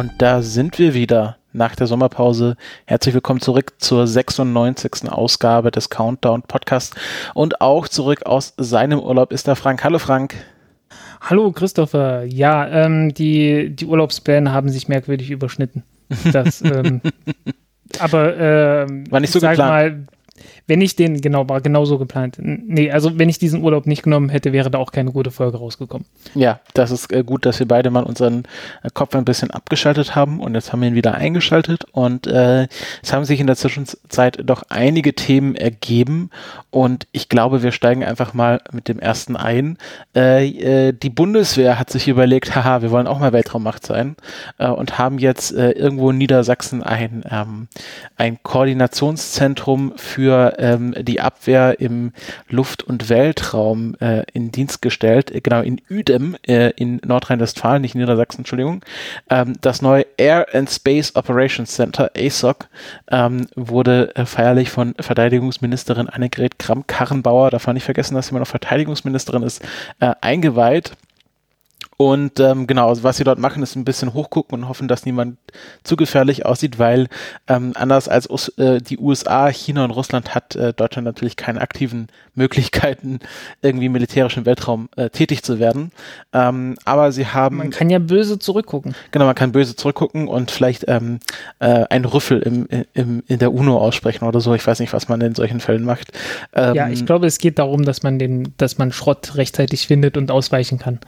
Und 0.00 0.12
da 0.16 0.40
sind 0.40 0.78
wir 0.78 0.94
wieder 0.94 1.36
nach 1.52 1.76
der 1.76 1.86
Sommerpause. 1.86 2.56
Herzlich 2.86 3.14
willkommen 3.14 3.42
zurück 3.42 3.74
zur 3.76 4.06
96. 4.06 5.10
Ausgabe 5.10 5.70
des 5.70 5.90
Countdown 5.90 6.40
Podcasts 6.40 6.96
und 7.34 7.60
auch 7.60 7.86
zurück 7.86 8.24
aus 8.24 8.54
seinem 8.56 8.98
Urlaub 8.98 9.30
ist 9.30 9.46
der 9.46 9.56
Frank. 9.56 9.84
Hallo 9.84 9.98
Frank. 9.98 10.36
Hallo 11.20 11.52
Christopher. 11.52 12.24
Ja, 12.24 12.66
ähm, 12.66 13.12
die, 13.12 13.76
die 13.76 13.84
Urlaubspläne 13.84 14.54
haben 14.54 14.70
sich 14.70 14.88
merkwürdig 14.88 15.30
überschnitten. 15.30 15.82
Das, 16.32 16.62
ähm, 16.62 17.02
aber 17.98 18.38
ähm, 18.38 19.04
war 19.10 19.20
nicht 19.20 19.34
so 19.34 19.40
geplant. 19.40 19.58
Mal, 19.58 20.06
wenn 20.66 20.80
ich 20.80 20.96
den, 20.96 21.20
genau, 21.20 21.48
war 21.48 21.60
genauso 21.60 21.98
geplant. 21.98 22.36
Nee, 22.40 22.90
also 22.90 23.18
wenn 23.18 23.28
ich 23.28 23.38
diesen 23.38 23.62
Urlaub 23.62 23.86
nicht 23.86 24.02
genommen 24.02 24.28
hätte, 24.28 24.52
wäre 24.52 24.70
da 24.70 24.78
auch 24.78 24.92
keine 24.92 25.12
gute 25.12 25.30
Folge 25.30 25.58
rausgekommen. 25.58 26.06
Ja, 26.34 26.60
das 26.74 26.90
ist 26.90 27.12
äh, 27.12 27.24
gut, 27.24 27.46
dass 27.46 27.58
wir 27.58 27.66
beide 27.66 27.90
mal 27.90 28.02
unseren 28.02 28.44
äh, 28.82 28.88
Kopf 28.92 29.14
ein 29.14 29.24
bisschen 29.24 29.50
abgeschaltet 29.50 30.14
haben 30.14 30.40
und 30.40 30.54
jetzt 30.54 30.72
haben 30.72 30.80
wir 30.80 30.88
ihn 30.88 30.94
wieder 30.94 31.14
eingeschaltet 31.14 31.84
und 31.92 32.26
äh, 32.26 32.68
es 33.02 33.12
haben 33.12 33.24
sich 33.24 33.40
in 33.40 33.46
der 33.46 33.56
Zwischenzeit 33.56 34.38
doch 34.44 34.62
einige 34.68 35.14
Themen 35.14 35.54
ergeben 35.54 36.30
und 36.70 37.06
ich 37.12 37.28
glaube, 37.28 37.62
wir 37.62 37.72
steigen 37.72 38.04
einfach 38.04 38.34
mal 38.34 38.60
mit 38.72 38.88
dem 38.88 38.98
ersten 38.98 39.36
ein. 39.36 39.78
Äh, 40.14 40.92
die 40.92 41.10
Bundeswehr 41.10 41.78
hat 41.78 41.90
sich 41.90 42.08
überlegt, 42.08 42.54
haha, 42.54 42.82
wir 42.82 42.90
wollen 42.90 43.06
auch 43.06 43.18
mal 43.18 43.32
Weltraummacht 43.32 43.84
sein 43.86 44.16
und 44.58 44.98
haben 44.98 45.18
jetzt 45.18 45.52
irgendwo 45.52 46.10
in 46.10 46.18
Niedersachsen 46.18 46.82
ein, 46.82 47.24
ähm, 47.30 47.68
ein 48.16 48.38
Koordinationszentrum 48.42 49.94
für 49.96 50.58
ähm, 50.60 50.94
die 50.98 51.20
Abwehr 51.20 51.80
im 51.80 52.12
Luft- 52.48 52.82
und 52.82 53.08
Weltraum 53.08 53.96
äh, 54.00 54.24
in 54.32 54.52
Dienst 54.52 54.82
gestellt, 54.82 55.30
äh, 55.30 55.40
genau 55.40 55.62
in 55.62 55.80
Uedem 55.90 56.36
äh, 56.46 56.70
in 56.76 57.00
Nordrhein-Westfalen, 57.04 57.82
nicht 57.82 57.94
in 57.94 58.00
Niedersachsen, 58.00 58.40
Entschuldigung. 58.40 58.84
Ähm, 59.28 59.54
das 59.60 59.82
neue 59.82 60.06
Air 60.16 60.46
and 60.52 60.70
Space 60.70 61.16
Operations 61.16 61.74
Center, 61.74 62.10
ASOC, 62.16 62.68
ähm, 63.10 63.46
wurde 63.56 64.14
äh, 64.14 64.26
feierlich 64.26 64.70
von 64.70 64.94
Verteidigungsministerin 64.98 66.08
Annegret 66.08 66.58
Kramp-Karrenbauer, 66.58 67.50
darf 67.50 67.66
man 67.66 67.74
nicht 67.74 67.84
vergessen, 67.84 68.14
dass 68.14 68.26
sie 68.26 68.30
immer 68.30 68.40
noch 68.40 68.46
Verteidigungsministerin 68.46 69.42
ist, 69.42 69.62
äh, 70.00 70.14
eingeweiht. 70.20 70.92
Und 72.00 72.40
ähm, 72.40 72.66
genau, 72.66 72.88
also 72.88 73.02
was 73.02 73.18
sie 73.18 73.24
dort 73.24 73.38
machen, 73.38 73.62
ist 73.62 73.76
ein 73.76 73.84
bisschen 73.84 74.14
hochgucken 74.14 74.58
und 74.58 74.68
hoffen, 74.70 74.88
dass 74.88 75.04
niemand 75.04 75.36
zu 75.84 75.96
gefährlich 75.96 76.46
aussieht, 76.46 76.78
weil 76.78 77.08
ähm, 77.46 77.72
anders 77.74 78.08
als 78.08 78.26
äh, 78.56 78.80
die 78.80 78.96
USA, 78.96 79.48
China 79.48 79.84
und 79.84 79.90
Russland 79.90 80.34
hat 80.34 80.56
äh, 80.56 80.72
Deutschland 80.72 81.04
natürlich 81.04 81.36
keine 81.36 81.60
aktiven 81.60 82.08
Möglichkeiten, 82.34 83.18
irgendwie 83.60 83.90
militärisch 83.90 84.38
im 84.38 84.46
Weltraum 84.46 84.88
äh, 84.96 85.10
tätig 85.10 85.42
zu 85.42 85.58
werden. 85.58 85.92
Ähm, 86.32 86.78
aber 86.86 87.12
sie 87.12 87.26
haben. 87.26 87.58
Man 87.58 87.68
kann 87.68 87.90
ja 87.90 87.98
böse 87.98 88.38
zurückgucken. 88.38 88.94
Genau, 89.10 89.26
man 89.26 89.34
kann 89.34 89.52
böse 89.52 89.76
zurückgucken 89.76 90.26
und 90.26 90.50
vielleicht 90.50 90.86
ähm, 90.88 91.20
äh, 91.58 91.84
ein 91.90 92.06
Rüffel 92.06 92.40
im, 92.40 92.66
im, 92.94 93.22
in 93.26 93.38
der 93.40 93.52
UNO 93.52 93.76
aussprechen 93.76 94.24
oder 94.24 94.40
so. 94.40 94.54
Ich 94.54 94.66
weiß 94.66 94.80
nicht, 94.80 94.94
was 94.94 95.08
man 95.10 95.20
in 95.20 95.34
solchen 95.34 95.60
Fällen 95.60 95.84
macht. 95.84 96.12
Ähm, 96.54 96.74
ja, 96.74 96.88
ich 96.88 97.04
glaube, 97.04 97.26
es 97.26 97.36
geht 97.36 97.58
darum, 97.58 97.84
dass 97.84 98.02
man 98.02 98.18
den, 98.18 98.54
dass 98.56 98.78
man 98.78 98.90
Schrott 98.90 99.36
rechtzeitig 99.36 99.86
findet 99.86 100.16
und 100.16 100.30
ausweichen 100.30 100.78
kann. 100.78 100.98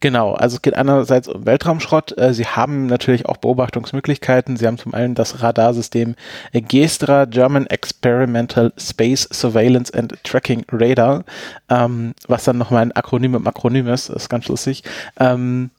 Genau, 0.00 0.25
also 0.34 0.56
es 0.56 0.62
geht 0.62 0.74
einerseits 0.74 1.28
um 1.28 1.46
Weltraumschrott. 1.46 2.16
Äh, 2.18 2.34
sie 2.34 2.46
haben 2.46 2.86
natürlich 2.86 3.26
auch 3.26 3.36
Beobachtungsmöglichkeiten. 3.36 4.56
Sie 4.56 4.66
haben 4.66 4.78
zum 4.78 4.94
einen 4.94 5.14
das 5.14 5.42
Radarsystem 5.42 6.14
GESTRA, 6.52 7.26
German 7.26 7.66
Experimental 7.66 8.72
Space 8.78 9.28
Surveillance 9.32 9.92
and 9.92 10.14
Tracking 10.24 10.64
Radar, 10.70 11.24
ähm, 11.68 12.14
was 12.26 12.44
dann 12.44 12.58
nochmal 12.58 12.82
ein 12.82 12.92
Akronym 12.92 13.34
im 13.34 13.46
Akronym 13.46 13.88
ist, 13.88 14.08
das 14.08 14.24
ist 14.24 14.28
ganz 14.28 14.48
lustig. 14.48 14.82
Ähm, 15.18 15.70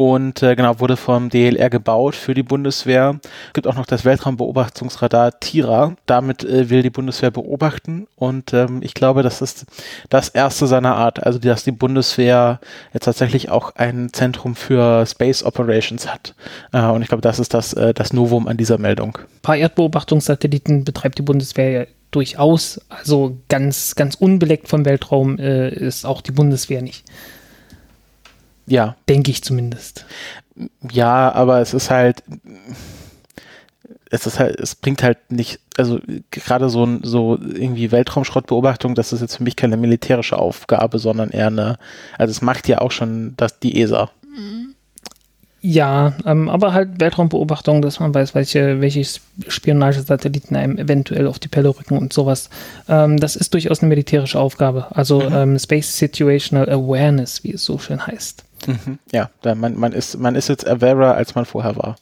und 0.00 0.44
äh, 0.44 0.54
genau 0.54 0.78
wurde 0.78 0.96
vom 0.96 1.28
DLR 1.28 1.70
gebaut 1.70 2.14
für 2.14 2.32
die 2.32 2.44
Bundeswehr. 2.44 3.18
Es 3.48 3.52
gibt 3.52 3.66
auch 3.66 3.74
noch 3.74 3.84
das 3.84 4.04
Weltraumbeobachtungsradar 4.04 5.40
TIRA. 5.40 5.96
Damit 6.06 6.44
äh, 6.44 6.70
will 6.70 6.84
die 6.84 6.90
Bundeswehr 6.90 7.32
beobachten 7.32 8.06
und 8.14 8.54
ähm, 8.54 8.78
ich 8.80 8.94
glaube, 8.94 9.24
das 9.24 9.42
ist 9.42 9.66
das 10.08 10.28
erste 10.28 10.68
seiner 10.68 10.94
Art, 10.94 11.26
also 11.26 11.40
dass 11.40 11.64
die 11.64 11.72
Bundeswehr 11.72 12.60
jetzt 12.94 13.06
tatsächlich 13.06 13.50
auch 13.50 13.74
ein 13.74 14.12
Zentrum 14.12 14.54
für 14.54 15.04
Space 15.04 15.42
Operations 15.42 16.06
hat. 16.06 16.36
Äh, 16.72 16.84
und 16.84 17.02
ich 17.02 17.08
glaube, 17.08 17.22
das 17.22 17.40
ist 17.40 17.52
das, 17.52 17.72
äh, 17.72 17.92
das 17.92 18.12
Novum 18.12 18.46
an 18.46 18.56
dieser 18.56 18.78
Meldung. 18.78 19.18
Ein 19.18 19.42
paar 19.42 19.56
Erdbeobachtungssatelliten 19.56 20.84
betreibt 20.84 21.18
die 21.18 21.22
Bundeswehr 21.22 21.70
ja 21.70 21.86
durchaus. 22.12 22.80
Also 22.88 23.36
ganz, 23.48 23.96
ganz 23.96 24.14
unbeleckt 24.14 24.68
vom 24.68 24.84
Weltraum 24.84 25.40
äh, 25.40 25.70
ist 25.70 26.06
auch 26.06 26.20
die 26.20 26.32
Bundeswehr 26.32 26.82
nicht. 26.82 27.04
Ja. 28.68 28.96
Denke 29.08 29.30
ich 29.30 29.42
zumindest. 29.42 30.04
Ja, 30.90 31.32
aber 31.32 31.60
es 31.60 31.74
ist 31.74 31.90
halt, 31.90 32.22
es 34.10 34.26
ist 34.26 34.38
halt, 34.38 34.58
es 34.58 34.74
bringt 34.74 35.02
halt 35.02 35.18
nicht, 35.30 35.60
also 35.76 36.00
gerade 36.30 36.68
so 36.68 36.84
ein, 36.84 37.00
so 37.02 37.38
irgendwie 37.40 37.92
Weltraumschrottbeobachtung, 37.92 38.94
das 38.94 39.12
ist 39.12 39.20
jetzt 39.20 39.36
für 39.36 39.44
mich 39.44 39.56
keine 39.56 39.76
militärische 39.76 40.38
Aufgabe, 40.38 40.98
sondern 40.98 41.30
eher 41.30 41.46
eine, 41.48 41.78
also 42.16 42.32
es 42.32 42.42
macht 42.42 42.68
ja 42.68 42.80
auch 42.80 42.90
schon 42.90 43.34
das, 43.36 43.58
die 43.60 43.80
ESA. 43.80 44.10
Ja, 45.60 46.12
ähm, 46.24 46.48
aber 46.48 46.72
halt 46.72 47.00
Weltraumbeobachtung, 47.00 47.82
dass 47.82 47.98
man 47.98 48.14
weiß, 48.14 48.34
welche, 48.34 48.80
welche 48.80 49.04
Spionagesatelliten 49.48 50.56
einem 50.56 50.78
eventuell 50.78 51.26
auf 51.26 51.40
die 51.40 51.48
Pelle 51.48 51.68
rücken 51.70 51.98
und 51.98 52.12
sowas. 52.12 52.48
Ähm, 52.88 53.18
das 53.18 53.34
ist 53.34 53.54
durchaus 53.54 53.80
eine 53.80 53.88
militärische 53.88 54.38
Aufgabe. 54.38 54.86
Also 54.90 55.20
mhm. 55.20 55.34
ähm, 55.34 55.58
Space 55.58 55.98
Situational 55.98 56.70
Awareness, 56.70 57.42
wie 57.42 57.54
es 57.54 57.64
so 57.64 57.78
schön 57.78 58.06
heißt. 58.06 58.44
Mhm. 58.68 58.98
Ja, 59.12 59.30
man, 59.54 59.76
man, 59.78 59.92
ist, 59.92 60.18
man 60.18 60.34
ist 60.34 60.48
jetzt 60.48 60.68
awarer, 60.68 61.14
als 61.14 61.34
man 61.34 61.44
vorher 61.44 61.76
war 61.76 61.96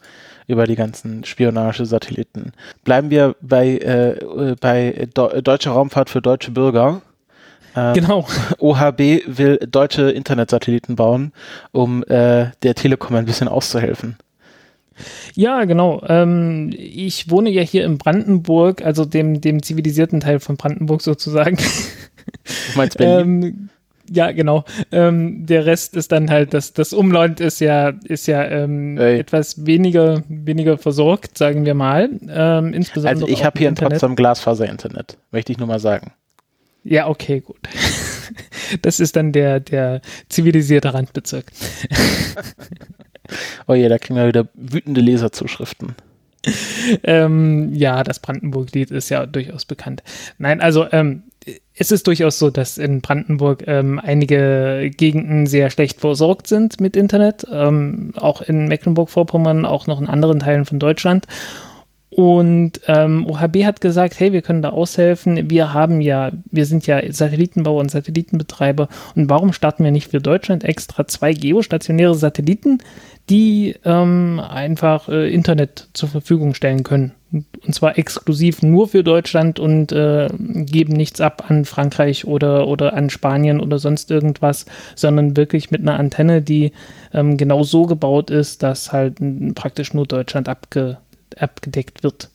über 0.48 0.66
die 0.66 0.76
ganzen 0.76 1.24
Spionagesatelliten. 1.24 2.52
Bleiben 2.84 3.10
wir 3.10 3.34
bei, 3.40 3.78
äh, 3.78 4.54
bei 4.60 5.08
Do 5.12 5.40
Deutsche 5.40 5.70
Raumfahrt 5.70 6.10
für 6.10 6.22
deutsche 6.22 6.52
Bürger. 6.52 7.02
Ähm, 7.74 7.94
genau. 7.94 8.26
OHB 8.58 9.00
will 9.26 9.58
deutsche 9.58 10.10
Internetsatelliten 10.10 10.96
bauen, 10.96 11.32
um 11.72 12.04
äh, 12.04 12.50
der 12.62 12.74
Telekom 12.74 13.16
ein 13.16 13.26
bisschen 13.26 13.48
auszuhelfen. 13.48 14.16
Ja, 15.34 15.64
genau. 15.64 16.02
Ähm, 16.08 16.72
ich 16.76 17.30
wohne 17.30 17.50
ja 17.50 17.62
hier 17.62 17.84
in 17.84 17.98
Brandenburg, 17.98 18.82
also 18.82 19.04
dem, 19.04 19.40
dem 19.40 19.62
zivilisierten 19.62 20.20
Teil 20.20 20.40
von 20.40 20.56
Brandenburg 20.56 21.02
sozusagen. 21.02 21.56
Du 21.56 22.78
meinst 22.78 22.96
Berlin? 22.96 23.42
ähm, 23.42 23.68
ja, 24.10 24.32
genau. 24.32 24.64
Ähm, 24.92 25.46
der 25.46 25.66
Rest 25.66 25.96
ist 25.96 26.12
dann 26.12 26.30
halt, 26.30 26.54
das, 26.54 26.72
das 26.72 26.92
Umland 26.92 27.40
ist 27.40 27.60
ja, 27.60 27.90
ist 28.04 28.26
ja 28.26 28.44
ähm, 28.44 28.98
etwas 28.98 29.66
weniger, 29.66 30.22
weniger 30.28 30.78
versorgt, 30.78 31.38
sagen 31.38 31.64
wir 31.64 31.74
mal. 31.74 32.10
Ähm, 32.28 32.72
insbesondere 32.72 33.24
also 33.24 33.28
ich 33.28 33.44
habe 33.44 33.58
hier 33.58 33.68
in 33.68 33.74
Potsdam 33.74 34.16
Glasfaser-Internet, 34.16 35.18
möchte 35.30 35.52
ich 35.52 35.58
nur 35.58 35.68
mal 35.68 35.80
sagen. 35.80 36.12
Ja, 36.84 37.08
okay, 37.08 37.40
gut. 37.40 37.60
Das 38.82 38.98
ist 38.98 39.14
dann 39.14 39.30
der, 39.30 39.60
der 39.60 40.00
zivilisierte 40.28 40.92
Randbezirk. 40.92 41.52
oh 43.68 43.74
je, 43.74 43.88
da 43.88 43.98
kriegen 43.98 44.16
wir 44.16 44.26
wieder 44.26 44.48
wütende 44.54 45.00
Leserzuschriften. 45.00 45.94
ähm, 47.04 47.72
ja, 47.74 48.02
das 48.02 48.18
Brandenburg-Lied 48.18 48.90
ist 48.90 49.08
ja 49.08 49.26
durchaus 49.26 49.64
bekannt. 49.64 50.02
Nein, 50.38 50.60
also 50.60 50.90
ähm, 50.90 51.22
es 51.78 51.90
ist 51.92 52.06
durchaus 52.06 52.38
so, 52.38 52.50
dass 52.50 52.78
in 52.78 53.02
Brandenburg 53.02 53.64
ähm, 53.66 54.00
einige 54.02 54.90
Gegenden 54.96 55.46
sehr 55.46 55.70
schlecht 55.70 56.00
versorgt 56.00 56.46
sind 56.46 56.80
mit 56.80 56.96
Internet, 56.96 57.46
ähm, 57.52 58.12
auch 58.16 58.40
in 58.40 58.66
Mecklenburg-Vorpommern, 58.66 59.66
auch 59.66 59.86
noch 59.86 60.00
in 60.00 60.08
anderen 60.08 60.40
Teilen 60.40 60.64
von 60.64 60.78
Deutschland. 60.78 61.26
Und 62.10 62.80
ähm, 62.86 63.26
OHB 63.26 63.64
hat 63.64 63.80
gesagt, 63.80 64.20
hey, 64.20 64.32
wir 64.32 64.40
können 64.40 64.62
da 64.62 64.70
aushelfen. 64.70 65.50
Wir 65.50 65.74
haben 65.74 66.00
ja, 66.00 66.30
wir 66.50 66.64
sind 66.64 66.86
ja 66.86 67.00
Satellitenbauer 67.12 67.80
und 67.80 67.90
Satellitenbetreiber. 67.90 68.88
Und 69.16 69.28
warum 69.28 69.52
starten 69.52 69.82
wir 69.82 69.90
nicht 69.90 70.10
für 70.10 70.20
Deutschland 70.20 70.62
extra 70.64 71.06
zwei 71.08 71.32
geostationäre 71.32 72.14
Satelliten, 72.14 72.78
die 73.28 73.74
ähm, 73.84 74.40
einfach 74.40 75.08
äh, 75.08 75.32
Internet 75.32 75.88
zur 75.94 76.08
Verfügung 76.08 76.54
stellen 76.54 76.84
können? 76.84 77.12
Und 77.32 77.74
zwar 77.74 77.98
exklusiv 77.98 78.62
nur 78.62 78.86
für 78.88 79.02
Deutschland 79.02 79.58
und 79.58 79.90
äh, 79.90 80.28
geben 80.38 80.92
nichts 80.92 81.20
ab 81.20 81.44
an 81.48 81.64
Frankreich 81.64 82.24
oder, 82.24 82.68
oder 82.68 82.94
an 82.94 83.10
Spanien 83.10 83.60
oder 83.60 83.80
sonst 83.80 84.12
irgendwas, 84.12 84.64
sondern 84.94 85.36
wirklich 85.36 85.72
mit 85.72 85.80
einer 85.80 85.98
Antenne, 85.98 86.40
die 86.40 86.70
ähm, 87.12 87.36
genau 87.36 87.64
so 87.64 87.84
gebaut 87.86 88.30
ist, 88.30 88.62
dass 88.62 88.92
halt 88.92 89.16
praktisch 89.56 89.92
nur 89.92 90.06
Deutschland 90.06 90.48
abge 90.48 90.98
abgedeckt 91.38 92.02
wird. 92.02 92.30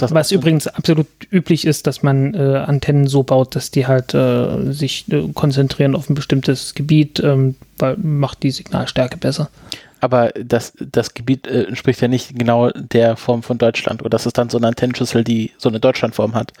Was 0.00 0.32
übrigens 0.32 0.68
absolut 0.68 1.06
üblich 1.30 1.66
ist, 1.66 1.86
dass 1.86 2.02
man 2.02 2.34
äh, 2.34 2.64
Antennen 2.66 3.06
so 3.06 3.22
baut, 3.22 3.54
dass 3.54 3.70
die 3.70 3.86
halt 3.86 4.14
äh, 4.14 4.72
sich 4.72 5.10
äh, 5.12 5.28
konzentrieren 5.34 5.94
auf 5.94 6.08
ein 6.08 6.14
bestimmtes 6.14 6.74
Gebiet, 6.74 7.20
ähm, 7.20 7.56
weil 7.78 7.96
macht 7.98 8.42
die 8.42 8.50
Signalstärke 8.50 9.18
besser. 9.18 9.50
Aber 10.00 10.30
das, 10.30 10.72
das 10.80 11.14
Gebiet 11.14 11.46
äh, 11.46 11.64
entspricht 11.64 12.00
ja 12.00 12.08
nicht 12.08 12.38
genau 12.38 12.70
der 12.70 13.16
Form 13.16 13.42
von 13.42 13.58
Deutschland, 13.58 14.00
oder 14.00 14.10
das 14.10 14.26
ist 14.26 14.38
dann 14.38 14.50
so 14.50 14.58
eine 14.58 14.68
Antennenschüssel, 14.68 15.24
die 15.24 15.52
so 15.58 15.68
eine 15.68 15.78
Deutschlandform 15.78 16.34
hat. 16.34 16.52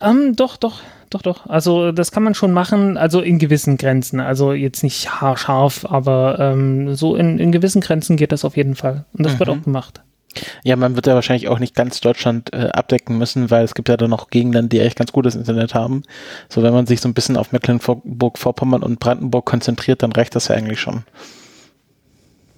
Ähm, 0.00 0.34
doch, 0.34 0.56
doch, 0.56 0.80
doch, 1.10 1.22
doch. 1.22 1.46
Also 1.46 1.92
das 1.92 2.10
kann 2.10 2.22
man 2.24 2.34
schon 2.34 2.52
machen, 2.52 2.96
also 2.96 3.20
in 3.20 3.38
gewissen 3.38 3.76
Grenzen. 3.76 4.20
Also 4.20 4.52
jetzt 4.52 4.82
nicht 4.82 5.20
haarscharf, 5.20 5.84
aber 5.84 6.38
ähm, 6.40 6.94
so 6.94 7.14
in, 7.14 7.38
in 7.38 7.52
gewissen 7.52 7.80
Grenzen 7.80 8.16
geht 8.16 8.32
das 8.32 8.44
auf 8.44 8.56
jeden 8.56 8.74
Fall. 8.74 9.04
Und 9.12 9.24
das 9.24 9.34
mhm. 9.34 9.38
wird 9.38 9.48
auch 9.50 9.62
gemacht. 9.62 10.00
Ja, 10.62 10.76
man 10.76 10.96
wird 10.96 11.06
ja 11.06 11.14
wahrscheinlich 11.14 11.48
auch 11.48 11.58
nicht 11.58 11.74
ganz 11.74 12.00
Deutschland 12.00 12.52
äh, 12.52 12.68
abdecken 12.72 13.18
müssen, 13.18 13.50
weil 13.50 13.64
es 13.64 13.74
gibt 13.74 13.88
ja 13.88 13.96
dann 13.96 14.10
noch 14.10 14.30
Gegenden, 14.30 14.68
die 14.68 14.80
echt 14.80 14.96
ganz 14.96 15.12
gutes 15.12 15.34
Internet 15.34 15.74
haben. 15.74 16.02
So, 16.48 16.62
wenn 16.62 16.72
man 16.72 16.86
sich 16.86 17.00
so 17.00 17.08
ein 17.08 17.14
bisschen 17.14 17.36
auf 17.36 17.52
Mecklenburg-Vorpommern 17.52 18.82
und 18.82 19.00
Brandenburg 19.00 19.44
konzentriert, 19.44 20.02
dann 20.02 20.12
reicht 20.12 20.34
das 20.34 20.48
ja 20.48 20.56
eigentlich 20.56 20.80
schon. 20.80 21.04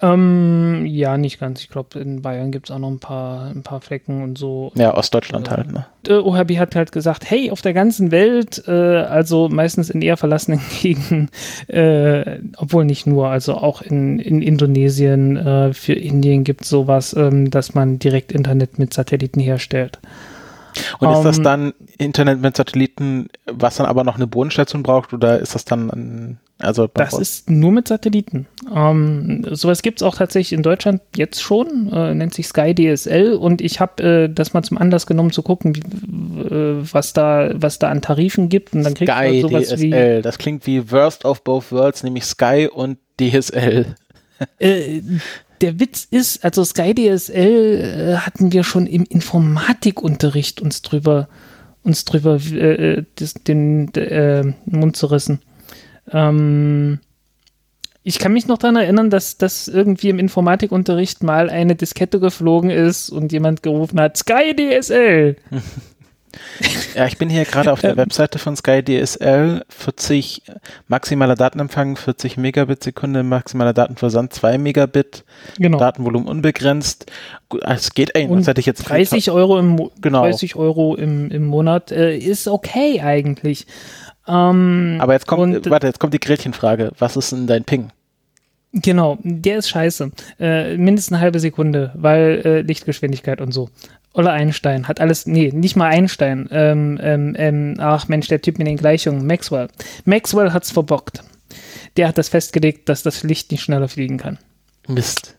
Ähm, 0.02 0.84
ja, 0.84 1.16
nicht 1.16 1.40
ganz. 1.40 1.62
Ich 1.62 1.70
glaube, 1.70 1.98
in 1.98 2.20
Bayern 2.20 2.52
gibt 2.52 2.69
es 2.69 2.75
auch 2.75 2.78
noch 2.78 2.90
ein 2.90 2.98
paar, 2.98 3.46
ein 3.46 3.62
paar 3.62 3.81
Flecken 3.81 4.22
und 4.22 4.37
so. 4.37 4.70
Ja, 4.75 4.94
Ostdeutschland 4.94 5.48
äh, 5.48 5.50
halt, 5.52 5.72
ne? 5.72 5.87
OHB 6.08 6.58
hat 6.58 6.76
halt 6.76 6.93
gesagt, 6.93 7.28
hey, 7.31 7.50
auf 7.50 7.62
der 7.62 7.72
ganzen 7.72 8.10
Welt, 8.10 8.62
äh, 8.69 8.70
also 8.72 9.48
meistens 9.48 9.88
in 9.88 10.02
eher 10.02 10.16
verlassenen 10.16 10.60
Gegenden, 10.82 11.31
äh, 11.69 12.40
obwohl 12.58 12.84
nicht 12.84 13.06
nur, 13.06 13.28
also 13.28 13.54
auch 13.54 13.81
in, 13.81 14.19
in 14.19 14.43
Indonesien, 14.43 15.37
äh, 15.37 15.72
für 15.72 15.94
Indien 15.94 16.44
gibt 16.44 16.62
es 16.62 16.69
sowas, 16.69 17.14
ähm, 17.14 17.50
dass 17.50 17.75
man 17.75 17.99
direkt 17.99 18.32
Internet 18.32 18.78
mit 18.78 18.92
Satelliten 18.92 19.40
herstellt. 19.40 19.99
Und 20.99 21.10
ist 21.10 21.22
das 21.22 21.38
ähm, 21.38 21.44
dann 21.44 21.75
Internet 21.96 22.42
mit 22.42 22.54
Satelliten, 22.54 23.28
was 23.46 23.76
dann 23.76 23.87
aber 23.87 24.04
noch 24.04 24.16
eine 24.16 24.26
Bodenstation 24.26 24.82
braucht, 24.82 25.14
oder 25.14 25.38
ist 25.38 25.54
das 25.54 25.64
dann 25.64 25.90
ein 25.90 26.38
also 26.58 26.87
das 26.87 27.12
ist 27.12 27.50
nur 27.50 27.70
mit 27.70 27.87
Satelliten. 27.87 28.47
Ähm, 28.75 29.44
sowas 29.50 29.82
gibt 29.82 30.00
es 30.00 30.03
auch 30.03 30.14
tatsächlich 30.14 30.55
in 30.55 30.62
Deutschland 30.62 31.03
jetzt 31.14 31.43
schon, 31.43 31.93
äh, 31.93 32.14
nennt 32.14 32.32
sich 32.32 32.47
Sky 32.49 32.75
DSL 32.75 33.35
und 33.35 33.61
ich 33.61 33.79
habe 33.79 34.03
äh, 34.03 34.29
das 34.32 34.55
mal 34.55 34.62
zum 34.62 34.79
Anlass 34.79 35.06
genommen 35.06 35.32
zu 35.32 35.43
gucken, 35.43 35.76
wie, 35.76 35.81
äh, 35.81 36.79
was, 36.93 37.12
da, 37.12 37.50
was 37.55 37.79
da 37.79 37.91
an 37.91 38.00
Tarifen 38.00 38.49
gibt 38.49 38.73
und 38.73 38.85
dann 38.85 38.94
kriegt 38.94 39.12
Sky 39.12 39.43
man 39.43 39.50
sowas 39.50 39.69
DSL, 39.69 40.19
wie, 40.19 40.23
das 40.23 40.38
klingt 40.38 40.67
wie 40.67 40.91
Worst 40.91 41.26
of 41.26 41.44
Both 41.44 41.73
Worlds, 41.73 42.03
nämlich 42.03 42.25
Sky 42.25 42.69
und 42.73 42.99
DSL. 43.20 43.94
Äh, 44.59 45.00
der 45.62 45.81
Witz 45.81 46.06
ist, 46.11 46.44
also 46.44 46.62
Sky 46.62 46.94
DSL 46.94 48.12
äh, 48.12 48.17
hatten 48.19 48.52
wir 48.52 48.64
schon 48.64 48.87
im 48.87 49.05
Informatikunterricht 49.05 50.61
uns 50.61 50.82
drüber 50.82 51.29
uns 51.82 52.05
drüber 52.05 52.35
äh, 52.35 53.05
das, 53.14 53.32
den 53.32 53.91
Mund 54.67 54.94
zerrissen. 54.94 55.41
Ähm, 56.12 57.00
ich 58.03 58.19
kann 58.20 58.32
mich 58.32 58.47
noch 58.47 58.58
daran 58.58 58.76
erinnern, 58.76 59.11
dass, 59.11 59.37
dass 59.37 59.67
irgendwie 59.67 60.11
im 60.11 60.20
Informatikunterricht 60.20 61.25
mal 61.25 61.50
eine 61.50 61.75
Diskette 61.75 62.20
geflogen 62.20 62.70
ist 62.70 63.11
und 63.11 63.32
jemand 63.32 63.62
gerufen 63.64 64.00
hat, 64.00 64.17
Sky 64.17 64.55
DSL. 64.55 65.37
Ja, 66.94 67.06
ich 67.06 67.19
bin 67.19 67.29
hier 67.29 67.44
gerade 67.44 67.73
auf 67.73 67.81
der 67.81 67.91
ähm. 67.91 67.97
Webseite 67.97 68.38
von 68.38 68.56
Sky 68.56 68.82
DSL. 68.82 69.64
40 69.69 70.43
maximaler 70.88 71.35
Datenempfang, 71.35 71.97
40 71.97 72.37
Megabit 72.37 72.82
Sekunde, 72.82 73.23
maximaler 73.23 73.73
Datenversand 73.73 74.32
2 74.32 74.59
Megabit, 74.59 75.25
genau. 75.59 75.79
Datenvolumen 75.79 76.29
unbegrenzt. 76.29 77.06
Es 77.67 77.93
geht 77.93 78.17
eigentlich, 78.17 78.41
was 78.41 78.47
hätte 78.47 78.61
ich 78.61 78.67
jetzt 78.67 78.88
30 78.88 79.31
Euro 79.31 79.59
im, 79.59 79.91
genau. 80.00 80.23
30 80.23 80.56
Euro 80.56 80.94
im, 80.94 81.31
im 81.31 81.44
Monat 81.44 81.93
äh, 81.93 82.17
ist 82.17 82.49
okay 82.49 83.00
eigentlich. 83.00 83.67
Ähm, 84.28 84.96
Aber 85.00 85.12
jetzt 85.12 85.26
kommt, 85.26 85.43
und, 85.43 85.70
warte, 85.70 85.87
jetzt 85.87 86.00
kommt 86.00 86.14
die 86.14 86.20
Gretchenfrage. 86.20 86.93
Was 86.99 87.17
ist 87.17 87.32
denn 87.32 87.46
dein 87.46 87.64
Ping? 87.64 87.90
Genau, 88.73 89.19
der 89.23 89.58
ist 89.58 89.70
scheiße. 89.70 90.11
Äh, 90.38 90.76
mindestens 90.76 91.14
eine 91.14 91.23
halbe 91.23 91.40
Sekunde, 91.40 91.93
weil 91.94 92.43
äh, 92.44 92.61
Lichtgeschwindigkeit 92.62 93.40
und 93.40 93.52
so. 93.52 93.70
Oder 94.12 94.32
Einstein 94.32 94.88
hat 94.88 95.00
alles, 95.00 95.26
nee, 95.26 95.50
nicht 95.52 95.76
mal 95.76 95.88
Einstein. 95.88 96.49
Ähm, 96.50 96.99
ähm, 97.02 97.34
ähm, 97.38 97.76
ach 97.78 98.08
Mensch, 98.08 98.28
der 98.28 98.43
Typ 98.43 98.58
mit 98.58 98.67
den 98.67 98.76
Gleichungen, 98.76 99.26
Maxwell. 99.26 99.69
Maxwell 100.05 100.52
hat's 100.52 100.70
verbockt. 100.70 101.23
Der 101.96 102.08
hat 102.08 102.19
das 102.19 102.28
festgelegt, 102.28 102.88
dass 102.88 103.02
das 103.02 103.23
Licht 103.23 103.50
nicht 103.50 103.62
schneller 103.62 103.88
fliegen 103.88 104.19
kann. 104.19 104.38
Mist. 104.88 105.37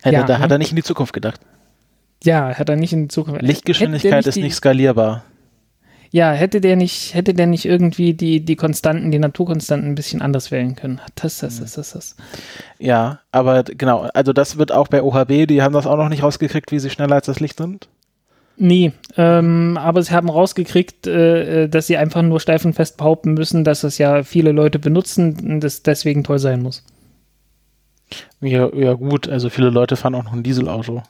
Hätte, 0.00 0.16
ja, 0.16 0.22
da 0.24 0.38
ne? 0.38 0.44
hat 0.44 0.50
er 0.50 0.58
nicht 0.58 0.70
in 0.70 0.76
die 0.76 0.82
Zukunft 0.82 1.12
gedacht. 1.12 1.40
Ja, 2.22 2.54
hat 2.54 2.68
er 2.68 2.76
nicht 2.76 2.92
in 2.92 3.02
die 3.02 3.08
Zukunft. 3.08 3.42
Lichtgeschwindigkeit 3.42 4.24
nicht 4.24 4.36
ist 4.36 4.42
nicht 4.42 4.54
skalierbar 4.54 5.24
ja, 6.12 6.32
hätte 6.32 6.60
der 6.60 6.76
nicht, 6.76 7.14
hätte 7.14 7.32
der 7.32 7.46
nicht 7.46 7.64
irgendwie 7.64 8.12
die, 8.12 8.44
die 8.44 8.56
Konstanten, 8.56 9.10
die 9.10 9.18
Naturkonstanten 9.18 9.90
ein 9.90 9.94
bisschen 9.94 10.20
anders 10.20 10.50
wählen 10.50 10.76
können. 10.76 11.00
Das, 11.14 11.38
das, 11.38 11.58
das, 11.58 11.72
das, 11.72 11.92
das. 11.92 12.16
Ja, 12.78 13.20
aber 13.32 13.62
genau, 13.64 14.02
also 14.12 14.34
das 14.34 14.58
wird 14.58 14.72
auch 14.72 14.88
bei 14.88 15.02
OHB, 15.02 15.46
die 15.48 15.62
haben 15.62 15.72
das 15.72 15.86
auch 15.86 15.96
noch 15.96 16.10
nicht 16.10 16.22
rausgekriegt, 16.22 16.70
wie 16.70 16.78
sie 16.80 16.90
schneller 16.90 17.14
als 17.14 17.26
das 17.26 17.40
Licht 17.40 17.56
sind. 17.56 17.88
Nee, 18.58 18.92
ähm, 19.16 19.78
aber 19.80 20.02
sie 20.02 20.12
haben 20.12 20.28
rausgekriegt, 20.28 21.06
äh, 21.06 21.70
dass 21.70 21.86
sie 21.86 21.96
einfach 21.96 22.20
nur 22.20 22.40
steif 22.40 22.66
und 22.66 22.74
fest 22.74 22.98
behaupten 22.98 23.32
müssen, 23.32 23.64
dass 23.64 23.82
es 23.82 23.96
ja 23.96 24.22
viele 24.22 24.52
Leute 24.52 24.78
benutzen 24.78 25.38
und 25.42 25.60
das 25.60 25.82
deswegen 25.82 26.24
toll 26.24 26.38
sein 26.38 26.60
muss. 26.60 26.84
Ja, 28.42 28.68
ja 28.74 28.92
gut, 28.92 29.30
also 29.30 29.48
viele 29.48 29.70
Leute 29.70 29.96
fahren 29.96 30.14
auch 30.14 30.24
noch 30.24 30.34
ein 30.34 30.42
Dieselauto. 30.42 31.02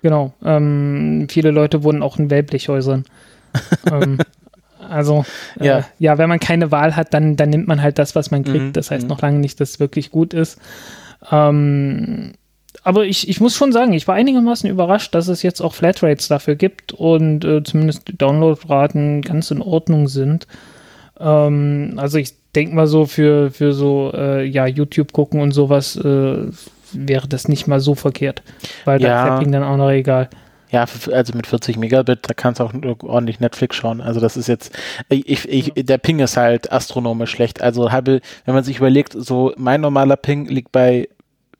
Genau, 0.00 0.32
ähm, 0.42 1.26
viele 1.28 1.50
Leute 1.50 1.82
wohnen 1.82 2.02
auch 2.02 2.18
in 2.18 2.30
Wellblechhäusern 2.30 3.04
ähm, 3.90 4.18
also, 4.88 5.24
äh, 5.60 5.66
ja. 5.66 5.84
ja, 5.98 6.18
wenn 6.18 6.28
man 6.28 6.40
keine 6.40 6.70
Wahl 6.70 6.96
hat, 6.96 7.12
dann, 7.14 7.36
dann 7.36 7.50
nimmt 7.50 7.68
man 7.68 7.82
halt 7.82 7.98
das, 7.98 8.14
was 8.14 8.30
man 8.30 8.44
kriegt. 8.44 8.64
Mhm. 8.64 8.72
Das 8.72 8.90
heißt 8.90 9.04
mhm. 9.04 9.08
noch 9.08 9.20
lange 9.20 9.38
nicht, 9.38 9.60
dass 9.60 9.70
es 9.70 9.80
wirklich 9.80 10.10
gut 10.10 10.34
ist. 10.34 10.58
Ähm, 11.30 12.32
aber 12.84 13.04
ich, 13.04 13.28
ich 13.28 13.40
muss 13.40 13.56
schon 13.56 13.72
sagen, 13.72 13.92
ich 13.92 14.08
war 14.08 14.14
einigermaßen 14.14 14.68
überrascht, 14.70 15.14
dass 15.14 15.28
es 15.28 15.42
jetzt 15.42 15.60
auch 15.60 15.74
Flatrates 15.74 16.28
dafür 16.28 16.54
gibt 16.54 16.92
und 16.92 17.44
äh, 17.44 17.62
zumindest 17.62 18.08
die 18.08 18.16
Downloadraten 18.16 19.22
ganz 19.22 19.50
in 19.50 19.60
Ordnung 19.60 20.08
sind. 20.08 20.46
Ähm, 21.18 21.94
also 21.96 22.18
ich 22.18 22.34
denke 22.54 22.74
mal 22.74 22.86
so 22.86 23.06
für, 23.06 23.50
für 23.50 23.72
so 23.72 24.12
äh, 24.14 24.44
ja, 24.44 24.66
YouTube 24.66 25.12
gucken 25.12 25.40
und 25.40 25.52
sowas 25.52 25.96
äh, 25.96 26.46
wäre 26.92 27.28
das 27.28 27.48
nicht 27.48 27.66
mal 27.66 27.80
so 27.80 27.94
verkehrt, 27.94 28.42
weil 28.84 29.02
ja. 29.02 29.08
da 29.08 29.34
Zapping 29.34 29.52
dann 29.52 29.64
auch 29.64 29.76
noch 29.76 29.90
egal. 29.90 30.28
Ja, 30.70 30.84
also 31.12 31.32
mit 31.34 31.46
40 31.46 31.78
Megabit, 31.78 32.20
da 32.28 32.34
kannst 32.34 32.60
du 32.60 32.64
auch 32.64 32.72
ordentlich 33.02 33.40
Netflix 33.40 33.76
schauen. 33.76 34.00
Also 34.00 34.20
das 34.20 34.36
ist 34.36 34.48
jetzt, 34.48 34.76
ich, 35.08 35.48
ich, 35.48 35.72
der 35.74 35.98
Ping 35.98 36.18
ist 36.18 36.36
halt 36.36 36.70
astronomisch 36.70 37.30
schlecht. 37.30 37.62
Also 37.62 37.90
habe, 37.90 38.20
wenn 38.44 38.54
man 38.54 38.64
sich 38.64 38.78
überlegt, 38.78 39.14
so 39.16 39.52
mein 39.56 39.80
normaler 39.80 40.16
Ping 40.16 40.46
liegt 40.46 40.72
bei 40.72 41.08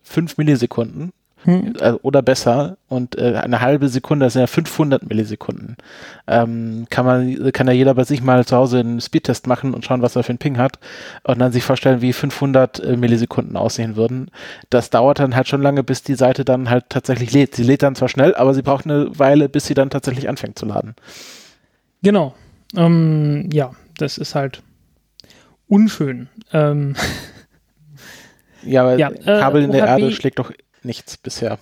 5 0.02 0.36
Millisekunden 0.36 1.12
hm. 1.48 1.72
Äh, 1.80 1.92
oder 2.02 2.20
besser 2.20 2.76
und 2.88 3.16
äh, 3.16 3.36
eine 3.36 3.62
halbe 3.62 3.88
Sekunde, 3.88 4.26
das 4.26 4.34
sind 4.34 4.40
ja 4.40 4.46
500 4.46 5.08
Millisekunden. 5.08 5.78
Ähm, 6.26 6.84
kann 6.90 7.06
man, 7.06 7.52
kann 7.52 7.66
ja 7.66 7.72
jeder 7.72 7.94
bei 7.94 8.04
sich 8.04 8.22
mal 8.22 8.44
zu 8.44 8.54
Hause 8.54 8.80
einen 8.80 9.00
Speedtest 9.00 9.46
machen 9.46 9.72
und 9.72 9.82
schauen, 9.82 10.02
was 10.02 10.14
er 10.14 10.24
für 10.24 10.28
einen 10.28 10.38
Ping 10.38 10.58
hat 10.58 10.78
und 11.22 11.38
dann 11.38 11.50
sich 11.50 11.64
vorstellen, 11.64 12.02
wie 12.02 12.12
500 12.12 12.80
äh, 12.80 12.96
Millisekunden 12.98 13.56
aussehen 13.56 13.96
würden. 13.96 14.30
Das 14.68 14.90
dauert 14.90 15.20
dann 15.20 15.34
halt 15.34 15.48
schon 15.48 15.62
lange, 15.62 15.82
bis 15.82 16.02
die 16.02 16.16
Seite 16.16 16.44
dann 16.44 16.68
halt 16.68 16.90
tatsächlich 16.90 17.32
lädt. 17.32 17.54
Sie 17.54 17.62
lädt 17.62 17.82
dann 17.82 17.94
zwar 17.94 18.10
schnell, 18.10 18.34
aber 18.34 18.52
sie 18.52 18.60
braucht 18.60 18.84
eine 18.84 19.18
Weile, 19.18 19.48
bis 19.48 19.64
sie 19.64 19.74
dann 19.74 19.88
tatsächlich 19.88 20.28
anfängt 20.28 20.58
zu 20.58 20.66
laden. 20.66 20.96
Genau. 22.02 22.34
Ähm, 22.76 23.48
ja, 23.50 23.70
das 23.96 24.18
ist 24.18 24.34
halt 24.34 24.62
unschön. 25.66 26.28
Ähm. 26.52 26.94
Ja, 28.64 28.82
aber 28.82 28.98
ja, 28.98 29.10
Kabel 29.10 29.62
äh, 29.62 29.64
in 29.64 29.72
der 29.72 29.86
Erde 29.86 30.10
schlägt 30.10 30.40
doch 30.40 30.52
nichts 30.88 31.16
bisher. 31.16 31.58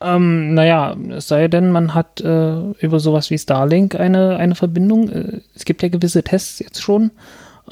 Ähm, 0.00 0.52
naja, 0.52 0.94
es 1.10 1.28
sei 1.28 1.48
denn, 1.48 1.70
man 1.70 1.94
hat 1.94 2.20
äh, 2.20 2.70
über 2.80 3.00
sowas 3.00 3.30
wie 3.30 3.38
Starlink 3.38 3.94
eine, 3.94 4.36
eine 4.36 4.54
Verbindung. 4.54 5.08
Äh, 5.08 5.40
es 5.54 5.64
gibt 5.64 5.82
ja 5.82 5.88
gewisse 5.88 6.22
Tests 6.22 6.58
jetzt 6.58 6.82
schon, 6.82 7.12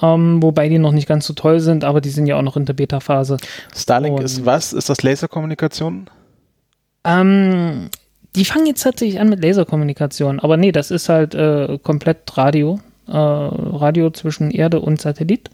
ähm, 0.01 0.43
wobei 0.43 0.71
die 0.71 0.79
noch 0.79 0.93
nicht 0.93 1.07
ganz 1.07 1.27
so 1.27 1.35
toll 1.35 1.61
sind, 1.61 1.85
aber 1.85 2.01
die 2.01 2.09
sind 2.09 2.27
ja 2.27 2.37
auch 2.39 2.43
noch 2.43 2.57
in 2.57 2.65
der 2.65 2.73
Beta-Phase. 2.73 3.37
Starlink 3.77 4.19
Und, 4.19 4.25
ist 4.25 4.47
was? 4.47 4.73
Ist 4.73 4.89
das 4.89 5.03
Laserkommunikation? 5.03 6.09
Ähm, 7.05 7.91
die 8.35 8.47
fangen 8.47 8.67
jetzt 8.67 8.83
tatsächlich 8.83 9.21
an 9.21 9.29
mit 9.29 9.45
Laserkommunikation, 9.45 10.41
aber 10.41 10.57
nee, 10.57 10.73
das 10.73 10.91
ist 10.91 11.11
halt 11.11 11.35
äh, 11.35 11.79
komplett 11.83 12.39
Radio. 12.39 12.81
Äh, 13.07 13.13
Radio 13.13 14.09
zwischen 14.11 14.51
Erde 14.51 14.81
und 14.81 14.99
Satellit. 14.99 15.51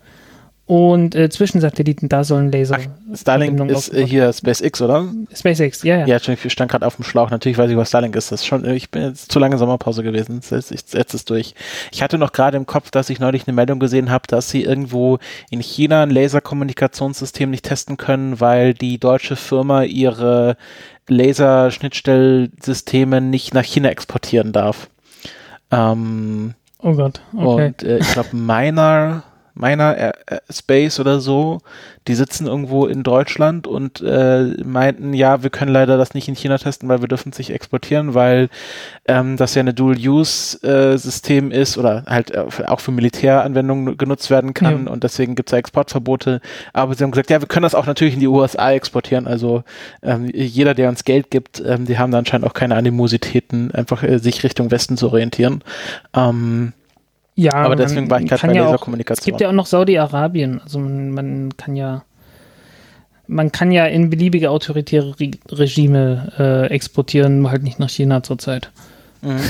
Und 0.70 1.14
äh, 1.16 1.28
zwischen 1.30 1.60
Satelliten, 1.60 2.08
da 2.08 2.22
sollen 2.22 2.52
Laser. 2.52 2.78
Ach, 2.78 3.16
Starlink 3.16 3.58
ist 3.72 3.92
äh, 3.92 4.06
hier 4.06 4.32
SpaceX, 4.32 4.80
oder? 4.80 5.08
SpaceX, 5.34 5.82
ja, 5.82 6.06
ja. 6.06 6.06
Ja, 6.06 6.18
ich 6.32 6.52
stand 6.52 6.70
gerade 6.70 6.86
auf 6.86 6.94
dem 6.94 7.04
Schlauch. 7.04 7.30
Natürlich 7.30 7.58
weiß 7.58 7.72
ich, 7.72 7.76
was 7.76 7.88
Starlink 7.88 8.14
ist. 8.14 8.30
Das 8.30 8.42
ist 8.42 8.46
schon, 8.46 8.64
ich 8.64 8.88
bin 8.88 9.02
jetzt 9.02 9.32
zu 9.32 9.40
lange 9.40 9.58
Sommerpause 9.58 10.04
gewesen. 10.04 10.40
Jetzt, 10.48 10.70
ich 10.70 10.82
setze 10.86 11.16
es 11.16 11.24
durch. 11.24 11.56
Ich 11.90 12.04
hatte 12.04 12.18
noch 12.18 12.30
gerade 12.30 12.56
im 12.56 12.66
Kopf, 12.66 12.92
dass 12.92 13.10
ich 13.10 13.18
neulich 13.18 13.48
eine 13.48 13.56
Meldung 13.56 13.80
gesehen 13.80 14.12
habe, 14.12 14.28
dass 14.28 14.50
sie 14.50 14.62
irgendwo 14.62 15.18
in 15.50 15.58
China 15.58 16.04
ein 16.04 16.10
Laserkommunikationssystem 16.10 17.50
nicht 17.50 17.64
testen 17.64 17.96
können, 17.96 18.38
weil 18.38 18.72
die 18.72 18.98
deutsche 18.98 19.34
Firma 19.34 19.82
ihre 19.82 20.56
Laserschnittstellsysteme 21.08 23.20
nicht 23.20 23.54
nach 23.54 23.64
China 23.64 23.88
exportieren 23.88 24.52
darf. 24.52 24.88
Ähm, 25.72 26.54
oh 26.78 26.94
Gott. 26.94 27.22
Okay. 27.36 27.66
Und 27.66 27.82
äh, 27.82 27.98
ich 27.98 28.12
glaube, 28.12 28.36
meiner 28.36 29.24
meiner 29.60 29.96
äh, 29.96 30.12
äh, 30.26 30.40
Space 30.50 30.98
oder 30.98 31.20
so, 31.20 31.60
die 32.08 32.14
sitzen 32.14 32.46
irgendwo 32.46 32.86
in 32.86 33.02
Deutschland 33.02 33.66
und 33.66 34.00
äh, 34.00 34.56
meinten, 34.64 35.12
ja, 35.12 35.42
wir 35.42 35.50
können 35.50 35.70
leider 35.70 35.98
das 35.98 36.14
nicht 36.14 36.28
in 36.28 36.34
China 36.34 36.56
testen, 36.56 36.88
weil 36.88 37.02
wir 37.02 37.08
dürfen 37.08 37.30
es 37.30 37.38
nicht 37.38 37.50
exportieren, 37.50 38.14
weil 38.14 38.48
ähm, 39.06 39.36
das 39.36 39.54
ja 39.54 39.60
eine 39.60 39.74
Dual-Use-System 39.74 41.52
äh, 41.52 41.60
ist 41.60 41.76
oder 41.76 42.04
halt 42.06 42.30
äh, 42.30 42.46
auch 42.66 42.80
für 42.80 42.90
Militäranwendungen 42.90 43.98
genutzt 43.98 44.30
werden 44.30 44.54
kann 44.54 44.86
ja. 44.86 44.92
und 44.92 45.04
deswegen 45.04 45.34
gibt 45.34 45.50
es 45.50 45.58
Exportverbote. 45.58 46.40
Aber 46.72 46.94
sie 46.94 47.04
haben 47.04 47.10
gesagt, 47.10 47.30
ja, 47.30 47.40
wir 47.40 47.48
können 47.48 47.64
das 47.64 47.74
auch 47.74 47.86
natürlich 47.86 48.14
in 48.14 48.20
die 48.20 48.28
USA 48.28 48.72
exportieren. 48.72 49.26
Also 49.26 49.62
ähm, 50.02 50.30
jeder, 50.32 50.74
der 50.74 50.88
uns 50.88 51.04
Geld 51.04 51.30
gibt, 51.30 51.62
ähm, 51.64 51.84
die 51.84 51.98
haben 51.98 52.10
da 52.10 52.18
anscheinend 52.18 52.46
auch 52.46 52.54
keine 52.54 52.76
Animositäten, 52.76 53.72
einfach 53.72 54.02
äh, 54.02 54.18
sich 54.18 54.42
Richtung 54.42 54.70
Westen 54.70 54.96
zu 54.96 55.08
orientieren. 55.08 55.62
Ähm, 56.14 56.72
ja, 57.34 57.54
aber 57.54 57.76
deswegen 57.76 58.10
war 58.10 58.20
ich 58.20 58.28
gerade 58.28 58.46
bei 58.46 58.54
ja 58.54 58.64
dieser 58.64 58.74
auch, 58.76 58.80
Kommunikation. 58.80 59.20
Es 59.20 59.24
gibt 59.24 59.40
ja 59.40 59.48
auch 59.48 59.52
noch 59.52 59.66
Saudi-Arabien. 59.66 60.60
Also 60.60 60.78
man, 60.78 61.10
man, 61.12 61.56
kann 61.56 61.76
ja 61.76 62.02
man 63.26 63.52
kann 63.52 63.70
ja 63.70 63.86
in 63.86 64.10
beliebige 64.10 64.50
autoritäre 64.50 65.18
Re 65.18 65.30
Regime 65.50 66.32
äh, 66.38 66.66
exportieren, 66.66 67.48
halt 67.50 67.62
nicht 67.62 67.78
nach 67.78 67.88
China 67.88 68.22
zurzeit. 68.22 68.70
Mhm. 69.22 69.40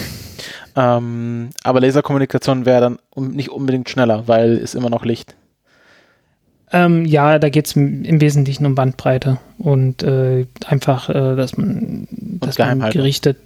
ähm, 0.76 1.50
aber 1.64 1.80
Laserkommunikation 1.80 2.66
wäre 2.66 2.80
dann 2.80 2.98
um, 3.10 3.30
nicht 3.30 3.50
unbedingt 3.50 3.88
schneller, 3.88 4.28
weil 4.28 4.52
es 4.52 4.74
immer 4.74 4.90
noch 4.90 5.04
Licht. 5.04 5.34
Ähm, 6.72 7.04
ja, 7.04 7.38
da 7.38 7.48
geht 7.48 7.66
es 7.66 7.74
im 7.74 8.20
Wesentlichen 8.20 8.64
um 8.64 8.74
Bandbreite 8.76 9.38
und 9.58 10.02
äh, 10.02 10.46
einfach, 10.66 11.08
äh, 11.08 11.34
dass 11.34 11.56
man, 11.56 12.06
dass 12.10 12.58
man 12.58 12.90
gerichtet. 12.90 13.38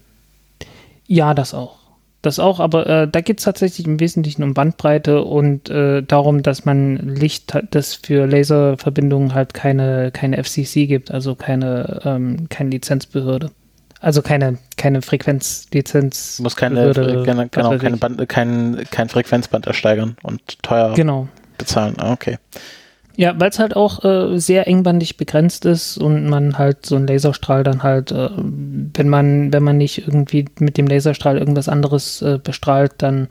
Ja, 1.06 1.32
das 1.32 1.54
auch. 1.54 1.76
Das 2.24 2.38
auch, 2.38 2.58
aber 2.58 2.86
äh, 2.86 3.06
da 3.06 3.20
geht 3.20 3.40
es 3.40 3.44
tatsächlich 3.44 3.86
im 3.86 4.00
Wesentlichen 4.00 4.42
um 4.44 4.54
Bandbreite 4.54 5.22
und 5.22 5.68
äh, 5.68 6.02
darum, 6.02 6.42
dass 6.42 6.64
man 6.64 6.96
Licht, 6.96 7.52
das 7.70 7.92
für 7.92 8.26
Laserverbindungen 8.26 9.34
halt 9.34 9.52
keine, 9.52 10.10
keine 10.10 10.42
FCC 10.42 10.86
gibt, 10.86 11.10
also 11.10 11.34
keine, 11.34 12.00
ähm, 12.06 12.48
keine 12.48 12.70
Lizenzbehörde. 12.70 13.50
Also 14.00 14.22
keine, 14.22 14.56
keine 14.78 15.02
Frequenzlizenz. 15.02 16.38
Muss 16.38 16.56
keine, 16.56 16.92
genau, 16.94 17.44
genau 17.50 17.76
keine 17.76 17.98
Band, 17.98 18.26
kein, 18.26 18.84
kein 18.90 19.10
Frequenzband 19.10 19.66
ersteigern 19.66 20.16
und 20.22 20.62
teuer 20.62 20.94
genau. 20.94 21.28
bezahlen. 21.58 21.96
Ah, 21.98 22.12
okay. 22.12 22.38
Ja, 23.16 23.38
weil 23.38 23.50
es 23.50 23.58
halt 23.58 23.76
auch 23.76 24.04
äh, 24.04 24.38
sehr 24.38 24.66
engbandig 24.66 25.16
begrenzt 25.16 25.64
ist 25.66 25.98
und 25.98 26.28
man 26.28 26.58
halt 26.58 26.84
so 26.84 26.96
einen 26.96 27.06
Laserstrahl 27.06 27.62
dann 27.62 27.82
halt, 27.82 28.10
äh, 28.10 28.30
wenn 28.36 29.08
man, 29.08 29.52
wenn 29.52 29.62
man 29.62 29.76
nicht 29.76 29.98
irgendwie 29.98 30.46
mit 30.58 30.76
dem 30.76 30.86
Laserstrahl 30.86 31.38
irgendwas 31.38 31.68
anderes 31.68 32.22
äh, 32.22 32.38
bestrahlt, 32.42 32.94
dann 32.98 33.28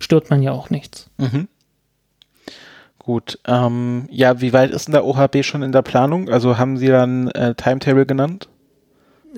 stört 0.00 0.30
man 0.30 0.42
ja 0.42 0.52
auch 0.52 0.70
nichts. 0.70 1.08
Mhm. 1.18 1.48
Gut. 2.98 3.38
Ähm, 3.46 4.08
ja, 4.10 4.40
wie 4.40 4.52
weit 4.52 4.70
ist 4.70 4.86
denn 4.86 4.92
der 4.92 5.04
OHB 5.04 5.44
schon 5.44 5.62
in 5.62 5.72
der 5.72 5.82
Planung? 5.82 6.28
Also 6.28 6.58
haben 6.58 6.76
Sie 6.76 6.88
dann 6.88 7.28
äh, 7.28 7.54
Timetable 7.54 8.06
genannt? 8.06 8.48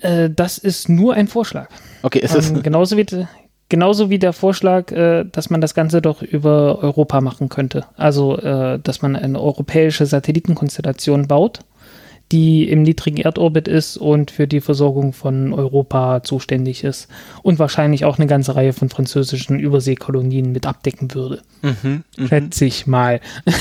Äh, 0.00 0.30
das 0.30 0.58
ist 0.58 0.88
nur 0.88 1.14
ein 1.14 1.28
Vorschlag. 1.28 1.68
Okay, 2.02 2.18
ist 2.18 2.34
es 2.34 2.50
ähm, 2.50 2.62
genauso 2.62 2.96
wie 2.96 3.04
Genauso 3.73 4.11
wie 4.11 4.19
der 4.19 4.35
Vorschlag, 4.35 4.93
äh, 4.93 5.25
dass 5.25 5.49
man 5.49 5.62
das 5.62 5.73
Ganze 5.73 6.02
doch 6.02 6.21
über 6.21 6.81
Europa 6.83 7.23
machen 7.23 7.49
könnte. 7.49 7.87
Also, 7.97 8.37
äh, 8.37 8.79
dass 8.79 9.00
man 9.00 9.17
eine 9.17 9.41
europäische 9.41 10.05
Satellitenkonstellation 10.05 11.26
baut 11.26 11.61
die 12.33 12.69
im 12.69 12.83
niedrigen 12.83 13.19
Erdorbit 13.19 13.69
ist 13.69 13.99
und 13.99 14.31
für 14.31 14.49
die 14.49 14.62
Versorgung 14.62 15.12
von 15.12 15.53
Europa 15.53 16.23
zuständig 16.23 16.83
ist 16.83 17.09
und 17.43 17.59
wahrscheinlich 17.59 18.07
auch 18.07 18.19
eine 18.19 18.27
ganze 18.27 18.57
Reihe 18.57 18.73
von 18.73 18.89
französischen 18.89 19.61
Überseekolonien 19.61 20.51
mit 20.51 20.67
abdecken 20.67 21.15
würde. 21.15 21.43
Mhm, 21.61 22.05
mhm. 22.17 22.29
Schätze 22.29 22.65
ich 22.65 22.87
mal. 22.87 23.21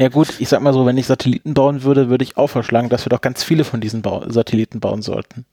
Ja 0.00 0.08
gut, 0.08 0.28
ich 0.38 0.48
sag 0.48 0.62
mal 0.62 0.72
so, 0.72 0.86
wenn 0.86 0.96
ich 0.96 1.06
Satelliten 1.06 1.54
bauen 1.54 1.82
würde, 1.82 2.08
würde 2.08 2.22
ich 2.22 2.36
auch 2.36 2.46
vorschlagen, 2.46 2.88
dass 2.88 3.04
wir 3.04 3.10
doch 3.10 3.20
ganz 3.20 3.42
viele 3.42 3.64
von 3.64 3.80
diesen 3.80 4.00
Bau 4.00 4.24
Satelliten 4.28 4.78
bauen 4.78 5.02
sollten. 5.02 5.44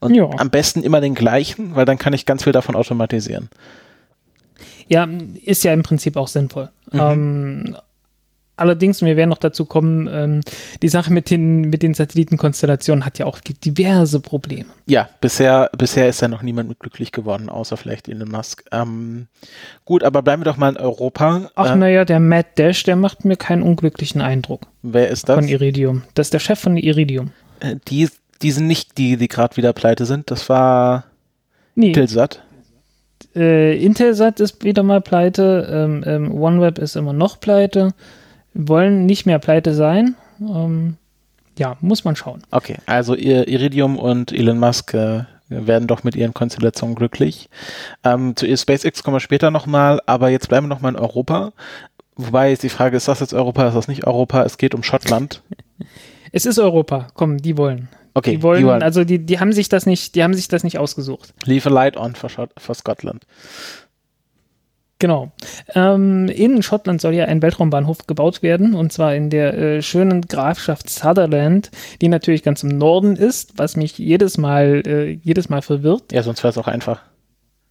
Und 0.00 0.14
ja. 0.14 0.28
am 0.36 0.50
besten 0.50 0.82
immer 0.82 1.00
den 1.00 1.14
gleichen, 1.14 1.74
weil 1.74 1.86
dann 1.86 1.96
kann 1.96 2.12
ich 2.12 2.26
ganz 2.26 2.44
viel 2.44 2.52
davon 2.52 2.76
automatisieren. 2.76 3.48
Ja, 4.88 5.08
ist 5.44 5.64
ja 5.64 5.72
im 5.72 5.82
Prinzip 5.82 6.16
auch 6.16 6.28
sinnvoll. 6.28 6.68
Mhm. 6.92 7.00
Ähm, 7.00 7.76
Allerdings, 8.56 9.02
wir 9.02 9.16
werden 9.16 9.30
noch 9.30 9.38
dazu 9.38 9.64
kommen, 9.64 10.08
ähm, 10.12 10.40
die 10.80 10.88
Sache 10.88 11.12
mit 11.12 11.28
den, 11.28 11.62
mit 11.62 11.82
den 11.82 11.92
Satellitenkonstellationen 11.92 13.04
hat 13.04 13.18
ja 13.18 13.26
auch 13.26 13.40
diverse 13.40 14.20
Probleme. 14.20 14.66
Ja, 14.86 15.08
bisher, 15.20 15.70
bisher 15.76 16.08
ist 16.08 16.22
ja 16.22 16.28
noch 16.28 16.42
niemand 16.42 16.68
mit 16.68 16.78
glücklich 16.78 17.10
geworden, 17.10 17.48
außer 17.48 17.76
vielleicht 17.76 18.08
Elon 18.08 18.30
Musk. 18.30 18.64
Ähm, 18.70 19.26
gut, 19.84 20.04
aber 20.04 20.22
bleiben 20.22 20.42
wir 20.42 20.44
doch 20.44 20.56
mal 20.56 20.68
in 20.68 20.76
Europa. 20.76 21.50
Ach, 21.56 21.72
äh, 21.72 21.76
naja, 21.76 22.04
der 22.04 22.20
Matt 22.20 22.56
Dash, 22.56 22.84
der 22.84 22.94
macht 22.94 23.24
mir 23.24 23.36
keinen 23.36 23.62
unglücklichen 23.62 24.20
Eindruck. 24.20 24.68
Wer 24.82 25.08
ist 25.08 25.28
das? 25.28 25.34
Von 25.34 25.48
Iridium. 25.48 26.02
Das 26.14 26.28
ist 26.28 26.34
der 26.34 26.38
Chef 26.38 26.60
von 26.60 26.76
Iridium. 26.76 27.32
Äh, 27.58 27.76
die, 27.88 28.08
die 28.42 28.52
sind 28.52 28.68
nicht 28.68 28.98
die, 28.98 29.16
die 29.16 29.26
gerade 29.26 29.56
wieder 29.56 29.72
pleite 29.72 30.06
sind. 30.06 30.30
Das 30.30 30.48
war 30.48 31.06
nee. 31.74 31.88
Intelsat. 31.88 32.40
Äh, 33.34 33.84
Intelsat 33.84 34.38
ist 34.38 34.62
wieder 34.62 34.84
mal 34.84 35.00
pleite. 35.00 35.68
Ähm, 35.68 36.04
ähm, 36.06 36.40
OneWeb 36.40 36.78
ist 36.78 36.94
immer 36.94 37.12
noch 37.12 37.40
pleite 37.40 37.94
wollen 38.54 39.06
nicht 39.06 39.26
mehr 39.26 39.38
pleite 39.38 39.74
sein. 39.74 40.14
Ähm, 40.40 40.96
ja, 41.58 41.76
muss 41.80 42.04
man 42.04 42.16
schauen. 42.16 42.42
Okay, 42.50 42.76
also 42.86 43.14
Iridium 43.14 43.98
und 43.98 44.32
Elon 44.32 44.58
Musk 44.58 44.94
äh, 44.94 45.24
werden 45.48 45.86
doch 45.86 46.04
mit 46.04 46.16
ihren 46.16 46.34
Konstellationen 46.34 46.94
glücklich. 46.94 47.48
Ähm, 48.02 48.34
zu 48.34 48.46
SpaceX 48.56 49.02
kommen 49.02 49.16
wir 49.16 49.20
später 49.20 49.50
nochmal, 49.50 50.00
aber 50.06 50.30
jetzt 50.30 50.48
bleiben 50.48 50.66
wir 50.66 50.74
nochmal 50.74 50.92
in 50.92 50.98
Europa. 50.98 51.52
Wobei 52.16 52.52
ist 52.52 52.62
die 52.62 52.68
Frage, 52.68 52.96
ist 52.96 53.08
das 53.08 53.20
jetzt 53.20 53.34
Europa, 53.34 53.66
ist 53.68 53.74
das 53.74 53.88
nicht 53.88 54.06
Europa? 54.06 54.42
Es 54.44 54.58
geht 54.58 54.74
um 54.74 54.82
Schottland. 54.82 55.42
es 56.32 56.46
ist 56.46 56.58
Europa, 56.58 57.08
komm, 57.14 57.38
die 57.38 57.56
wollen. 57.56 57.88
Okay, 58.14 58.36
die 58.36 58.42
wollen, 58.42 58.60
die 58.60 58.66
wollen. 58.66 58.82
also 58.82 59.02
die, 59.02 59.18
die 59.18 59.40
haben 59.40 59.52
sich 59.52 59.68
das 59.68 59.86
nicht, 59.86 60.14
die 60.14 60.22
haben 60.22 60.34
sich 60.34 60.46
das 60.46 60.62
nicht 60.62 60.78
ausgesucht. 60.78 61.34
Leave 61.44 61.68
a 61.68 61.72
light 61.72 61.96
on 61.96 62.14
for, 62.14 62.30
for 62.56 62.74
Scotland. 62.74 63.26
Genau. 65.00 65.32
Ähm, 65.74 66.28
in 66.28 66.62
Schottland 66.62 67.00
soll 67.00 67.14
ja 67.14 67.24
ein 67.24 67.42
Weltraumbahnhof 67.42 68.06
gebaut 68.06 68.42
werden, 68.42 68.74
und 68.74 68.92
zwar 68.92 69.14
in 69.14 69.28
der 69.28 69.54
äh, 69.54 69.82
schönen 69.82 70.22
Grafschaft 70.22 70.88
Sutherland, 70.88 71.70
die 72.00 72.08
natürlich 72.08 72.42
ganz 72.42 72.62
im 72.62 72.78
Norden 72.78 73.16
ist, 73.16 73.58
was 73.58 73.76
mich 73.76 73.98
jedes 73.98 74.38
Mal, 74.38 74.82
äh, 74.86 75.10
jedes 75.10 75.48
Mal 75.48 75.62
verwirrt. 75.62 76.12
Ja, 76.12 76.22
sonst 76.22 76.42
wäre 76.42 76.50
es 76.50 76.58
auch 76.58 76.68
einfach. 76.68 77.02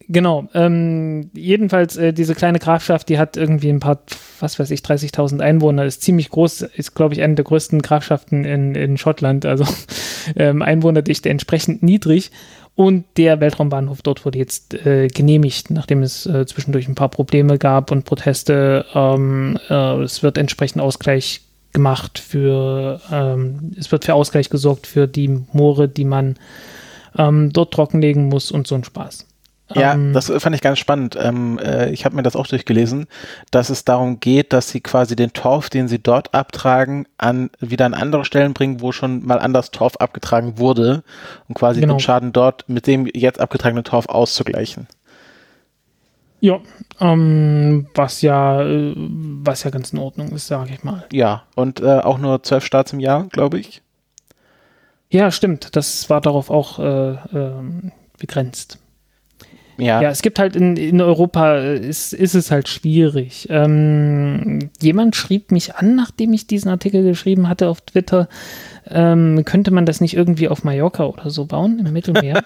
Genau. 0.08 0.48
Ähm, 0.54 1.30
jedenfalls, 1.34 1.96
äh, 1.96 2.12
diese 2.12 2.34
kleine 2.34 2.58
Grafschaft, 2.58 3.08
die 3.08 3.18
hat 3.18 3.36
irgendwie 3.36 3.70
ein 3.70 3.80
paar, 3.80 4.02
was 4.38 4.58
weiß 4.58 4.70
ich, 4.70 4.80
30.000 4.80 5.40
Einwohner, 5.40 5.84
ist 5.84 6.02
ziemlich 6.02 6.30
groß, 6.30 6.62
ist, 6.62 6.94
glaube 6.94 7.14
ich, 7.14 7.22
eine 7.22 7.36
der 7.36 7.44
größten 7.44 7.80
Grafschaften 7.80 8.44
in, 8.44 8.74
in 8.74 8.98
Schottland, 8.98 9.46
also 9.46 9.64
ähm, 10.36 10.62
Einwohnerdichte 10.62 11.30
entsprechend 11.30 11.82
niedrig. 11.82 12.30
Und 12.76 13.04
der 13.16 13.38
Weltraumbahnhof 13.38 14.02
dort 14.02 14.24
wurde 14.24 14.38
jetzt 14.38 14.74
äh, 14.74 15.06
genehmigt, 15.06 15.70
nachdem 15.70 16.02
es 16.02 16.26
äh, 16.26 16.44
zwischendurch 16.44 16.88
ein 16.88 16.96
paar 16.96 17.08
Probleme 17.08 17.56
gab 17.56 17.92
und 17.92 18.04
Proteste. 18.04 18.84
Ähm, 18.94 19.58
äh, 19.70 20.02
es 20.02 20.24
wird 20.24 20.38
entsprechend 20.38 20.82
Ausgleich 20.82 21.42
gemacht 21.72 22.18
für, 22.18 23.00
ähm, 23.12 23.72
es 23.78 23.92
wird 23.92 24.04
für 24.04 24.14
Ausgleich 24.14 24.50
gesorgt 24.50 24.86
für 24.86 25.06
die 25.06 25.28
Moore, 25.52 25.88
die 25.88 26.04
man 26.04 26.36
ähm, 27.16 27.52
dort 27.52 27.72
trockenlegen 27.72 28.28
muss 28.28 28.50
und 28.50 28.66
so 28.66 28.74
ein 28.74 28.84
Spaß. 28.84 29.26
Ja, 29.72 29.94
ähm, 29.94 30.12
das 30.12 30.30
fand 30.30 30.54
ich 30.54 30.60
ganz 30.60 30.78
spannend. 30.78 31.16
Ähm, 31.18 31.58
äh, 31.58 31.90
ich 31.90 32.04
habe 32.04 32.14
mir 32.14 32.22
das 32.22 32.36
auch 32.36 32.46
durchgelesen, 32.46 33.06
dass 33.50 33.70
es 33.70 33.84
darum 33.84 34.20
geht, 34.20 34.52
dass 34.52 34.68
sie 34.68 34.80
quasi 34.80 35.16
den 35.16 35.32
Torf, 35.32 35.70
den 35.70 35.88
sie 35.88 35.98
dort 35.98 36.34
abtragen, 36.34 37.06
an 37.16 37.50
wieder 37.60 37.86
an 37.86 37.94
andere 37.94 38.26
Stellen 38.26 38.52
bringen, 38.52 38.82
wo 38.82 38.92
schon 38.92 39.24
mal 39.24 39.38
anders 39.38 39.70
Torf 39.70 39.96
abgetragen 39.96 40.58
wurde, 40.58 41.02
um 41.48 41.54
quasi 41.54 41.80
genau. 41.80 41.94
den 41.94 42.00
Schaden 42.00 42.32
dort 42.32 42.68
mit 42.68 42.86
dem 42.86 43.06
jetzt 43.06 43.40
abgetragenen 43.40 43.84
Torf 43.84 44.06
auszugleichen. 44.06 44.86
Ja, 46.40 46.60
ähm, 47.00 47.86
was 47.94 48.20
ja, 48.20 48.62
äh, 48.62 48.92
was 48.96 49.64
ja 49.64 49.70
ganz 49.70 49.94
in 49.94 49.98
Ordnung 49.98 50.28
ist, 50.32 50.46
sage 50.46 50.74
ich 50.74 50.84
mal. 50.84 51.06
Ja, 51.10 51.44
und 51.54 51.80
äh, 51.80 52.00
auch 52.00 52.18
nur 52.18 52.42
zwölf 52.42 52.66
Starts 52.66 52.92
im 52.92 53.00
Jahr, 53.00 53.24
glaube 53.30 53.58
ich. 53.58 53.80
Ja, 55.08 55.30
stimmt. 55.30 55.74
Das 55.74 56.10
war 56.10 56.20
darauf 56.20 56.50
auch 56.50 56.78
äh, 56.78 57.16
ähm, 57.32 57.92
begrenzt. 58.18 58.78
Ja. 59.76 60.00
Ja, 60.00 60.10
es 60.10 60.22
gibt 60.22 60.38
halt 60.38 60.56
in, 60.56 60.76
in 60.76 61.00
Europa, 61.00 61.58
äh, 61.58 61.78
ist, 61.78 62.12
ist 62.12 62.34
es 62.34 62.50
halt 62.50 62.68
schwierig. 62.68 63.48
Ähm, 63.50 64.70
jemand 64.80 65.16
schrieb 65.16 65.50
mich 65.50 65.74
an, 65.74 65.96
nachdem 65.96 66.32
ich 66.32 66.46
diesen 66.46 66.70
Artikel 66.70 67.02
geschrieben 67.02 67.48
hatte 67.48 67.68
auf 67.68 67.80
Twitter, 67.80 68.28
ähm, 68.88 69.44
könnte 69.44 69.70
man 69.70 69.86
das 69.86 70.00
nicht 70.00 70.14
irgendwie 70.14 70.48
auf 70.48 70.64
Mallorca 70.64 71.04
oder 71.04 71.30
so 71.30 71.46
bauen, 71.46 71.84
im 71.84 71.92
Mittelmeer? 71.92 72.44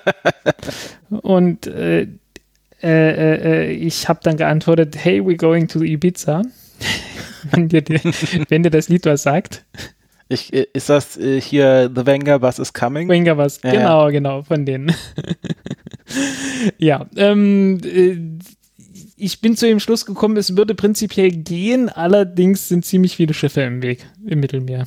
Und 1.10 1.66
äh, 1.66 2.08
äh, 2.82 3.66
äh, 3.66 3.70
ich 3.72 4.08
habe 4.08 4.20
dann 4.22 4.36
geantwortet, 4.36 4.96
hey, 4.98 5.20
we're 5.20 5.36
going 5.36 5.68
to 5.68 5.82
Ibiza. 5.82 6.42
wenn, 7.50 7.68
dir, 7.68 7.82
wenn 8.48 8.62
dir 8.62 8.70
das 8.70 8.88
Lied 8.88 9.04
was 9.06 9.22
sagt. 9.22 9.64
Ich, 10.28 10.52
äh, 10.52 10.66
ist 10.72 10.90
das 10.90 11.16
äh, 11.16 11.40
hier 11.40 11.90
The 11.94 12.04
Wenger 12.04 12.38
Bus 12.38 12.58
is 12.58 12.72
Coming? 12.72 13.08
Winger 13.08 13.36
was. 13.36 13.60
Ja, 13.62 13.70
genau, 13.70 14.10
genau, 14.10 14.42
von 14.42 14.66
denen. 14.66 14.94
ja, 16.78 17.06
ähm, 17.16 17.80
äh, 17.82 18.18
ich 19.16 19.40
bin 19.40 19.56
zu 19.56 19.66
dem 19.66 19.80
Schluss 19.80 20.04
gekommen, 20.04 20.36
es 20.36 20.56
würde 20.56 20.74
prinzipiell 20.74 21.30
gehen, 21.30 21.88
allerdings 21.88 22.68
sind 22.68 22.84
ziemlich 22.84 23.16
viele 23.16 23.34
Schiffe 23.34 23.62
im 23.62 23.82
Weg, 23.82 24.06
im 24.26 24.40
Mittelmeer. 24.40 24.86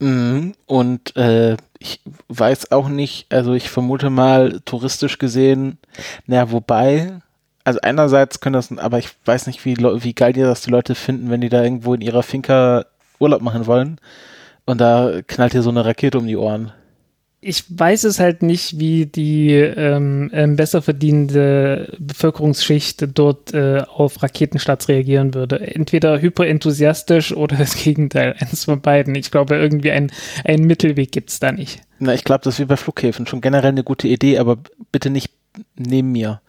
Mhm. 0.00 0.54
Und 0.66 1.14
äh, 1.16 1.56
ich 1.78 2.00
weiß 2.28 2.72
auch 2.72 2.88
nicht, 2.88 3.32
also 3.32 3.52
ich 3.52 3.68
vermute 3.68 4.10
mal 4.10 4.60
touristisch 4.64 5.18
gesehen, 5.18 5.78
naja, 6.26 6.50
wobei, 6.50 7.20
also 7.64 7.80
einerseits 7.82 8.40
können 8.40 8.54
das, 8.54 8.76
aber 8.76 8.98
ich 8.98 9.10
weiß 9.26 9.46
nicht, 9.46 9.64
wie, 9.66 9.76
wie 9.76 10.14
geil 10.14 10.32
die 10.32 10.40
das 10.40 10.62
die 10.62 10.70
Leute 10.70 10.94
finden, 10.94 11.30
wenn 11.30 11.42
die 11.42 11.50
da 11.50 11.62
irgendwo 11.62 11.94
in 11.94 12.00
ihrer 12.00 12.22
Finca 12.22 12.86
Urlaub 13.20 13.42
machen 13.42 13.66
wollen 13.66 14.00
und 14.66 14.80
da 14.80 15.20
knallt 15.26 15.52
hier 15.52 15.62
so 15.62 15.70
eine 15.70 15.84
Rakete 15.84 16.18
um 16.18 16.26
die 16.26 16.36
Ohren. 16.36 16.72
Ich 17.46 17.64
weiß 17.68 18.04
es 18.04 18.20
halt 18.20 18.42
nicht, 18.42 18.78
wie 18.78 19.04
die 19.04 19.50
ähm, 19.52 20.30
ähm, 20.32 20.56
besser 20.56 20.80
verdienende 20.80 21.92
Bevölkerungsschicht 21.98 23.06
dort 23.12 23.52
äh, 23.52 23.82
auf 23.86 24.22
Raketenstarts 24.22 24.88
reagieren 24.88 25.34
würde. 25.34 25.60
Entweder 25.60 26.22
hyperenthusiastisch 26.22 27.36
oder 27.36 27.56
das 27.56 27.76
Gegenteil, 27.84 28.34
eines 28.38 28.64
von 28.64 28.80
beiden. 28.80 29.14
Ich 29.14 29.30
glaube, 29.30 29.56
irgendwie 29.56 29.90
ein, 29.90 30.10
einen 30.46 30.64
Mittelweg 30.64 31.12
gibt 31.12 31.28
es 31.28 31.38
da 31.38 31.52
nicht. 31.52 31.82
Na, 31.98 32.14
ich 32.14 32.24
glaube, 32.24 32.40
das 32.44 32.54
ist 32.54 32.60
wie 32.60 32.64
bei 32.64 32.78
Flughäfen. 32.78 33.26
Schon 33.26 33.42
generell 33.42 33.72
eine 33.72 33.84
gute 33.84 34.08
Idee, 34.08 34.38
aber 34.38 34.56
bitte 34.90 35.10
nicht 35.10 35.30
neben 35.76 36.12
mir. 36.12 36.40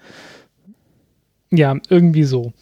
Ja, 1.52 1.76
irgendwie 1.90 2.24
so. 2.24 2.54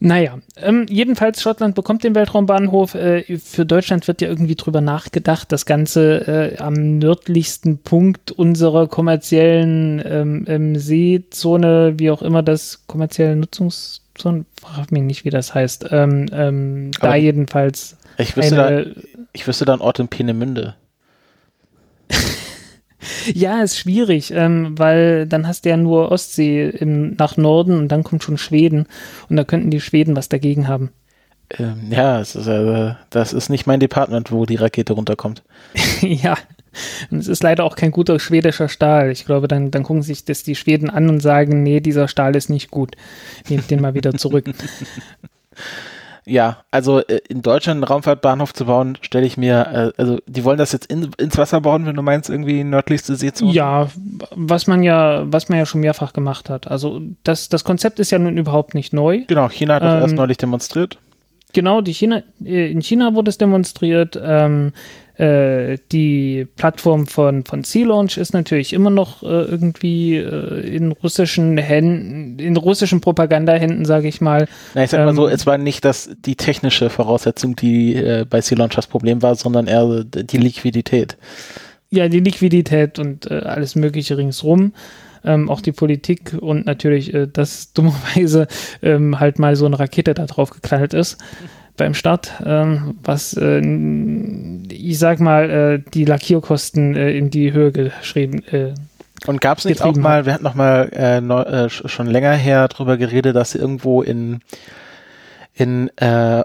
Naja, 0.00 0.38
ähm, 0.56 0.86
jedenfalls 0.88 1.42
Schottland 1.42 1.74
bekommt 1.74 2.04
den 2.04 2.14
Weltraumbahnhof. 2.14 2.94
Äh, 2.94 3.38
für 3.38 3.66
Deutschland 3.66 4.06
wird 4.06 4.20
ja 4.20 4.28
irgendwie 4.28 4.54
drüber 4.54 4.80
nachgedacht, 4.80 5.50
das 5.50 5.66
Ganze 5.66 6.54
äh, 6.56 6.58
am 6.58 6.98
nördlichsten 6.98 7.78
Punkt 7.78 8.30
unserer 8.30 8.86
kommerziellen 8.86 10.00
ähm, 10.04 10.44
ähm, 10.46 10.76
Seezone, 10.76 11.94
wie 11.98 12.12
auch 12.12 12.22
immer 12.22 12.44
das 12.44 12.84
kommerzielle 12.86 13.34
Nutzungszone, 13.34 14.44
frag 14.60 14.92
mich 14.92 15.02
nicht, 15.02 15.24
wie 15.24 15.30
das 15.30 15.52
heißt, 15.54 15.86
ähm, 15.90 16.26
ähm, 16.32 16.90
da 17.00 17.16
jedenfalls 17.16 17.96
Ich 18.18 18.36
wüsste, 18.36 18.54
da, 18.54 18.66
eine, 18.66 18.94
ich 19.32 19.48
wüsste 19.48 19.64
da 19.64 19.72
einen 19.72 19.82
Ort 19.82 19.98
in 19.98 20.06
Peenemünde. 20.06 20.76
ja, 23.32 23.62
ist 23.62 23.78
schwierig, 23.78 24.32
ähm, 24.32 24.78
weil 24.78 25.26
dann 25.26 25.46
hast 25.46 25.64
du 25.64 25.68
ja 25.70 25.76
nur 25.76 26.10
Ostsee 26.10 26.68
im, 26.68 27.14
nach 27.14 27.36
Norden 27.36 27.78
und 27.78 27.88
dann 27.88 28.04
kommt 28.04 28.24
schon 28.24 28.38
Schweden 28.38 28.86
und 29.28 29.36
da 29.36 29.44
könnten 29.44 29.70
die 29.70 29.80
Schweden 29.80 30.16
was 30.16 30.28
dagegen 30.28 30.68
haben. 30.68 30.90
Ähm, 31.58 31.90
ja, 31.90 32.20
ist, 32.20 32.34
äh, 32.34 32.94
das 33.10 33.32
ist 33.32 33.48
nicht 33.48 33.66
mein 33.66 33.80
Department, 33.80 34.30
wo 34.30 34.44
die 34.46 34.56
Rakete 34.56 34.92
runterkommt. 34.92 35.42
ja. 36.00 36.36
Und 37.10 37.18
es 37.18 37.28
ist 37.28 37.42
leider 37.42 37.64
auch 37.64 37.76
kein 37.76 37.90
guter 37.90 38.20
schwedischer 38.20 38.68
Stahl. 38.68 39.10
Ich 39.10 39.24
glaube, 39.24 39.48
dann, 39.48 39.70
dann 39.70 39.82
gucken 39.82 40.02
sich 40.02 40.24
das 40.24 40.42
die 40.42 40.54
Schweden 40.54 40.90
an 40.90 41.08
und 41.08 41.20
sagen, 41.20 41.62
nee, 41.62 41.80
dieser 41.80 42.06
Stahl 42.08 42.36
ist 42.36 42.50
nicht 42.50 42.70
gut. 42.70 42.94
Nehmt 43.48 43.70
den 43.70 43.80
mal 43.80 43.94
wieder 43.94 44.12
zurück. 44.14 44.44
Ja, 46.28 46.58
also 46.70 47.00
äh, 47.00 47.20
in 47.28 47.40
Deutschland 47.42 47.78
einen 47.78 47.84
Raumfahrtbahnhof 47.84 48.52
zu 48.52 48.66
bauen, 48.66 48.98
stelle 49.00 49.26
ich 49.26 49.36
mir, 49.36 49.92
äh, 49.96 50.00
also 50.00 50.18
die 50.26 50.44
wollen 50.44 50.58
das 50.58 50.72
jetzt 50.72 50.86
in, 50.86 51.10
ins 51.16 51.38
Wasser 51.38 51.60
bauen, 51.62 51.86
wenn 51.86 51.96
du 51.96 52.02
meinst, 52.02 52.28
irgendwie 52.28 52.62
nördlichste 52.64 53.16
Seezone. 53.16 53.52
ja, 53.52 53.88
was 54.34 54.66
man 54.66 54.82
ja, 54.82 55.24
was 55.32 55.48
man 55.48 55.58
ja 55.58 55.66
schon 55.66 55.80
mehrfach 55.80 56.12
gemacht 56.12 56.50
hat. 56.50 56.70
Also 56.70 57.00
das, 57.24 57.48
das 57.48 57.64
Konzept 57.64 57.98
ist 57.98 58.10
ja 58.10 58.18
nun 58.18 58.36
überhaupt 58.36 58.74
nicht 58.74 58.92
neu. 58.92 59.22
Genau, 59.26 59.48
China 59.48 59.74
hat 59.76 59.82
das 59.82 59.94
Ähm, 59.94 60.02
erst 60.02 60.14
neulich 60.16 60.36
demonstriert. 60.36 60.98
Genau, 61.54 61.80
die 61.80 61.94
China, 61.94 62.22
äh, 62.44 62.70
in 62.70 62.82
China 62.82 63.14
wurde 63.14 63.30
es 63.30 63.38
demonstriert. 63.38 64.20
Ähm, 64.22 64.72
äh, 65.18 65.78
die 65.90 66.46
Plattform 66.56 67.08
von, 67.08 67.44
von 67.44 67.64
Sea-Launch 67.64 68.18
ist 68.18 68.32
natürlich 68.34 68.72
immer 68.72 68.90
noch 68.90 69.24
äh, 69.24 69.26
irgendwie 69.26 70.16
äh, 70.16 70.60
in 70.60 70.92
russischen 70.92 71.58
Händen, 71.58 72.38
in 72.38 72.56
russischen 72.56 73.00
Propagandahänden, 73.00 73.84
sage 73.84 74.06
ich 74.06 74.20
mal. 74.20 74.46
Na, 74.74 74.84
ich 74.84 74.90
sag 74.90 75.04
mal 75.04 75.16
so, 75.16 75.26
ähm, 75.26 75.34
es 75.34 75.44
war 75.44 75.58
nicht 75.58 75.84
das, 75.84 76.10
die 76.24 76.36
technische 76.36 76.88
Voraussetzung, 76.88 77.56
die 77.56 77.96
äh, 77.96 78.26
bei 78.30 78.40
Sea 78.40 78.56
Launch 78.56 78.76
das 78.76 78.86
Problem 78.86 79.20
war, 79.20 79.34
sondern 79.34 79.66
eher 79.66 80.04
die 80.04 80.38
Liquidität. 80.38 81.16
Ja, 81.90 82.08
die 82.08 82.20
Liquidität 82.20 83.00
und 83.00 83.28
äh, 83.28 83.38
alles 83.38 83.74
Mögliche 83.74 84.16
ringsrum. 84.16 84.72
Ähm, 85.24 85.50
auch 85.50 85.60
die 85.60 85.72
Politik 85.72 86.36
und 86.40 86.64
natürlich, 86.66 87.12
äh, 87.12 87.26
dass 87.26 87.72
dummerweise 87.74 88.46
ähm, 88.82 89.18
halt 89.18 89.40
mal 89.40 89.56
so 89.56 89.66
eine 89.66 89.80
Rakete 89.80 90.14
da 90.14 90.26
drauf 90.26 90.50
geknallt 90.50 90.94
ist 90.94 91.18
beim 91.78 91.94
Start, 91.94 92.32
ähm, 92.44 92.96
was 93.02 93.32
äh, 93.34 93.60
ich 94.70 94.98
sag 94.98 95.18
mal, 95.20 95.48
äh, 95.50 95.90
die 95.94 96.04
Lackierkosten 96.04 96.94
äh, 96.94 97.12
in 97.16 97.30
die 97.30 97.52
Höhe 97.52 97.72
geschrieben. 97.72 98.42
Äh, 98.52 98.74
Und 99.26 99.40
gab 99.40 99.58
es 99.58 99.64
nicht 99.64 99.80
auch 99.82 99.96
mal, 99.96 100.26
wir 100.26 100.34
hatten 100.34 100.44
noch 100.44 100.54
mal 100.54 100.90
sch- 100.92 101.88
schon 101.88 102.06
länger 102.06 102.32
her 102.32 102.68
drüber 102.68 102.96
geredet, 102.98 103.34
dass 103.34 103.54
irgendwo 103.54 104.02
in, 104.02 104.40
in 105.54 105.90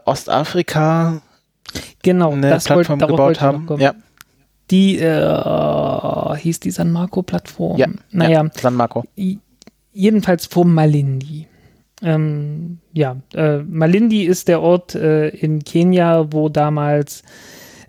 Ostafrika 0.06 1.22
genau, 2.02 2.32
eine 2.32 2.50
das 2.50 2.64
Plattform 2.66 3.00
darauf 3.00 3.18
gebaut 3.18 3.42
haben. 3.42 3.68
Ja, 3.80 3.94
Die 4.72 4.98
hieß 6.42 6.60
die 6.62 6.72
San 6.72 6.92
Marco-Plattform. 6.92 7.78
ja, 7.78 7.88
Naja, 8.12 8.44
ja, 8.44 8.50
San 8.60 8.76
Marco. 8.76 9.04
Jedenfalls 9.96 10.48
vor 10.48 10.66
Malindi. 10.66 11.48
Ähm, 12.04 12.80
ja, 12.92 13.18
äh, 13.34 13.60
Malindi 13.60 14.24
ist 14.24 14.48
der 14.48 14.62
Ort 14.62 14.94
äh, 14.96 15.30
in 15.30 15.64
Kenia, 15.64 16.28
wo 16.32 16.50
damals 16.50 17.24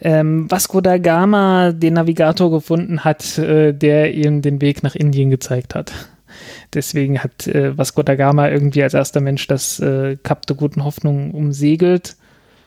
ähm, 0.01 0.51
Vasco 0.51 0.81
da 0.81 0.99
Gama 0.99 1.73
den 1.73 1.95
Navigator 1.95 2.51
gefunden 2.51 3.05
hat, 3.05 3.39
äh, 3.39 3.73
der 3.73 4.15
ihm 4.15 4.43
den 4.43 4.61
Weg 4.61 4.83
nach 4.83 4.95
Indien 4.95 5.31
gezeigt 5.31 5.75
hat. 5.75 5.93
Deswegen 6.73 7.21
hat 7.21 7.47
äh, 7.47 7.77
Vasco 7.77 8.03
da 8.03 8.15
Gama 8.15 8.49
irgendwie 8.49 8.83
als 8.83 8.95
erster 8.95 9.21
Mensch 9.21 9.47
das 9.47 9.81
äh, 9.81 10.17
Kap 10.23 10.47
der 10.47 10.57
guten 10.57 10.85
Hoffnung 10.85 11.33
umsegelt. 11.33 12.17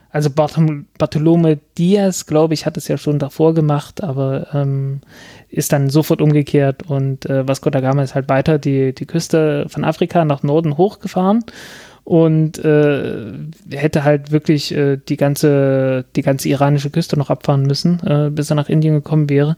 Also 0.10 0.30
Barthol 0.30 0.86
Bartolome 0.98 1.60
Diaz, 1.78 2.26
glaube 2.26 2.54
ich, 2.54 2.66
hat 2.66 2.78
es 2.78 2.88
ja 2.88 2.98
schon 2.98 3.20
davor 3.20 3.54
gemacht, 3.54 4.02
aber 4.04 4.48
ähm, 4.54 5.02
ist 5.50 5.72
dann 5.72 5.90
sofort 5.90 6.22
umgekehrt 6.22 6.84
und 6.88 7.26
äh, 7.30 7.48
Vasco 7.48 7.70
da 7.70 7.80
Gama 7.80 8.04
ist 8.04 8.16
halt 8.16 8.30
weiter 8.30 8.58
die, 8.58 8.94
die 8.94 9.06
Küste 9.06 9.66
von 9.70 9.84
Afrika 9.84 10.26
nach 10.26 10.44
Norden 10.44 10.78
hochgefahren 10.78 11.44
und 12.08 12.58
äh, 12.64 13.34
hätte 13.70 14.06
halt 14.06 14.32
wirklich 14.32 14.74
äh, 14.74 14.96
die 14.96 15.18
ganze 15.18 16.06
die 16.16 16.22
ganze 16.22 16.48
iranische 16.48 16.90
Küste 16.90 17.20
noch 17.20 17.30
abfahren 17.30 17.64
müssen, 17.64 18.00
äh, 18.08 18.30
bis 18.30 18.50
er 18.50 18.56
nach 18.56 18.70
Indien 18.70 18.94
gekommen 18.94 19.30
wäre. 19.30 19.58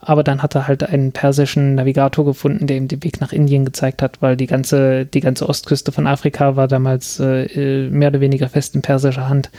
Aber 0.00 0.22
dann 0.22 0.40
hat 0.40 0.54
er 0.54 0.68
halt 0.68 0.84
einen 0.84 1.10
persischen 1.10 1.74
Navigator 1.74 2.24
gefunden, 2.24 2.68
der 2.68 2.76
ihm 2.76 2.86
den 2.86 3.02
Weg 3.02 3.20
nach 3.20 3.32
Indien 3.32 3.64
gezeigt 3.64 4.00
hat, 4.00 4.22
weil 4.22 4.36
die 4.36 4.46
ganze 4.46 5.06
die 5.06 5.18
ganze 5.18 5.48
Ostküste 5.48 5.90
von 5.90 6.06
Afrika 6.06 6.54
war 6.54 6.68
damals 6.68 7.18
äh, 7.18 7.46
äh, 7.46 7.90
mehr 7.90 8.10
oder 8.10 8.20
weniger 8.20 8.48
fest 8.48 8.76
in 8.76 8.82
persischer 8.82 9.28
Hand. 9.28 9.50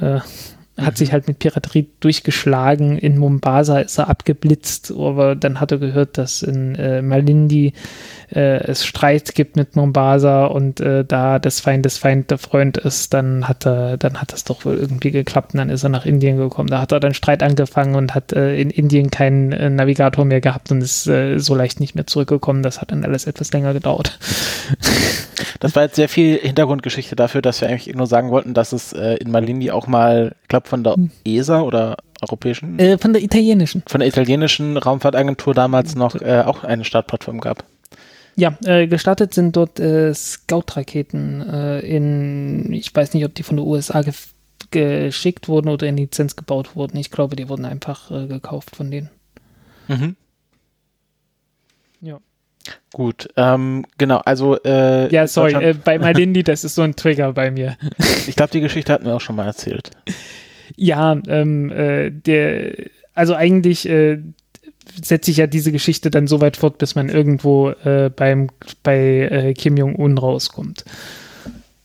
Äh, 0.00 0.20
hat 0.84 0.96
sich 0.96 1.12
halt 1.12 1.28
mit 1.28 1.38
Piraterie 1.38 1.88
durchgeschlagen. 2.00 2.98
In 2.98 3.18
Mombasa 3.18 3.80
ist 3.80 3.98
er 3.98 4.08
abgeblitzt, 4.08 4.92
aber 4.96 5.34
dann 5.36 5.60
hat 5.60 5.72
er 5.72 5.78
gehört, 5.78 6.18
dass 6.18 6.42
in 6.42 6.74
äh, 6.74 7.02
Malindi 7.02 7.72
äh, 8.34 8.64
es 8.64 8.84
Streit 8.84 9.34
gibt 9.34 9.56
mit 9.56 9.76
Mombasa 9.76 10.46
und 10.46 10.80
äh, 10.80 11.04
da 11.04 11.38
des 11.38 11.60
Feind 11.60 11.86
der 12.30 12.38
Freund 12.38 12.78
ist, 12.78 13.14
dann 13.14 13.48
hat 13.48 13.66
er, 13.66 13.96
dann 13.96 14.20
hat 14.20 14.32
das 14.32 14.44
doch 14.44 14.64
wohl 14.64 14.76
irgendwie 14.76 15.10
geklappt 15.10 15.54
und 15.54 15.58
dann 15.58 15.70
ist 15.70 15.82
er 15.82 15.88
nach 15.88 16.06
Indien 16.06 16.36
gekommen. 16.36 16.68
Da 16.68 16.80
hat 16.80 16.92
er 16.92 17.00
dann 17.00 17.14
Streit 17.14 17.42
angefangen 17.42 17.94
und 17.94 18.14
hat 18.14 18.32
äh, 18.32 18.56
in 18.56 18.70
Indien 18.70 19.10
keinen 19.10 19.52
äh, 19.52 19.70
Navigator 19.70 20.24
mehr 20.24 20.40
gehabt 20.40 20.70
und 20.70 20.82
ist 20.82 21.06
äh, 21.06 21.38
so 21.38 21.54
leicht 21.54 21.80
nicht 21.80 21.94
mehr 21.94 22.06
zurückgekommen. 22.06 22.62
Das 22.62 22.80
hat 22.80 22.92
dann 22.92 23.04
alles 23.04 23.26
etwas 23.26 23.52
länger 23.52 23.72
gedauert. 23.72 24.18
Das 25.62 25.76
war 25.76 25.84
jetzt 25.84 25.94
sehr 25.94 26.08
viel 26.08 26.38
Hintergrundgeschichte 26.38 27.14
dafür, 27.14 27.40
dass 27.40 27.60
wir 27.60 27.68
eigentlich 27.68 27.94
nur 27.94 28.08
sagen 28.08 28.30
wollten, 28.30 28.52
dass 28.52 28.72
es 28.72 28.92
äh, 28.92 29.14
in 29.14 29.30
Malindi 29.30 29.70
auch 29.70 29.86
mal, 29.86 30.34
ich 30.42 30.48
glaube 30.48 30.66
von 30.68 30.82
der 30.82 30.96
ESA 31.24 31.60
oder 31.60 31.96
europäischen, 32.20 32.78
Äh, 32.80 32.98
von 32.98 33.12
der 33.12 33.22
italienischen. 33.22 33.84
von 33.86 34.00
der 34.00 34.08
italienischen 34.08 34.76
Raumfahrtagentur 34.76 35.54
damals 35.54 35.94
noch 35.94 36.16
äh, 36.16 36.42
auch 36.44 36.64
eine 36.64 36.84
Startplattform 36.84 37.40
gab. 37.40 37.64
Ja, 38.34 38.56
äh, 38.64 38.88
gestartet 38.88 39.34
sind 39.34 39.54
dort 39.54 39.78
äh, 39.78 40.12
Scout-Raketen 40.12 41.48
äh, 41.48 41.78
in, 41.80 42.72
ich 42.72 42.92
weiß 42.92 43.14
nicht, 43.14 43.24
ob 43.24 43.34
die 43.34 43.42
von 43.44 43.56
der 43.56 43.64
USA 43.66 44.00
gef- 44.00 44.30
geschickt 44.72 45.48
wurden 45.48 45.68
oder 45.68 45.86
in 45.86 45.96
Lizenz 45.96 46.34
gebaut 46.34 46.74
wurden. 46.74 46.96
Ich 46.96 47.10
glaube, 47.12 47.36
die 47.36 47.48
wurden 47.48 47.66
einfach 47.66 48.10
äh, 48.10 48.26
gekauft 48.26 48.74
von 48.74 48.90
denen. 48.90 49.10
Mhm. 49.86 50.16
Gut, 52.92 53.28
ähm, 53.36 53.84
genau, 53.98 54.18
also 54.18 54.56
äh, 54.62 55.12
Ja, 55.12 55.26
sorry, 55.26 55.54
äh, 55.54 55.74
bei 55.74 55.98
Malindi, 55.98 56.42
das 56.42 56.64
ist 56.64 56.74
so 56.74 56.82
ein 56.82 56.94
Trigger 56.94 57.32
bei 57.32 57.50
mir. 57.50 57.76
ich 58.26 58.36
glaube, 58.36 58.52
die 58.52 58.60
Geschichte 58.60 58.92
hatten 58.92 59.06
wir 59.06 59.14
auch 59.14 59.20
schon 59.20 59.36
mal 59.36 59.46
erzählt. 59.46 59.90
Ja, 60.76 61.18
ähm, 61.26 61.70
äh, 61.70 62.10
der, 62.10 62.74
also 63.14 63.34
eigentlich 63.34 63.88
äh, 63.88 64.18
setze 65.02 65.30
ich 65.30 65.38
ja 65.38 65.46
diese 65.46 65.72
Geschichte 65.72 66.10
dann 66.10 66.26
so 66.26 66.40
weit 66.40 66.56
fort, 66.56 66.78
bis 66.78 66.94
man 66.94 67.08
irgendwo 67.08 67.70
äh, 67.70 68.10
beim, 68.14 68.48
bei 68.82 68.98
äh, 68.98 69.54
Kim 69.54 69.76
Jong-un 69.76 70.18
rauskommt. 70.18 70.84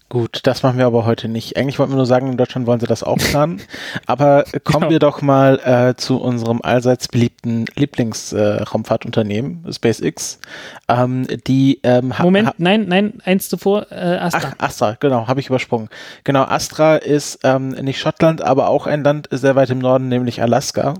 Gut, 0.10 0.40
das 0.44 0.64
machen 0.64 0.78
wir 0.78 0.86
aber 0.86 1.06
heute 1.06 1.28
nicht. 1.28 1.58
Eigentlich 1.58 1.80
wollten 1.80 1.92
wir 1.92 1.98
nur 1.98 2.06
sagen, 2.06 2.32
in 2.32 2.38
Deutschland 2.38 2.66
wollen 2.66 2.80
sie 2.80 2.88
das 2.88 3.04
auch 3.04 3.18
planen. 3.18 3.62
aber 4.06 4.46
kommen 4.64 4.84
genau. 4.84 4.90
wir 4.90 5.00
doch 5.00 5.22
mal 5.22 5.60
äh, 5.60 5.96
zu 5.98 6.22
unserem 6.22 6.62
allseits 6.62 7.10
beliebten 7.10 7.66
Lieblingsraumfahrtunternehmen, 7.76 9.66
äh, 9.68 9.74
SpaceX. 9.74 10.40
Ähm, 10.88 11.28
die 11.46 11.82
ähm, 11.84 12.14
Moment, 12.20 12.54
nein, 12.58 12.86
nein, 12.88 13.20
eins 13.26 13.50
zuvor, 13.50 13.92
äh, 13.92 13.96
Astra. 13.96 14.54
Ach, 14.58 14.66
Astra, 14.66 14.98
genau, 14.98 15.28
habe 15.28 15.42
ich 15.42 15.48
übersprungen. 15.48 15.90
Genau, 16.24 16.44
Astra 16.44 16.96
ist 16.96 17.40
ähm, 17.44 17.70
nicht 17.70 18.00
Schottland, 18.00 18.42
aber 18.42 18.70
auch 18.70 18.88
ein 18.88 19.04
Land 19.04 19.28
sehr 19.32 19.58
weit 19.58 19.70
im 19.72 19.80
Norden, 19.80 20.08
nämlich 20.08 20.42
Alaska. 20.42 20.94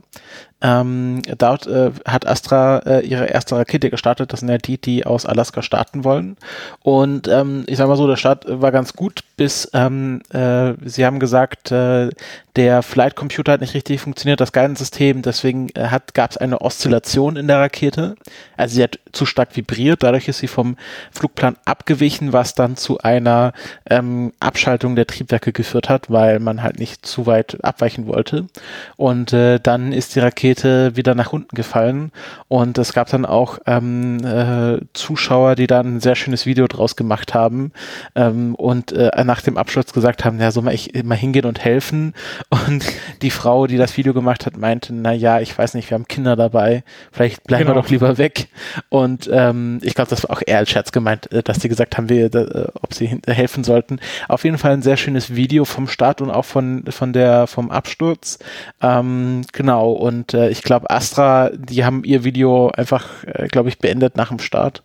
Ähm, 0.60 1.22
dort 1.38 1.68
äh, 1.68 1.92
hat 2.06 2.26
Astra 2.26 2.80
äh, 2.80 3.06
ihre 3.06 3.26
erste 3.26 3.56
Rakete 3.56 3.92
gestartet. 3.92 4.34
Das 4.34 4.40
sind 4.40 4.50
ja 4.50 4.58
die, 4.58 4.80
die 4.80 5.06
aus 5.06 5.28
Alaska 5.28 5.62
starten 5.62 6.04
wollen. 6.04 6.36
Und 6.82 7.28
ähm, 7.28 7.64
ich 7.68 7.78
sag 7.78 7.88
mal 7.88 7.96
so, 7.96 8.08
der 8.08 8.16
Start 8.16 8.46
war 8.48 8.72
ganz 8.72 8.94
gut, 8.94 9.22
bis 9.36 9.70
ähm, 9.74 10.22
äh, 10.34 10.74
sie 10.84 11.06
haben 11.06 11.20
gesagt, 11.20 11.72
äh, 11.72 12.10
der 12.56 12.82
Flight 12.82 13.16
Computer 13.16 13.52
hat 13.52 13.62
nicht 13.62 13.76
richtig 13.76 14.02
funktioniert, 14.02 14.42
das 14.42 14.52
Guidance-System, 14.52 15.22
deswegen 15.22 15.70
äh, 15.76 16.00
gab 16.16 16.32
es 16.32 16.38
eine 16.38 16.60
Oszillation 16.62 17.36
in 17.36 17.48
der 17.48 17.60
Rakete. 17.60 18.16
Also 18.58 18.76
sie 18.76 18.84
hat 18.84 19.00
zu 19.12 19.28
stark 19.28 19.56
vibriert, 19.56 20.02
dadurch 20.02 20.28
ist 20.28 20.40
sie 20.40 20.48
vom 20.48 20.76
Flugplan 21.12 21.56
abgewichen, 21.66 22.34
was 22.34 22.56
dann 22.56 22.76
zu 22.76 22.98
einer 22.98 23.54
ähm, 23.88 24.34
Abschaltung 24.40 24.96
der 24.96 25.06
Triebwerke 25.06 25.52
geführt 25.54 25.88
hat, 25.88 26.10
weil 26.10 26.40
man 26.40 26.64
halt 26.64 26.80
nicht 26.80 27.06
zu 27.06 27.28
weit 27.28 27.64
abweichen 27.64 28.08
wollte. 28.08 28.48
Und 28.96 29.34
äh, 29.34 29.60
dann 29.60 29.94
ist 29.94 30.16
die 30.16 30.20
Rakete 30.20 30.47
wieder 30.56 31.16
nach 31.16 31.34
unten 31.34 31.56
gefallen 31.56 32.12
und 32.48 32.78
es 32.78 32.94
gab 32.94 33.10
dann 33.10 33.26
auch 33.26 33.60
ähm, 33.66 34.24
äh, 34.24 34.80
Zuschauer, 34.94 35.56
die 35.56 35.68
dann 35.68 35.98
ein 35.98 36.00
sehr 36.00 36.16
schönes 36.16 36.46
Video 36.46 36.68
draus 36.68 36.96
gemacht 36.96 37.34
haben 37.34 37.72
ähm, 38.16 38.56
und 38.56 38.92
äh, 38.92 39.24
nach 39.24 39.42
dem 39.42 39.58
Absturz 39.58 39.94
gesagt 39.94 40.26
haben, 40.26 40.40
ja, 40.40 40.52
soll 40.52 40.64
mal 40.64 40.74
ich 40.74 41.04
mal 41.04 41.16
hingehen 41.16 41.46
und 41.46 41.64
helfen 41.64 42.14
und 42.50 42.86
die 43.22 43.32
Frau, 43.32 43.68
die 43.68 43.78
das 43.78 43.98
Video 43.98 44.14
gemacht 44.14 44.46
hat, 44.46 44.58
meinte, 44.58 44.94
na 44.94 45.12
ja, 45.12 45.40
ich 45.40 45.58
weiß 45.58 45.74
nicht, 45.74 45.90
wir 45.90 45.96
haben 45.96 46.08
Kinder 46.08 46.36
dabei, 46.36 46.84
vielleicht 47.12 47.44
bleiben 47.44 47.66
genau. 47.66 47.76
wir 47.76 47.82
doch 47.82 47.90
lieber 47.90 48.18
weg. 48.18 48.48
Und 48.90 49.30
ähm, 49.32 49.80
ich 49.82 49.96
glaube, 49.96 50.10
das 50.10 50.24
war 50.24 50.38
auch 50.38 50.42
eher 50.46 50.60
als 50.60 50.70
Scherz 50.70 50.92
gemeint, 50.92 51.32
äh, 51.32 51.44
dass 51.44 51.60
die 51.60 51.70
gesagt 51.70 51.98
haben, 51.98 52.10
wir, 52.10 52.34
äh, 52.34 52.68
ob 52.82 52.94
sie 52.94 53.20
helfen 53.28 53.64
sollten. 53.64 54.00
Auf 54.28 54.44
jeden 54.44 54.58
Fall 54.58 54.72
ein 54.72 54.82
sehr 54.82 54.98
schönes 54.98 55.36
Video 55.36 55.66
vom 55.66 55.88
Start 55.88 56.22
und 56.22 56.32
auch 56.32 56.46
von 56.46 56.84
von 56.90 57.14
der 57.14 57.48
vom 57.48 57.72
Absturz. 57.72 58.40
Ähm, 58.82 59.42
genau. 59.52 59.92
Und 59.92 60.34
äh, 60.38 60.50
ich 60.50 60.62
glaube, 60.64 60.90
Astra, 60.90 61.50
die 61.50 61.84
haben 61.84 62.04
ihr 62.04 62.24
Video 62.24 62.70
einfach, 62.70 63.24
äh, 63.26 63.48
glaube 63.48 63.70
ich, 63.70 63.80
beendet 63.80 64.16
nach 64.16 64.30
dem 64.30 64.40
Start. 64.40 64.84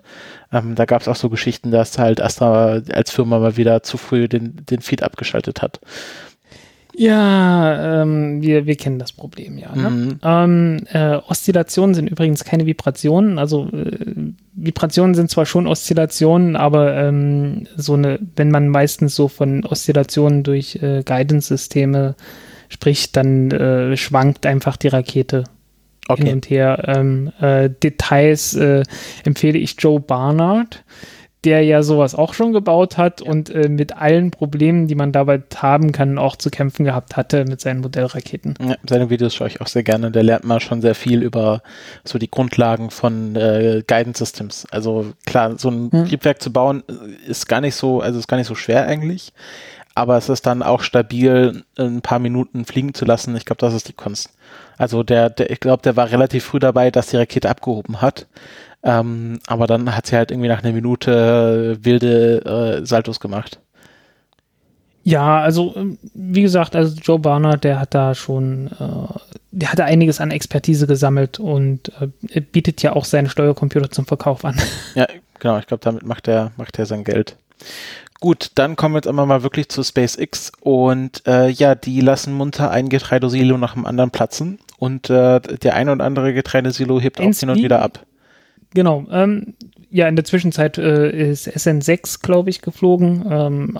Ähm, 0.52 0.74
da 0.74 0.84
gab 0.84 1.02
es 1.02 1.08
auch 1.08 1.16
so 1.16 1.28
Geschichten, 1.28 1.70
dass 1.70 1.98
halt 1.98 2.20
Astra 2.20 2.82
als 2.92 3.10
Firma 3.10 3.38
mal 3.38 3.56
wieder 3.56 3.82
zu 3.82 3.96
früh 3.96 4.28
den, 4.28 4.64
den 4.68 4.80
Feed 4.80 5.02
abgeschaltet 5.02 5.62
hat. 5.62 5.80
Ja, 6.94 8.02
ähm, 8.02 8.42
wir, 8.42 8.66
wir 8.66 8.76
kennen 8.76 8.98
das 8.98 9.12
Problem, 9.12 9.56
ja. 9.56 9.74
Ne? 9.74 9.90
Mhm. 9.90 10.18
Ähm, 10.22 10.76
äh, 10.92 11.16
Oszillationen 11.26 11.94
sind 11.94 12.10
übrigens 12.10 12.44
keine 12.44 12.66
Vibrationen. 12.66 13.38
Also 13.38 13.66
äh, 13.68 14.14
Vibrationen 14.52 15.14
sind 15.14 15.30
zwar 15.30 15.46
schon 15.46 15.66
Oszillationen, 15.66 16.54
aber 16.54 16.94
ähm, 16.94 17.66
so 17.76 17.94
eine, 17.94 18.18
wenn 18.36 18.50
man 18.50 18.68
meistens 18.68 19.16
so 19.16 19.28
von 19.28 19.64
Oszillationen 19.64 20.42
durch 20.42 20.76
äh, 20.82 21.02
Guidance-Systeme 21.02 22.14
spricht, 22.72 23.16
dann 23.16 23.50
äh, 23.50 23.96
schwankt 23.96 24.46
einfach 24.46 24.76
die 24.76 24.88
Rakete 24.88 25.44
okay. 26.08 26.24
hin 26.24 26.32
und 26.34 26.50
her. 26.50 26.82
Ähm, 26.86 27.32
äh, 27.40 27.70
Details 27.70 28.54
äh, 28.54 28.82
empfehle 29.24 29.58
ich 29.58 29.76
Joe 29.78 30.00
Barnard 30.00 30.84
der 31.44 31.62
ja 31.62 31.82
sowas 31.82 32.14
auch 32.14 32.34
schon 32.34 32.52
gebaut 32.52 32.98
hat 32.98 33.20
ja. 33.20 33.30
und 33.30 33.50
äh, 33.50 33.68
mit 33.68 33.96
allen 33.96 34.30
Problemen, 34.30 34.86
die 34.86 34.94
man 34.94 35.10
dabei 35.10 35.42
haben 35.56 35.92
kann, 35.92 36.18
auch 36.18 36.36
zu 36.36 36.50
kämpfen 36.50 36.84
gehabt 36.84 37.16
hatte 37.16 37.44
mit 37.44 37.60
seinen 37.60 37.80
Modellraketen. 37.80 38.54
Ja, 38.64 38.76
seine 38.88 39.10
Videos 39.10 39.34
schaue 39.34 39.48
ich 39.48 39.60
auch 39.60 39.66
sehr 39.66 39.82
gerne. 39.82 40.10
Der 40.10 40.22
lernt 40.22 40.44
man 40.44 40.60
schon 40.60 40.80
sehr 40.80 40.94
viel 40.94 41.22
über 41.22 41.62
so 42.04 42.18
die 42.18 42.30
Grundlagen 42.30 42.90
von 42.90 43.34
äh, 43.34 43.82
Guidance 43.86 44.18
Systems. 44.18 44.66
Also 44.70 45.12
klar, 45.26 45.58
so 45.58 45.68
ein 45.70 45.90
hm. 45.90 46.06
Triebwerk 46.06 46.40
zu 46.40 46.52
bauen 46.52 46.84
äh, 46.88 47.30
ist 47.30 47.48
gar 47.48 47.60
nicht 47.60 47.74
so, 47.74 48.00
also 48.00 48.18
ist 48.18 48.28
gar 48.28 48.36
nicht 48.36 48.46
so 48.46 48.54
schwer 48.54 48.86
eigentlich. 48.86 49.32
Aber 49.94 50.16
es 50.16 50.28
ist 50.28 50.46
dann 50.46 50.62
auch 50.62 50.80
stabil, 50.80 51.64
ein 51.78 52.00
paar 52.00 52.18
Minuten 52.18 52.64
fliegen 52.64 52.94
zu 52.94 53.04
lassen. 53.04 53.36
Ich 53.36 53.44
glaube, 53.44 53.60
das 53.60 53.74
ist 53.74 53.88
die 53.88 53.92
Kunst. 53.92 54.30
Also 54.78 55.02
der, 55.02 55.30
der 55.30 55.50
ich 55.50 55.60
glaube, 55.60 55.82
der 55.82 55.96
war 55.96 56.10
relativ 56.10 56.44
früh 56.44 56.58
dabei, 56.58 56.90
dass 56.90 57.08
die 57.08 57.16
Rakete 57.16 57.50
abgehoben 57.50 58.00
hat. 58.00 58.26
Ähm, 58.82 59.38
aber 59.46 59.66
dann 59.66 59.94
hat 59.94 60.06
sie 60.06 60.16
halt 60.16 60.30
irgendwie 60.30 60.48
nach 60.48 60.62
einer 60.62 60.72
Minute 60.72 61.78
wilde 61.82 62.80
äh, 62.82 62.86
Saltos 62.86 63.20
gemacht. 63.20 63.60
Ja, 65.04 65.40
also 65.40 65.74
ähm, 65.76 65.98
wie 66.14 66.42
gesagt, 66.42 66.76
also 66.76 66.96
Joe 67.00 67.18
Barnard, 67.18 67.64
der 67.64 67.80
hat 67.80 67.94
da 67.94 68.14
schon, 68.14 68.68
äh, 68.68 69.18
der 69.50 69.72
hat 69.72 69.78
da 69.78 69.84
einiges 69.84 70.20
an 70.20 70.30
Expertise 70.30 70.86
gesammelt 70.86 71.40
und 71.40 71.92
äh, 72.30 72.40
bietet 72.40 72.82
ja 72.82 72.94
auch 72.94 73.04
seinen 73.04 73.28
Steuercomputer 73.28 73.90
zum 73.90 74.06
Verkauf 74.06 74.44
an. 74.44 74.60
Ja, 74.94 75.06
genau, 75.38 75.58
ich 75.58 75.66
glaube, 75.66 75.82
damit 75.82 76.04
macht 76.04 76.28
er 76.28 76.52
macht 76.56 76.78
er 76.78 76.86
sein 76.86 77.04
Geld. 77.04 77.36
Gut, 78.22 78.52
dann 78.54 78.76
kommen 78.76 78.94
wir 78.94 78.98
jetzt 78.98 79.08
einmal 79.08 79.26
mal 79.26 79.42
wirklich 79.42 79.68
zu 79.68 79.82
SpaceX 79.82 80.52
und 80.60 81.26
äh, 81.26 81.48
ja, 81.48 81.74
die 81.74 82.00
lassen 82.00 82.32
munter 82.32 82.70
ein 82.70 82.88
Getreidesilo 82.88 83.58
nach 83.58 83.74
dem 83.74 83.84
anderen 83.84 84.12
platzen 84.12 84.60
und 84.78 85.10
äh, 85.10 85.40
der 85.40 85.74
ein 85.74 85.88
oder 85.88 86.04
andere 86.04 86.32
Getreidesilo 86.32 87.00
hebt 87.00 87.18
auch 87.18 87.24
hin 87.24 87.50
und 87.50 87.56
wieder 87.56 87.82
ab. 87.82 88.06
Genau. 88.74 89.06
Ähm, 89.10 89.54
ja, 89.90 90.06
in 90.06 90.14
der 90.14 90.24
Zwischenzeit 90.24 90.78
äh, 90.78 91.30
ist 91.30 91.48
SN6, 91.48 92.22
glaube 92.22 92.50
ich, 92.50 92.62
geflogen. 92.62 93.24
Ähm, 93.28 93.78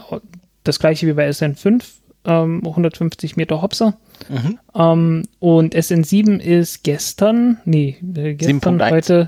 das 0.65 0.81
gleiche 0.81 1.07
wie 1.07 1.13
bei 1.13 1.29
SN5, 1.29 1.85
ähm, 2.25 2.63
150 2.67 3.37
Meter 3.37 3.63
Hopser. 3.63 3.97
Mhm. 4.29 4.59
Ähm, 4.75 5.23
und 5.39 5.77
SN7 5.77 6.41
ist 6.41 6.83
gestern, 6.83 7.59
nee, 7.65 7.97
äh, 8.17 8.35
gestern, 8.35 8.83
heute, 8.91 9.27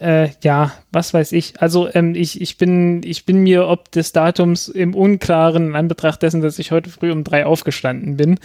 äh, 0.00 0.28
ja, 0.42 0.72
was 0.90 1.14
weiß 1.14 1.32
ich. 1.32 1.60
Also 1.60 1.88
ähm, 1.94 2.14
ich, 2.14 2.40
ich, 2.40 2.58
bin, 2.58 3.02
ich 3.04 3.24
bin 3.26 3.42
mir 3.42 3.68
ob 3.68 3.90
des 3.92 4.12
Datums 4.12 4.68
im 4.68 4.94
Unklaren 4.94 5.68
in 5.68 5.76
Anbetracht 5.76 6.22
dessen, 6.22 6.40
dass 6.40 6.58
ich 6.58 6.72
heute 6.72 6.90
früh 6.90 7.12
um 7.12 7.24
drei 7.24 7.46
aufgestanden 7.46 8.16
bin, 8.16 8.38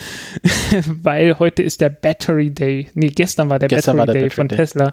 weil 0.85 1.39
heute 1.39 1.63
ist 1.63 1.81
der 1.81 1.89
Battery 1.89 2.51
Day. 2.51 2.89
Nee, 2.93 3.09
gestern 3.09 3.49
war 3.49 3.59
der 3.59 3.67
gestern 3.67 3.97
Battery 3.97 4.07
war 4.07 4.13
der 4.13 4.13
Day 4.13 4.29
Battery 4.29 4.35
von 4.35 4.47
Day. 4.47 4.57
Tesla. 4.57 4.91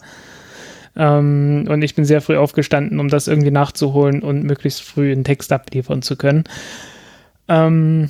Ähm, 0.96 1.66
und 1.68 1.82
ich 1.82 1.94
bin 1.94 2.06
sehr 2.06 2.22
früh 2.22 2.36
aufgestanden, 2.36 3.00
um 3.00 3.08
das 3.08 3.28
irgendwie 3.28 3.50
nachzuholen 3.50 4.22
und 4.22 4.44
möglichst 4.44 4.82
früh 4.82 5.12
einen 5.12 5.24
Text 5.24 5.52
abliefern 5.52 6.00
zu 6.00 6.16
können. 6.16 6.44
Ähm, 7.48 8.08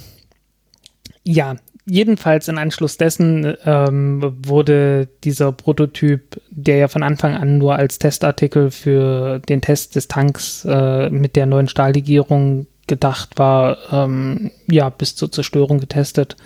ja, 1.25 1.57
jedenfalls 1.87 2.49
in 2.49 2.59
Anschluss 2.59 2.99
dessen 2.99 3.57
ähm, 3.65 4.37
wurde 4.45 5.09
dieser 5.25 5.53
Prototyp, 5.53 6.41
der 6.51 6.77
ja 6.77 6.89
von 6.89 7.03
Anfang 7.03 7.35
an 7.35 7.59
nur 7.59 7.77
als 7.77 7.99
Testartikel 7.99 8.71
für 8.71 9.39
den 9.39 9.61
Test 9.61 9.95
des 9.95 10.09
Tanks 10.09 10.65
äh, 10.65 11.09
mit 11.11 11.37
der 11.37 11.47
neuen 11.47 11.69
Stahllegierung 11.69 12.67
gedacht 12.87 13.39
war, 13.39 13.79
ähm, 13.93 14.51
ja, 14.71 14.91
bis 14.91 15.15
zur 15.17 15.31
Zerstörung 15.31 15.81
getestet. 15.81 16.37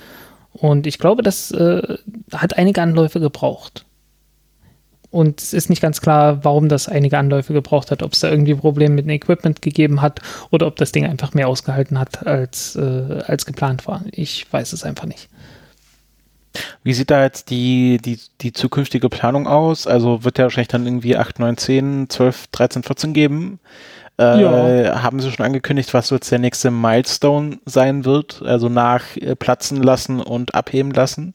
Und 0.53 0.87
ich 0.87 0.99
glaube, 0.99 1.23
das 1.23 1.51
äh, 1.53 1.97
hat 2.33 2.57
einige 2.57 2.83
Anläufe 2.83 3.21
gebraucht. 3.21 3.85
Und 5.11 5.41
es 5.41 5.53
ist 5.53 5.69
nicht 5.71 5.83
ganz 5.83 6.01
klar, 6.01 6.45
warum 6.45 6.69
das 6.69 6.89
einige 6.89 7.19
Anläufe 7.19 7.53
gebraucht 7.53 7.91
hat, 7.91 8.03
ob 8.03 8.13
es 8.13 8.21
da 8.21 8.31
irgendwie 8.31 8.55
Probleme 8.55 8.95
mit 8.95 9.07
dem 9.07 9.11
Equipment 9.11 9.61
gegeben 9.61 10.03
hat 10.03 10.21
oder 10.51 10.67
ob 10.69 10.77
das 10.77 10.93
Ding 10.93 11.05
einfach 11.05 11.35
mehr 11.35 11.49
ausgehalten 11.49 11.99
hat, 11.99 12.27
als, 12.27 12.77
äh, 12.77 13.23
als 13.27 13.45
geplant 13.45 13.87
war. 13.89 14.05
Ich 14.13 14.47
weiß 14.53 14.73
es 14.73 14.85
einfach 14.85 15.07
nicht. 15.07 15.29
Wie 16.83 16.95
sieht 16.95 17.11
da 17.11 17.23
jetzt 17.23 17.51
die, 17.51 17.99
die, 17.99 18.19
die 18.41 18.53
zukünftige 18.53 19.09
Planung 19.09 19.47
aus? 19.47 19.87
Also 19.87 20.25
wird 20.25 20.39
ja 20.39 20.45
wahrscheinlich 20.45 20.69
dann 20.69 20.87
irgendwie 20.87 21.17
8, 21.17 21.39
9, 21.39 21.57
10, 21.57 22.07
12, 22.09 22.47
13, 22.49 22.83
14 22.83 23.13
geben. 23.13 23.61
Äh, 24.19 24.43
ja. 24.43 25.03
Haben 25.03 25.21
Sie 25.21 25.31
schon 25.31 25.47
angekündigt, 25.47 25.95
was 25.95 26.11
jetzt 26.11 26.31
der 26.31 26.39
nächste 26.39 26.71
Milestone 26.71 27.59
sein 27.67 28.05
wird? 28.05 28.43
Also 28.45 28.69
nach 28.69 29.17
äh, 29.17 29.35
platzen 29.35 29.83
lassen 29.83 30.21
und 30.21 30.55
abheben 30.55 30.91
lassen? 30.93 31.35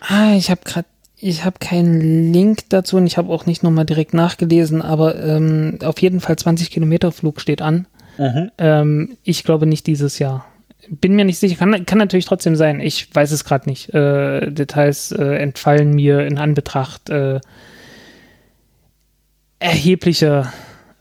Ah, 0.00 0.32
ich 0.34 0.50
habe 0.50 0.60
gerade 0.64 0.86
ich 1.18 1.44
habe 1.44 1.58
keinen 1.58 2.32
Link 2.32 2.68
dazu 2.68 2.98
und 2.98 3.06
ich 3.06 3.16
habe 3.16 3.32
auch 3.32 3.46
nicht 3.46 3.62
nochmal 3.62 3.86
direkt 3.86 4.14
nachgelesen, 4.14 4.82
aber 4.82 5.22
ähm, 5.22 5.78
auf 5.82 6.00
jeden 6.00 6.20
Fall 6.20 6.36
20 6.36 6.70
Kilometer 6.70 7.10
Flug 7.10 7.40
steht 7.40 7.62
an. 7.62 7.86
Mhm. 8.18 8.50
Ähm, 8.58 9.16
ich 9.22 9.44
glaube 9.44 9.66
nicht 9.66 9.86
dieses 9.86 10.18
Jahr. 10.18 10.46
Bin 10.88 11.16
mir 11.16 11.24
nicht 11.24 11.38
sicher, 11.38 11.56
kann, 11.56 11.86
kann 11.86 11.98
natürlich 11.98 12.26
trotzdem 12.26 12.54
sein. 12.54 12.80
Ich 12.80 13.12
weiß 13.14 13.32
es 13.32 13.44
gerade 13.44 13.68
nicht. 13.68 13.92
Äh, 13.92 14.52
Details 14.52 15.10
äh, 15.10 15.36
entfallen 15.36 15.94
mir 15.94 16.26
in 16.26 16.38
Anbetracht 16.38 17.08
äh, 17.10 17.40
erheblicher 19.58 20.52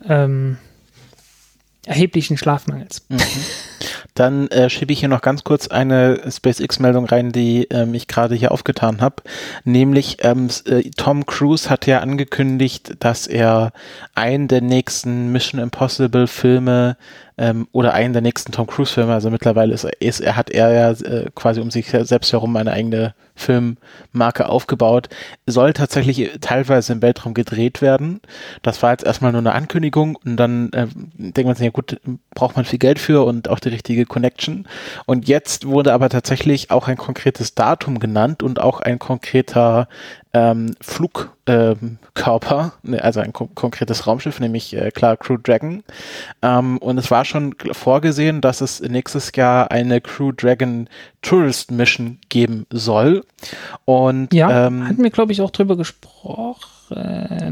ähm, 0.08 0.58
erheblichen 1.86 2.38
Schlafmangels. 2.38 3.06
Mhm. 3.10 3.18
Dann 4.16 4.48
äh, 4.48 4.70
schiebe 4.70 4.94
ich 4.94 5.02
hier 5.02 5.10
noch 5.10 5.22
ganz 5.22 5.44
kurz 5.44 5.68
eine 5.68 6.22
SpaceX-Meldung 6.32 7.06
rein, 7.06 7.34
die 7.34 7.68
ähm, 7.70 7.94
ich 7.94 8.08
gerade 8.08 8.34
hier 8.34 8.54
aufgetan 8.54 9.02
habe. 9.02 9.18
Nämlich 9.66 10.18
ähm, 10.22 10.48
äh, 10.66 10.90
Tom 10.96 11.26
Cruise 11.26 11.70
hat 11.70 11.86
ja 11.86 12.00
angekündigt, 12.00 12.96
dass 13.00 13.28
er 13.28 13.74
einen 14.16 14.48
der 14.48 14.62
nächsten 14.62 15.34
Mission 15.34 15.60
Impossible 15.60 16.28
Filme 16.28 16.96
ähm, 17.38 17.68
oder 17.72 17.94
einen 17.94 18.14
der 18.14 18.22
nächsten 18.22 18.52
Tom 18.52 18.68
Cruise 18.68 18.94
Filme, 18.94 19.14
also 19.14 19.30
mittlerweile 19.30 19.74
ist, 19.74 19.84
ist 20.00 20.22
er 20.22 20.36
hat 20.36 20.50
er 20.50 20.74
ja 20.74 20.92
äh, 20.92 21.30
quasi 21.36 21.60
um 21.60 21.72
sich 21.72 21.90
selbst 21.90 22.32
herum 22.32 22.56
eine 22.56 22.72
eigene 22.72 23.14
Filmmarke 23.36 24.48
aufgebaut, 24.48 25.10
soll 25.46 25.74
tatsächlich 25.74 26.32
teilweise 26.40 26.94
im 26.94 27.02
Weltraum 27.02 27.34
gedreht 27.34 27.82
werden. 27.82 28.22
Das 28.62 28.82
war 28.82 28.92
jetzt 28.92 29.04
erstmal 29.04 29.34
nur 29.34 29.40
eine 29.40 29.54
Ankündigung 29.54 30.16
und 30.24 30.38
dann 30.38 30.72
äh, 30.72 30.88
denkt 31.18 31.46
man 31.46 31.56
sich, 31.56 31.66
ja 31.66 31.72
gut, 31.72 32.00
braucht 32.34 32.56
man 32.56 32.66
viel 32.66 32.80
Geld 32.80 33.00
für 33.00 33.26
und 33.26 33.50
auch 33.50 33.60
die 33.60 33.70
richtige 33.70 34.06
Connection. 34.06 34.68
Und 35.06 35.28
jetzt 35.28 35.68
wurde 35.68 35.94
aber 35.94 36.10
tatsächlich 36.10 36.72
auch 36.72 36.88
ein 36.88 36.98
konkretes 36.98 37.56
Datum 37.56 38.00
genannt 38.00 38.42
und 38.42 38.60
auch 38.62 38.80
ein 38.80 39.00
konkreter 39.00 39.90
ähm, 40.36 40.76
Flugkörper, 40.82 42.74
ähm, 42.84 43.00
also 43.00 43.22
ein 43.22 43.32
ko 43.32 43.48
konkretes 43.56 44.06
Raumschiff, 44.06 44.42
nämlich 44.42 44.76
äh, 44.76 44.92
klar 44.92 45.16
Crew 45.16 45.38
Dragon. 45.38 45.82
Ähm, 46.42 46.78
und 46.80 46.98
es 46.98 47.10
war 47.10 47.24
schon 47.24 47.56
vorgesehen, 47.72 48.42
dass 48.42 48.60
es 48.60 48.82
nächstes 48.82 49.32
Jahr 49.34 49.72
eine 49.72 50.02
Crew 50.02 50.34
Dragon 50.34 50.90
Tourist 51.22 51.72
Mission 51.72 52.20
geben 52.28 52.66
soll. 52.70 53.24
Und 53.86 54.34
ja, 54.34 54.68
ähm, 54.68 54.86
hatten 54.90 55.04
wir 55.04 55.10
glaube 55.10 55.32
ich 55.32 55.42
auch 55.42 55.52
drüber 55.52 55.78
gesprochen. 55.78 56.60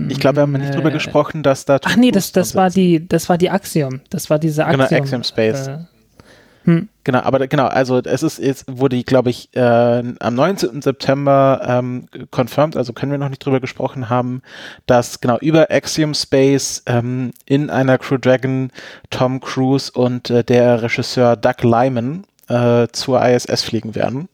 Ich 0.09 0.19
glaube, 0.19 0.37
wir 0.37 0.41
haben 0.41 0.51
nicht 0.51 0.75
drüber 0.75 0.91
gesprochen, 0.91 1.41
dass 1.41 1.65
da. 1.65 1.79
Ach 1.83 1.95
nee, 1.95 2.11
das, 2.11 2.33
das 2.33 2.53
war 2.53 2.69
die, 2.69 3.07
das 3.07 3.29
war 3.29 3.39
die 3.39 3.49
Axiom. 3.49 4.01
Das 4.11 4.29
war 4.29 4.37
diese 4.37 4.63
Axiom. 4.65 4.87
Genau, 4.87 5.01
Axiom 5.01 5.23
Space. 5.23 5.67
Äh, 5.67 5.79
hm. 6.63 6.89
Genau, 7.03 7.19
aber 7.19 7.45
genau, 7.47 7.67
also 7.67 7.99
es 7.99 8.23
ist 8.23 8.39
jetzt 8.39 8.65
wurde 8.67 9.03
glaube 9.03 9.29
ich 9.29 9.49
äh, 9.55 9.59
am 10.19 10.35
19. 10.35 10.81
September 10.81 11.61
ähm, 11.67 12.05
confirmed, 12.31 12.77
also 12.77 12.93
können 12.93 13.11
wir 13.11 13.19
noch 13.19 13.29
nicht 13.29 13.45
drüber 13.45 13.59
gesprochen 13.59 14.09
haben, 14.09 14.41
dass 14.85 15.19
genau 15.19 15.37
über 15.39 15.69
Axiom 15.69 16.13
Space 16.13 16.83
ähm, 16.85 17.31
in 17.45 17.69
einer 17.69 17.97
Crew 17.97 18.17
Dragon 18.17 18.71
Tom 19.09 19.41
Cruise 19.41 19.91
und 19.91 20.29
äh, 20.29 20.43
der 20.45 20.81
Regisseur 20.81 21.35
Doug 21.35 21.63
Lyman 21.63 22.23
äh, 22.47 22.87
zur 22.93 23.21
ISS 23.25 23.63
fliegen 23.63 23.95
werden. 23.95 24.29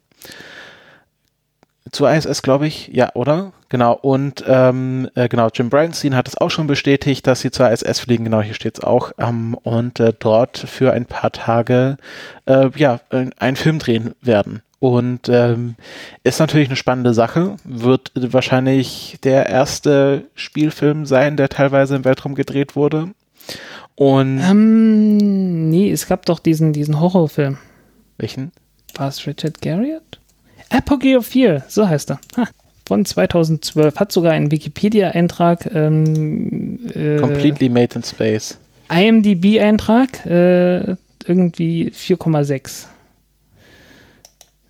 Zur 1.91 2.11
ISS, 2.11 2.41
glaube 2.41 2.67
ich, 2.67 2.89
ja, 2.93 3.11
oder? 3.15 3.51
Genau, 3.69 3.93
und 3.93 4.43
ähm, 4.47 5.09
äh, 5.15 5.27
genau, 5.27 5.49
Jim 5.53 5.69
Bryanstein 5.69 6.15
hat 6.15 6.27
es 6.27 6.37
auch 6.37 6.49
schon 6.49 6.67
bestätigt, 6.67 7.25
dass 7.27 7.41
sie 7.41 7.51
zur 7.51 7.69
ISS 7.69 7.99
fliegen, 7.99 8.25
genau, 8.25 8.41
hier 8.41 8.53
steht 8.53 8.77
es 8.77 8.83
auch, 8.83 9.11
ähm, 9.17 9.55
und 9.55 9.99
äh, 9.99 10.13
dort 10.17 10.57
für 10.57 10.91
ein 10.91 11.05
paar 11.05 11.31
Tage 11.31 11.97
äh, 12.45 12.69
ja, 12.75 12.99
einen 13.09 13.55
Film 13.55 13.79
drehen 13.79 14.13
werden. 14.21 14.61
Und 14.79 15.27
ähm, 15.27 15.75
ist 16.23 16.39
natürlich 16.39 16.69
eine 16.69 16.77
spannende 16.77 17.13
Sache, 17.13 17.57
wird 17.65 18.11
wahrscheinlich 18.15 19.17
der 19.23 19.47
erste 19.47 20.23
Spielfilm 20.35 21.05
sein, 21.05 21.35
der 21.35 21.49
teilweise 21.49 21.97
im 21.97 22.05
Weltraum 22.05 22.33
gedreht 22.33 22.77
wurde. 22.77 23.09
Und 23.95 24.39
ähm, 24.39 25.69
nee, 25.69 25.91
es 25.91 26.07
gab 26.07 26.25
doch 26.25 26.39
diesen, 26.39 26.71
diesen 26.71 27.01
Horrorfilm. 27.01 27.57
Welchen? 28.17 28.53
War 28.95 29.09
es 29.09 29.27
Richard 29.27 29.61
Garriott? 29.61 30.18
Apogee 30.69 31.17
of 31.17 31.25
Fear, 31.25 31.63
so 31.67 31.87
heißt 31.87 32.11
er. 32.11 32.19
Ha, 32.37 32.47
von 32.89 33.05
2012. 33.05 33.95
Hat 33.95 34.11
sogar 34.11 34.33
einen 34.33 34.51
Wikipedia-Eintrag. 34.51 35.69
Ähm, 35.73 36.79
äh, 36.93 37.17
Completely 37.17 37.69
made 37.69 37.95
in 37.95 38.03
space. 38.03 38.57
IMDb-Eintrag, 38.89 40.25
äh, 40.25 40.95
irgendwie 41.25 41.91
4,6. 41.91 42.87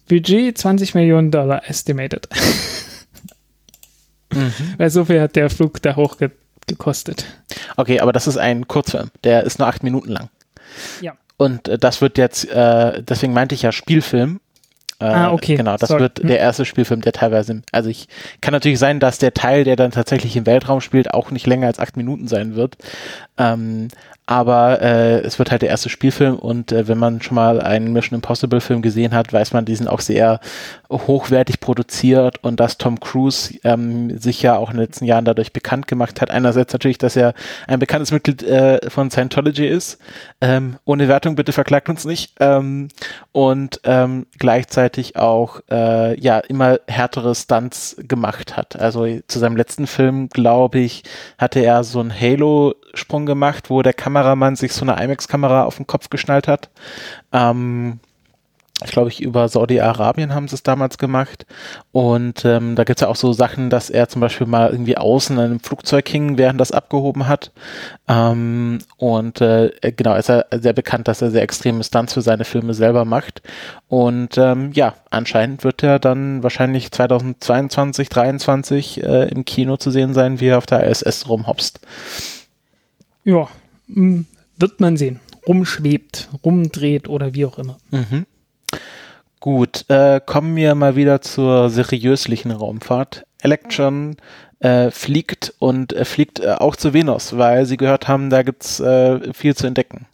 Budget 0.10 0.58
20 0.58 0.96
Millionen 0.96 1.32
Dollar 1.32 1.68
estimated. 1.70 2.28
mhm. 4.34 4.54
Weil 4.78 4.90
so 4.90 5.06
viel 5.06 5.22
hat 5.22 5.36
der 5.36 5.50
Flug 5.50 5.82
da 5.82 5.96
hoch 5.96 6.18
ge 6.18 6.30
gekostet. 6.68 7.26
Okay, 7.78 8.00
aber 8.00 8.14
das 8.14 8.28
ist 8.28 8.38
ein 8.38 8.68
Kurzfilm. 8.68 9.10
Der 9.24 9.44
ist 9.44 9.58
nur 9.58 9.68
acht 9.68 9.82
Minuten 9.82 10.12
lang. 10.12 10.30
Ja. 11.02 11.14
Und 11.38 11.68
äh, 11.68 11.80
das 11.80 12.02
wird 12.02 12.20
jetzt, 12.20 12.48
äh, 12.50 13.02
deswegen 13.02 13.34
meinte 13.34 13.56
ich 13.56 13.64
ja 13.64 13.72
Spielfilm, 13.72 14.40
äh, 15.00 15.06
ah, 15.06 15.32
okay. 15.32 15.56
Genau, 15.56 15.78
das 15.78 15.90
Sorry. 15.90 16.02
wird 16.02 16.20
hm. 16.20 16.28
der 16.28 16.40
erste 16.40 16.66
Spielfilm, 16.66 17.02
der 17.02 17.14
teilweise, 17.14 17.62
also 17.72 17.90
ich 17.90 18.08
kann 18.42 18.54
natürlich 18.54 18.80
sein, 18.80 19.00
dass 19.00 19.18
der 19.18 19.34
Teil, 19.34 19.64
der 19.64 19.76
dann 19.76 19.92
tatsächlich 19.92 20.36
im 20.36 20.46
Weltraum 20.46 20.82
spielt, 20.82 21.14
auch 21.14 21.32
nicht 21.32 21.48
länger 21.48 21.68
als 21.68 21.80
acht 21.80 21.96
Minuten 21.96 22.28
sein 22.28 22.56
wird. 22.56 22.78
Ähm, 23.38 23.88
aber 24.30 24.80
äh, 24.84 25.22
es 25.22 25.40
wird 25.40 25.50
halt 25.50 25.64
der 25.64 25.70
erste 25.70 25.90
Spielfilm 25.90 26.36
und 26.36 26.72
äh, 26.72 26.88
wenn 26.88 27.00
man 27.00 27.20
schon 27.20 27.34
mal 27.34 27.60
einen 27.60 27.94
Mission 27.94 28.16
Impossible 28.16 28.62
Film 28.62 28.84
gesehen 28.84 29.16
hat, 29.16 29.34
weiß 29.34 29.54
man, 29.54 29.66
die 29.66 29.76
sind 29.76 29.88
auch 29.88 30.02
sehr 30.02 30.40
hochwertig 30.92 31.60
produziert 31.60 32.44
und 32.44 32.60
dass 32.60 32.78
Tom 32.78 33.00
Cruise 33.00 33.56
ähm, 33.64 34.20
sich 34.20 34.44
ja 34.44 34.56
auch 34.56 34.70
in 34.70 34.78
den 34.78 34.86
letzten 34.86 35.06
Jahren 35.06 35.26
dadurch 35.26 35.52
bekannt 35.52 35.88
gemacht 35.88 36.22
hat. 36.22 36.30
Einerseits 36.30 36.74
natürlich, 36.74 37.00
dass 37.00 37.16
er 37.16 37.34
ein 37.66 37.80
bekanntes 37.80 38.12
Mitglied 38.12 38.44
äh, 38.44 38.88
von 38.88 39.10
Scientology 39.10 39.66
ist. 39.66 39.98
Ähm, 40.42 40.78
ohne 40.86 41.08
Wertung, 41.08 41.34
bitte 41.36 41.52
verklagt 41.52 41.90
uns 41.90 42.06
nicht. 42.06 42.36
Ähm, 42.40 42.90
und 43.32 43.82
ähm, 43.84 44.28
gleichzeitig 44.38 44.88
auch 45.15 45.62
äh, 45.71 46.19
ja 46.19 46.39
immer 46.39 46.80
härtere 46.88 47.36
Stunts 47.36 47.95
gemacht 47.99 48.56
hat. 48.56 48.80
Also 48.80 49.06
zu 49.28 49.39
seinem 49.39 49.58
letzten 49.58 49.88
Film, 49.88 50.30
glaube 50.30 50.80
ich, 50.80 51.04
hatte 51.38 51.60
er 51.60 51.84
so 51.84 51.99
einen 51.99 52.13
Halo-Sprung 52.13 53.25
gemacht, 53.25 53.69
wo 53.69 53.82
der 53.82 53.93
Kamera 53.93 54.19
Kameramann 54.19 54.56
sich 54.56 54.73
so 54.73 54.86
eine 54.86 55.02
IMAX-Kamera 55.02 55.63
auf 55.63 55.78
den 55.78 55.88
Kopf 55.88 56.10
geschnallt 56.10 56.47
hat. 56.47 56.69
Ähm, 57.32 57.99
ich 58.84 58.92
glaube, 58.92 59.10
ich 59.10 59.22
über 59.22 59.50
Saudi-Arabien 59.50 60.34
haben 60.34 60.48
sie 60.48 60.56
es 60.56 60.63
damals 60.63 60.98
gemacht. 60.98 61.46
Und 61.92 62.46
ähm, 62.46 62.76
da 62.76 62.86
gibt 62.86 63.00
es 63.00 63.02
ja 63.02 63.10
auch 63.10 63.18
so 63.18 63.34
Sachen, 63.34 63.70
dass 63.70 63.89
er 63.89 64.08
zum 64.08 64.22
Beispiel 64.22 64.48
mal 64.48 64.70
irgendwie 64.70 64.98
außen 64.98 65.38
in 65.38 65.44
einem 65.44 65.60
Flugzeug 65.60 66.08
hing, 66.08 66.38
während 66.38 66.62
das 66.62 66.72
abgehoben 66.72 67.28
hat. 67.28 67.52
Ähm, 68.08 68.80
und 68.96 69.42
äh, 69.42 69.72
genau, 69.96 70.15
ist 70.15 70.30
er 70.30 70.48
sehr 70.52 70.72
bekannt, 70.72 71.10
dass 71.10 71.22
er 71.22 71.30
sehr 71.32 71.42
extreme 71.42 71.84
Stunts 71.84 72.13
für 72.13 72.22
seine 72.22 72.46
Filme 72.46 72.74
selber 72.74 73.04
macht. 73.04 73.42
Und 73.89 74.38
ähm, 74.38 74.72
ja, 74.74 74.94
anscheinend 75.10 75.65
wird 75.65 75.84
er 75.84 76.00
dann 76.00 76.42
wahrscheinlich 76.42 76.92
2022, 76.92 78.10
2023 78.10 79.04
äh, 79.04 79.30
im 79.30 79.44
Kino 79.44 79.76
zu 79.76 79.92
sehen 79.92 80.13
sein, 80.13 80.39
wie 80.39 80.48
er 80.48 80.58
auf 80.58 80.65
der 80.65 80.88
ISS 80.88 81.28
rumhopst. 81.28 81.82
Ja, 83.26 83.50
hm, 83.94 84.26
wird 84.58 84.80
man 84.80 84.96
sehen. 84.96 85.20
Rumschwebt, 85.46 86.30
rumdreht 86.46 87.10
oder 87.10 87.34
wie 87.34 87.46
auch 87.46 87.58
immer. 87.58 87.78
Mhm. 87.92 88.26
Gut, 89.40 89.86
äh, 89.90 90.20
kommen 90.26 90.56
wir 90.56 90.76
mal 90.76 90.96
wieder 90.96 91.22
zur 91.22 91.70
seriöslichen 91.70 92.52
Raumfahrt. 92.52 93.26
Electron 93.42 94.18
äh, 94.60 94.92
fliegt 94.92 95.54
und 95.60 95.94
äh, 95.94 96.04
fliegt 96.04 96.42
äh, 96.42 96.52
auch 96.52 96.76
zu 96.76 96.94
Venus, 96.94 97.38
weil 97.38 97.66
sie 97.66 97.78
gehört 97.78 98.08
haben, 98.08 98.30
da 98.30 98.44
gibt's 98.44 98.82
äh, 98.82 99.34
viel 99.34 99.56
zu 99.56 99.66
entdecken. 99.66 100.08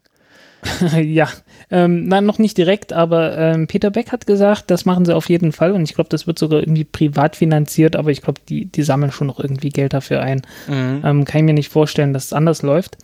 ja, 1.02 1.28
ähm, 1.72 2.08
nein, 2.08 2.26
noch 2.26 2.38
nicht 2.38 2.58
direkt, 2.58 2.94
aber 2.94 3.38
ähm, 3.38 3.68
Peter 3.68 3.90
Beck 3.90 4.12
hat 4.12 4.28
gesagt, 4.28 4.70
das 4.70 4.86
machen 4.86 5.06
sie 5.06 5.16
auf 5.16 5.30
jeden 5.30 5.52
Fall 5.52 5.72
und 5.72 5.84
ich 5.84 5.96
glaube, 5.96 6.10
das 6.10 6.28
wird 6.28 6.38
sogar 6.38 6.60
irgendwie 6.60 6.84
privat 6.84 7.36
finanziert, 7.36 7.96
aber 7.96 8.12
ich 8.12 8.22
glaube, 8.22 8.42
die, 8.48 8.66
die 8.66 8.84
sammeln 8.84 9.12
schon 9.12 9.28
noch 9.28 9.40
irgendwie 9.40 9.70
Geld 9.70 9.94
dafür 9.94 10.22
ein. 10.22 10.44
Mhm. 10.68 11.02
Ähm, 11.04 11.26
kann 11.26 11.40
ich 11.40 11.46
mir 11.46 11.54
nicht 11.54 11.70
vorstellen, 11.72 12.14
dass 12.14 12.26
es 12.26 12.34
anders 12.34 12.62
läuft. 12.62 12.98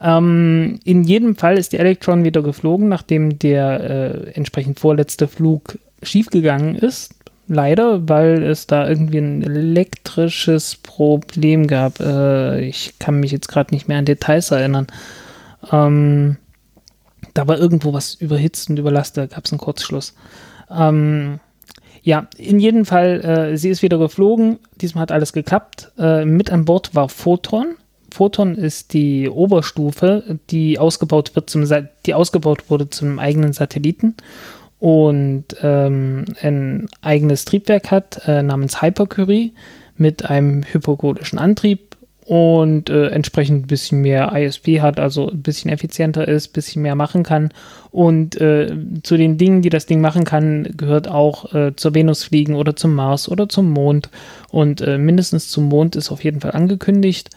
Ähm, 0.00 0.80
in 0.84 1.04
jedem 1.04 1.36
Fall 1.36 1.58
ist 1.58 1.72
die 1.72 1.78
Electron 1.78 2.24
wieder 2.24 2.42
geflogen, 2.42 2.88
nachdem 2.88 3.38
der 3.38 3.80
äh, 3.80 4.30
entsprechend 4.32 4.80
vorletzte 4.80 5.28
Flug 5.28 5.78
schiefgegangen 6.02 6.76
ist. 6.76 7.14
Leider, 7.48 8.08
weil 8.08 8.42
es 8.42 8.66
da 8.66 8.88
irgendwie 8.88 9.18
ein 9.18 9.42
elektrisches 9.42 10.76
Problem 10.76 11.68
gab. 11.68 12.00
Äh, 12.00 12.66
ich 12.66 12.98
kann 12.98 13.20
mich 13.20 13.30
jetzt 13.30 13.48
gerade 13.48 13.72
nicht 13.72 13.86
mehr 13.86 13.98
an 13.98 14.04
Details 14.04 14.50
erinnern. 14.50 14.88
Ähm, 15.70 16.38
da 17.36 17.48
war 17.48 17.58
irgendwo 17.58 17.92
was 17.92 18.14
überhitzt 18.14 18.70
und 18.70 18.78
überlastet, 18.78 19.30
da 19.30 19.34
gab 19.34 19.44
es 19.44 19.52
einen 19.52 19.60
Kurzschluss. 19.60 20.14
Ähm, 20.70 21.40
ja, 22.02 22.28
in 22.36 22.60
jedem 22.60 22.84
Fall, 22.84 23.20
äh, 23.24 23.56
sie 23.56 23.68
ist 23.68 23.82
wieder 23.82 23.98
geflogen. 23.98 24.58
Diesmal 24.80 25.02
hat 25.02 25.12
alles 25.12 25.32
geklappt. 25.32 25.92
Äh, 25.98 26.24
mit 26.24 26.50
an 26.52 26.64
Bord 26.64 26.94
war 26.94 27.08
Photon. 27.08 27.76
Photon 28.12 28.54
ist 28.54 28.92
die 28.92 29.28
Oberstufe, 29.28 30.38
die 30.50 30.78
ausgebaut 30.78 31.34
wird 31.34 31.50
zum, 31.50 31.66
die 32.06 32.14
ausgebaut 32.14 32.70
wurde 32.70 32.88
zum 32.88 33.18
eigenen 33.18 33.52
Satelliten 33.52 34.14
und 34.78 35.44
ähm, 35.62 36.24
ein 36.42 36.88
eigenes 37.00 37.44
Triebwerk 37.44 37.90
hat 37.90 38.22
äh, 38.26 38.42
namens 38.42 38.82
Hypercurie 38.82 39.54
mit 39.96 40.26
einem 40.26 40.64
hypergolischen 40.64 41.38
Antrieb 41.38 41.95
und 42.26 42.90
äh, 42.90 43.06
entsprechend 43.06 43.64
ein 43.64 43.66
bisschen 43.68 44.00
mehr 44.02 44.32
ISP 44.34 44.80
hat, 44.80 44.98
also 44.98 45.30
ein 45.30 45.42
bisschen 45.42 45.70
effizienter 45.70 46.26
ist, 46.26 46.50
ein 46.50 46.52
bisschen 46.52 46.82
mehr 46.82 46.96
machen 46.96 47.22
kann. 47.22 47.52
Und 47.92 48.40
äh, 48.40 48.76
zu 49.04 49.16
den 49.16 49.38
Dingen, 49.38 49.62
die 49.62 49.70
das 49.70 49.86
Ding 49.86 50.00
machen 50.00 50.24
kann, 50.24 50.68
gehört 50.76 51.08
auch 51.08 51.54
äh, 51.54 51.74
zur 51.76 51.94
Venus 51.94 52.24
fliegen 52.24 52.56
oder 52.56 52.74
zum 52.74 52.94
Mars 52.94 53.28
oder 53.28 53.48
zum 53.48 53.70
Mond. 53.70 54.10
Und 54.50 54.80
äh, 54.80 54.98
mindestens 54.98 55.48
zum 55.50 55.64
Mond 55.68 55.94
ist 55.96 56.10
auf 56.10 56.24
jeden 56.24 56.40
Fall 56.40 56.52
angekündigt. 56.52 57.30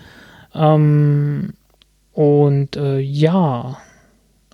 Ähm, 0.55 1.53
Und 2.13 2.75
äh, 2.75 2.99
ja, 2.99 3.77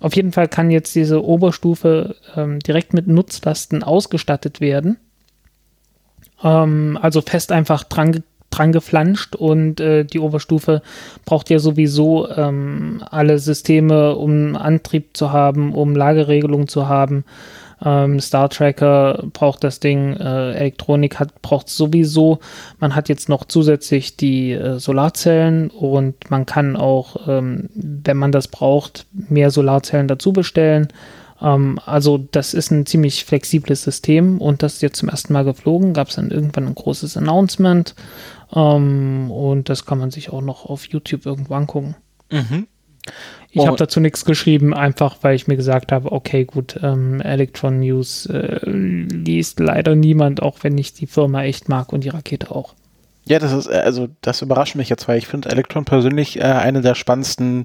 auf 0.00 0.14
jeden 0.14 0.32
Fall 0.32 0.48
kann 0.48 0.70
jetzt 0.70 0.94
diese 0.94 1.24
Oberstufe 1.24 2.14
ähm, 2.36 2.60
direkt 2.60 2.92
mit 2.92 3.08
Nutzlasten 3.08 3.82
ausgestattet 3.82 4.60
werden. 4.60 4.98
Ähm, 6.44 6.98
also 7.00 7.22
fest 7.22 7.50
einfach 7.50 7.82
dran, 7.84 8.22
dran 8.56 8.72
geflanscht 8.72 9.34
und 9.36 9.80
äh, 9.80 10.04
die 10.04 10.20
Oberstufe 10.20 10.82
braucht 11.24 11.50
ja 11.50 11.58
sowieso 11.58 12.28
ähm, 12.30 13.02
alle 13.10 13.38
Systeme, 13.38 14.16
um 14.16 14.56
Antrieb 14.56 15.16
zu 15.16 15.32
haben, 15.32 15.74
um 15.74 15.94
Lageregelung 15.94 16.68
zu 16.68 16.88
haben. 16.88 17.24
Ähm, 17.84 18.20
Star 18.20 18.48
Tracker 18.48 19.24
braucht 19.32 19.62
das 19.62 19.80
Ding, 19.80 20.14
äh, 20.14 20.52
Elektronik 20.52 21.18
hat 21.18 21.42
braucht 21.42 21.68
sowieso. 21.68 22.38
Man 22.80 22.94
hat 22.94 23.08
jetzt 23.08 23.28
noch 23.28 23.44
zusätzlich 23.44 24.16
die 24.16 24.52
äh, 24.52 24.78
Solarzellen 24.78 25.68
und 25.68 26.30
man 26.30 26.46
kann 26.46 26.76
auch, 26.76 27.28
ähm, 27.28 27.68
wenn 27.74 28.16
man 28.16 28.32
das 28.32 28.48
braucht, 28.48 29.06
mehr 29.12 29.50
Solarzellen 29.50 30.08
dazu 30.08 30.32
bestellen. 30.32 30.88
Ähm, 31.42 31.78
also 31.84 32.18
das 32.30 32.54
ist 32.54 32.70
ein 32.70 32.86
ziemlich 32.86 33.24
flexibles 33.26 33.82
System 33.82 34.40
und 34.40 34.62
das 34.62 34.74
ist 34.74 34.82
jetzt 34.82 34.98
zum 34.98 35.10
ersten 35.10 35.34
Mal 35.34 35.44
geflogen. 35.44 35.92
Gab 35.92 36.08
es 36.08 36.16
dann 36.16 36.30
irgendwann 36.30 36.66
ein 36.66 36.74
großes 36.74 37.16
Announcement 37.18 37.94
ähm, 38.54 39.30
und 39.30 39.68
das 39.68 39.84
kann 39.86 39.98
man 39.98 40.10
sich 40.10 40.30
auch 40.30 40.42
noch 40.42 40.66
auf 40.66 40.86
YouTube 40.86 41.26
irgendwo 41.26 41.54
angucken. 41.54 41.96
Mhm. 42.30 42.66
Ich 43.50 43.60
oh. 43.60 43.66
habe 43.66 43.76
dazu 43.76 44.00
nichts 44.00 44.24
geschrieben, 44.24 44.74
einfach 44.74 45.18
weil 45.22 45.36
ich 45.36 45.46
mir 45.46 45.56
gesagt 45.56 45.92
habe, 45.92 46.12
okay, 46.12 46.44
gut, 46.44 46.78
ähm, 46.82 47.20
Electron 47.20 47.80
News 47.80 48.26
äh, 48.26 48.60
liest 48.68 49.60
leider 49.60 49.94
niemand, 49.94 50.42
auch 50.42 50.58
wenn 50.62 50.76
ich 50.76 50.92
die 50.92 51.06
Firma 51.06 51.44
echt 51.44 51.68
mag 51.68 51.92
und 51.92 52.04
die 52.04 52.08
Rakete 52.08 52.50
auch. 52.50 52.74
Ja, 53.28 53.40
das 53.40 53.52
ist, 53.52 53.66
äh, 53.66 53.74
also 53.74 54.08
das 54.20 54.42
überrascht 54.42 54.76
mich 54.76 54.88
jetzt, 54.88 55.08
weil 55.08 55.18
ich 55.18 55.26
finde 55.26 55.48
Electron 55.50 55.84
persönlich 55.84 56.38
äh, 56.38 56.44
eine 56.44 56.80
der 56.80 56.94
spannendsten 56.94 57.64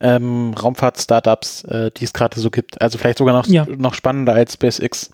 ähm, 0.00 0.54
Raumfahrt-Startups, 0.54 1.64
äh, 1.64 1.90
die 1.90 2.04
es 2.04 2.12
gerade 2.14 2.40
so 2.40 2.50
gibt. 2.50 2.80
Also 2.80 2.96
vielleicht 2.96 3.18
sogar 3.18 3.34
noch, 3.34 3.46
ja. 3.46 3.66
noch 3.76 3.92
spannender 3.94 4.32
als 4.32 4.54
SpaceX, 4.54 5.10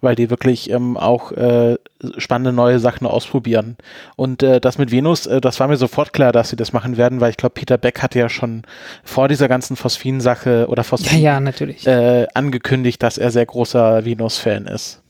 weil 0.00 0.16
die 0.16 0.28
wirklich 0.30 0.70
ähm, 0.70 0.96
auch 0.96 1.30
äh, 1.32 1.76
spannende 2.16 2.52
neue 2.52 2.80
Sachen 2.80 3.06
ausprobieren. 3.06 3.76
Und 4.16 4.42
äh, 4.42 4.60
das 4.60 4.76
mit 4.76 4.90
Venus, 4.90 5.26
äh, 5.26 5.40
das 5.40 5.60
war 5.60 5.68
mir 5.68 5.76
sofort 5.76 6.12
klar, 6.12 6.32
dass 6.32 6.50
sie 6.50 6.56
das 6.56 6.72
machen 6.72 6.96
werden, 6.96 7.20
weil 7.20 7.30
ich 7.30 7.36
glaube, 7.36 7.54
Peter 7.54 7.78
Beck 7.78 8.02
hatte 8.02 8.18
ja 8.18 8.28
schon 8.28 8.62
vor 9.04 9.28
dieser 9.28 9.46
ganzen 9.46 9.76
Phosphin-Sache 9.76 10.66
oder 10.68 10.82
Phosphin 10.82 11.20
ja, 11.20 11.34
ja, 11.34 11.40
natürlich. 11.40 11.86
Äh, 11.86 12.26
angekündigt, 12.34 13.02
dass 13.04 13.18
er 13.18 13.30
sehr 13.30 13.46
großer 13.46 14.04
Venus-Fan 14.04 14.66
ist. 14.66 15.00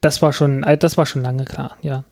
Das 0.00 0.20
war 0.20 0.32
schon, 0.32 0.64
äh, 0.64 0.76
das 0.76 0.96
war 0.96 1.06
schon 1.06 1.22
lange 1.22 1.44
klar, 1.44 1.76
ja. 1.80 2.04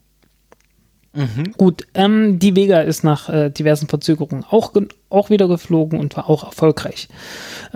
Mhm. 1.16 1.52
Gut, 1.57 1.87
ähm, 1.94 2.38
die 2.38 2.55
Vega 2.55 2.81
ist 2.81 3.02
nach 3.02 3.29
äh, 3.29 3.50
diversen 3.50 3.88
Verzögerungen 3.88 4.44
auch, 4.48 4.72
auch 5.09 5.31
wieder 5.31 5.48
geflogen 5.48 5.98
und 5.98 6.16
war 6.16 6.29
auch 6.29 6.44
erfolgreich. 6.44 7.09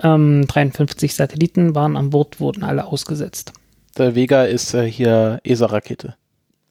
Ähm, 0.01 0.45
53 0.47 1.15
Satelliten 1.15 1.73
waren 1.73 1.97
an 1.97 2.11
Bord, 2.11 2.39
wurden 2.39 2.63
alle 2.63 2.85
ausgesetzt. 2.85 3.53
Der 3.97 4.15
Vega 4.15 4.43
ist 4.43 4.73
äh, 4.73 4.89
hier 4.89 5.39
ESA-Rakete. 5.43 6.15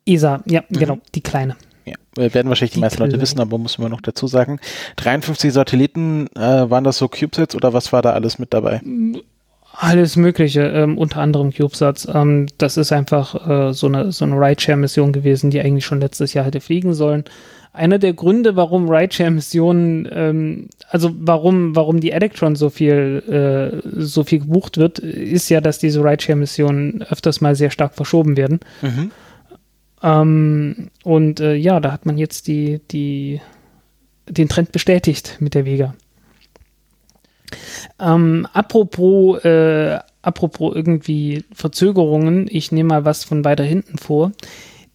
ESA, 0.07 0.43
ja, 0.47 0.63
mhm. 0.69 0.79
genau, 0.79 0.99
die 1.15 1.23
kleine. 1.23 1.57
Ja, 1.85 1.95
werden 2.35 2.49
wahrscheinlich 2.49 2.73
die, 2.73 2.77
die 2.77 2.81
meisten 2.81 3.03
Leute 3.03 3.21
wissen, 3.21 3.41
aber 3.41 3.59
muss 3.59 3.79
man 3.79 3.91
noch 3.91 4.01
dazu 4.01 4.27
sagen. 4.27 4.61
53 4.97 5.53
Satelliten, 5.53 6.29
äh, 6.37 6.71
waren 6.71 6.85
das 6.85 6.99
so 6.99 7.09
CubeSats 7.09 7.57
oder 7.57 7.73
was 7.73 7.93
war 7.93 8.03
da 8.03 8.13
alles 8.13 8.39
mit 8.39 8.55
dabei? 8.55 8.81
Alles 9.83 10.17
Mögliche, 10.17 10.61
ähm, 10.61 10.99
unter 10.99 11.23
anderem 11.23 11.55
CubeSats. 11.55 12.07
Ähm, 12.13 12.49
das 12.59 12.77
ist 12.77 12.93
einfach 12.93 13.49
äh, 13.49 13.73
so 13.73 13.87
eine, 13.87 14.13
so 14.13 14.27
eine 14.27 14.35
Rideshare-Mission 14.35 15.11
gewesen, 15.11 15.51
die 15.51 15.59
eigentlich 15.59 15.87
schon 15.87 16.03
letztes 16.03 16.35
Jahr 16.35 16.45
hätte 16.45 16.61
fliegen 16.61 16.93
sollen. 16.93 17.25
Einer 17.73 17.99
der 17.99 18.13
Gründe, 18.13 18.57
warum 18.57 18.91
Rideshare-Missionen, 18.91 20.07
ähm, 20.13 20.69
also 20.91 21.15
warum, 21.19 21.75
warum 21.75 22.01
die 22.01 22.11
Electron 22.11 22.57
so 22.57 22.69
viel, 22.69 23.23
äh, 23.27 24.03
so 24.03 24.23
viel 24.23 24.41
gebucht 24.41 24.77
wird, 24.77 24.99
ist 24.99 25.49
ja, 25.49 25.63
dass 25.63 25.79
diese 25.79 26.05
Rideshare-Missionen 26.05 27.03
öfters 27.09 27.41
mal 27.41 27.55
sehr 27.55 27.71
stark 27.71 27.95
verschoben 27.95 28.37
werden. 28.37 28.61
Mhm. 28.83 29.11
Ähm, 30.03 30.91
und 31.05 31.41
äh, 31.41 31.55
ja, 31.55 31.81
da 31.81 31.91
hat 31.91 32.05
man 32.05 32.19
jetzt 32.19 32.49
die, 32.49 32.83
die, 32.91 33.41
den 34.29 34.51
Trend 34.51 34.73
bestätigt 34.73 35.39
mit 35.41 35.55
der 35.55 35.65
Vega. 35.65 35.95
Ähm, 37.99 38.47
apropos, 38.53 39.45
äh, 39.45 39.99
apropos 40.23 40.75
irgendwie 40.75 41.45
Verzögerungen, 41.53 42.47
ich 42.51 42.73
nehme 42.73 42.89
mal 42.89 43.05
was 43.05 43.25
von 43.25 43.45
weiter 43.45 43.65
hinten 43.65 43.99
vor. 43.99 44.33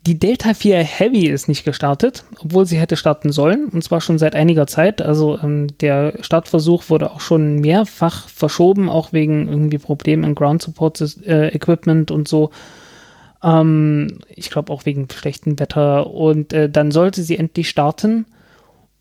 Die 0.06 0.20
Delta 0.20 0.54
4 0.54 0.84
Heavy 0.84 1.26
ist 1.26 1.48
nicht 1.48 1.66
gestartet, 1.66 2.26
obwohl 2.40 2.68
sie 2.68 2.78
hätte 2.78 2.96
starten 2.96 3.32
sollen, 3.32 3.70
und 3.70 3.84
zwar 3.84 4.02
schon 4.02 4.20
seit 4.20 4.36
einiger 4.36 4.68
Zeit. 4.68 5.02
Also 5.02 5.40
ähm, 5.42 5.68
der 5.80 6.14
Startversuch 6.22 6.90
wurde 6.90 7.12
auch 7.12 7.22
schon 7.22 7.56
mehrfach 7.56 8.30
verschoben, 8.30 8.88
auch 8.88 9.14
wegen 9.14 9.48
irgendwie 9.48 9.80
Problemen 9.80 10.24
im 10.24 10.36
Ground 10.36 10.62
Support 10.62 11.02
äh, 11.26 11.48
Equipment 11.48 12.12
und 12.12 12.28
so. 12.28 12.52
Ähm, 13.42 14.20
ich 14.28 14.52
glaube 14.52 14.72
auch 14.72 14.86
wegen 14.86 15.08
schlechtem 15.12 15.60
Wetter. 15.60 16.08
Und 16.12 16.54
äh, 16.54 16.70
dann 16.70 16.92
sollte 16.92 17.24
sie 17.24 17.38
endlich 17.38 17.70
starten. 17.70 18.26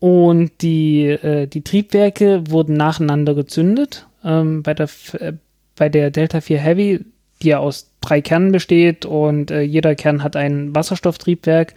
Und 0.05 0.61
die, 0.61 1.07
äh, 1.07 1.47
die 1.47 1.63
Triebwerke 1.63 2.43
wurden 2.47 2.77
nacheinander 2.77 3.33
gezündet. 3.33 4.05
Ähm, 4.23 4.61
bei, 4.61 4.75
der, 4.75 4.87
äh, 5.13 5.33
bei 5.75 5.89
der 5.89 6.11
Delta 6.11 6.41
4 6.41 6.59
Heavy, 6.59 7.03
die 7.41 7.47
ja 7.47 7.57
aus 7.57 7.89
drei 8.01 8.21
Kernen 8.21 8.51
besteht 8.51 9.07
und 9.07 9.49
äh, 9.49 9.61
jeder 9.61 9.95
Kern 9.95 10.21
hat 10.21 10.35
ein 10.35 10.75
Wasserstofftriebwerk. 10.75 11.73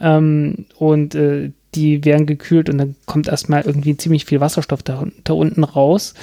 Ähm, 0.00 0.64
und 0.78 1.14
äh, 1.16 1.50
die 1.74 2.02
werden 2.06 2.24
gekühlt 2.24 2.70
und 2.70 2.78
dann 2.78 2.96
kommt 3.04 3.28
erstmal 3.28 3.66
irgendwie 3.66 3.94
ziemlich 3.98 4.24
viel 4.24 4.40
Wasserstoff 4.40 4.82
da, 4.82 5.04
da 5.24 5.34
unten 5.34 5.62
raus. 5.62 6.14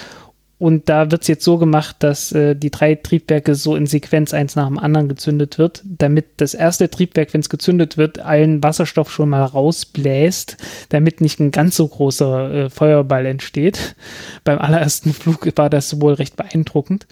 Und 0.64 0.88
da 0.88 1.12
wird 1.12 1.24
es 1.24 1.28
jetzt 1.28 1.44
so 1.44 1.58
gemacht, 1.58 1.98
dass 2.00 2.32
äh, 2.32 2.56
die 2.56 2.72
drei 2.72 2.96
Triebwerke 2.96 3.54
so 3.54 3.76
in 3.76 3.86
Sequenz 3.86 4.34
eins 4.34 4.56
nach 4.56 4.68
dem 4.68 4.80
anderen 4.80 5.10
gezündet 5.10 5.58
wird, 5.58 5.82
damit 5.84 6.26
das 6.38 6.54
erste 6.54 6.90
Triebwerk, 6.90 7.34
wenn 7.34 7.42
es 7.42 7.50
gezündet 7.50 7.98
wird, 7.98 8.20
allen 8.20 8.64
Wasserstoff 8.64 9.12
schon 9.12 9.28
mal 9.28 9.44
rausbläst, 9.44 10.56
damit 10.88 11.20
nicht 11.20 11.42
ein 11.42 11.52
ganz 11.52 11.76
so 11.76 11.86
großer 11.86 12.54
äh, 12.54 12.70
Feuerball 12.70 13.26
entsteht. 13.26 13.98
Beim 14.46 14.58
allerersten 14.58 15.12
Flug 15.12 15.46
war 15.58 15.70
das 15.70 16.00
wohl 16.00 16.14
recht 16.14 16.38
beeindruckend. 16.38 17.08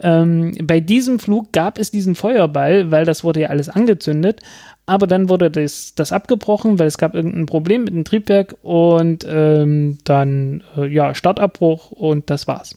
Ähm, 0.00 0.56
bei 0.64 0.80
diesem 0.80 1.20
Flug 1.20 1.52
gab 1.52 1.78
es 1.78 1.92
diesen 1.92 2.16
Feuerball, 2.16 2.90
weil 2.90 3.04
das 3.04 3.22
wurde 3.22 3.42
ja 3.42 3.48
alles 3.50 3.68
angezündet, 3.68 4.40
aber 4.86 5.06
dann 5.06 5.28
wurde 5.28 5.50
das, 5.50 5.94
das 5.94 6.12
abgebrochen, 6.12 6.78
weil 6.78 6.88
es 6.88 6.98
gab 6.98 7.14
irgendein 7.14 7.46
Problem 7.46 7.84
mit 7.84 7.94
dem 7.94 8.04
Triebwerk 8.04 8.56
und 8.62 9.24
ähm, 9.28 9.98
dann 10.04 10.64
äh, 10.76 10.86
ja 10.86 11.14
Startabbruch 11.14 11.92
und 11.92 12.30
das 12.30 12.48
war's. 12.48 12.76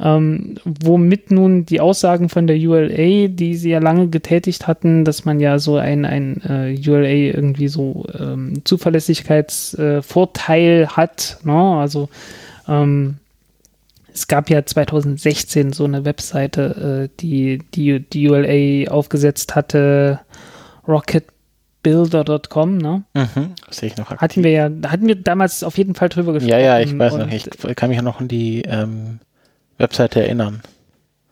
Ähm, 0.00 0.54
womit 0.64 1.30
nun 1.30 1.66
die 1.66 1.80
Aussagen 1.80 2.28
von 2.28 2.46
der 2.46 2.56
ULA, 2.56 3.28
die 3.28 3.54
sie 3.54 3.70
ja 3.70 3.78
lange 3.78 4.08
getätigt 4.08 4.66
hatten, 4.66 5.04
dass 5.04 5.24
man 5.24 5.38
ja 5.38 5.58
so 5.58 5.76
ein, 5.76 6.04
ein 6.04 6.42
äh, 6.42 6.76
ULA 6.88 7.36
irgendwie 7.36 7.68
so 7.68 8.06
ähm, 8.18 8.62
Zuverlässigkeitsvorteil 8.64 10.82
äh, 10.82 10.86
hat, 10.86 11.38
ne? 11.44 11.54
also 11.54 12.08
ähm, 12.66 13.18
es 14.14 14.28
gab 14.28 14.50
ja 14.50 14.64
2016 14.64 15.72
so 15.72 15.84
eine 15.84 16.04
Webseite, 16.04 17.10
äh, 17.10 17.16
die, 17.20 17.60
die 17.74 18.00
die 18.00 18.28
ULA 18.28 18.90
aufgesetzt 18.90 19.54
hatte, 19.54 20.20
rocketbuilder.com, 20.86 22.78
ne? 22.78 23.04
Mhm, 23.14 23.54
sehe 23.70 23.88
ich 23.88 23.96
noch. 23.96 24.10
Aktiv. 24.10 24.20
Hatten 24.20 24.44
wir 24.44 24.50
ja, 24.50 24.70
hatten 24.88 25.06
wir 25.06 25.16
damals 25.16 25.62
auf 25.62 25.78
jeden 25.78 25.94
Fall 25.94 26.08
drüber 26.08 26.32
gesprochen. 26.32 26.50
Ja, 26.50 26.58
ja, 26.58 26.80
ich 26.80 26.96
weiß 26.96 27.16
noch, 27.16 27.28
ich 27.28 27.48
kann 27.76 27.88
mich 27.88 27.96
ja 27.96 28.02
noch 28.02 28.20
an 28.20 28.28
die 28.28 28.62
ähm, 28.62 29.20
Webseite 29.78 30.22
erinnern. 30.22 30.62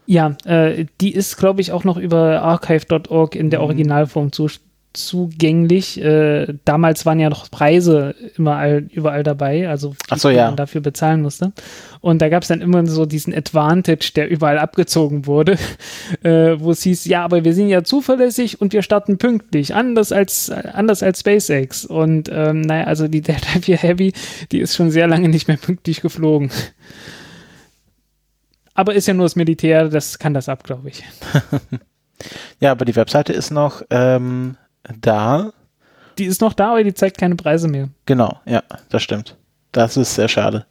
Ja, 0.06 0.36
äh, 0.44 0.86
die 1.00 1.14
ist, 1.14 1.36
glaube 1.36 1.60
ich, 1.60 1.72
auch 1.72 1.84
noch 1.84 1.96
über 1.96 2.42
archive.org 2.42 3.36
in 3.36 3.50
der 3.50 3.60
mhm. 3.60 3.66
Originalform 3.66 4.32
zu, 4.32 4.48
zugänglich. 4.92 6.02
Äh, 6.02 6.54
damals 6.64 7.06
waren 7.06 7.20
ja 7.20 7.30
noch 7.30 7.50
Preise 7.50 8.14
immer 8.36 8.76
überall 8.76 9.22
dabei, 9.22 9.68
also 9.68 9.94
so, 10.16 10.30
ja. 10.30 10.46
man 10.46 10.56
dafür 10.56 10.80
bezahlen 10.80 11.22
musste. 11.22 11.52
Und 12.00 12.20
da 12.22 12.28
gab 12.28 12.42
es 12.42 12.48
dann 12.48 12.60
immer 12.60 12.84
so 12.86 13.06
diesen 13.06 13.34
Advantage, 13.34 14.12
der 14.16 14.28
überall 14.28 14.58
abgezogen 14.58 15.26
wurde, 15.26 15.58
äh, 16.22 16.58
wo 16.58 16.72
es 16.72 16.82
hieß, 16.82 17.04
ja, 17.04 17.24
aber 17.24 17.44
wir 17.44 17.54
sind 17.54 17.68
ja 17.68 17.84
zuverlässig 17.84 18.60
und 18.60 18.72
wir 18.72 18.82
starten 18.82 19.18
pünktlich, 19.18 19.74
anders 19.74 20.12
als 20.12 20.50
anders 20.50 21.02
als 21.02 21.20
SpaceX. 21.20 21.84
Und 21.84 22.28
ähm, 22.32 22.62
naja, 22.62 22.84
also 22.84 23.06
die 23.06 23.20
Delta 23.20 23.60
4 23.60 23.76
Heavy, 23.76 24.12
die 24.50 24.60
ist 24.60 24.74
schon 24.74 24.90
sehr 24.90 25.06
lange 25.06 25.28
nicht 25.28 25.48
mehr 25.48 25.56
pünktlich 25.56 26.00
geflogen. 26.00 26.50
Aber 28.74 28.94
ist 28.94 29.06
ja 29.06 29.14
nur 29.14 29.26
das 29.26 29.36
Militär, 29.36 29.88
das 29.88 30.18
kann 30.18 30.34
das 30.34 30.48
ab, 30.48 30.64
glaube 30.64 30.88
ich. 30.88 31.04
ja, 32.60 32.70
aber 32.70 32.84
die 32.84 32.96
Webseite 32.96 33.32
ist 33.32 33.50
noch 33.50 33.82
ähm, 33.90 34.56
da. 35.00 35.52
Die 36.18 36.24
ist 36.24 36.40
noch 36.40 36.52
da, 36.52 36.70
aber 36.70 36.84
die 36.84 36.94
zeigt 36.94 37.18
keine 37.18 37.36
Preise 37.36 37.68
mehr. 37.68 37.88
Genau, 38.06 38.40
ja, 38.46 38.62
das 38.88 39.02
stimmt. 39.02 39.36
Das 39.72 39.96
ist 39.96 40.14
sehr 40.14 40.28
schade. 40.28 40.66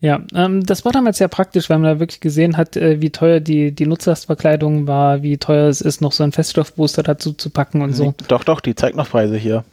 Ja, 0.00 0.20
ähm, 0.34 0.64
das 0.64 0.84
war 0.84 0.92
damals 0.92 1.18
sehr 1.18 1.28
praktisch, 1.28 1.68
weil 1.68 1.78
man 1.78 1.94
da 1.94 2.00
wirklich 2.00 2.20
gesehen 2.20 2.56
hat, 2.56 2.76
äh, 2.76 3.00
wie 3.00 3.10
teuer 3.10 3.40
die, 3.40 3.72
die 3.72 3.86
Nutzlastverkleidung 3.86 4.86
war, 4.86 5.22
wie 5.22 5.38
teuer 5.38 5.68
es 5.68 5.80
ist, 5.80 6.00
noch 6.00 6.12
so 6.12 6.22
einen 6.22 6.32
Feststoffbooster 6.32 7.02
dazu 7.02 7.32
zu 7.32 7.50
packen 7.50 7.82
und 7.82 7.94
so. 7.94 8.14
Doch, 8.28 8.44
doch, 8.44 8.60
die 8.60 8.76
zeigt 8.76 8.96
noch 8.96 9.10
Preise 9.10 9.36
hier. 9.36 9.64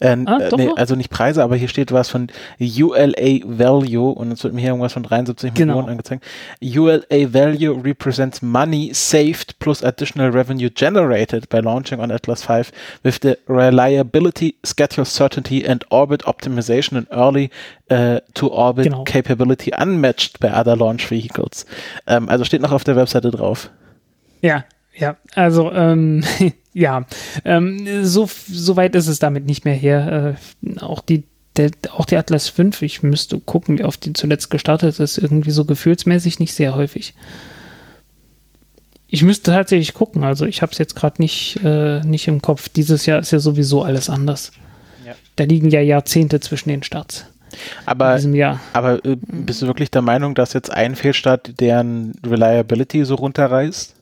Äh, 0.00 0.16
ah, 0.26 0.38
äh, 0.38 0.50
nee, 0.56 0.70
also 0.76 0.96
nicht 0.96 1.10
Preise, 1.10 1.42
aber 1.42 1.56
hier 1.56 1.68
steht 1.68 1.92
was 1.92 2.08
von 2.08 2.28
ULA 2.60 3.40
Value 3.44 4.10
und 4.10 4.32
es 4.32 4.42
wird 4.42 4.52
mir 4.52 4.60
hier 4.60 4.70
irgendwas 4.70 4.92
von 4.92 5.02
73 5.02 5.54
genau. 5.54 5.74
Millionen 5.74 5.90
angezeigt. 5.90 6.24
ULA 6.60 7.32
Value 7.32 7.80
represents 7.82 8.42
money 8.42 8.90
saved 8.92 9.58
plus 9.60 9.82
additional 9.84 10.30
revenue 10.30 10.68
generated 10.68 11.48
by 11.48 11.58
launching 11.58 12.00
on 12.00 12.10
Atlas 12.10 12.42
5 12.42 12.72
with 13.04 13.20
the 13.22 13.38
reliability, 13.48 14.56
schedule 14.64 15.04
certainty 15.04 15.64
and 15.66 15.84
orbit 15.90 16.24
optimization 16.26 16.96
and 16.96 17.06
early 17.10 17.50
uh, 17.90 18.18
to 18.34 18.48
orbit 18.48 18.84
genau. 18.84 19.04
capability 19.04 19.70
unmatched 19.72 20.40
by 20.40 20.48
other 20.48 20.76
launch 20.76 21.08
vehicles. 21.08 21.66
Ähm, 22.06 22.28
also 22.28 22.44
steht 22.44 22.62
noch 22.62 22.72
auf 22.72 22.84
der 22.84 22.96
Webseite 22.96 23.30
drauf. 23.30 23.70
Ja, 24.42 24.64
ja, 24.96 25.16
also 25.34 25.72
ähm, 25.72 26.24
ja, 26.72 27.06
ähm, 27.44 28.04
so, 28.04 28.28
so 28.48 28.76
weit 28.76 28.94
ist 28.94 29.08
es 29.08 29.18
damit 29.18 29.46
nicht 29.46 29.64
mehr 29.64 29.74
her. 29.74 30.36
Äh, 30.62 30.80
auch 30.80 31.00
die 31.00 31.24
der, 31.56 31.70
auch 31.92 32.04
die 32.04 32.16
Atlas 32.16 32.48
5, 32.48 32.82
ich 32.82 33.02
müsste 33.02 33.38
gucken, 33.38 33.78
wie 33.78 33.84
oft 33.84 34.04
die 34.04 34.12
zuletzt 34.12 34.50
gestartet 34.50 34.98
ist, 34.98 35.18
irgendwie 35.18 35.52
so 35.52 35.64
gefühlsmäßig 35.64 36.40
nicht 36.40 36.52
sehr 36.52 36.74
häufig. 36.74 37.14
Ich 39.06 39.22
müsste 39.22 39.52
tatsächlich 39.52 39.94
gucken, 39.94 40.24
also 40.24 40.46
ich 40.46 40.62
habe 40.62 40.72
es 40.72 40.78
jetzt 40.78 40.96
gerade 40.96 41.22
nicht, 41.22 41.60
äh, 41.62 42.00
nicht 42.00 42.26
im 42.26 42.42
Kopf. 42.42 42.68
Dieses 42.68 43.06
Jahr 43.06 43.20
ist 43.20 43.30
ja 43.30 43.38
sowieso 43.38 43.84
alles 43.84 44.10
anders. 44.10 44.50
Ja. 45.06 45.14
Da 45.36 45.44
liegen 45.44 45.70
ja 45.70 45.80
Jahrzehnte 45.80 46.40
zwischen 46.40 46.70
den 46.70 46.82
Starts. 46.82 47.26
Aber, 47.86 48.18
aber 48.72 49.04
äh, 49.04 49.16
bist 49.16 49.62
du 49.62 49.68
wirklich 49.68 49.92
der 49.92 50.02
Meinung, 50.02 50.34
dass 50.34 50.54
jetzt 50.54 50.72
ein 50.72 50.96
Fehlstart 50.96 51.60
deren 51.60 52.14
Reliability 52.26 53.04
so 53.04 53.14
runterreißt? 53.14 53.94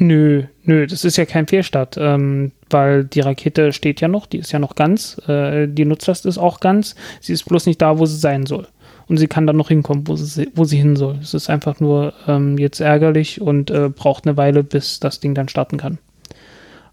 Nö, 0.00 0.44
nö, 0.62 0.86
das 0.86 1.04
ist 1.04 1.16
ja 1.16 1.24
kein 1.24 1.48
Fehlstart, 1.48 1.96
ähm, 1.98 2.52
weil 2.70 3.04
die 3.04 3.18
Rakete 3.18 3.72
steht 3.72 4.00
ja 4.00 4.06
noch, 4.06 4.26
die 4.26 4.38
ist 4.38 4.52
ja 4.52 4.60
noch 4.60 4.76
ganz, 4.76 5.20
äh, 5.26 5.66
die 5.66 5.84
Nutzlast 5.84 6.24
ist 6.24 6.38
auch 6.38 6.60
ganz, 6.60 6.94
sie 7.20 7.32
ist 7.32 7.44
bloß 7.44 7.66
nicht 7.66 7.82
da, 7.82 7.98
wo 7.98 8.06
sie 8.06 8.16
sein 8.16 8.46
soll. 8.46 8.68
Und 9.08 9.16
sie 9.16 9.26
kann 9.26 9.46
dann 9.48 9.56
noch 9.56 9.68
hinkommen, 9.68 10.06
wo 10.06 10.14
sie, 10.14 10.50
wo 10.54 10.64
sie 10.64 10.76
hin 10.76 10.94
soll. 10.94 11.18
Es 11.20 11.34
ist 11.34 11.50
einfach 11.50 11.80
nur 11.80 12.12
ähm, 12.28 12.58
jetzt 12.58 12.78
ärgerlich 12.78 13.40
und 13.40 13.70
äh, 13.70 13.88
braucht 13.88 14.26
eine 14.26 14.36
Weile, 14.36 14.62
bis 14.62 15.00
das 15.00 15.18
Ding 15.18 15.34
dann 15.34 15.48
starten 15.48 15.78
kann. 15.78 15.98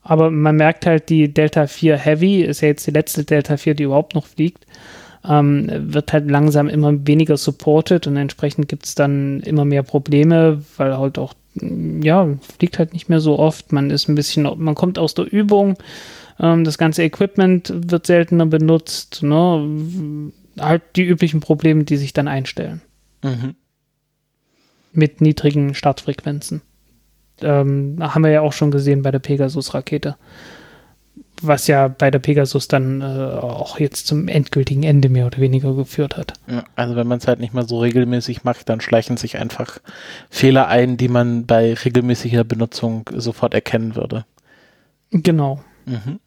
Aber 0.01 0.31
man 0.31 0.55
merkt 0.55 0.87
halt, 0.87 1.09
die 1.09 1.31
Delta 1.31 1.67
4 1.67 1.97
Heavy 1.97 2.41
ist 2.41 2.61
ja 2.61 2.69
jetzt 2.69 2.87
die 2.87 2.91
letzte 2.91 3.23
Delta 3.23 3.57
4, 3.57 3.75
die 3.75 3.83
überhaupt 3.83 4.15
noch 4.15 4.25
fliegt. 4.25 4.65
Ähm, 5.27 5.69
wird 5.91 6.13
halt 6.13 6.29
langsam 6.31 6.69
immer 6.69 7.05
weniger 7.05 7.37
supported 7.37 8.07
und 8.07 8.15
entsprechend 8.15 8.67
gibt 8.67 8.85
es 8.85 8.95
dann 8.95 9.41
immer 9.41 9.65
mehr 9.65 9.83
Probleme, 9.83 10.63
weil 10.77 10.97
halt 10.97 11.19
auch 11.19 11.33
ja, 11.61 12.27
fliegt 12.57 12.79
halt 12.79 12.93
nicht 12.93 13.09
mehr 13.09 13.19
so 13.19 13.39
oft. 13.39 13.71
Man 13.71 13.89
ist 13.89 14.07
ein 14.07 14.15
bisschen, 14.15 14.43
man 14.57 14.75
kommt 14.75 14.99
aus 14.99 15.13
der 15.13 15.31
Übung. 15.31 15.77
Ähm, 16.39 16.63
das 16.63 16.77
ganze 16.77 17.03
Equipment 17.03 17.73
wird 17.75 18.05
seltener 18.05 18.45
benutzt. 18.45 19.23
Ne? 19.23 20.31
Halt 20.59 20.83
die 20.95 21.03
üblichen 21.03 21.39
Probleme, 21.39 21.83
die 21.83 21.97
sich 21.97 22.13
dann 22.13 22.27
einstellen. 22.27 22.81
Mhm. 23.23 23.55
Mit 24.91 25.21
niedrigen 25.21 25.73
Startfrequenzen. 25.73 26.61
Ähm, 27.41 27.97
haben 27.99 28.23
wir 28.23 28.31
ja 28.31 28.41
auch 28.41 28.53
schon 28.53 28.71
gesehen 28.71 29.01
bei 29.01 29.11
der 29.11 29.19
Pegasus-Rakete 29.19 30.15
was 31.47 31.67
ja 31.67 31.87
bei 31.87 32.11
der 32.11 32.19
Pegasus 32.19 32.67
dann 32.67 33.01
äh, 33.01 33.05
auch 33.05 33.79
jetzt 33.79 34.07
zum 34.07 34.27
endgültigen 34.27 34.83
Ende 34.83 35.09
mehr 35.09 35.25
oder 35.25 35.39
weniger 35.39 35.73
geführt 35.73 36.17
hat. 36.17 36.33
Also 36.75 36.95
wenn 36.95 37.07
man 37.07 37.19
es 37.19 37.27
halt 37.27 37.39
nicht 37.39 37.53
mehr 37.53 37.65
so 37.65 37.79
regelmäßig 37.79 38.43
macht, 38.43 38.69
dann 38.69 38.81
schleichen 38.81 39.17
sich 39.17 39.37
einfach 39.37 39.79
Fehler 40.29 40.67
ein, 40.67 40.97
die 40.97 41.07
man 41.07 41.45
bei 41.45 41.73
regelmäßiger 41.73 42.43
Benutzung 42.43 43.09
sofort 43.13 43.53
erkennen 43.53 43.95
würde. 43.95 44.25
Genau. 45.11 45.63
Mhm. 45.85 46.19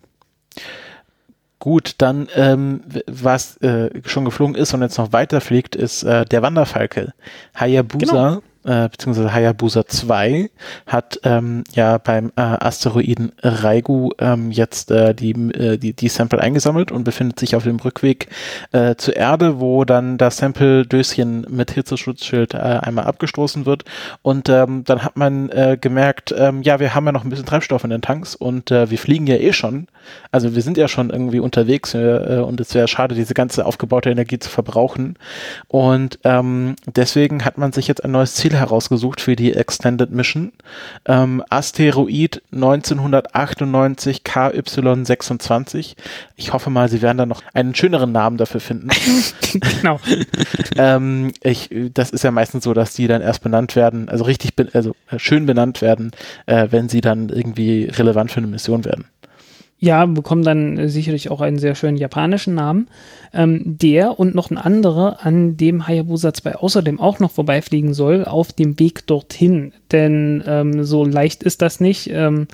Gut, 1.59 1.97
dann 1.99 2.29
ähm, 2.37 2.83
was 3.07 3.57
äh, 3.59 3.91
schon 4.05 4.25
geflogen 4.25 4.55
ist 4.55 4.75
und 4.75 4.83
jetzt 4.83 4.99
noch 4.99 5.12
weiter 5.12 5.41
fliegt, 5.41 5.75
ist 5.75 6.05
äh, 6.05 6.25
der 6.25 6.43
Wanderfalke. 6.43 7.12
Hayabusa 7.55 8.31
genau 8.31 8.43
äh, 8.65 8.89
beziehungsweise 8.89 9.33
Hayabusa 9.33 9.87
2 9.87 10.51
hat 10.87 11.21
ähm, 11.25 11.65
ja 11.73 11.99
beim 11.99 12.33
äh, 12.37 12.41
Asteroiden 12.41 13.33
Raigu 13.43 14.11
ähm, 14.19 14.51
jetzt 14.51 14.91
äh, 14.91 15.15
die, 15.15 15.31
äh, 15.31 15.79
die, 15.79 15.93
die 15.93 16.09
Sample 16.09 16.41
eingesammelt 16.41 16.93
und 16.93 17.05
befindet 17.05 17.39
sich 17.39 17.55
auf 17.57 17.65
dem 17.65 17.77
Rückweg 17.77 18.29
äh, 18.73 18.97
zur 18.97 19.17
Erde, 19.17 19.61
wo 19.61 19.85
dann 19.85 20.19
das 20.19 20.39
Sample-Döschen 20.39 21.47
mit 21.49 21.71
Hitzeschutzschild 21.71 22.55
äh, 22.55 22.59
einmal 22.59 23.05
abgestoßen 23.05 23.67
wird. 23.67 23.85
Und 24.23 24.49
ähm, 24.49 24.85
dann 24.85 25.05
hat 25.05 25.17
man 25.17 25.49
äh, 25.51 25.79
gemerkt, 25.81 26.35
ähm, 26.37 26.63
ja, 26.63 26.81
wir 26.81 26.95
haben 26.95 27.07
ja 27.07 27.13
noch 27.13 27.25
ein 27.25 27.31
bisschen 27.31 27.47
Treibstoff 27.47 27.85
in 27.85 27.91
den 27.91 28.03
Tanks 28.03 28.35
und 28.35 28.71
äh, 28.71 28.91
wir 28.91 28.99
fliegen 28.99 29.27
ja 29.27 29.37
eh 29.37 29.53
schon. 29.53 29.89
Also 30.33 30.55
wir 30.55 30.63
sind 30.63 30.77
ja 30.77 30.89
schon 30.89 31.11
irgendwie 31.11 31.41
unterwegs 31.41 31.95
äh, 31.95 32.43
und 32.45 32.61
es 32.61 32.75
wäre 32.75 32.89
schade, 32.89 33.15
diese 33.15 33.35
ganze 33.35 33.67
aufgebaute 33.67 34.11
Energie 34.11 34.39
zu 34.39 34.51
verbrauchen. 34.51 35.17
Und 35.69 36.19
ähm, 36.25 36.77
deswegen 36.87 37.45
hat 37.45 37.59
man 37.59 37.73
sich 37.73 37.89
jetzt 37.89 38.05
ein 38.05 38.11
neues 38.11 38.35
Ziel 38.35 38.48
herausgesucht 38.55 39.21
für 39.21 39.37
die 39.37 39.53
Extended 39.53 40.11
Mission. 40.11 40.53
Ähm, 41.07 41.43
Asteroid 41.51 42.43
1998 42.53 44.23
KY26. 44.23 45.95
Ich 46.37 46.53
hoffe 46.53 46.71
mal, 46.71 46.89
sie 46.89 47.03
werden 47.03 47.19
da 47.19 47.27
noch 47.27 47.43
einen 47.55 47.75
schöneren 47.75 48.13
Namen 48.13 48.37
dafür 48.37 48.61
finden. 48.61 48.89
genau. 49.53 50.01
ähm, 50.77 51.33
ich, 51.43 51.71
das 51.95 52.11
ist 52.11 52.25
ja 52.25 52.31
meistens 52.31 52.65
so, 52.65 52.75
dass 52.75 52.95
die 52.95 53.07
dann 53.07 53.23
erst 53.23 53.43
benannt 53.43 53.77
werden, 53.77 54.09
also 54.09 54.25
richtig, 54.25 54.53
also 54.75 54.95
äh, 55.11 55.19
schön 55.19 55.47
benannt 55.47 55.81
werden, 55.83 56.13
äh, 56.47 56.69
wenn 56.71 56.89
sie 56.89 57.01
dann 57.01 57.29
irgendwie 57.29 57.85
relevant 57.85 58.31
für 58.31 58.39
eine 58.39 58.47
Mission 58.47 58.85
werden. 58.85 59.07
Ja, 59.81 60.07
bekommen 60.07 60.43
dann 60.43 60.76
äh, 60.76 60.89
sicherlich 60.89 61.31
auch 61.31 61.41
einen 61.41 61.59
sehr 61.59 61.74
schönen 61.74 61.97
japanischen 61.97 62.55
Namen. 62.55 62.89
Ähm, 63.33 63.62
der 63.64 64.18
und 64.18 64.35
noch 64.35 64.51
ein 64.51 64.59
anderer, 64.59 65.18
an 65.24 65.57
dem 65.57 65.87
Hayabusa 65.87 66.35
2 66.35 66.57
außerdem 66.57 66.99
auch 66.99 67.20
noch 67.20 67.31
vorbeifliegen 67.31 67.95
soll, 67.95 68.24
auf 68.24 68.53
dem 68.53 68.79
Weg 68.81 69.07
dorthin. 69.07 69.72
Denn 69.93 70.43
ähm, 70.47 70.83
so 70.85 71.05
leicht 71.05 71.43
ist 71.45 71.62
das 71.62 71.79
nicht. 71.79 72.11
Ähm, 72.11 72.49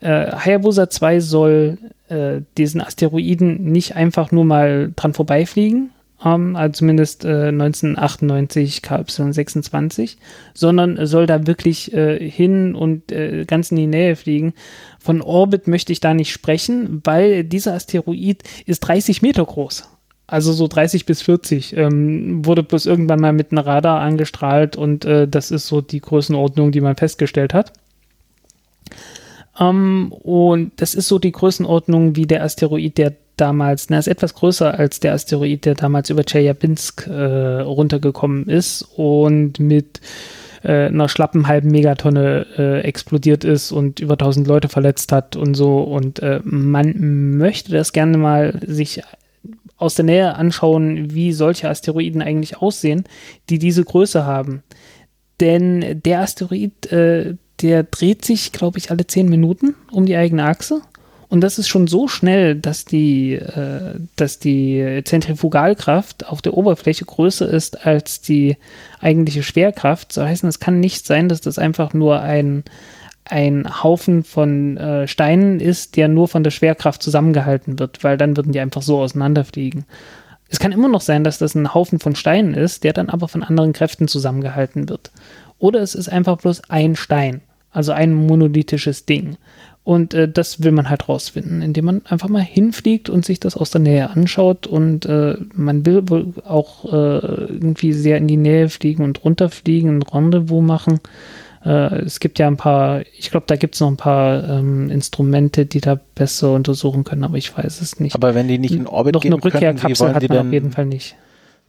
äh, 0.00 0.32
Hayabusa 0.32 0.88
2 0.88 1.20
soll 1.20 1.78
äh, 2.08 2.40
diesen 2.56 2.80
Asteroiden 2.80 3.64
nicht 3.64 3.96
einfach 3.96 4.32
nur 4.32 4.44
mal 4.44 4.92
dran 4.96 5.12
vorbeifliegen, 5.12 5.90
ähm, 6.24 6.56
also 6.56 6.78
zumindest 6.78 7.24
äh, 7.24 7.48
1998 7.48 8.78
KY26, 8.78 10.16
sondern 10.54 11.06
soll 11.06 11.26
da 11.26 11.46
wirklich 11.46 11.92
äh, 11.92 12.18
hin 12.28 12.74
und 12.74 13.12
äh, 13.12 13.44
ganz 13.44 13.70
in 13.70 13.76
die 13.76 13.86
Nähe 13.86 14.16
fliegen. 14.16 14.54
Von 14.98 15.20
Orbit 15.20 15.68
möchte 15.68 15.92
ich 15.92 16.00
da 16.00 16.14
nicht 16.14 16.32
sprechen, 16.32 17.02
weil 17.04 17.44
dieser 17.44 17.74
Asteroid 17.74 18.42
ist 18.64 18.80
30 18.80 19.22
Meter 19.22 19.44
groß. 19.44 19.88
Also 20.26 20.52
so 20.52 20.66
30 20.68 21.04
bis 21.04 21.20
40. 21.20 21.76
Ähm, 21.76 22.46
wurde 22.46 22.62
bloß 22.62 22.86
irgendwann 22.86 23.20
mal 23.20 23.34
mit 23.34 23.52
einem 23.52 23.58
Radar 23.58 24.00
angestrahlt 24.00 24.76
und 24.76 25.04
äh, 25.04 25.28
das 25.28 25.50
ist 25.50 25.66
so 25.66 25.82
die 25.82 26.00
Größenordnung, 26.00 26.72
die 26.72 26.80
man 26.80 26.96
festgestellt 26.96 27.52
hat. 27.52 27.72
Ähm, 29.60 30.12
und 30.12 30.72
das 30.76 30.94
ist 30.94 31.08
so 31.08 31.18
die 31.18 31.32
Größenordnung 31.32 32.16
wie 32.16 32.26
der 32.26 32.42
Asteroid, 32.42 32.96
der 32.96 33.12
damals, 33.36 33.90
na, 33.90 33.98
ist 33.98 34.08
etwas 34.08 34.34
größer 34.34 34.78
als 34.78 35.00
der 35.00 35.12
Asteroid, 35.12 35.64
der 35.64 35.74
damals 35.74 36.10
über 36.10 36.24
Chelyabinsk 36.24 37.06
äh, 37.06 37.60
runtergekommen 37.60 38.48
ist 38.48 38.82
und 38.96 39.58
mit 39.60 40.00
äh, 40.62 40.86
einer 40.86 41.08
schlappen 41.08 41.46
halben 41.46 41.70
Megatonne 41.70 42.46
äh, 42.56 42.80
explodiert 42.80 43.44
ist 43.44 43.72
und 43.72 44.00
über 44.00 44.14
1000 44.14 44.46
Leute 44.46 44.68
verletzt 44.68 45.12
hat 45.12 45.36
und 45.36 45.54
so. 45.54 45.80
Und 45.80 46.20
äh, 46.20 46.40
man 46.44 47.36
möchte 47.36 47.72
das 47.72 47.92
gerne 47.92 48.16
mal 48.16 48.60
sich 48.66 49.02
aus 49.76 49.94
der 49.94 50.04
Nähe 50.04 50.34
anschauen, 50.34 51.12
wie 51.14 51.32
solche 51.32 51.68
Asteroiden 51.68 52.22
eigentlich 52.22 52.56
aussehen, 52.58 53.04
die 53.50 53.58
diese 53.58 53.84
Größe 53.84 54.24
haben. 54.24 54.62
Denn 55.40 56.00
der 56.02 56.20
Asteroid, 56.20 56.90
äh, 56.92 57.34
der 57.60 57.82
dreht 57.82 58.24
sich, 58.24 58.52
glaube 58.52 58.78
ich, 58.78 58.90
alle 58.90 59.06
10 59.06 59.28
Minuten 59.28 59.74
um 59.90 60.06
die 60.06 60.16
eigene 60.16 60.44
Achse 60.44 60.82
und 61.34 61.40
das 61.40 61.58
ist 61.58 61.66
schon 61.66 61.88
so 61.88 62.06
schnell, 62.06 62.54
dass 62.54 62.84
die, 62.84 63.32
äh, 63.32 63.98
dass 64.14 64.38
die 64.38 65.00
Zentrifugalkraft 65.04 66.28
auf 66.28 66.40
der 66.42 66.54
Oberfläche 66.54 67.04
größer 67.04 67.48
ist 67.48 67.84
als 67.84 68.20
die 68.20 68.56
eigentliche 69.00 69.42
Schwerkraft. 69.42 70.12
So 70.12 70.22
heißt 70.22 70.44
es 70.44 70.60
kann 70.60 70.78
nicht 70.78 71.08
sein, 71.08 71.28
dass 71.28 71.40
das 71.40 71.58
einfach 71.58 71.92
nur 71.92 72.20
ein, 72.20 72.62
ein 73.24 73.82
Haufen 73.82 74.22
von 74.22 74.76
äh, 74.76 75.08
Steinen 75.08 75.58
ist, 75.58 75.96
der 75.96 76.06
nur 76.06 76.28
von 76.28 76.44
der 76.44 76.52
Schwerkraft 76.52 77.02
zusammengehalten 77.02 77.80
wird, 77.80 78.04
weil 78.04 78.16
dann 78.16 78.36
würden 78.36 78.52
die 78.52 78.60
einfach 78.60 78.82
so 78.82 79.00
auseinanderfliegen. 79.00 79.86
Es 80.48 80.60
kann 80.60 80.70
immer 80.70 80.88
noch 80.88 81.00
sein, 81.00 81.24
dass 81.24 81.38
das 81.38 81.56
ein 81.56 81.74
Haufen 81.74 81.98
von 81.98 82.14
Steinen 82.14 82.54
ist, 82.54 82.84
der 82.84 82.92
dann 82.92 83.10
aber 83.10 83.26
von 83.26 83.42
anderen 83.42 83.72
Kräften 83.72 84.06
zusammengehalten 84.06 84.88
wird. 84.88 85.10
Oder 85.58 85.80
es 85.80 85.96
ist 85.96 86.08
einfach 86.08 86.36
bloß 86.36 86.70
ein 86.70 86.94
Stein, 86.94 87.40
also 87.72 87.90
ein 87.90 88.14
monolithisches 88.14 89.04
Ding. 89.04 89.36
Und 89.84 90.14
äh, 90.14 90.26
das 90.26 90.62
will 90.62 90.72
man 90.72 90.88
halt 90.88 91.10
rausfinden, 91.10 91.60
indem 91.60 91.84
man 91.84 92.02
einfach 92.06 92.30
mal 92.30 92.42
hinfliegt 92.42 93.10
und 93.10 93.24
sich 93.24 93.38
das 93.38 93.54
aus 93.54 93.70
der 93.70 93.82
Nähe 93.82 94.08
anschaut. 94.08 94.66
Und 94.66 95.04
äh, 95.04 95.36
man 95.52 95.84
will 95.84 96.08
wohl 96.08 96.32
auch 96.46 96.86
äh, 96.86 97.18
irgendwie 97.18 97.92
sehr 97.92 98.16
in 98.16 98.26
die 98.26 98.38
Nähe 98.38 98.70
fliegen 98.70 99.04
und 99.04 99.24
runterfliegen, 99.24 99.98
ein 99.98 100.02
Rendezvous 100.02 100.62
machen. 100.62 101.00
Äh, 101.64 102.02
es 102.02 102.18
gibt 102.18 102.38
ja 102.38 102.46
ein 102.46 102.56
paar, 102.56 103.02
ich 103.18 103.30
glaube, 103.30 103.44
da 103.46 103.56
gibt 103.56 103.74
es 103.74 103.80
noch 103.80 103.88
ein 103.88 103.98
paar 103.98 104.48
ähm, 104.48 104.90
Instrumente, 104.90 105.66
die 105.66 105.80
da 105.80 106.00
besser 106.14 106.52
untersuchen 106.52 107.04
können, 107.04 107.24
aber 107.24 107.36
ich 107.36 107.56
weiß 107.56 107.82
es 107.82 108.00
nicht. 108.00 108.14
Aber 108.14 108.34
wenn 108.34 108.48
die 108.48 108.58
nicht 108.58 108.74
in 108.74 108.86
Orbit 108.86 109.14
noch 109.14 109.20
gehen 109.20 109.34
eine 109.34 109.44
Rückkehrkapsel 109.44 110.06
können, 110.06 110.14
hat 110.14 110.22
man 110.22 110.30
wollen 110.30 110.46
auf 110.46 110.52
jeden 110.52 110.66
denn, 110.66 110.72
Fall 110.72 110.86
nicht. 110.86 111.14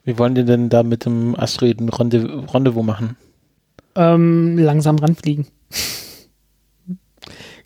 wie 0.05 0.18
wollen 0.18 0.36
die 0.36 0.45
denn 0.45 0.70
da 0.70 0.84
mit 0.84 1.05
dem 1.05 1.38
Asteroiden 1.38 1.89
Rendez 1.89 2.24
Rendezvous 2.53 2.86
machen? 2.86 3.18
Ähm, 3.95 4.57
langsam 4.57 4.97
ranfliegen. 4.97 5.47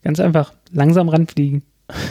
Ganz 0.03 0.19
einfach, 0.19 0.53
langsam 0.71 1.09
ranfliegen. 1.09 1.63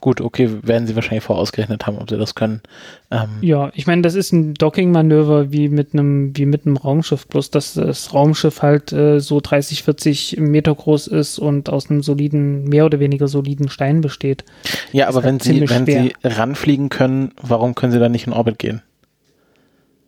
Gut, 0.00 0.20
okay, 0.20 0.48
werden 0.62 0.86
sie 0.86 0.94
wahrscheinlich 0.94 1.24
vorausgerechnet 1.24 1.86
haben, 1.86 1.98
ob 1.98 2.08
sie 2.08 2.16
das 2.16 2.36
können. 2.36 2.62
Ähm, 3.10 3.30
Ja, 3.40 3.70
ich 3.74 3.86
meine, 3.86 4.02
das 4.02 4.14
ist 4.14 4.32
ein 4.32 4.54
Docking-Manöver 4.54 5.50
wie 5.50 5.68
mit 5.68 5.92
einem 5.92 6.36
wie 6.36 6.46
mit 6.46 6.66
einem 6.66 6.76
Raumschiff, 6.76 7.26
bloß 7.26 7.50
dass 7.50 7.74
das 7.74 8.14
Raumschiff 8.14 8.62
halt 8.62 8.92
äh, 8.92 9.18
so 9.18 9.40
30, 9.40 9.82
40 9.82 10.36
Meter 10.38 10.74
groß 10.74 11.08
ist 11.08 11.38
und 11.40 11.68
aus 11.68 11.90
einem 11.90 12.02
soliden, 12.02 12.64
mehr 12.64 12.86
oder 12.86 13.00
weniger 13.00 13.26
soliden 13.26 13.68
Stein 13.68 14.00
besteht. 14.00 14.44
ja, 14.92 15.08
aber 15.08 15.22
halt 15.22 15.26
wenn 15.26 15.40
sie, 15.40 15.68
wenn 15.68 15.84
schwer. 15.84 16.02
sie 16.02 16.12
ranfliegen 16.22 16.88
können, 16.90 17.32
warum 17.42 17.74
können 17.74 17.92
sie 17.92 17.98
dann 17.98 18.12
nicht 18.12 18.26
in 18.26 18.32
Orbit 18.32 18.58
gehen? 18.58 18.82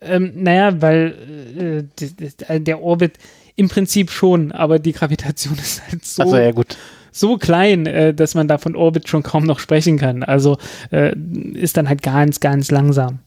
Ähm, 0.01 0.31
naja, 0.35 0.81
weil 0.81 1.83
äh, 2.47 2.59
der 2.59 2.81
Orbit 2.81 3.17
im 3.61 3.69
Prinzip 3.69 4.09
schon, 4.09 4.51
aber 4.51 4.79
die 4.79 4.91
Gravitation 4.91 5.55
ist 5.61 5.81
halt 5.87 6.03
so, 6.03 6.23
Also 6.23 6.37
ja 6.37 6.51
gut. 6.51 6.77
so 7.11 7.37
klein, 7.37 7.85
äh, 7.85 8.13
dass 8.13 8.33
man 8.33 8.47
da 8.47 8.57
von 8.57 8.75
Orbit 8.75 9.07
schon 9.07 9.23
kaum 9.23 9.45
noch 9.45 9.59
sprechen 9.59 9.97
kann. 9.97 10.23
Also 10.23 10.57
äh, 10.91 11.15
ist 11.53 11.77
dann 11.77 11.87
halt 11.87 12.01
ganz, 12.01 12.39
ganz 12.39 12.71
langsam. 12.71 13.19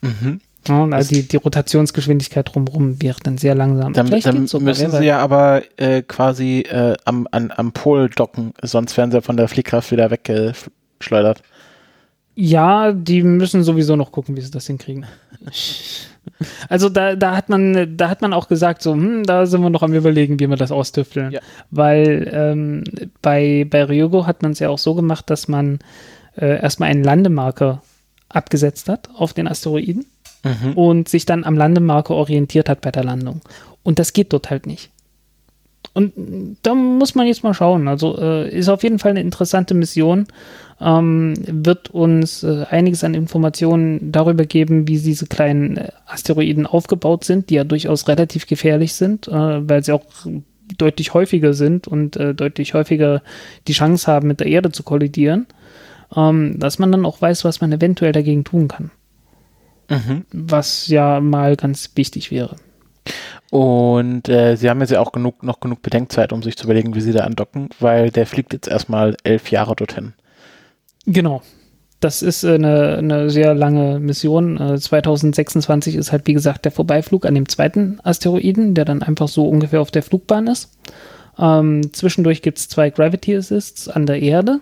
Mhm. 0.00 0.40
Ja, 0.66 0.84
also 0.84 1.14
die, 1.14 1.26
die 1.26 1.36
Rotationsgeschwindigkeit 1.36 2.52
drumherum 2.52 3.00
wäre 3.00 3.18
dann 3.22 3.38
sehr 3.38 3.54
langsam. 3.54 3.92
Dann, 3.94 4.10
dann 4.10 4.46
sogar, 4.46 4.64
müssen 4.64 4.90
sie 4.90 5.04
ja 5.04 5.18
aber 5.18 5.62
äh, 5.76 6.02
quasi 6.02 6.60
äh, 6.60 6.94
am, 7.04 7.26
an, 7.30 7.52
am 7.56 7.72
Pol 7.72 8.08
docken, 8.10 8.52
sonst 8.62 8.96
werden 8.96 9.10
sie 9.10 9.22
von 9.22 9.36
der 9.36 9.48
Fliehkraft 9.48 9.90
wieder 9.90 10.10
weggeschleudert. 10.10 11.42
Ja, 12.40 12.92
die 12.92 13.22
müssen 13.22 13.64
sowieso 13.64 13.96
noch 13.96 14.12
gucken, 14.12 14.36
wie 14.36 14.40
sie 14.40 14.50
das 14.50 14.66
hinkriegen. 14.66 15.06
Also 16.68 16.90
da, 16.90 17.16
da 17.16 17.34
hat 17.34 17.48
man, 17.48 17.96
da 17.96 18.10
hat 18.10 18.20
man 18.20 18.34
auch 18.34 18.48
gesagt, 18.48 18.82
so, 18.82 18.92
hm, 18.92 19.24
da 19.24 19.46
sind 19.46 19.62
wir 19.62 19.70
noch 19.70 19.82
am 19.82 19.94
überlegen, 19.94 20.38
wie 20.38 20.46
wir 20.46 20.56
das 20.56 20.70
austüfteln. 20.70 21.32
Ja. 21.32 21.40
Weil 21.70 22.30
ähm, 22.30 22.84
bei, 23.22 23.66
bei 23.68 23.82
Ryogo 23.82 24.26
hat 24.26 24.42
man 24.42 24.52
es 24.52 24.58
ja 24.58 24.68
auch 24.68 24.78
so 24.78 24.94
gemacht, 24.94 25.30
dass 25.30 25.48
man 25.48 25.78
äh, 26.36 26.60
erstmal 26.60 26.90
einen 26.90 27.02
Landemarker 27.02 27.82
abgesetzt 28.28 28.90
hat 28.90 29.08
auf 29.16 29.32
den 29.32 29.48
Asteroiden 29.48 30.04
Mhm. 30.44 30.72
und 30.74 31.08
sich 31.08 31.26
dann 31.26 31.44
am 31.44 31.56
Landemarker 31.56 32.14
orientiert 32.14 32.68
hat 32.68 32.80
bei 32.80 32.90
der 32.90 33.04
Landung. 33.04 33.40
Und 33.82 33.98
das 33.98 34.12
geht 34.12 34.32
dort 34.32 34.50
halt 34.50 34.66
nicht. 34.66 34.90
Und 35.94 36.16
mm, 36.16 36.56
da 36.62 36.74
muss 36.74 37.14
man 37.14 37.26
jetzt 37.26 37.42
mal 37.42 37.54
schauen. 37.54 37.88
Also 37.88 38.18
äh, 38.18 38.48
ist 38.48 38.68
auf 38.68 38.82
jeden 38.82 38.98
Fall 38.98 39.10
eine 39.10 39.20
interessante 39.20 39.74
Mission. 39.74 40.26
Ähm, 40.80 41.34
wird 41.46 41.90
uns 41.90 42.44
äh, 42.44 42.64
einiges 42.70 43.02
an 43.02 43.14
Informationen 43.14 44.12
darüber 44.12 44.44
geben, 44.44 44.86
wie 44.86 44.98
diese 44.98 45.26
kleinen 45.26 45.76
äh, 45.76 45.88
Asteroiden 46.06 46.66
aufgebaut 46.66 47.24
sind, 47.24 47.50
die 47.50 47.54
ja 47.54 47.64
durchaus 47.64 48.06
relativ 48.06 48.46
gefährlich 48.46 48.94
sind, 48.94 49.26
äh, 49.26 49.68
weil 49.68 49.82
sie 49.82 49.92
auch 49.92 50.04
deutlich 50.76 51.14
häufiger 51.14 51.52
sind 51.54 51.88
und 51.88 52.16
äh, 52.16 52.32
deutlich 52.32 52.74
häufiger 52.74 53.22
die 53.66 53.72
Chance 53.72 54.06
haben, 54.10 54.28
mit 54.28 54.38
der 54.40 54.46
Erde 54.46 54.70
zu 54.70 54.84
kollidieren. 54.84 55.46
Ähm, 56.14 56.58
dass 56.58 56.78
man 56.78 56.92
dann 56.92 57.04
auch 57.04 57.20
weiß, 57.20 57.44
was 57.44 57.60
man 57.60 57.72
eventuell 57.72 58.12
dagegen 58.12 58.44
tun 58.44 58.68
kann. 58.68 58.90
Mhm. 59.90 60.24
Was 60.32 60.86
ja 60.88 61.20
mal 61.20 61.56
ganz 61.56 61.90
wichtig 61.96 62.30
wäre. 62.30 62.56
Und 63.50 64.28
äh, 64.28 64.56
sie 64.56 64.68
haben 64.68 64.80
jetzt 64.80 64.90
ja 64.90 65.00
auch 65.00 65.12
genug, 65.12 65.42
noch 65.42 65.60
genug 65.60 65.82
Bedenkzeit, 65.82 66.32
um 66.32 66.42
sich 66.42 66.56
zu 66.56 66.64
überlegen, 66.64 66.94
wie 66.94 67.00
sie 67.00 67.12
da 67.12 67.24
andocken, 67.24 67.70
weil 67.80 68.10
der 68.10 68.26
fliegt 68.26 68.52
jetzt 68.52 68.68
erstmal 68.68 69.16
elf 69.24 69.50
Jahre 69.50 69.74
dorthin. 69.74 70.12
Genau. 71.08 71.42
Das 72.00 72.22
ist 72.22 72.44
äh, 72.44 72.54
eine, 72.54 72.98
eine 72.98 73.30
sehr 73.30 73.54
lange 73.54 73.98
Mission. 73.98 74.60
Äh, 74.60 74.78
2026 74.78 75.96
ist 75.96 76.12
halt, 76.12 76.26
wie 76.26 76.34
gesagt, 76.34 76.64
der 76.64 76.72
Vorbeiflug 76.72 77.26
an 77.26 77.34
dem 77.34 77.48
zweiten 77.48 77.98
Asteroiden, 78.04 78.74
der 78.74 78.84
dann 78.84 79.02
einfach 79.02 79.26
so 79.26 79.48
ungefähr 79.48 79.80
auf 79.80 79.90
der 79.90 80.02
Flugbahn 80.02 80.46
ist. 80.46 80.70
Ähm, 81.38 81.92
zwischendurch 81.92 82.42
gibt 82.42 82.58
es 82.58 82.68
zwei 82.68 82.90
Gravity 82.90 83.36
Assists 83.36 83.88
an 83.88 84.06
der 84.06 84.20
Erde. 84.20 84.60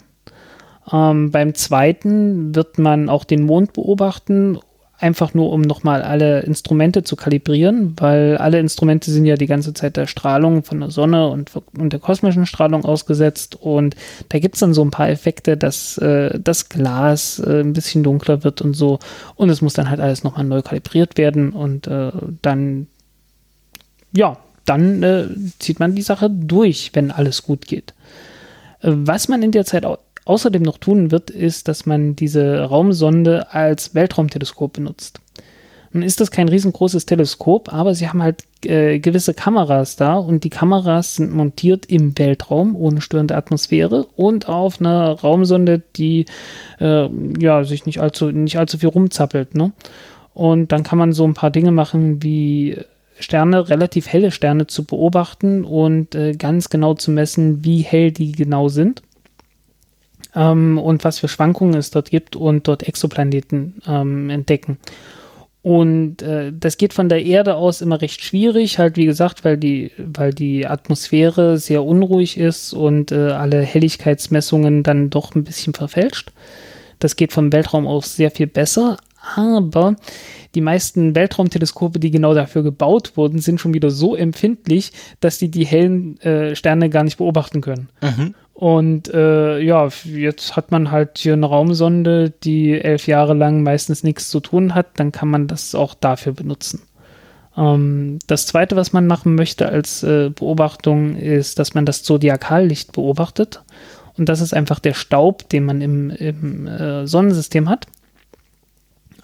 Ähm, 0.90 1.30
beim 1.30 1.54
zweiten 1.54 2.54
wird 2.54 2.78
man 2.78 3.08
auch 3.08 3.24
den 3.24 3.42
Mond 3.42 3.72
beobachten, 3.72 4.58
einfach 4.98 5.34
nur 5.34 5.52
um 5.52 5.60
nochmal 5.60 6.02
alle 6.02 6.40
Instrumente 6.40 7.04
zu 7.04 7.16
kalibrieren, 7.16 7.94
weil 7.98 8.38
alle 8.38 8.58
Instrumente 8.58 9.10
sind 9.10 9.26
ja 9.26 9.36
die 9.36 9.46
ganze 9.46 9.74
Zeit 9.74 9.96
der 9.96 10.06
Strahlung 10.06 10.62
von 10.62 10.80
der 10.80 10.90
Sonne 10.90 11.28
und, 11.28 11.50
und 11.78 11.92
der 11.92 12.00
kosmischen 12.00 12.46
Strahlung 12.46 12.84
ausgesetzt. 12.84 13.56
Und 13.56 13.94
da 14.30 14.38
gibt 14.38 14.54
es 14.54 14.60
dann 14.60 14.72
so 14.72 14.82
ein 14.82 14.90
paar 14.90 15.10
Effekte, 15.10 15.56
dass 15.56 15.98
äh, 15.98 16.38
das 16.42 16.68
Glas 16.68 17.38
äh, 17.40 17.60
ein 17.60 17.74
bisschen 17.74 18.04
dunkler 18.04 18.42
wird 18.42 18.62
und 18.62 18.74
so. 18.74 18.98
Und 19.34 19.50
es 19.50 19.60
muss 19.60 19.74
dann 19.74 19.90
halt 19.90 20.00
alles 20.00 20.24
nochmal 20.24 20.44
neu 20.44 20.62
kalibriert 20.62 21.18
werden 21.18 21.50
und 21.52 21.86
äh, 21.86 22.12
dann, 22.40 22.86
ja, 24.12 24.38
dann 24.64 25.02
äh, 25.02 25.26
zieht 25.58 25.78
man 25.78 25.94
die 25.94 26.02
Sache 26.02 26.30
durch, 26.30 26.90
wenn 26.94 27.10
alles 27.10 27.42
gut 27.42 27.66
geht. 27.66 27.92
Äh, 28.80 28.92
Was 28.92 29.28
man 29.28 29.42
in 29.42 29.52
der 29.52 29.66
Zeit 29.66 29.84
au 29.84 29.98
außerdem 30.26 30.62
noch 30.62 30.76
tun 30.76 31.10
wird, 31.10 31.30
ist, 31.30 31.68
dass 31.68 31.86
man 31.86 32.14
diese 32.14 32.60
Raumsonde 32.60 33.52
als 33.52 33.94
Weltraumteleskop 33.94 34.74
benutzt. 34.74 35.20
Nun 35.92 36.02
ist 36.02 36.20
das 36.20 36.30
kein 36.30 36.50
riesengroßes 36.50 37.06
Teleskop, 37.06 37.72
aber 37.72 37.94
sie 37.94 38.08
haben 38.08 38.22
halt 38.22 38.44
äh, 38.66 38.98
gewisse 38.98 39.32
Kameras 39.32 39.96
da 39.96 40.16
und 40.16 40.44
die 40.44 40.50
Kameras 40.50 41.16
sind 41.16 41.32
montiert 41.32 41.86
im 41.86 42.18
Weltraum 42.18 42.76
ohne 42.76 43.00
störende 43.00 43.36
Atmosphäre 43.36 44.06
und 44.14 44.48
auf 44.48 44.80
einer 44.80 45.12
Raumsonde, 45.12 45.82
die 45.96 46.26
äh, 46.80 47.08
ja 47.40 47.64
sich 47.64 47.86
nicht 47.86 48.00
allzu 48.00 48.30
nicht 48.30 48.58
allzu 48.58 48.76
viel 48.78 48.90
rumzappelt. 48.90 49.54
Ne? 49.54 49.72
Und 50.34 50.70
dann 50.72 50.82
kann 50.82 50.98
man 50.98 51.12
so 51.12 51.24
ein 51.24 51.34
paar 51.34 51.50
Dinge 51.50 51.72
machen 51.72 52.22
wie 52.22 52.78
Sterne, 53.18 53.70
relativ 53.70 54.08
helle 54.08 54.32
Sterne 54.32 54.66
zu 54.66 54.84
beobachten 54.84 55.64
und 55.64 56.14
äh, 56.14 56.32
ganz 56.32 56.68
genau 56.68 56.92
zu 56.92 57.10
messen, 57.10 57.64
wie 57.64 57.80
hell 57.80 58.10
die 58.12 58.32
genau 58.32 58.68
sind 58.68 59.00
ähm, 60.36 60.78
und 60.78 61.02
was 61.02 61.18
für 61.18 61.28
Schwankungen 61.28 61.74
es 61.74 61.90
dort 61.90 62.10
gibt 62.10 62.36
und 62.36 62.68
dort 62.68 62.84
Exoplaneten 62.84 63.82
ähm, 63.88 64.30
entdecken. 64.30 64.78
Und 65.62 66.22
äh, 66.22 66.52
das 66.56 66.76
geht 66.76 66.92
von 66.92 67.08
der 67.08 67.24
Erde 67.24 67.56
aus 67.56 67.80
immer 67.80 68.00
recht 68.00 68.22
schwierig, 68.22 68.78
halt 68.78 68.96
wie 68.96 69.06
gesagt, 69.06 69.44
weil 69.44 69.56
die, 69.56 69.90
weil 69.98 70.32
die 70.32 70.64
Atmosphäre 70.64 71.58
sehr 71.58 71.82
unruhig 71.82 72.38
ist 72.38 72.72
und 72.72 73.10
äh, 73.10 73.30
alle 73.30 73.62
Helligkeitsmessungen 73.62 74.84
dann 74.84 75.10
doch 75.10 75.34
ein 75.34 75.42
bisschen 75.42 75.74
verfälscht. 75.74 76.30
Das 77.00 77.16
geht 77.16 77.32
vom 77.32 77.52
Weltraum 77.52 77.88
aus 77.88 78.14
sehr 78.14 78.30
viel 78.30 78.46
besser, 78.46 78.96
aber 79.34 79.96
die 80.54 80.60
meisten 80.60 81.16
Weltraumteleskope, 81.16 81.98
die 81.98 82.12
genau 82.12 82.32
dafür 82.32 82.62
gebaut 82.62 83.16
wurden, 83.16 83.40
sind 83.40 83.60
schon 83.60 83.74
wieder 83.74 83.90
so 83.90 84.14
empfindlich, 84.14 84.92
dass 85.18 85.38
die 85.38 85.50
die 85.50 85.66
hellen 85.66 86.20
äh, 86.20 86.54
Sterne 86.54 86.90
gar 86.90 87.02
nicht 87.02 87.18
beobachten 87.18 87.60
können. 87.60 87.88
Und 88.56 89.12
äh, 89.12 89.58
ja, 89.58 89.86
jetzt 90.04 90.56
hat 90.56 90.70
man 90.70 90.90
halt 90.90 91.18
hier 91.18 91.34
eine 91.34 91.44
Raumsonde, 91.44 92.30
die 92.30 92.80
elf 92.80 93.06
Jahre 93.06 93.34
lang 93.34 93.62
meistens 93.62 94.02
nichts 94.02 94.30
zu 94.30 94.40
tun 94.40 94.74
hat, 94.74 94.86
dann 94.98 95.12
kann 95.12 95.28
man 95.28 95.46
das 95.46 95.74
auch 95.74 95.92
dafür 95.92 96.32
benutzen. 96.32 96.80
Ähm, 97.54 98.18
das 98.26 98.46
zweite, 98.46 98.74
was 98.74 98.94
man 98.94 99.06
machen 99.06 99.34
möchte 99.34 99.68
als 99.68 100.02
äh, 100.02 100.30
Beobachtung, 100.30 101.16
ist, 101.16 101.58
dass 101.58 101.74
man 101.74 101.84
das 101.84 102.02
Zodiakallicht 102.02 102.92
beobachtet. 102.92 103.62
Und 104.16 104.30
das 104.30 104.40
ist 104.40 104.54
einfach 104.54 104.78
der 104.78 104.94
Staub, 104.94 105.46
den 105.50 105.66
man 105.66 105.82
im, 105.82 106.08
im 106.08 106.66
äh, 106.66 107.06
Sonnensystem 107.06 107.68
hat. 107.68 107.86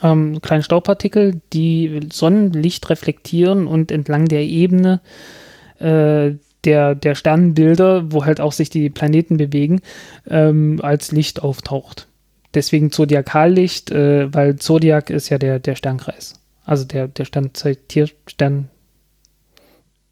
Ähm, 0.02 0.42
kleine 0.42 0.62
Staubpartikel, 0.62 1.40
die 1.54 2.00
Sonnenlicht 2.12 2.90
reflektieren 2.90 3.66
und 3.66 3.90
entlang 3.90 4.26
der 4.26 4.42
Ebene 4.42 5.00
äh, 5.78 6.32
der, 6.64 6.94
der 6.94 7.14
Sternbilder, 7.14 8.12
wo 8.12 8.24
halt 8.24 8.40
auch 8.40 8.52
sich 8.52 8.70
die 8.70 8.90
Planeten 8.90 9.36
bewegen, 9.36 9.80
ähm, 10.28 10.80
als 10.82 11.12
Licht 11.12 11.42
auftaucht. 11.42 12.08
Deswegen 12.54 12.92
Zodiakallicht, 12.92 13.90
äh, 13.90 14.32
weil 14.32 14.56
Zodiac 14.56 15.10
ist 15.10 15.28
ja 15.28 15.38
der, 15.38 15.58
der 15.58 15.74
Sternkreis. 15.74 16.34
Also 16.64 16.84
der, 16.84 17.08
der 17.08 17.24
Sternzeit-Tier, 17.24 18.08
Stern. 18.26 18.68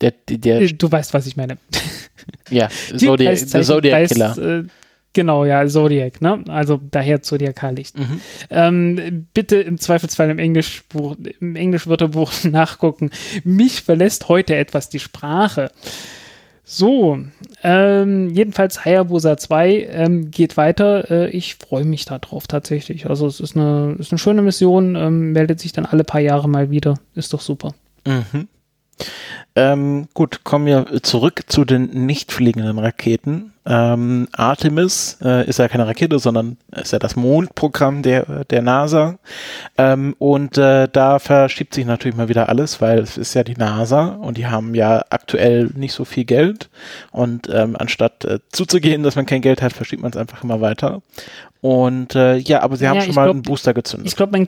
Der, 0.00 0.12
der, 0.28 0.62
Äh, 0.62 0.72
Du 0.72 0.90
weißt, 0.90 1.14
was 1.14 1.26
ich 1.26 1.36
meine. 1.36 1.58
ja, 2.50 2.68
Zodiac, 2.96 3.38
der 3.50 3.62
Zodiac 3.62 4.10
äh, 4.38 4.64
Genau, 5.12 5.44
ja, 5.44 5.66
Zodiac, 5.66 6.20
ne? 6.22 6.44
Also 6.46 6.80
daher 6.90 7.20
Zodiakallicht. 7.20 7.98
Mhm. 7.98 8.20
Ähm, 8.48 9.26
bitte 9.34 9.56
im 9.56 9.76
Zweifelsfall 9.78 10.30
im 10.30 10.38
Englischbuch, 10.38 11.16
im 11.40 11.56
Englischwörterbuch 11.56 12.32
nachgucken. 12.44 13.10
Mich 13.42 13.82
verlässt 13.82 14.28
heute 14.28 14.54
etwas 14.54 14.88
die 14.88 15.00
Sprache. 15.00 15.72
So, 16.64 17.18
ähm, 17.62 18.30
jedenfalls 18.30 18.84
Hayabusa 18.84 19.36
2 19.36 19.88
ähm, 19.90 20.30
geht 20.30 20.56
weiter. 20.56 21.10
Äh, 21.10 21.30
ich 21.30 21.56
freue 21.56 21.84
mich 21.84 22.04
darauf 22.04 22.46
tatsächlich. 22.46 23.08
Also 23.08 23.26
es 23.26 23.40
ist 23.40 23.56
eine, 23.56 23.96
ist 23.98 24.12
eine 24.12 24.18
schöne 24.18 24.42
Mission, 24.42 24.94
ähm, 24.94 25.32
meldet 25.32 25.58
sich 25.58 25.72
dann 25.72 25.86
alle 25.86 26.04
paar 26.04 26.20
Jahre 26.20 26.48
mal 26.48 26.70
wieder. 26.70 26.94
Ist 27.14 27.32
doch 27.32 27.40
super. 27.40 27.74
Mhm. 28.06 28.48
Ähm, 29.56 30.08
gut, 30.14 30.44
kommen 30.44 30.66
wir 30.66 31.02
zurück 31.02 31.42
zu 31.48 31.64
den 31.64 32.06
nicht 32.06 32.30
fliegenden 32.32 32.78
Raketen. 32.78 33.52
Ähm, 33.66 34.28
Artemis 34.32 35.18
äh, 35.22 35.46
ist 35.46 35.58
ja 35.58 35.68
keine 35.68 35.86
Rakete, 35.86 36.18
sondern 36.18 36.56
ist 36.70 36.92
ja 36.92 36.98
das 36.98 37.14
Mondprogramm 37.16 38.02
der, 38.02 38.44
der 38.44 38.62
NASA. 38.62 39.18
Ähm, 39.76 40.14
und 40.18 40.56
äh, 40.56 40.88
da 40.90 41.18
verschiebt 41.18 41.74
sich 41.74 41.84
natürlich 41.84 42.16
mal 42.16 42.28
wieder 42.28 42.48
alles, 42.48 42.80
weil 42.80 43.00
es 43.00 43.18
ist 43.18 43.34
ja 43.34 43.44
die 43.44 43.56
NASA 43.56 44.06
und 44.06 44.38
die 44.38 44.46
haben 44.46 44.74
ja 44.74 45.04
aktuell 45.10 45.70
nicht 45.74 45.92
so 45.92 46.04
viel 46.04 46.24
Geld. 46.24 46.70
Und 47.10 47.48
ähm, 47.52 47.76
anstatt 47.78 48.24
äh, 48.24 48.38
zuzugehen, 48.50 49.02
dass 49.02 49.16
man 49.16 49.26
kein 49.26 49.42
Geld 49.42 49.62
hat, 49.62 49.72
verschiebt 49.72 50.02
man 50.02 50.12
es 50.12 50.16
einfach 50.16 50.42
immer 50.44 50.60
weiter. 50.60 51.02
Und 51.60 52.14
äh, 52.14 52.36
ja, 52.36 52.62
aber 52.62 52.76
sie 52.76 52.88
haben 52.88 53.00
schon 53.02 53.14
mal 53.14 53.24
glaub, 53.24 53.34
einen 53.34 53.42
Booster 53.42 53.74
gezündet. 53.74 54.08
Ich 54.08 54.16
glaube, 54.16 54.32
man 54.32 54.46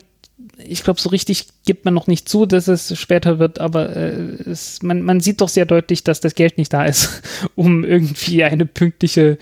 ich 0.64 0.84
glaube, 0.84 1.00
so 1.00 1.08
richtig 1.08 1.48
gibt 1.64 1.84
man 1.84 1.94
noch 1.94 2.06
nicht 2.06 2.28
zu, 2.28 2.46
dass 2.46 2.68
es 2.68 2.98
später 2.98 3.38
wird, 3.38 3.58
aber 3.58 3.94
äh, 3.96 4.10
es, 4.10 4.82
man, 4.82 5.02
man 5.02 5.20
sieht 5.20 5.40
doch 5.40 5.48
sehr 5.48 5.66
deutlich, 5.66 6.04
dass 6.04 6.20
das 6.20 6.34
Geld 6.34 6.58
nicht 6.58 6.72
da 6.72 6.84
ist, 6.84 7.22
um 7.54 7.84
irgendwie 7.84 8.44
eine 8.44 8.66
pünktliche, 8.66 9.38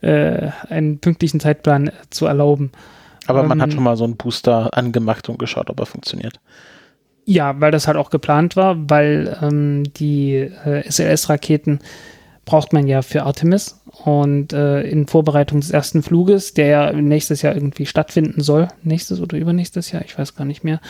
äh, 0.00 0.48
einen 0.68 0.98
pünktlichen 0.98 1.40
Zeitplan 1.40 1.90
zu 2.10 2.26
erlauben. 2.26 2.72
Aber 3.26 3.42
man 3.42 3.60
hat 3.60 3.70
ähm, 3.70 3.76
schon 3.76 3.84
mal 3.84 3.96
so 3.96 4.04
einen 4.04 4.16
Booster 4.16 4.76
angemacht 4.76 5.28
und 5.28 5.38
geschaut, 5.38 5.70
ob 5.70 5.80
er 5.80 5.86
funktioniert. 5.86 6.40
Ja, 7.24 7.58
weil 7.60 7.70
das 7.70 7.86
halt 7.86 7.96
auch 7.96 8.10
geplant 8.10 8.54
war, 8.54 8.76
weil 8.90 9.38
ähm, 9.40 9.84
die 9.94 10.34
äh, 10.34 10.90
SLS-Raketen 10.90 11.80
braucht 12.44 12.74
man 12.74 12.86
ja 12.86 13.00
für 13.00 13.22
Artemis. 13.22 13.80
Und 14.02 14.52
äh, 14.52 14.82
in 14.82 15.06
Vorbereitung 15.06 15.60
des 15.60 15.70
ersten 15.70 16.02
Fluges, 16.02 16.52
der 16.52 16.66
ja 16.66 16.92
nächstes 16.92 17.42
Jahr 17.42 17.54
irgendwie 17.54 17.86
stattfinden 17.86 18.42
soll, 18.42 18.68
nächstes 18.82 19.20
oder 19.20 19.38
übernächstes 19.38 19.92
Jahr, 19.92 20.02
ich 20.04 20.18
weiß 20.18 20.34
gar 20.34 20.44
nicht 20.44 20.64
mehr, 20.64 20.80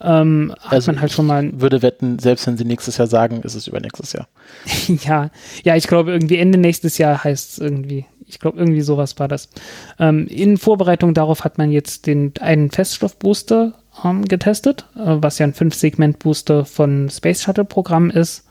ähm, 0.00 0.54
hat 0.60 0.72
also 0.72 0.90
man 0.90 1.00
halt 1.00 1.12
schon 1.12 1.26
mal. 1.26 1.60
würde 1.60 1.82
wetten, 1.82 2.18
selbst 2.18 2.46
wenn 2.46 2.56
sie 2.56 2.64
nächstes 2.64 2.96
Jahr 2.96 3.06
sagen, 3.06 3.42
ist 3.42 3.54
es 3.54 3.66
übernächstes 3.66 4.14
Jahr. 4.14 4.28
ja, 5.04 5.30
ja, 5.62 5.76
ich 5.76 5.86
glaube 5.86 6.12
irgendwie 6.12 6.38
Ende 6.38 6.58
nächstes 6.58 6.98
Jahr 6.98 7.22
heißt 7.22 7.52
es 7.52 7.58
irgendwie. 7.58 8.06
Ich 8.26 8.40
glaube, 8.40 8.58
irgendwie 8.58 8.80
sowas 8.80 9.18
war 9.18 9.28
das. 9.28 9.50
Ähm, 9.98 10.26
in 10.28 10.56
Vorbereitung 10.56 11.12
darauf 11.12 11.44
hat 11.44 11.58
man 11.58 11.70
jetzt 11.70 12.06
den 12.06 12.32
einen 12.40 12.70
Feststoffbooster 12.70 13.74
ähm, 14.02 14.24
getestet, 14.24 14.86
äh, 14.96 15.16
was 15.20 15.38
ja 15.38 15.46
ein 15.46 15.52
Fünf-Segment-Booster 15.52 16.64
von 16.64 17.10
Space 17.10 17.42
Shuttle-Programm 17.42 18.10
ist. 18.10 18.46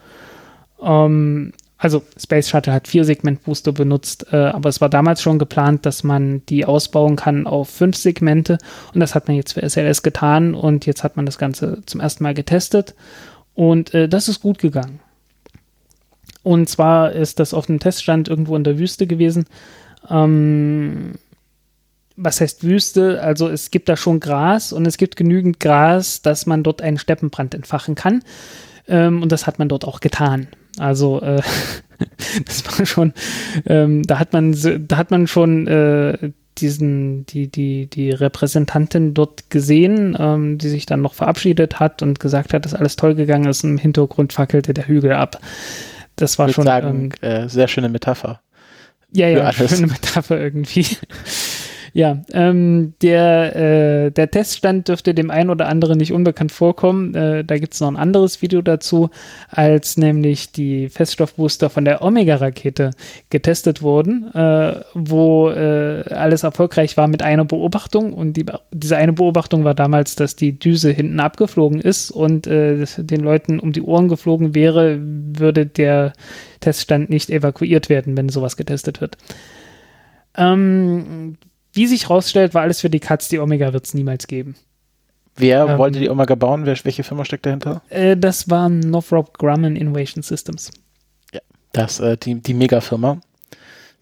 Ähm, 0.82 1.54
also 1.84 2.02
Space 2.18 2.50
Shuttle 2.50 2.72
hat 2.72 2.88
vier 2.88 3.04
Segment-Booster 3.04 3.74
benutzt, 3.74 4.28
äh, 4.32 4.38
aber 4.38 4.70
es 4.70 4.80
war 4.80 4.90
damals 4.90 5.22
schon 5.22 5.38
geplant, 5.38 5.86
dass 5.86 6.04
man 6.04 6.46
die 6.46 6.66
ausbauen 6.66 7.18
kann 7.18 7.46
auf 7.46 7.70
fünf 7.70 7.98
Segmente 7.98 8.58
und 8.94 9.02
das 9.02 9.16
hat 9.16 9.28
man 9.28 9.36
jetzt 9.36 9.54
für 9.54 9.68
SLS 9.68 10.02
getan 10.02 10.56
und 10.56 10.86
jetzt 10.86 11.04
hat 11.04 11.18
man 11.18 11.26
das 11.26 11.38
Ganze 11.38 11.82
zum 11.86 12.00
ersten 12.00 12.24
Mal 12.24 12.34
getestet 12.34 12.96
und 13.54 13.94
äh, 13.94 14.08
das 14.08 14.30
ist 14.30 14.42
gut 14.42 14.60
gegangen. 14.60 15.02
Und 16.42 16.70
zwar 16.70 17.12
ist 17.12 17.40
das 17.40 17.54
auf 17.54 17.70
einem 17.70 17.80
Teststand 17.80 18.30
irgendwo 18.30 18.56
in 18.56 18.64
der 18.64 18.80
Wüste 18.80 19.06
gewesen. 19.06 19.46
Ähm, 20.10 21.14
was 22.16 22.40
heißt 22.40 22.64
Wüste? 22.64 23.22
Also 23.22 23.50
es 23.50 23.72
gibt 23.72 23.90
da 23.90 23.98
schon 23.98 24.20
Gras 24.20 24.72
und 24.72 24.86
es 24.86 24.98
gibt 24.98 25.16
genügend 25.16 25.60
Gras, 25.60 26.22
dass 26.22 26.46
man 26.46 26.64
dort 26.64 26.82
einen 26.82 26.98
Steppenbrand 26.98 27.56
entfachen 27.56 27.96
kann. 27.96 28.24
Ähm, 28.88 29.22
und 29.22 29.32
das 29.32 29.48
hat 29.48 29.60
man 29.60 29.70
dort 29.70 29.86
auch 29.86 30.00
getan. 30.00 30.48
Also 30.78 31.22
äh, 31.22 31.42
das 32.46 32.66
war 32.66 32.86
schon, 32.86 33.14
ähm, 33.66 34.04
da 34.04 34.20
hat 34.20 34.34
man, 34.34 34.56
da 34.88 34.98
hat 34.98 35.12
man 35.12 35.28
schon 35.28 35.68
äh, 35.68 36.32
diesen, 36.58 37.26
die, 37.26 37.48
die, 37.48 37.88
die 37.88 38.12
Repräsentantin 38.12 39.14
dort 39.14 39.50
gesehen, 39.50 40.16
ähm, 40.20 40.58
die 40.58 40.70
sich 40.70 40.86
dann 40.86 41.02
noch 41.02 41.14
verabschiedet 41.14 41.80
hat 41.80 42.02
und 42.02 42.20
gesagt 42.20 42.54
hat, 42.54 42.66
dass 42.66 42.74
alles 42.74 42.96
toll 42.96 43.16
gegangen 43.16 43.48
ist. 43.48 43.64
Im 43.64 43.78
Hintergrund 43.78 44.34
fackelte 44.34 44.74
der 44.74 44.88
Hügel 44.88 45.14
ab. 45.14 45.40
Das 46.16 46.38
war 46.38 46.50
ich 46.50 46.56
schon. 46.56 46.66
Sagen, 46.66 47.10
ähm, 47.22 47.46
äh, 47.46 47.50
sehr 47.50 47.68
schöne 47.68 47.90
Metapher. 47.90 48.42
Ja, 49.12 49.28
ja, 49.28 49.52
schöne 49.52 49.88
Metapher 49.88 50.40
irgendwie. 50.40 50.86
Ja, 51.96 52.24
ähm, 52.34 52.96
der, 53.04 53.56
äh, 53.56 54.12
der 54.12 54.32
Teststand 54.32 54.88
dürfte 54.88 55.14
dem 55.14 55.30
einen 55.30 55.52
oder 55.52 55.68
anderen 55.68 56.00
nicht 56.00 56.12
unbekannt 56.12 56.52
vorkommen. 56.52 57.14
Äh, 57.14 57.46
da 57.46 57.60
gibt 57.60 57.76
es 57.76 57.82
noch 57.82 57.88
ein 57.88 57.98
anderes 57.98 58.42
Video 58.42 58.64
dazu, 58.64 59.12
als 59.50 59.96
nämlich 59.96 60.52
die 60.52 60.90
Feststoffbooster 60.90 61.70
von 61.70 61.86
der 61.86 62.02
Omega-Rakete 62.02 62.92
getestet 63.30 63.84
wurden, 63.84 64.34
äh, 64.34 64.82
wo 64.96 65.52
äh, 65.52 66.04
alles 66.10 66.42
erfolgreich 66.42 66.98
war 66.98 67.08
mit 67.08 67.22
einer 67.22 67.46
Beobachtung. 67.46 68.14
Und 68.14 68.38
die, 68.38 68.46
diese 68.72 68.98
eine 68.98 69.14
Beobachtung 69.14 69.64
war 69.64 69.76
damals, 69.76 70.16
dass 70.16 70.36
die 70.36 70.58
Düse 70.58 70.90
hinten 70.90 71.20
abgeflogen 71.20 71.80
ist 71.80 72.10
und 72.10 72.48
äh, 72.48 72.86
den 72.98 73.22
Leuten 73.22 73.60
um 73.60 73.72
die 73.72 73.84
Ohren 73.84 74.08
geflogen 74.08 74.56
wäre, 74.56 74.98
würde 75.00 75.68
der 75.68 76.14
Teststand 76.60 77.12
nicht 77.12 77.30
evakuiert 77.30 77.90
werden, 77.90 78.18
wenn 78.18 78.30
sowas 78.30 78.58
getestet 78.58 79.00
wird. 79.00 79.16
Ähm, 80.36 81.38
wie 81.74 81.88
sich 81.88 82.10
rausstellt, 82.10 82.54
war 82.54 82.62
alles 82.62 82.82
für 82.82 82.90
die 82.90 83.00
Katz. 83.00 83.28
Die 83.28 83.40
Omega 83.40 83.74
wird 83.74 83.86
es 83.86 83.94
niemals 83.94 84.28
geben. 84.28 84.56
Wer 85.36 85.66
ähm, 85.66 85.78
wollte 85.78 86.00
die 86.00 86.10
Omega 86.10 86.36
bauen? 86.36 86.66
Wer, 86.66 86.78
welche 86.84 87.04
Firma 87.04 87.26
steckt 87.26 87.46
dahinter? 87.46 87.82
Äh, 87.90 88.16
das 88.16 88.50
war 88.50 88.70
Northrop 88.70 89.38
Grumman 89.38 89.76
Innovation 89.76 90.22
Systems. 90.22 90.72
Ja, 91.34 91.42
das 91.72 92.00
äh, 92.00 92.18
die, 92.18 92.36
die 92.36 92.54
Mega-Firma. 92.54 93.20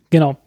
Genau. 0.10 0.38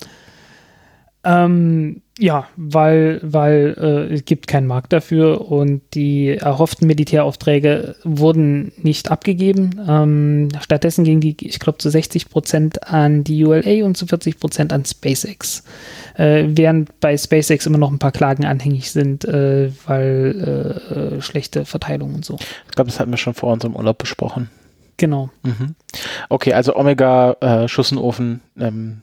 Ähm, 1.25 2.03
ja, 2.17 2.47
weil, 2.57 3.19
weil 3.23 3.75
äh, 3.77 4.15
es 4.15 4.25
gibt 4.25 4.47
keinen 4.47 4.69
Markt 4.69 4.93
dafür 4.93 5.51
und 5.51 5.83
die 5.95 6.29
erhofften 6.29 6.87
Militäraufträge 6.87 7.97
wurden 8.05 8.71
nicht 8.77 9.11
abgegeben. 9.11 9.81
Ähm, 9.89 10.49
stattdessen 10.61 11.05
gingen 11.05 11.21
die, 11.21 11.37
ich 11.41 11.59
glaube, 11.59 11.79
zu 11.79 11.91
60 11.91 12.29
Prozent 12.29 12.89
an 12.89 13.25
die 13.25 13.45
ULA 13.45 13.85
und 13.85 13.97
zu 13.97 14.07
40 14.07 14.39
Prozent 14.39 14.73
an 14.73 14.85
SpaceX. 14.85 15.65
Äh, 16.17 16.45
während 16.49 17.01
bei 17.01 17.17
SpaceX 17.17 17.67
immer 17.67 17.79
noch 17.79 17.91
ein 17.91 17.99
paar 17.99 18.13
Klagen 18.13 18.45
anhängig 18.45 18.93
sind, 18.93 19.25
äh, 19.25 19.73
weil 19.87 21.17
äh, 21.17 21.21
schlechte 21.21 21.65
Verteilung 21.65 22.15
und 22.15 22.25
so. 22.25 22.37
Ich 22.69 22.77
glaube, 22.77 22.91
das 22.91 23.01
hatten 23.01 23.11
wir 23.11 23.19
schon 23.19 23.35
vor 23.35 23.53
unserem 23.53 23.75
Urlaub 23.75 23.99
besprochen. 23.99 24.51
Genau. 24.99 25.31
Mhm. 25.43 25.75
Okay, 26.29 26.53
also 26.53 26.77
Omega 26.77 27.33
äh, 27.41 27.67
Schussenofen 27.67 28.41
ähm, 28.57 29.03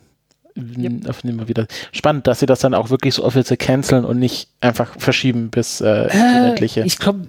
Yep. 0.58 1.08
Öffnen 1.08 1.40
wir 1.40 1.48
wieder. 1.48 1.68
Spannend, 1.92 2.28
dass 2.28 2.40
sie 2.40 2.46
das 2.46 2.60
dann 2.60 2.74
auch 2.74 2.90
wirklich 2.90 3.16
so 3.16 3.24
offiziell 3.24 3.58
canceln 3.58 4.06
und 4.06 4.20
nicht 4.20 4.50
einfach 4.60 5.00
verschieben 5.00 5.50
bis 5.50 5.82
äh, 5.82 6.08
äh 6.08 6.84
Ich 6.84 6.98
glaube, 7.00 7.28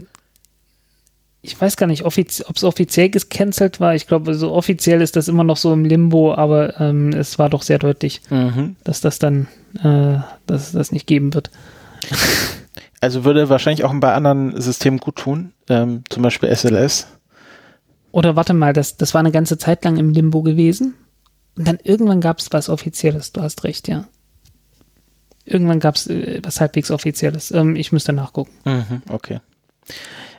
ich 1.43 1.61
weiß 1.61 1.77
gar 1.77 1.89
nicht, 1.89 2.05
ob 2.05 2.17
es 2.17 2.65
offiziell 2.65 3.11
gecancelt 3.11 3.81
war. 3.81 3.95
Ich 3.95 4.07
glaube, 4.07 4.35
so 4.35 4.53
offiziell 4.53 5.03
ist 5.03 5.17
das 5.17 5.27
immer 5.27 5.45
noch 5.45 5.57
so 5.57 5.73
im 5.73 5.85
Limbo, 5.85 6.35
aber 6.35 6.81
ähm, 6.81 7.11
es 7.11 7.39
war 7.39 7.51
doch 7.51 7.63
sehr 7.63 7.79
deutlich, 7.79 8.23
mhm. 8.31 8.77
dass 8.85 9.01
das 9.01 9.19
dann, 9.19 9.49
äh, 9.83 10.19
dass 10.47 10.69
es 10.69 10.73
das 10.73 10.93
nicht 10.93 11.07
geben 11.07 11.35
wird. 11.35 11.51
Also 13.01 13.25
würde 13.25 13.49
wahrscheinlich 13.49 13.83
auch 13.83 13.93
bei 13.95 14.15
anderen 14.15 14.61
Systemen 14.61 15.01
gut 15.01 15.17
tun, 15.17 15.53
ähm, 15.69 16.05
zum 16.09 16.23
Beispiel 16.23 16.55
SLS. 16.55 17.09
Oder 18.13 18.37
warte 18.37 18.55
mal, 18.55 18.73
das, 18.73 18.97
das 18.97 19.13
war 19.13 19.19
eine 19.19 19.33
ganze 19.33 19.59
Zeit 19.59 19.85
lang 19.85 19.97
im 19.97 20.11
Limbo 20.11 20.43
gewesen. 20.43 20.95
Und 21.57 21.69
dann 21.69 21.79
irgendwann 21.83 22.21
gab 22.21 22.39
es 22.39 22.53
was 22.53 22.69
Offizielles, 22.69 23.33
du 23.33 23.43
hast 23.43 23.65
recht, 23.65 23.89
ja. 23.89 24.07
Irgendwann 25.45 25.81
gab 25.81 25.97
es 25.97 26.07
äh, 26.07 26.41
was 26.43 26.61
halbwegs 26.61 26.91
Offizielles. 26.91 27.51
Ähm, 27.51 27.77
ich 27.77 27.93
müsste 27.93 28.13
nachgucken. 28.13 28.53
Mhm, 28.65 29.03
okay. 29.09 29.41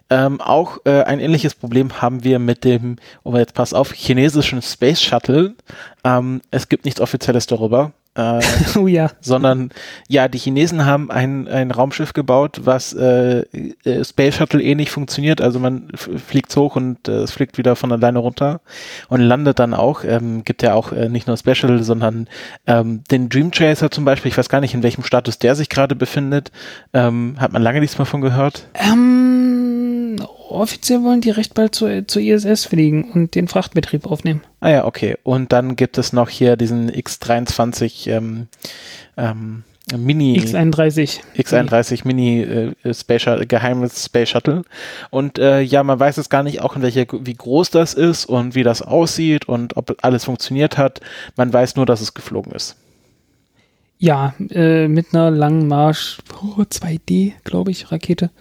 Ähm, 0.09 0.41
auch 0.41 0.77
äh, 0.85 1.03
ein 1.03 1.19
ähnliches 1.19 1.55
Problem 1.55 2.01
haben 2.01 2.23
wir 2.23 2.39
mit 2.39 2.63
dem, 2.63 2.97
oh 3.23 3.35
jetzt 3.35 3.53
pass 3.53 3.73
auf, 3.73 3.91
chinesischen 3.93 4.61
Space 4.61 5.01
Shuttle. 5.01 5.55
Ähm, 6.03 6.41
es 6.51 6.69
gibt 6.69 6.85
nichts 6.85 7.01
Offizielles 7.01 7.47
darüber. 7.47 7.93
Äh, 8.15 8.41
oh 8.77 8.87
ja. 8.87 9.09
Sondern 9.21 9.69
ja, 10.07 10.27
die 10.27 10.37
Chinesen 10.37 10.85
haben 10.85 11.09
ein, 11.09 11.47
ein 11.47 11.71
Raumschiff 11.71 12.13
gebaut, 12.13 12.61
was 12.63 12.93
äh, 12.93 13.39
äh 13.83 14.03
Space 14.03 14.35
Shuttle 14.35 14.61
ähnlich 14.61 14.91
funktioniert. 14.91 15.41
Also 15.41 15.59
man 15.59 15.89
fliegt 15.95 16.55
hoch 16.55 16.75
und 16.75 17.07
äh, 17.07 17.23
es 17.23 17.31
fliegt 17.31 17.57
wieder 17.57 17.75
von 17.75 17.91
alleine 17.91 18.19
runter 18.19 18.61
und 19.09 19.21
landet 19.21 19.59
dann 19.59 19.73
auch. 19.73 20.03
Ähm, 20.03 20.43
gibt 20.43 20.61
ja 20.61 20.73
auch 20.73 20.91
äh, 20.91 21.09
nicht 21.09 21.27
nur 21.27 21.37
Space 21.37 21.57
Shuttle, 21.57 21.83
sondern 21.83 22.27
ähm, 22.67 23.03
den 23.09 23.29
Dream 23.29 23.51
Chaser 23.51 23.89
zum 23.89 24.05
Beispiel. 24.05 24.29
Ich 24.29 24.37
weiß 24.37 24.49
gar 24.49 24.61
nicht, 24.61 24.73
in 24.73 24.83
welchem 24.83 25.03
Status 25.03 25.39
der 25.39 25.55
sich 25.55 25.69
gerade 25.69 25.95
befindet. 25.95 26.51
Ähm, 26.93 27.35
hat 27.39 27.51
man 27.53 27.61
lange 27.61 27.79
nichts 27.79 27.97
mehr 27.97 28.05
von 28.05 28.21
gehört. 28.21 28.67
Ähm, 28.75 29.32
offiziell 30.49 31.03
wollen 31.03 31.21
die 31.21 31.29
recht 31.29 31.53
bald 31.53 31.75
zur, 31.75 32.07
zur 32.07 32.21
ISS 32.21 32.65
fliegen 32.65 33.11
und 33.11 33.35
den 33.35 33.47
Frachtbetrieb 33.47 34.05
aufnehmen. 34.05 34.41
Ah 34.59 34.69
ja, 34.69 34.85
okay. 34.85 35.17
Und 35.23 35.51
dann 35.51 35.75
gibt 35.75 35.97
es 35.97 36.13
noch 36.13 36.29
hier 36.29 36.55
diesen 36.55 36.91
X23 36.91 38.09
ähm, 38.09 38.47
ähm, 39.17 39.63
Mini 39.97 40.39
X31 40.39 41.19
X31 41.35 42.07
Mini 42.07 42.41
äh, 42.41 42.93
Space 42.93 43.23
Shuttle, 43.23 43.45
geheimes 43.45 44.05
Space 44.05 44.29
Shuttle. 44.29 44.63
Und 45.09 45.39
äh, 45.39 45.61
ja 45.61 45.83
man 45.83 45.99
weiß 45.99 46.15
jetzt 46.17 46.29
gar 46.29 46.43
nicht 46.43 46.61
auch 46.61 46.75
in 46.75 46.81
welcher 46.81 47.05
wie 47.11 47.33
groß 47.33 47.69
das 47.69 47.93
ist 47.93 48.25
und 48.25 48.55
wie 48.55 48.63
das 48.63 48.81
aussieht 48.81 49.47
und 49.47 49.75
ob 49.75 49.97
alles 50.01 50.23
funktioniert 50.23 50.77
hat. 50.77 51.01
Man 51.35 51.51
weiß 51.51 51.75
nur 51.75 51.85
dass 51.85 51.99
es 51.99 52.13
geflogen 52.13 52.53
ist. 52.53 52.77
Ja 53.97 54.33
äh, 54.51 54.87
mit 54.87 55.13
einer 55.13 55.31
langen 55.31 55.67
Marsch 55.67 56.19
oh, 56.41 56.61
2D 56.61 57.33
glaube 57.43 57.71
ich 57.71 57.91
Rakete 57.91 58.31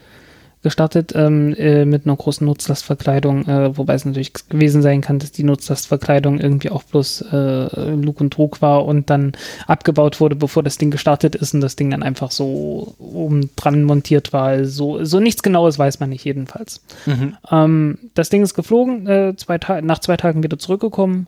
gestartet 0.63 1.13
ähm, 1.15 1.55
äh, 1.55 1.85
mit 1.85 2.07
einer 2.07 2.17
großen 2.17 2.47
Nutzlastverkleidung, 2.47 3.47
äh, 3.49 3.77
wobei 3.77 3.95
es 3.95 4.05
natürlich 4.05 4.33
gewesen 4.49 4.81
sein 4.81 5.01
kann, 5.01 5.19
dass 5.19 5.33
die 5.33 5.43
Nutzlastverkleidung 5.43 6.39
irgendwie 6.39 6.71
auch 6.71 6.85
bloß 6.85 7.23
äh, 7.33 7.91
Lug 7.91 8.21
und 8.21 8.33
Trug 8.33 8.63
war 8.63 8.85
und 8.85 9.11
dann 9.11 9.33
abgebaut 9.67 10.21
wurde, 10.21 10.37
bevor 10.37 10.63
das 10.63 10.79
Ding 10.79 10.91
gestartet 10.91 11.35
ist 11.35 11.53
und 11.55 11.61
das 11.61 11.77
Ding 11.77 11.91
dann 11.91 12.03
einfach 12.03 12.31
so 12.31 12.95
oben 12.99 13.51
dran 13.57 13.83
montiert 13.83 14.33
war. 14.33 14.65
So, 14.65 15.05
so 15.05 15.19
nichts 15.19 15.43
Genaues 15.43 15.79
weiß 15.79 15.99
man 15.99 16.11
nicht 16.11 16.25
jedenfalls. 16.25 16.83
Mhm. 17.07 17.37
Ähm, 17.51 17.99
das 18.15 18.29
Ding 18.29 18.43
ist 18.43 18.55
geflogen, 18.55 19.07
äh, 19.09 19.35
zwei 19.37 19.59
nach 19.81 19.99
zwei 19.99 20.17
Tagen 20.17 20.43
wieder 20.43 20.59
zurückgekommen 20.59 21.27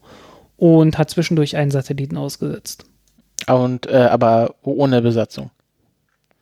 und 0.56 0.96
hat 0.96 1.10
zwischendurch 1.10 1.56
einen 1.56 1.72
Satelliten 1.72 2.16
ausgesetzt. 2.16 2.84
Und 3.48 3.86
äh, 3.86 3.96
aber 3.96 4.54
ohne 4.62 5.02
Besatzung. 5.02 5.50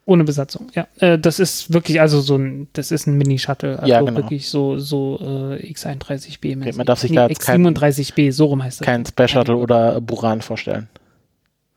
Ohne 0.05 0.25
Besatzung, 0.25 0.67
ja. 0.75 0.89
Äh, 0.99 1.17
das 1.17 1.39
ist 1.39 1.73
wirklich, 1.73 2.01
also 2.01 2.21
so 2.21 2.37
ein, 2.37 2.67
das 2.73 2.91
ist 2.91 3.07
ein 3.07 3.17
Mini-Shuttle. 3.19 3.79
Also 3.79 3.89
ja, 3.89 4.01
genau. 4.01 4.17
wirklich 4.17 4.49
so, 4.49 4.79
so 4.79 5.19
äh, 5.21 5.73
X31B. 5.73 6.61
Okay, 6.61 6.73
man 6.73 6.87
darf 6.87 6.99
sich 6.99 7.13
nee, 7.13 7.17
da 7.17 7.27
X37B, 7.27 8.33
so 8.33 8.47
rum 8.47 8.65
heißt 8.65 8.81
das. 8.81 8.85
Kein 8.85 9.07
Space 9.07 9.31
Shuttle 9.31 9.57
oder 9.57 10.01
Buran 10.01 10.43
vorstellen. 10.43 10.89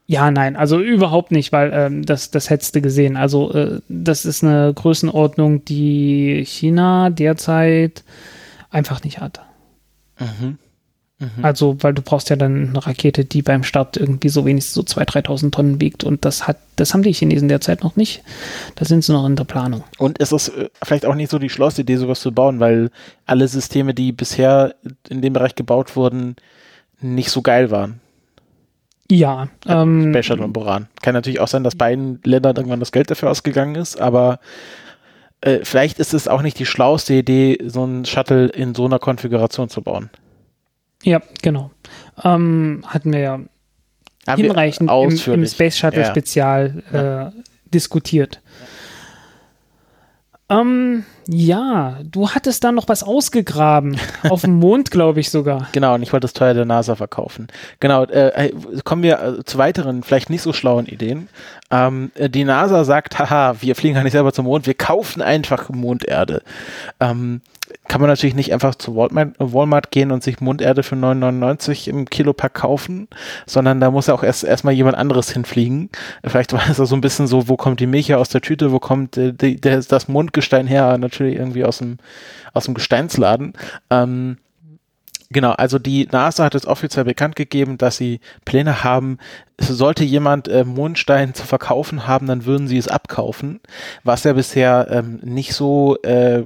Ja, 0.07 0.30
nein, 0.32 0.55
also 0.55 0.80
überhaupt 0.80 1.32
nicht, 1.32 1.51
weil 1.51 1.71
ähm, 1.73 2.05
das, 2.05 2.32
das 2.32 2.49
hättest 2.49 2.76
du 2.76 2.82
gesehen. 2.82 3.15
Also 3.15 3.51
äh, 3.53 3.80
das 3.89 4.26
ist 4.26 4.43
eine 4.43 4.71
Größenordnung, 4.73 5.65
die 5.65 6.43
China 6.45 7.09
derzeit 7.09 8.03
einfach 8.69 9.03
nicht 9.03 9.19
hat. 9.19 9.41
Mhm. 10.19 10.57
Mhm. 11.18 11.45
Also, 11.45 11.78
weil 11.80 11.93
du 11.93 12.01
brauchst 12.01 12.30
ja 12.30 12.36
dann 12.36 12.70
eine 12.70 12.86
Rakete, 12.86 13.24
die 13.24 13.41
beim 13.41 13.63
Start 13.63 13.95
irgendwie 13.95 14.28
so 14.28 14.45
wenigstens 14.45 14.74
so 14.74 14.82
2.000, 14.82 15.28
3.000 15.28 15.51
Tonnen 15.51 15.82
wiegt 15.82 16.03
und 16.03 16.26
das 16.26 16.45
hat, 16.45 16.57
das 16.76 16.93
haben 16.93 17.03
die 17.03 17.13
Chinesen 17.13 17.47
derzeit 17.47 17.84
noch 17.84 17.95
nicht. 17.95 18.22
Da 18.76 18.84
sind 18.84 19.03
sie 19.03 19.13
noch 19.13 19.26
in 19.26 19.38
der 19.38 19.45
Planung. 19.45 19.84
Und 19.97 20.18
ist 20.18 20.34
es 20.34 20.49
äh, 20.49 20.70
vielleicht 20.84 21.05
auch 21.05 21.16
nicht 21.16 21.32
so 21.32 21.39
die 21.39 21.49
schlauste 21.49 21.84
Idee, 21.84 21.95
sowas 21.95 22.20
zu 22.20 22.34
bauen, 22.34 22.59
weil 22.59 22.91
alle 23.26 23.47
Systeme, 23.47 23.93
die 23.93 24.11
bisher 24.11 24.76
in 25.07 25.22
dem 25.22 25.32
Bereich 25.32 25.55
gebaut 25.55 25.95
wurden, 25.95 26.36
nicht 26.99 27.30
so 27.30 27.41
geil 27.41 27.72
waren. 27.72 28.01
Ja. 29.09 29.47
Ähm, 29.68 30.09
Space 30.09 30.26
Shuttle 30.26 30.45
und 30.45 30.53
Boran. 30.53 30.88
Kann 31.01 31.13
natürlich 31.13 31.39
auch 31.39 31.47
sein, 31.47 31.63
dass 31.63 31.76
beiden 31.76 32.20
Ländern 32.26 32.57
irgendwann 32.57 32.80
das 32.80 32.91
Geld 32.91 33.09
dafür 33.09 33.30
ausgegangen 33.30 33.76
ist, 33.76 34.01
aber 34.01 34.39
äh, 35.41 35.59
vielleicht 35.63 35.99
ist 35.99 36.13
es 36.13 36.28
auch 36.28 36.41
nicht 36.41 36.59
die 36.59 36.66
schlauste 36.66 37.13
Idee, 37.13 37.59
so 37.66 37.86
ein 37.86 38.03
Shuttle 38.03 38.47
in 38.47 38.76
so 38.76 38.86
einer 38.86 38.99
Konfiguration 38.99 39.70
zu 39.70 39.82
bauen. 39.82 40.09
Ja, 41.06 41.22
genau. 41.43 41.72
Ähm, 42.24 42.84
hatten 42.88 43.14
wir 43.14 43.20
ja 43.20 43.39
Haben 44.28 44.41
hinreichend 44.41 44.89
im, 44.89 45.34
im, 45.34 45.45
Space 45.45 45.78
Shuttle 45.78 46.01
ja. 46.01 46.10
Spezial 46.10 46.84
äh, 46.91 46.97
ja. 46.97 47.34
diskutiert. 47.72 48.41
Ähm, 50.49 51.06
ja, 51.28 51.97
du 52.03 52.30
hattest 52.30 52.63
da 52.63 52.71
noch 52.71 52.88
was 52.88 53.03
ausgegraben. 53.03 53.97
Auf 54.30 54.41
dem 54.41 54.59
Mond, 54.59 54.91
glaube 54.91 55.19
ich 55.19 55.30
sogar. 55.30 55.67
Genau, 55.76 55.95
und 55.95 56.03
ich 56.03 56.13
wollte 56.13 56.26
das 56.26 56.34
teuer 56.34 56.53
der 56.53 56.65
NASA 56.65 56.95
verkaufen. 56.95 57.47
Genau, 57.80 58.03
äh, 58.03 58.51
kommen 58.84 59.03
wir 59.03 59.19
äh, 59.19 59.43
zu 59.43 59.57
weiteren, 59.57 60.03
vielleicht 60.03 60.30
nicht 60.30 60.41
so 60.41 60.53
schlauen 60.53 60.86
Ideen. 60.86 61.28
Ähm, 61.69 62.11
die 62.17 62.43
NASA 62.43 62.84
sagt, 62.86 63.19
haha, 63.19 63.55
wir 63.59 63.76
fliegen 63.76 63.95
gar 63.95 64.03
nicht 64.03 64.13
selber 64.13 64.32
zum 64.32 64.45
Mond, 64.45 64.67
wir 64.67 64.73
kaufen 64.73 65.21
einfach 65.21 65.69
Monderde. 65.69 66.43
Ähm, 66.99 67.41
kann 67.88 68.01
man 68.01 68.09
natürlich 68.09 68.36
nicht 68.36 68.53
einfach 68.53 68.76
zu 68.76 68.95
Walmart, 68.95 69.36
Walmart 69.39 69.91
gehen 69.91 70.11
und 70.11 70.23
sich 70.23 70.39
Munderde 70.39 70.84
für 70.84 70.95
9,99 70.95 71.89
im 71.89 72.05
Kilopack 72.05 72.53
kaufen, 72.53 73.07
sondern 73.45 73.80
da 73.80 73.89
muss 73.91 74.07
ja 74.07 74.13
auch 74.13 74.23
erst 74.23 74.43
erstmal 74.43 74.73
jemand 74.73 74.97
anderes 74.97 75.32
hinfliegen. 75.32 75.89
Vielleicht 76.23 76.53
war 76.53 76.61
es 76.69 76.78
so 76.78 76.95
ein 76.95 77.01
bisschen 77.01 77.28
so, 77.28 77.47
wo 77.47 77.57
kommt 77.57 77.80
die 77.80 77.88
Milch 77.88 78.13
aus 78.13 78.30
der 78.30 78.41
Tüte, 78.41 78.71
wo 78.71 78.80
kommt 78.80 79.17
äh, 79.17 79.34
die, 79.34 79.59
der, 79.59 79.82
das 79.82 80.07
Mundgestein 80.07 80.67
her? 80.67 80.97
Natürlich 81.16 81.38
irgendwie 81.38 81.63
aus 81.63 81.78
dem, 81.78 81.97
aus 82.53 82.66
dem 82.66 82.74
Gesteinsladen. 82.74 83.53
Ähm, 83.89 84.38
Genau, 85.32 85.51
also 85.53 85.80
die 85.80 86.07
NASA 86.11 86.45
hat 86.45 86.53
es 86.53 86.68
offiziell 86.68 87.03
bekannt 87.03 87.36
gegeben, 87.36 87.80
dass 87.80 87.97
sie 87.97 88.20
Pläne 88.45 88.84
haben, 88.84 89.18
sollte 89.59 90.03
jemand 90.03 90.47
äh, 90.47 90.63
Mondstein 90.63 91.34
zu 91.34 91.43
verkaufen 91.45 92.05
haben, 92.07 92.28
dann 92.28 92.45
würden 92.45 92.68
sie 92.68 92.78
es 92.78 92.88
abkaufen, 92.88 93.59
was 94.03 94.24
ja 94.24 94.34
bisher 94.34 94.88
ähm, 94.91 95.20
nicht 95.24 95.53
so 95.53 95.97
äh, 96.03 96.43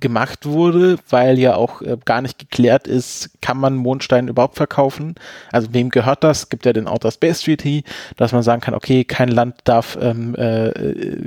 gemacht 0.00 0.46
wurde, 0.46 0.98
weil 1.08 1.38
ja 1.38 1.54
auch 1.54 1.82
äh, 1.82 1.96
gar 2.04 2.22
nicht 2.22 2.38
geklärt 2.38 2.86
ist, 2.86 3.30
kann 3.40 3.58
man 3.58 3.76
Mondstein 3.76 4.28
überhaupt 4.28 4.56
verkaufen? 4.56 5.14
Also 5.52 5.68
wem 5.72 5.90
gehört 5.90 6.24
das? 6.24 6.48
Gibt 6.48 6.66
ja 6.66 6.72
den 6.72 6.86
Outer 6.86 7.10
Space 7.10 7.40
Treaty, 7.42 7.84
dass 8.16 8.32
man 8.32 8.42
sagen 8.42 8.60
kann, 8.60 8.74
okay, 8.74 9.04
kein 9.04 9.28
Land 9.28 9.56
darf 9.64 9.98
ähm, 10.00 10.34
äh, 10.36 10.72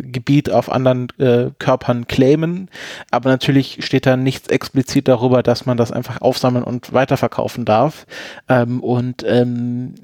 Gebiet 0.03 0.49
auf 0.49 0.71
anderen 0.71 1.07
äh, 1.19 1.51
Körpern 1.59 2.07
claimen, 2.07 2.69
aber 3.11 3.29
natürlich 3.29 3.85
steht 3.85 4.05
da 4.05 4.17
nichts 4.17 4.47
explizit 4.47 5.07
darüber, 5.07 5.43
dass 5.43 5.65
man 5.65 5.77
das 5.77 5.91
einfach 5.91 6.21
aufsammeln 6.21 6.63
und 6.63 6.93
weiterverkaufen 6.93 7.65
darf. 7.65 8.05
Ähm, 8.47 8.81
und 8.81 9.23
ähm, 9.27 9.95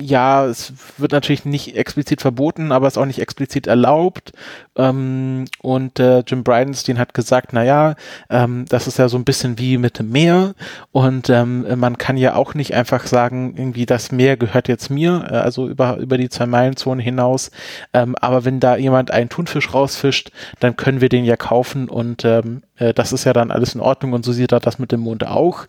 ja, 0.00 0.46
es 0.46 0.72
wird 0.96 1.12
natürlich 1.12 1.44
nicht 1.44 1.76
explizit 1.76 2.20
verboten, 2.20 2.72
aber 2.72 2.86
es 2.86 2.94
ist 2.94 2.98
auch 2.98 3.06
nicht 3.06 3.20
explizit 3.20 3.66
erlaubt. 3.66 4.32
Ähm, 4.76 5.46
und 5.60 5.98
äh, 5.98 6.20
Jim 6.26 6.44
Bridenstine 6.44 6.98
hat 6.98 7.14
gesagt, 7.14 7.52
na 7.52 7.64
ja, 7.64 7.94
ähm, 8.30 8.64
das 8.68 8.86
ist 8.86 8.98
ja 8.98 9.08
so 9.08 9.16
ein 9.16 9.24
bisschen 9.24 9.58
wie 9.58 9.78
mit 9.78 9.98
dem 9.98 10.10
Meer 10.10 10.54
und 10.92 11.30
ähm, 11.30 11.66
man 11.78 11.98
kann 11.98 12.16
ja 12.16 12.34
auch 12.34 12.54
nicht 12.54 12.74
einfach 12.74 13.06
sagen, 13.06 13.54
irgendwie 13.56 13.86
das 13.86 14.12
Meer 14.12 14.36
gehört 14.36 14.68
jetzt 14.68 14.90
mir, 14.90 15.28
äh, 15.30 15.34
also 15.34 15.68
über, 15.68 15.96
über 15.96 16.16
die 16.16 16.28
Zwei-Meilen-Zone 16.28 17.02
hinaus. 17.02 17.50
Ähm, 17.92 18.14
aber 18.16 18.44
wenn 18.44 18.60
da 18.60 18.76
jemand 18.76 19.10
einen 19.10 19.28
Thunfisch 19.28 19.74
rausfischt, 19.74 20.30
dann 20.60 20.76
können 20.76 21.00
wir 21.00 21.08
den 21.08 21.24
ja 21.24 21.36
kaufen 21.36 21.88
und 21.88 22.24
ähm, 22.24 22.62
äh, 22.78 22.94
das 22.94 23.12
ist 23.12 23.24
ja 23.24 23.32
dann 23.32 23.50
alles 23.50 23.74
in 23.74 23.80
Ordnung 23.80 24.12
und 24.12 24.24
so 24.24 24.32
sieht 24.32 24.52
er 24.52 24.60
das 24.60 24.78
mit 24.78 24.92
dem 24.92 25.00
Mond 25.00 25.26
auch. 25.26 25.66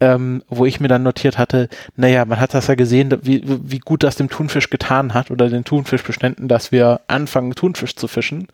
Ähm, 0.00 0.42
wo 0.48 0.64
ich 0.66 0.80
mir 0.80 0.88
dann 0.88 1.02
notiert 1.02 1.38
hatte, 1.38 1.68
naja, 1.96 2.24
man 2.24 2.40
hat 2.40 2.54
das 2.54 2.66
ja 2.66 2.74
gesehen, 2.74 3.18
wie, 3.22 3.42
wie 3.44 3.71
gut 3.78 4.02
das 4.02 4.16
dem 4.16 4.28
Thunfisch 4.28 4.70
getan 4.70 5.14
hat 5.14 5.30
oder 5.30 5.48
den 5.48 5.64
Thunfischbeständen, 5.64 6.48
dass 6.48 6.72
wir 6.72 7.00
anfangen, 7.06 7.54
Thunfisch 7.54 7.96
zu 7.96 8.08
fischen. 8.08 8.48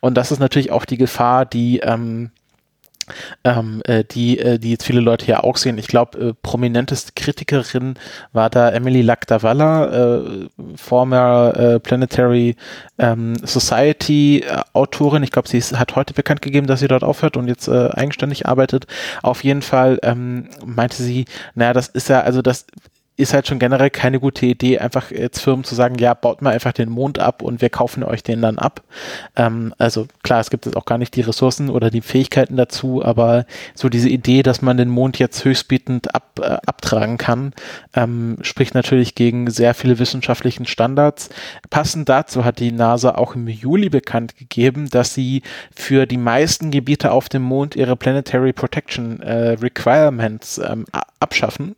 Und 0.00 0.14
das 0.14 0.32
ist 0.32 0.40
natürlich 0.40 0.72
auch 0.72 0.84
die 0.84 0.98
Gefahr, 0.98 1.46
die 1.46 1.80
ähm, 1.80 2.30
ähm, 3.44 3.82
äh, 3.84 4.04
die, 4.04 4.38
äh, 4.38 4.58
die 4.58 4.70
jetzt 4.70 4.84
viele 4.84 5.00
Leute 5.00 5.26
hier 5.26 5.44
auch 5.44 5.56
sehen. 5.56 5.78
Ich 5.78 5.88
glaube, 5.88 6.18
äh, 6.18 6.32
prominenteste 6.42 7.12
Kritikerin 7.14 7.94
war 8.32 8.50
da 8.50 8.70
Emily 8.70 9.02
Lagdawalla, 9.02 10.16
äh, 10.16 10.48
former 10.76 11.52
äh, 11.56 11.80
Planetary 11.80 12.56
ähm, 12.98 13.36
Society 13.44 14.40
äh, 14.40 14.62
Autorin. 14.72 15.22
Ich 15.22 15.30
glaube, 15.30 15.48
sie 15.48 15.58
ist, 15.58 15.78
hat 15.78 15.96
heute 15.96 16.14
bekannt 16.14 16.42
gegeben, 16.42 16.66
dass 16.66 16.80
sie 16.80 16.88
dort 16.88 17.04
aufhört 17.04 17.36
und 17.36 17.48
jetzt 17.48 17.68
äh, 17.68 17.90
eigenständig 17.90 18.46
arbeitet. 18.46 18.86
Auf 19.22 19.44
jeden 19.44 19.62
Fall 19.62 19.98
ähm, 20.02 20.48
meinte 20.64 21.02
sie, 21.02 21.26
naja, 21.54 21.72
das 21.72 21.88
ist 21.88 22.08
ja, 22.08 22.22
also 22.22 22.42
das 22.42 22.66
ist 23.16 23.32
halt 23.32 23.46
schon 23.46 23.60
generell 23.60 23.90
keine 23.90 24.18
gute 24.18 24.44
Idee, 24.44 24.78
einfach 24.78 25.12
jetzt 25.12 25.40
Firmen 25.40 25.64
zu 25.64 25.76
sagen, 25.76 25.96
ja, 25.98 26.14
baut 26.14 26.42
mal 26.42 26.52
einfach 26.52 26.72
den 26.72 26.90
Mond 26.90 27.20
ab 27.20 27.42
und 27.42 27.60
wir 27.60 27.70
kaufen 27.70 28.02
euch 28.02 28.24
den 28.24 28.42
dann 28.42 28.58
ab. 28.58 28.82
Ähm, 29.36 29.72
also 29.78 30.08
klar, 30.24 30.40
es 30.40 30.50
gibt 30.50 30.66
jetzt 30.66 30.76
auch 30.76 30.84
gar 30.84 30.98
nicht 30.98 31.14
die 31.14 31.20
Ressourcen 31.20 31.70
oder 31.70 31.90
die 31.90 32.00
Fähigkeiten 32.00 32.56
dazu, 32.56 33.04
aber 33.04 33.46
so 33.74 33.88
diese 33.88 34.08
Idee, 34.08 34.42
dass 34.42 34.62
man 34.62 34.76
den 34.76 34.88
Mond 34.88 35.20
jetzt 35.20 35.44
höchstbietend 35.44 36.12
ab, 36.12 36.40
äh, 36.40 36.56
abtragen 36.66 37.16
kann, 37.16 37.52
ähm, 37.94 38.38
spricht 38.42 38.74
natürlich 38.74 39.14
gegen 39.14 39.48
sehr 39.48 39.74
viele 39.74 40.00
wissenschaftlichen 40.00 40.66
Standards. 40.66 41.30
Passend 41.70 42.08
dazu 42.08 42.44
hat 42.44 42.58
die 42.58 42.72
NASA 42.72 43.14
auch 43.14 43.36
im 43.36 43.46
Juli 43.46 43.90
bekannt 43.90 44.36
gegeben, 44.36 44.90
dass 44.90 45.14
sie 45.14 45.42
für 45.72 46.06
die 46.06 46.16
meisten 46.16 46.72
Gebiete 46.72 47.12
auf 47.12 47.28
dem 47.28 47.42
Mond 47.42 47.76
ihre 47.76 47.94
Planetary 47.94 48.52
Protection 48.52 49.20
äh, 49.22 49.50
Requirements 49.50 50.58
ähm, 50.58 50.84
abschaffen. 51.20 51.76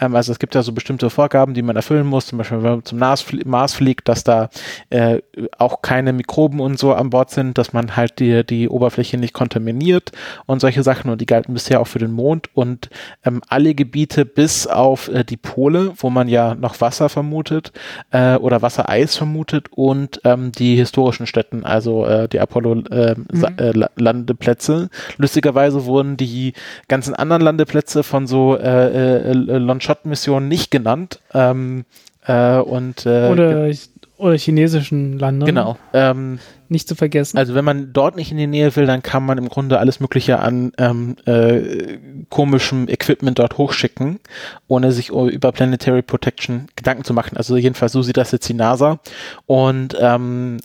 Ähm, 0.00 0.14
also 0.14 0.32
es 0.32 0.38
gibt 0.38 0.54
ja 0.54 0.62
so 0.62 0.72
bestimmte 0.72 1.10
Vorgaben, 1.10 1.54
die 1.54 1.62
man 1.62 1.76
erfüllen 1.76 2.06
muss, 2.06 2.26
zum 2.26 2.38
Beispiel 2.38 2.62
wenn 2.62 2.70
man 2.70 2.84
zum 2.84 2.98
Mars, 2.98 3.74
fliegt, 3.74 4.08
dass 4.08 4.24
da 4.24 4.50
äh, 4.90 5.20
auch 5.58 5.82
keine 5.82 6.12
Mikroben 6.12 6.60
und 6.60 6.78
so 6.78 6.94
an 6.94 7.10
Bord 7.10 7.30
sind, 7.30 7.58
dass 7.58 7.72
man 7.72 7.96
halt 7.96 8.20
die, 8.20 8.44
die 8.44 8.68
Oberfläche 8.68 9.16
nicht 9.16 9.34
kontaminiert 9.34 10.12
und 10.46 10.60
solche 10.60 10.82
Sachen 10.82 11.10
und 11.10 11.20
die 11.20 11.26
galten 11.26 11.54
bisher 11.54 11.80
auch 11.80 11.86
für 11.86 11.98
den 11.98 12.12
Mond 12.12 12.50
und 12.54 12.90
ähm, 13.24 13.40
alle 13.48 13.74
Gebiete 13.74 14.24
bis 14.24 14.66
auf 14.66 15.08
äh, 15.08 15.24
die 15.24 15.36
Pole, 15.36 15.92
wo 15.96 16.10
man 16.10 16.28
ja 16.28 16.54
noch 16.54 16.80
Wasser 16.80 17.08
vermutet 17.08 17.72
äh, 18.10 18.36
oder 18.36 18.62
Wassereis 18.62 19.16
vermutet 19.16 19.68
und 19.70 20.20
ähm, 20.24 20.52
die 20.52 20.76
historischen 20.76 21.26
Städten, 21.26 21.64
also 21.64 22.06
äh, 22.06 22.28
die 22.28 22.40
Apollo-Landeplätze. 22.40 24.72
Ähm, 24.72 24.82
mhm. 24.82 24.88
Lustigerweise 25.18 25.84
wurden 25.86 26.16
die 26.16 26.52
ganzen 26.88 27.14
anderen 27.14 27.42
Landeplätze 27.42 28.02
von 28.02 28.26
so 28.26 28.56
äh, 28.56 29.30
äh, 29.30 29.32
äh, 29.48 29.58
Longshot-Mission 29.58 30.48
nicht 30.48 30.70
genannt. 30.70 31.20
Ähm, 31.32 31.84
äh, 32.26 32.56
und, 32.58 33.04
äh, 33.06 33.28
oder, 33.30 33.70
oder 34.16 34.38
chinesischen 34.38 35.18
Ländern. 35.18 35.46
Genau. 35.46 35.78
Ähm, 35.92 36.38
nicht 36.68 36.88
zu 36.88 36.94
vergessen. 36.94 37.36
Also 37.36 37.54
wenn 37.54 37.64
man 37.64 37.92
dort 37.92 38.16
nicht 38.16 38.30
in 38.30 38.38
die 38.38 38.46
Nähe 38.46 38.74
will, 38.76 38.86
dann 38.86 39.02
kann 39.02 39.24
man 39.24 39.36
im 39.38 39.48
Grunde 39.48 39.78
alles 39.78 40.00
Mögliche 40.00 40.38
an 40.38 40.72
ähm, 40.78 41.16
äh, 41.26 41.98
komischem 42.30 42.88
Equipment 42.88 43.38
dort 43.38 43.58
hochschicken, 43.58 44.20
ohne 44.66 44.92
sich 44.92 45.10
über 45.10 45.52
Planetary 45.52 46.02
Protection 46.02 46.68
Gedanken 46.76 47.04
zu 47.04 47.12
machen. 47.12 47.36
Also 47.36 47.56
jedenfalls 47.56 47.92
so 47.92 48.02
sieht 48.02 48.16
das 48.16 48.32
jetzt 48.32 48.48
die 48.48 48.54
NASA. 48.54 48.98
Und 49.46 49.96
ähm, 50.00 50.58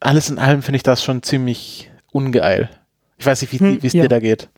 alles 0.00 0.30
in 0.30 0.38
allem 0.38 0.62
finde 0.62 0.76
ich 0.76 0.82
das 0.82 1.02
schon 1.02 1.22
ziemlich 1.22 1.90
ungeil. 2.12 2.70
Ich 3.18 3.26
weiß 3.26 3.42
nicht, 3.42 3.52
wie 3.52 3.58
Hm, 3.58 3.78
es 3.82 3.92
ja. 3.92 4.02
dir 4.02 4.08
da 4.08 4.20
geht. 4.20 4.48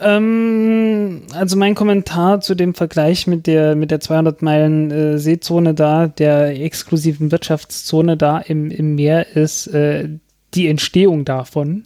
Ähm, 0.00 1.22
also 1.34 1.56
mein 1.56 1.74
Kommentar 1.74 2.40
zu 2.40 2.54
dem 2.54 2.74
Vergleich 2.74 3.26
mit 3.26 3.46
der 3.46 3.76
mit 3.76 3.90
der 3.90 4.00
200 4.00 4.40
Meilen 4.42 4.90
äh, 4.90 5.18
Seezone 5.18 5.74
da, 5.74 6.06
der 6.08 6.60
exklusiven 6.60 7.30
Wirtschaftszone 7.30 8.16
da 8.16 8.38
im, 8.38 8.70
im 8.70 8.94
Meer 8.94 9.36
ist 9.36 9.66
äh, 9.68 10.08
die 10.54 10.68
Entstehung 10.68 11.24
davon. 11.24 11.84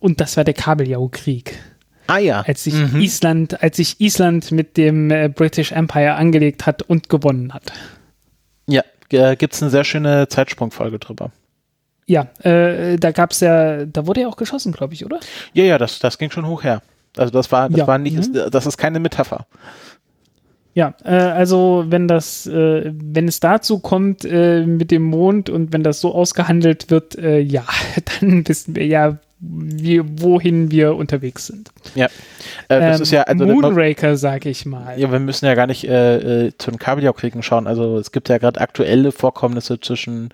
Und 0.00 0.20
das 0.20 0.36
war 0.36 0.44
der 0.44 0.54
Kabeljaukrieg, 0.54 1.58
Ah 2.06 2.18
ja. 2.18 2.42
als 2.42 2.64
sich 2.64 2.74
Mhm. 2.74 3.00
Island, 3.00 3.62
als 3.62 3.76
sich 3.76 4.00
Island 4.00 4.50
mit 4.52 4.76
dem 4.76 5.10
äh, 5.10 5.28
British 5.28 5.72
Empire 5.72 6.14
angelegt 6.14 6.66
hat 6.66 6.82
und 6.82 7.08
gewonnen 7.08 7.52
hat. 7.54 7.72
Ja, 8.66 8.82
äh, 9.10 9.36
gibt 9.36 9.54
es 9.54 9.62
eine 9.62 9.70
sehr 9.70 9.84
schöne 9.84 10.28
Zeitsprungfolge 10.28 10.98
drüber. 10.98 11.30
Ja, 12.08 12.26
äh, 12.42 12.96
da 12.96 13.12
gab's 13.12 13.40
ja, 13.40 13.84
da 13.84 14.06
wurde 14.06 14.22
ja 14.22 14.28
auch 14.28 14.36
geschossen, 14.36 14.72
glaube 14.72 14.94
ich, 14.94 15.04
oder? 15.04 15.20
Ja, 15.52 15.64
ja, 15.64 15.78
das, 15.78 15.98
das 15.98 16.16
ging 16.18 16.30
schon 16.30 16.46
hoch 16.46 16.64
her. 16.64 16.80
Also 17.16 17.30
das 17.32 17.52
war, 17.52 17.68
das 17.68 17.78
Ja. 17.78 17.86
war 17.86 17.98
nicht, 17.98 18.16
Mhm. 18.34 18.50
das 18.50 18.64
ist 18.66 18.78
keine 18.78 18.98
Metapher. 18.98 19.46
Ja, 20.74 20.94
äh, 21.04 21.10
also 21.10 21.84
wenn 21.88 22.08
das, 22.08 22.46
äh, 22.46 22.92
wenn 22.94 23.28
es 23.28 23.40
dazu 23.40 23.78
kommt 23.80 24.24
äh, 24.24 24.64
mit 24.64 24.90
dem 24.90 25.02
Mond 25.02 25.50
und 25.50 25.72
wenn 25.72 25.82
das 25.82 26.00
so 26.00 26.14
ausgehandelt 26.14 26.90
wird, 26.90 27.16
äh, 27.18 27.40
ja, 27.40 27.64
dann 28.20 28.46
wissen 28.48 28.74
wir 28.76 28.86
ja, 28.86 29.18
wie, 29.40 30.00
wohin 30.20 30.70
wir 30.70 30.96
unterwegs 30.96 31.46
sind. 31.46 31.70
Ja. 31.94 32.06
Äh, 32.68 32.80
das 32.80 32.96
Ähm, 32.98 33.02
ist 33.02 33.10
ja, 33.12 33.22
also 33.22 33.46
Moonraker, 33.46 34.16
sag 34.16 34.46
ich 34.46 34.66
mal. 34.66 34.98
ja, 34.98 35.10
wir 35.12 35.18
müssen 35.20 35.46
ja 35.46 35.54
gar 35.54 35.66
nicht 35.66 35.84
äh, 35.84 36.46
äh, 36.46 36.52
zu 36.58 36.70
den 36.70 36.78
Kabeljaukriegen 36.78 37.42
schauen. 37.42 37.66
Also 37.66 37.98
es 37.98 38.10
gibt 38.12 38.28
ja 38.28 38.38
gerade 38.38 38.60
aktuelle 38.60 39.12
Vorkommnisse 39.12 39.78
zwischen 39.80 40.30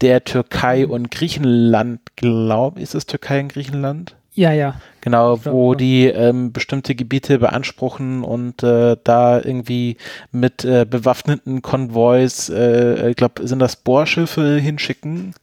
der 0.00 0.24
Türkei 0.24 0.86
Mhm. 0.86 0.90
und 0.92 1.10
Griechenland, 1.10 2.00
glaube 2.16 2.80
ist 2.80 2.94
es 2.94 3.06
Türkei 3.06 3.40
und 3.40 3.52
Griechenland? 3.52 4.14
Ja, 4.34 4.52
ja. 4.52 4.80
Genau, 5.00 5.36
glaub, 5.36 5.52
wo 5.52 5.72
ja. 5.72 5.78
die 5.78 6.04
ähm, 6.06 6.52
bestimmte 6.52 6.94
Gebiete 6.94 7.38
beanspruchen 7.40 8.22
und 8.22 8.62
äh, 8.62 8.96
da 9.02 9.38
irgendwie 9.38 9.96
mit 10.30 10.64
äh, 10.64 10.86
bewaffneten 10.88 11.60
Konvois, 11.60 12.48
äh, 12.50 13.10
ich 13.10 13.16
glaube, 13.16 13.46
sind 13.46 13.58
das 13.58 13.76
Bohrschiffe 13.76 14.56
hinschicken. 14.58 15.34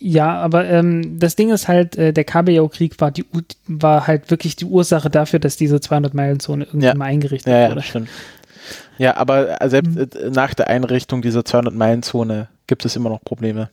Ja, 0.00 0.34
aber 0.36 0.64
ähm, 0.66 1.18
das 1.18 1.34
Ding 1.34 1.50
ist 1.50 1.66
halt, 1.68 1.96
äh, 1.96 2.12
der 2.12 2.24
Kabeljaukrieg 2.24 3.00
war, 3.00 3.10
die, 3.10 3.24
war 3.66 4.06
halt 4.06 4.30
wirklich 4.30 4.54
die 4.56 4.64
Ursache 4.64 5.10
dafür, 5.10 5.40
dass 5.40 5.56
diese 5.56 5.76
200-Meilen-Zone 5.76 6.64
irgendwie 6.66 6.86
Ja. 6.86 6.94
mal 6.94 7.06
eingerichtet 7.06 7.52
Ja, 7.52 7.60
ja, 7.60 7.68
wurde. 7.70 7.82
stimmt. 7.82 8.08
Ja, 8.98 9.16
aber 9.16 9.60
äh, 9.60 9.68
selbst 9.68 9.94
Mhm. 9.96 10.02
äh, 10.02 10.30
nach 10.30 10.54
der 10.54 10.68
Einrichtung 10.68 11.22
dieser 11.22 11.40
200-Meilen-Zone 11.40 12.48
gibt 12.66 12.84
es 12.84 12.96
immer 12.96 13.10
noch 13.10 13.22
Probleme. 13.22 13.70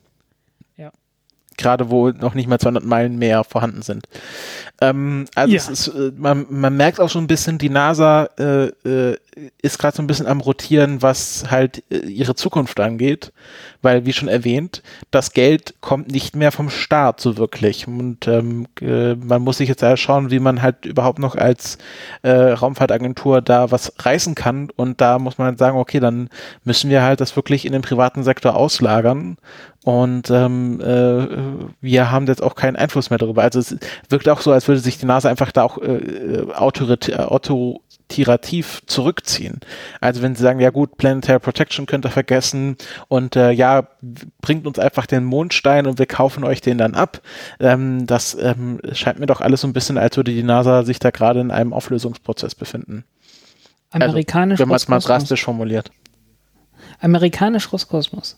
Gerade 1.58 1.90
wo 1.90 2.10
noch 2.10 2.34
nicht 2.34 2.48
mal 2.48 2.60
200 2.60 2.84
Meilen 2.84 3.18
mehr 3.18 3.44
vorhanden 3.44 3.82
sind. 3.82 4.08
Ähm, 4.82 5.26
also 5.36 5.54
Ja. 5.54 5.72
ist, 5.72 5.88
äh, 5.88 6.12
man, 6.18 6.46
man 6.50 6.76
merkt 6.76 7.00
auch 7.00 7.10
schon 7.10 7.24
ein 7.24 7.28
bisschen, 7.28 7.58
die 7.58 7.70
NASA 7.70 8.30
äh, 8.38 8.66
äh, 8.88 9.18
ist 9.62 9.80
gerade 9.80 9.96
so 9.96 10.04
ein 10.04 10.08
bisschen 10.08 10.28
am 10.28 10.42
Rotieren, 10.42 11.02
was 11.02 11.46
halt 11.50 11.84
äh, 11.90 11.98
ihre 12.00 12.36
Zukunft 12.36 12.80
angeht, 12.80 13.32
weil 13.82 14.06
wie 14.06 14.14
schon 14.14 14.28
erwähnt, 14.28 14.82
das 15.12 15.32
Geld 15.32 15.76
kommt 15.82 16.12
nicht 16.12 16.36
mehr 16.36 16.52
vom 16.52 16.70
Staat 16.70 17.22
so 17.22 17.38
wirklich 17.38 17.88
und 17.88 18.28
ähm, 18.28 18.68
äh, 18.82 19.16
man 19.16 19.42
muss 19.42 19.58
sich 19.58 19.70
jetzt 19.70 19.84
also 19.84 19.98
schauen, 19.98 20.32
wie 20.32 20.40
man 20.40 20.62
halt 20.62 20.86
überhaupt 20.86 21.20
noch 21.20 21.36
als 21.36 21.78
Raumfahrtagentur 22.24 23.42
da 23.42 23.72
was 23.72 23.94
reißen 24.00 24.34
kann 24.36 24.70
und 24.76 25.00
da 25.00 25.20
muss 25.20 25.38
man 25.38 25.48
halt 25.48 25.60
sagen, 25.60 25.78
okay, 25.78 26.00
dann 26.00 26.30
müssen 26.64 26.90
wir 26.90 27.04
halt 27.04 27.22
das 27.22 27.36
wirklich 27.36 27.66
in 27.66 27.72
den 27.72 27.82
privaten 27.82 28.24
Sektor 28.24 28.56
auslagern 28.56 29.38
und 29.86 30.32
ähm, 30.32 30.82
äh, 30.82 31.28
wir 31.80 32.10
haben 32.10 32.26
jetzt 32.26 32.42
auch 32.42 32.56
keinen 32.56 32.76
Einfluss 32.76 33.12
mehr 33.12 33.20
darüber. 33.20 33.44
Also 33.44 33.60
es 33.60 33.78
wirkt 34.10 34.28
auch 34.28 34.42
so, 34.42 34.52
als 34.52 34.68
würde 34.68 34.82
sich 34.82 34.98
die 34.98 35.06
NASA 35.06 35.30
einfach 35.30 35.52
da 35.52 35.62
auch 35.62 35.78
äh, 35.78 36.48
autorit 36.56 37.14
autoritirativ 37.16 38.82
zurückziehen. 38.88 39.60
Also 40.02 40.24
wenn 40.24 40.36
sie 40.36 40.42
sagen, 40.42 40.60
ja 40.60 40.72
gut, 40.72 40.98
Planetary 40.98 41.38
Protection 41.38 41.86
könnt 41.86 42.04
ihr 42.04 42.10
vergessen 42.10 42.78
und 43.10 43.36
äh, 43.36 43.52
ja, 43.52 43.88
bringt 44.42 44.66
uns 44.66 44.80
einfach 44.80 45.06
den 45.06 45.24
Mondstein 45.24 45.86
und 45.86 46.00
wir 46.00 46.08
kaufen 46.08 46.44
euch 46.44 46.62
den 46.62 46.80
dann 46.80 46.96
ab. 46.96 47.22
Ähm, 47.60 48.08
das 48.08 48.36
ähm, 48.42 48.82
scheint 48.92 49.20
mir 49.20 49.28
doch 49.28 49.42
alles 49.42 49.62
so 49.62 49.68
ein 49.68 49.74
bisschen, 49.74 50.00
als 50.00 50.18
würde 50.18 50.34
die 50.34 50.42
NASA 50.42 50.82
sich 50.82 50.98
da 50.98 51.12
gerade 51.12 51.42
in 51.42 51.52
einem 51.52 51.74
Auflösungsprozess 51.74 52.56
befinden. 52.56 53.04
Amerikanisch 53.92 54.54
Also, 54.54 54.64
wenn 54.64 54.70
man 54.70 54.78
es 54.78 54.88
mal 54.88 55.00
drastisch 55.00 55.44
formuliert. 55.44 55.92
Amerikanisch 57.02 57.72
Roskosmos. 57.72 58.36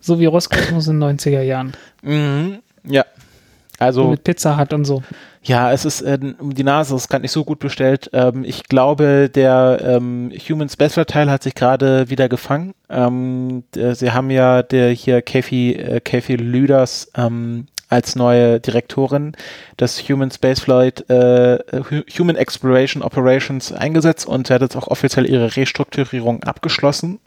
So 0.00 0.18
wie 0.20 0.26
Roskosmos 0.26 0.86
in 0.88 1.00
den 1.00 1.18
90er 1.18 1.42
Jahren. 1.42 1.72
Mhm. 2.02 2.58
Ja. 2.84 3.04
So. 3.04 3.84
Also 3.84 4.04
Mit 4.08 4.24
Pizza 4.24 4.58
Hut 4.58 4.72
und 4.72 4.84
so. 4.84 5.02
Ja, 5.42 5.70
es 5.72 5.84
ist 5.84 6.00
äh, 6.02 6.18
um 6.40 6.52
die 6.52 6.64
Nase 6.64 6.96
ist 6.96 7.08
gerade 7.08 7.22
nicht 7.22 7.30
so 7.30 7.44
gut 7.44 7.60
bestellt. 7.60 8.10
Ähm, 8.12 8.42
ich 8.44 8.64
glaube, 8.64 9.30
der 9.32 9.78
ähm, 9.82 10.32
Human 10.48 10.68
Spaceflight 10.68 11.08
Teil 11.10 11.30
hat 11.30 11.44
sich 11.44 11.54
gerade 11.54 12.10
wieder 12.10 12.28
gefangen. 12.28 12.74
Ähm, 12.90 13.62
der, 13.74 13.94
sie 13.94 14.10
haben 14.10 14.30
ja 14.30 14.62
der 14.64 14.90
hier 14.90 15.22
Kathy, 15.22 15.74
äh, 15.74 16.00
Kathy 16.00 16.34
Lüders 16.34 17.12
ähm, 17.16 17.68
als 17.88 18.16
neue 18.16 18.58
Direktorin 18.58 19.32
des 19.78 20.00
Human 20.08 20.30
Spaceflight 20.32 21.08
äh, 21.08 21.58
Hu- 21.72 22.02
Human 22.18 22.34
Exploration 22.36 23.02
Operations 23.02 23.72
eingesetzt 23.72 24.26
und 24.26 24.48
sie 24.48 24.54
hat 24.54 24.60
jetzt 24.62 24.76
auch 24.76 24.88
offiziell 24.88 25.24
ihre 25.24 25.56
Restrukturierung 25.56 26.42
abgeschlossen. 26.42 27.20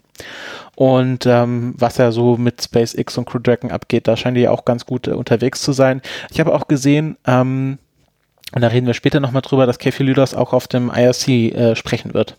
Und 0.74 1.26
ähm, 1.26 1.74
was 1.76 1.98
ja 1.98 2.12
so 2.12 2.36
mit 2.36 2.62
SpaceX 2.62 3.18
und 3.18 3.26
Crew 3.26 3.38
Dragon 3.38 3.70
abgeht, 3.70 4.08
da 4.08 4.16
scheint 4.16 4.36
die 4.36 4.42
ja 4.42 4.50
auch 4.50 4.64
ganz 4.64 4.86
gut 4.86 5.06
äh, 5.06 5.12
unterwegs 5.12 5.60
zu 5.62 5.72
sein. 5.72 6.00
Ich 6.30 6.40
habe 6.40 6.54
auch 6.54 6.66
gesehen, 6.66 7.16
ähm, 7.26 7.78
und 8.54 8.62
da 8.62 8.68
reden 8.68 8.86
wir 8.86 8.94
später 8.94 9.20
nochmal 9.20 9.42
drüber, 9.42 9.66
dass 9.66 9.78
Kathy 9.78 10.02
Lüders 10.02 10.34
auch 10.34 10.52
auf 10.52 10.68
dem 10.68 10.90
IRC 10.90 11.28
äh, 11.28 11.76
sprechen 11.76 12.14
wird. 12.14 12.36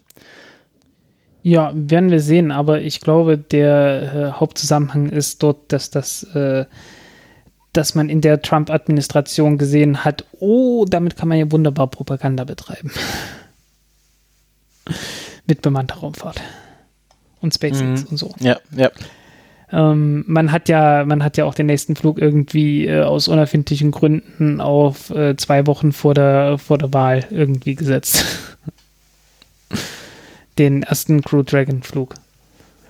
Ja, 1.43 1.71
werden 1.75 2.09
wir 2.09 2.21
sehen, 2.21 2.51
aber 2.51 2.81
ich 2.81 3.01
glaube, 3.01 3.37
der 3.37 4.13
äh, 4.13 4.31
Hauptzusammenhang 4.39 5.09
ist 5.09 5.43
dort, 5.43 5.71
dass 5.73 5.89
das, 5.89 6.23
äh, 6.35 6.65
dass 7.73 7.95
man 7.95 8.09
in 8.09 8.21
der 8.21 8.41
Trump-Administration 8.41 9.57
gesehen 9.57 10.05
hat, 10.05 10.25
oh, 10.39 10.85
damit 10.85 11.17
kann 11.17 11.27
man 11.27 11.37
ja 11.37 11.51
wunderbar 11.51 11.87
Propaganda 11.87 12.45
betreiben. 12.45 12.91
Mit 15.45 15.61
bemannter 15.61 15.95
Raumfahrt. 15.95 16.41
Und 17.43 17.53
SpaceX 17.53 18.01
Mhm. 18.03 18.07
und 18.09 18.17
so. 18.17 18.33
Ja, 18.39 18.57
ja. 18.75 18.89
Ähm, 19.71 20.23
man 20.27 20.51
hat 20.51 20.69
ja, 20.69 21.03
man 21.05 21.23
hat 21.23 21.37
ja 21.37 21.45
auch 21.45 21.53
den 21.53 21.65
nächsten 21.65 21.95
Flug 21.95 22.19
irgendwie 22.19 22.87
äh, 22.87 23.03
aus 23.03 23.27
unerfindlichen 23.27 23.91
Gründen 23.91 24.61
auf 24.61 25.09
äh, 25.11 25.35
zwei 25.35 25.67
Wochen 25.67 25.91
vor 25.91 26.13
der, 26.13 26.57
vor 26.57 26.77
der 26.77 26.93
Wahl 26.93 27.25
irgendwie 27.29 27.75
gesetzt. 27.75 28.25
den 30.57 30.83
ersten 30.83 31.21
Crew 31.21 31.43
Dragon 31.43 31.81
Flug. 31.83 32.15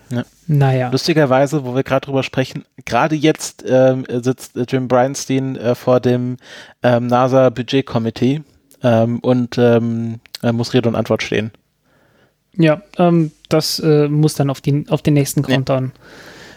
Ja. 0.09 0.23
Naja. 0.47 0.89
Lustigerweise, 0.89 1.65
wo 1.65 1.73
wir 1.73 1.83
gerade 1.83 2.05
drüber 2.05 2.23
sprechen, 2.23 2.65
gerade 2.85 3.15
jetzt 3.15 3.63
ähm, 3.67 4.05
sitzt 4.09 4.57
äh, 4.57 4.65
Jim 4.67 4.87
Bryanstein 4.87 5.55
äh, 5.55 5.75
vor 5.75 5.99
dem 5.99 6.37
ähm, 6.83 7.07
NASA 7.07 7.49
Budget 7.49 7.85
Committee 7.85 8.41
ähm, 8.83 9.19
und 9.19 9.57
ähm, 9.57 10.19
äh, 10.43 10.51
muss 10.51 10.73
Rede 10.73 10.89
und 10.89 10.95
Antwort 10.95 11.23
stehen. 11.23 11.51
Ja, 12.57 12.81
ähm, 12.97 13.31
das 13.49 13.79
äh, 13.79 14.07
muss 14.07 14.35
dann 14.35 14.49
auf, 14.49 14.61
die, 14.61 14.85
auf 14.89 15.01
den 15.01 15.15
nächsten 15.15 15.41
Countdown 15.41 15.91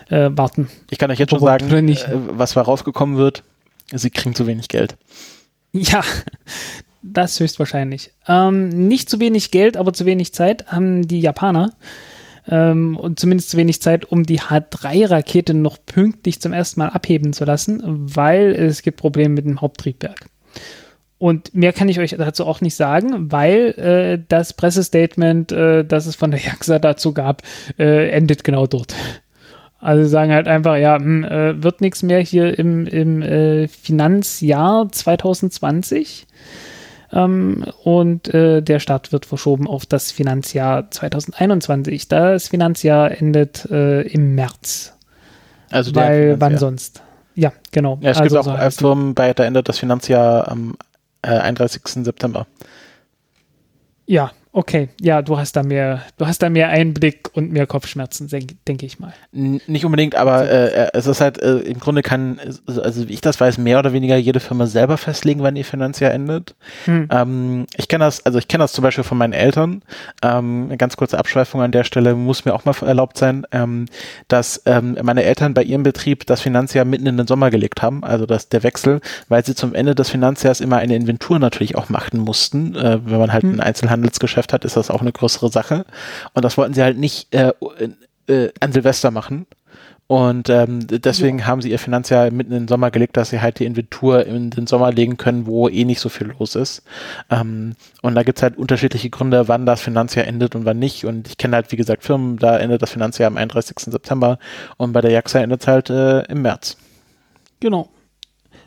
äh, 0.08 0.30
warten. 0.32 0.68
Ich 0.90 0.98
kann 0.98 1.10
euch 1.10 1.18
jetzt 1.18 1.30
schon 1.30 1.40
sagen, 1.40 1.84
nicht? 1.84 2.06
äh, 2.06 2.12
was 2.30 2.52
da 2.52 2.62
rausgekommen 2.62 3.16
wird. 3.16 3.42
Sie 3.92 4.10
kriegen 4.10 4.34
zu 4.34 4.46
wenig 4.46 4.68
Geld. 4.68 4.96
Ja, 5.72 6.02
das 7.02 7.38
höchstwahrscheinlich. 7.40 8.12
Ähm, 8.28 8.68
nicht 8.88 9.08
zu 9.08 9.20
wenig 9.20 9.50
Geld, 9.50 9.76
aber 9.76 9.92
zu 9.92 10.04
wenig 10.06 10.34
Zeit 10.34 10.66
haben 10.66 11.06
die 11.06 11.20
Japaner. 11.20 11.72
Ähm, 12.48 12.96
und 12.96 13.18
zumindest 13.18 13.50
zu 13.50 13.56
wenig 13.56 13.82
Zeit, 13.82 14.04
um 14.04 14.24
die 14.24 14.40
H3-Rakete 14.40 15.54
noch 15.54 15.78
pünktlich 15.84 16.40
zum 16.40 16.52
ersten 16.52 16.80
Mal 16.80 16.90
abheben 16.90 17.32
zu 17.32 17.44
lassen, 17.44 17.82
weil 17.84 18.52
es 18.52 18.82
gibt 18.82 18.98
Probleme 18.98 19.34
mit 19.34 19.46
dem 19.46 19.60
Haupttriebwerk. 19.60 20.26
Und 21.18 21.54
mehr 21.54 21.72
kann 21.72 21.88
ich 21.88 21.98
euch 21.98 22.14
dazu 22.18 22.44
auch 22.44 22.60
nicht 22.60 22.74
sagen, 22.74 23.32
weil 23.32 23.70
äh, 23.78 24.22
das 24.28 24.52
Pressestatement, 24.52 25.50
äh, 25.50 25.84
das 25.84 26.06
es 26.06 26.16
von 26.16 26.30
der 26.30 26.40
JAXA 26.44 26.78
dazu 26.78 27.12
gab, 27.12 27.42
äh, 27.78 28.10
endet 28.10 28.44
genau 28.44 28.66
dort. 28.66 28.94
Also 29.78 30.02
sie 30.02 30.10
sagen 30.10 30.32
halt 30.32 30.48
einfach, 30.48 30.76
ja, 30.76 30.96
hm, 30.96 31.24
äh, 31.24 31.62
wird 31.62 31.80
nichts 31.80 32.02
mehr 32.02 32.20
hier 32.20 32.58
im, 32.58 32.86
im 32.86 33.22
äh, 33.22 33.68
Finanzjahr 33.68 34.90
2020. 34.90 36.26
Ähm, 37.12 37.64
und 37.84 38.32
äh, 38.34 38.62
der 38.62 38.80
Start 38.80 39.12
wird 39.12 39.26
verschoben 39.26 39.68
auf 39.68 39.86
das 39.86 40.12
Finanzjahr 40.12 40.90
2021. 40.90 42.08
Das 42.08 42.48
Finanzjahr 42.48 43.10
endet 43.12 43.66
äh, 43.70 44.02
im 44.02 44.34
März. 44.34 44.94
Also 45.70 45.92
der 45.92 46.02
weil 46.02 46.40
wann 46.40 46.58
sonst? 46.58 47.02
Ja, 47.34 47.52
genau. 47.70 47.98
Ja, 48.00 48.10
es 48.10 48.18
Also 48.18 48.34
gibt 48.34 48.44
so 48.44 48.50
auch 48.50 48.58
es. 48.58 48.76
Firmen, 48.76 49.14
bei 49.14 49.32
da 49.34 49.44
endet 49.44 49.68
das 49.68 49.78
Finanzjahr 49.78 50.48
am 50.48 50.76
äh, 51.26 51.38
31. 51.40 52.04
September. 52.04 52.46
Ja, 54.06 54.30
Okay, 54.56 54.88
ja, 55.02 55.20
du 55.20 55.36
hast 55.36 55.54
da 55.54 55.62
mehr, 55.62 56.00
du 56.16 56.26
hast 56.26 56.42
da 56.42 56.48
mehr 56.48 56.70
Einblick 56.70 57.28
und 57.34 57.52
mehr 57.52 57.66
Kopfschmerzen, 57.66 58.28
denke 58.28 58.54
denk 58.66 58.82
ich 58.82 58.98
mal. 58.98 59.12
Nicht 59.30 59.84
unbedingt, 59.84 60.14
aber 60.14 60.48
äh, 60.48 60.88
es 60.94 61.06
ist 61.06 61.20
halt, 61.20 61.36
äh, 61.42 61.58
im 61.58 61.78
Grunde 61.78 62.00
kann, 62.00 62.40
also 62.66 63.06
wie 63.06 63.12
ich 63.12 63.20
das 63.20 63.38
weiß, 63.38 63.58
mehr 63.58 63.78
oder 63.78 63.92
weniger 63.92 64.16
jede 64.16 64.40
Firma 64.40 64.64
selber 64.64 64.96
festlegen, 64.96 65.42
wann 65.42 65.56
ihr 65.56 65.64
Finanzjahr 65.66 66.10
endet. 66.10 66.54
Hm. 66.86 67.06
Ähm, 67.12 67.66
ich 67.76 67.86
kenne 67.88 68.06
das, 68.06 68.24
also 68.24 68.38
ich 68.38 68.48
kenne 68.48 68.64
das 68.64 68.72
zum 68.72 68.80
Beispiel 68.80 69.04
von 69.04 69.18
meinen 69.18 69.34
Eltern. 69.34 69.82
Ähm, 70.22 70.68
eine 70.68 70.78
ganz 70.78 70.96
kurze 70.96 71.18
Abschweifung 71.18 71.60
an 71.60 71.70
der 71.70 71.84
Stelle 71.84 72.14
muss 72.14 72.46
mir 72.46 72.54
auch 72.54 72.64
mal 72.64 72.74
erlaubt 72.80 73.18
sein, 73.18 73.46
ähm, 73.52 73.84
dass 74.28 74.62
ähm, 74.64 74.96
meine 75.02 75.24
Eltern 75.24 75.52
bei 75.52 75.64
ihrem 75.64 75.82
Betrieb 75.82 76.24
das 76.24 76.40
Finanzjahr 76.40 76.86
mitten 76.86 77.06
in 77.06 77.18
den 77.18 77.26
Sommer 77.26 77.50
gelegt 77.50 77.82
haben, 77.82 78.02
also 78.02 78.24
das 78.24 78.48
der 78.48 78.62
Wechsel, 78.62 79.02
weil 79.28 79.44
sie 79.44 79.54
zum 79.54 79.74
Ende 79.74 79.94
des 79.94 80.08
Finanzjahres 80.08 80.62
immer 80.62 80.78
eine 80.78 80.96
Inventur 80.96 81.38
natürlich 81.38 81.76
auch 81.76 81.90
machen 81.90 82.20
mussten, 82.20 82.74
äh, 82.74 83.00
wenn 83.04 83.18
man 83.18 83.34
halt 83.34 83.42
hm. 83.42 83.56
ein 83.56 83.60
Einzelhandelsgeschäft 83.60 84.45
Geschäft 84.46 84.52
hat, 84.52 84.64
ist 84.64 84.76
das 84.76 84.90
auch 84.90 85.00
eine 85.00 85.12
größere 85.12 85.50
Sache. 85.50 85.84
Und 86.34 86.44
das 86.44 86.56
wollten 86.56 86.74
sie 86.74 86.82
halt 86.82 86.98
nicht 86.98 87.34
äh, 87.34 87.52
äh, 88.28 88.50
an 88.60 88.72
Silvester 88.72 89.10
machen. 89.10 89.46
Und 90.08 90.48
ähm, 90.50 90.86
deswegen 90.86 91.40
ja. 91.40 91.46
haben 91.46 91.60
sie 91.60 91.70
ihr 91.72 91.80
Finanzjahr 91.80 92.30
mitten 92.30 92.52
in 92.52 92.60
den 92.60 92.68
Sommer 92.68 92.92
gelegt, 92.92 93.16
dass 93.16 93.30
sie 93.30 93.40
halt 93.40 93.58
die 93.58 93.64
Inventur 93.64 94.24
in 94.24 94.50
den 94.50 94.68
Sommer 94.68 94.92
legen 94.92 95.16
können, 95.16 95.46
wo 95.46 95.68
eh 95.68 95.84
nicht 95.84 95.98
so 95.98 96.08
viel 96.08 96.28
los 96.38 96.54
ist. 96.54 96.84
Ähm, 97.28 97.74
und 98.02 98.14
da 98.14 98.22
gibt's 98.22 98.40
halt 98.40 98.56
unterschiedliche 98.56 99.10
Gründe, 99.10 99.48
wann 99.48 99.66
das 99.66 99.80
Finanzjahr 99.80 100.28
endet 100.28 100.54
und 100.54 100.64
wann 100.64 100.78
nicht. 100.78 101.04
Und 101.06 101.26
ich 101.26 101.38
kenne 101.38 101.56
halt, 101.56 101.72
wie 101.72 101.76
gesagt, 101.76 102.04
Firmen, 102.04 102.36
da 102.36 102.56
endet 102.56 102.82
das 102.82 102.90
Finanzjahr 102.90 103.26
am 103.26 103.36
31. 103.36 103.76
September 103.80 104.38
und 104.76 104.92
bei 104.92 105.00
der 105.00 105.10
JAXA 105.10 105.40
endet 105.40 105.62
es 105.62 105.66
halt 105.66 105.90
äh, 105.90 106.20
im 106.30 106.42
März. 106.42 106.76
Genau. 107.58 107.88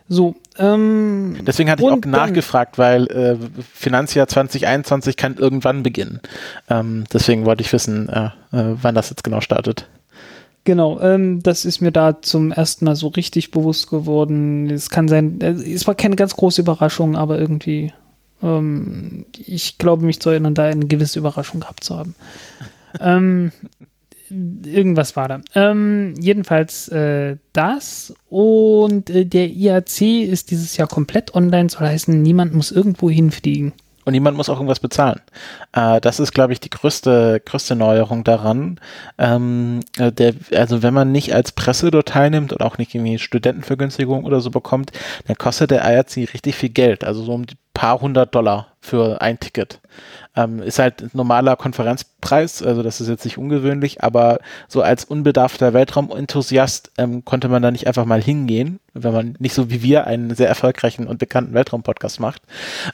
So, 0.10 0.36
ähm, 0.60 1.38
Deswegen 1.42 1.72
hatte 1.72 1.84
ich 1.84 1.90
auch 1.90 2.06
nachgefragt, 2.06 2.78
weil 2.78 3.08
äh, 3.08 3.38
Finanzjahr 3.74 4.28
2021 4.28 5.18
kann 5.18 5.38
irgendwann 5.38 5.84
beginnen. 5.84 6.20
Ähm, 6.70 7.06
deswegen 7.12 7.46
wollte 7.46 7.62
ich 7.62 7.72
wissen, 7.72 8.10
äh, 8.10 8.26
äh, 8.52 8.76
wann 8.82 8.96
das 8.96 9.10
jetzt 9.10 9.24
genau 9.24 9.42
startet. 9.42 9.88
Genau, 10.66 11.00
ähm, 11.00 11.42
das 11.42 11.66
ist 11.66 11.82
mir 11.82 11.92
da 11.92 12.22
zum 12.22 12.52
ersten 12.52 12.86
Mal 12.86 12.96
so 12.96 13.08
richtig 13.08 13.52
bewusst 13.52 13.90
geworden. 13.90 14.70
Es 14.70 14.90
kann 14.90 15.08
sein, 15.08 15.40
äh, 15.42 15.52
es 15.52 15.88
war 15.88 15.96
keine 15.96 16.16
ganz 16.16 16.36
große 16.36 16.62
Überraschung, 16.62 17.16
aber 17.16 17.40
irgendwie, 17.40 17.94
ähm, 18.44 19.26
ich 19.38 19.78
glaube 19.78 20.06
mich 20.06 20.20
zu 20.20 20.30
erinnern, 20.30 20.54
da 20.54 20.66
eine 20.66 20.86
gewisse 20.86 21.20
Überraschung 21.20 21.62
gehabt 21.62 21.84
zu 21.84 21.98
haben. 21.98 22.16
ähm, 23.00 23.52
irgendwas 24.30 25.16
war 25.16 25.28
da. 25.28 25.42
Ähm, 25.56 26.16
jedenfalls 26.20 26.88
äh, 26.90 27.38
das 27.54 28.14
und 28.30 29.10
äh, 29.10 29.26
der 29.26 29.48
IAC 29.50 30.02
ist 30.02 30.52
dieses 30.52 30.78
Jahr 30.78 30.88
komplett 30.88 31.36
online, 31.36 31.70
soll 31.70 31.88
heißen, 31.88 32.22
niemand 32.22 32.54
muss 32.54 32.72
irgendwo 32.72 33.10
hinfliegen. 33.10 33.74
Und 34.10 34.14
niemand 34.14 34.38
muss 34.38 34.50
auch 34.50 34.56
irgendwas 34.56 34.80
bezahlen. 34.80 35.22
Äh, 35.72 36.02
das 36.02 36.20
ist, 36.20 36.32
glaube 36.32 36.54
ich, 36.54 36.60
die 36.60 36.72
größte, 36.72 37.42
größte 37.46 37.76
Neuerung 37.76 38.24
daran. 38.24 38.80
Ähm, 39.20 39.82
äh, 40.00 40.34
also 40.56 40.82
wenn 40.82 40.96
man 40.96 41.12
nicht 41.12 41.36
als 41.36 41.52
Presse 41.52 41.92
dort 41.92 42.08
teilnimmt 42.08 42.52
oder 42.52 42.66
auch 42.66 42.80
nicht 42.80 42.96
irgendwie 42.96 43.20
Studentenvergünstigung 43.20 44.24
oder 44.24 44.42
so 44.42 44.50
bekommt, 44.50 44.92
dann 45.28 45.38
kostet 45.38 45.70
der 45.70 45.84
IRC 45.84 46.34
richtig 46.34 46.56
viel 46.56 46.70
Geld. 46.70 47.04
Also 47.04 47.24
so 47.24 47.34
um 47.34 47.46
die 47.46 47.56
paar 47.74 48.02
hundert 48.02 48.36
Dollar 48.36 48.68
für 48.82 49.22
ein 49.22 49.40
Ticket. 49.40 49.80
Ähm, 50.36 50.62
ist 50.62 50.80
halt 50.80 51.02
ein 51.02 51.12
normaler 51.14 51.56
Konferenzpreis, 51.56 52.64
also 52.64 52.84
das 52.84 53.02
ist 53.02 53.10
jetzt 53.10 53.26
nicht 53.26 53.38
ungewöhnlich, 53.38 54.04
aber 54.04 54.40
so 54.68 54.82
als 54.82 55.06
unbedarfter 55.06 55.74
Weltraumenthusiast 55.74 56.92
ähm, 56.98 57.26
konnte 57.26 57.50
man 57.50 57.62
da 57.62 57.72
nicht 57.72 57.88
einfach 57.88 58.06
mal 58.06 58.22
hingehen, 58.22 58.80
wenn 58.94 59.14
man 59.14 59.36
nicht 59.40 59.54
so 59.54 59.70
wie 59.70 59.82
wir 59.82 60.08
einen 60.08 60.36
sehr 60.36 60.48
erfolgreichen 60.48 61.08
und 61.08 61.20
bekannten 61.20 61.54
Weltraumpodcast 61.54 62.20
macht. 62.20 62.42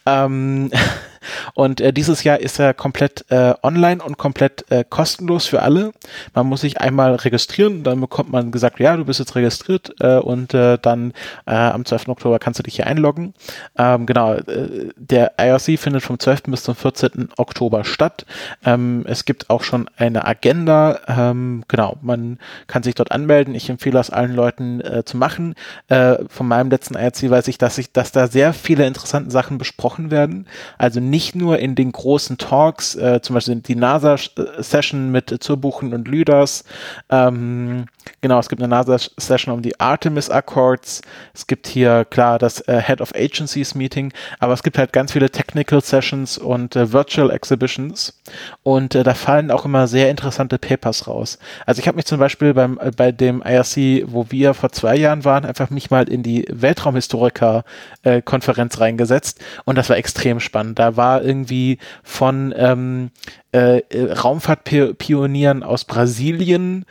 Ähm, 0.05 0.71
und 1.53 1.81
äh, 1.81 1.93
dieses 1.93 2.23
Jahr 2.23 2.39
ist 2.39 2.59
er 2.59 2.73
komplett 2.73 3.25
äh, 3.29 3.53
online 3.63 4.03
und 4.03 4.17
komplett 4.17 4.69
äh, 4.71 4.83
kostenlos 4.87 5.45
für 5.45 5.61
alle. 5.61 5.91
Man 6.33 6.47
muss 6.47 6.61
sich 6.61 6.81
einmal 6.81 7.15
registrieren, 7.15 7.83
dann 7.83 8.01
bekommt 8.01 8.31
man 8.31 8.51
gesagt, 8.51 8.79
ja, 8.79 8.95
du 8.97 9.05
bist 9.05 9.19
jetzt 9.19 9.35
registriert 9.35 9.93
äh, 9.99 10.17
und 10.17 10.53
äh, 10.53 10.77
dann 10.81 11.13
äh, 11.45 11.53
am 11.55 11.85
12. 11.85 12.07
Oktober 12.09 12.39
kannst 12.39 12.59
du 12.59 12.63
dich 12.63 12.75
hier 12.75 12.87
einloggen. 12.87 13.33
Ähm, 13.77 14.05
genau, 14.05 14.33
äh, 14.33 14.89
der 14.97 15.33
IRC 15.39 15.79
findet 15.79 16.03
vom 16.03 16.19
12. 16.19 16.43
bis 16.43 16.63
zum 16.63 16.75
14. 16.75 17.29
Oktober 17.37 17.83
statt. 17.83 18.25
Ähm, 18.63 19.03
es 19.07 19.25
gibt 19.25 19.49
auch 19.49 19.63
schon 19.63 19.89
eine 19.97 20.25
Agenda. 20.25 20.99
Ähm, 21.07 21.63
genau, 21.67 21.97
man 22.01 22.39
kann 22.67 22.83
sich 22.83 22.95
dort 22.95 23.11
anmelden. 23.11 23.55
Ich 23.55 23.69
empfehle 23.69 23.97
das 23.97 24.09
allen 24.09 24.33
Leuten 24.33 24.81
äh, 24.81 25.03
zu 25.05 25.17
machen. 25.17 25.55
Äh, 25.87 26.17
von 26.27 26.47
meinem 26.47 26.69
letzten 26.69 26.95
IRC 26.95 27.29
weiß 27.29 27.47
ich, 27.47 27.57
dass 27.57 27.77
ich, 27.77 27.91
dass 27.91 28.11
da 28.11 28.27
sehr 28.27 28.53
viele 28.53 28.85
interessante 28.85 29.31
Sachen 29.31 29.57
besprochen 29.57 30.11
werden. 30.11 30.47
Also 30.77 30.99
nicht 30.99 31.14
nur 31.35 31.59
in 31.59 31.75
den 31.75 31.91
großen 31.91 32.37
Talks, 32.37 32.95
äh, 32.95 33.21
zum 33.21 33.35
Beispiel 33.35 33.55
die 33.55 33.75
NASA-Session 33.75 35.11
mit 35.11 35.35
Zurbuchen 35.41 35.93
und 35.93 36.07
Lüders. 36.07 36.63
Ähm, 37.09 37.85
genau, 38.21 38.39
es 38.39 38.49
gibt 38.49 38.61
eine 38.61 38.67
NASA-Session 38.67 39.53
um 39.53 39.61
die 39.61 39.79
Artemis 39.79 40.29
Accords. 40.29 41.01
Es 41.33 41.47
gibt 41.47 41.67
hier 41.67 42.05
klar 42.05 42.39
das 42.39 42.61
äh, 42.67 42.81
Head 42.81 43.01
of 43.01 43.13
Agencies 43.15 43.75
Meeting, 43.75 44.11
aber 44.39 44.53
es 44.53 44.63
gibt 44.63 44.77
halt 44.77 44.93
ganz 44.93 45.13
viele 45.13 45.29
Technical 45.29 45.81
Sessions 45.81 46.37
und 46.37 46.75
äh, 46.75 46.91
Virtual 46.91 47.31
Exhibitions. 47.31 48.19
Und 48.63 48.95
äh, 48.95 49.03
da 49.03 49.13
fallen 49.13 49.51
auch 49.51 49.63
immer 49.63 49.87
sehr 49.87 50.09
interessante 50.09 50.57
Papers 50.57 51.07
raus. 51.07 51.39
Also 51.65 51.79
ich 51.79 51.87
habe 51.87 51.95
mich 51.95 52.05
zum 52.05 52.19
Beispiel 52.19 52.53
beim 52.53 52.77
äh, 52.81 52.91
bei 52.95 53.11
dem 53.11 53.41
IRC, 53.41 54.11
wo 54.11 54.27
wir 54.29 54.53
vor 54.53 54.71
zwei 54.71 54.95
Jahren 54.95 55.23
waren, 55.23 55.45
einfach 55.45 55.69
mich 55.69 55.91
mal 55.91 56.09
in 56.09 56.23
die 56.23 56.45
Weltraumhistoriker-Konferenz 56.49 58.75
äh, 58.75 58.79
reingesetzt 58.79 59.39
und 59.65 59.77
das 59.77 59.89
war 59.89 59.97
extrem 59.97 60.39
spannend. 60.39 60.79
Da 60.79 60.97
war 60.97 61.04
war 61.05 61.23
irgendwie 61.23 61.77
von 62.03 62.53
ähm, 62.57 63.11
äh, 63.51 63.81
Raumfahrtpionieren 63.93 65.61
aus 65.61 65.85
Brasilien 65.85 66.85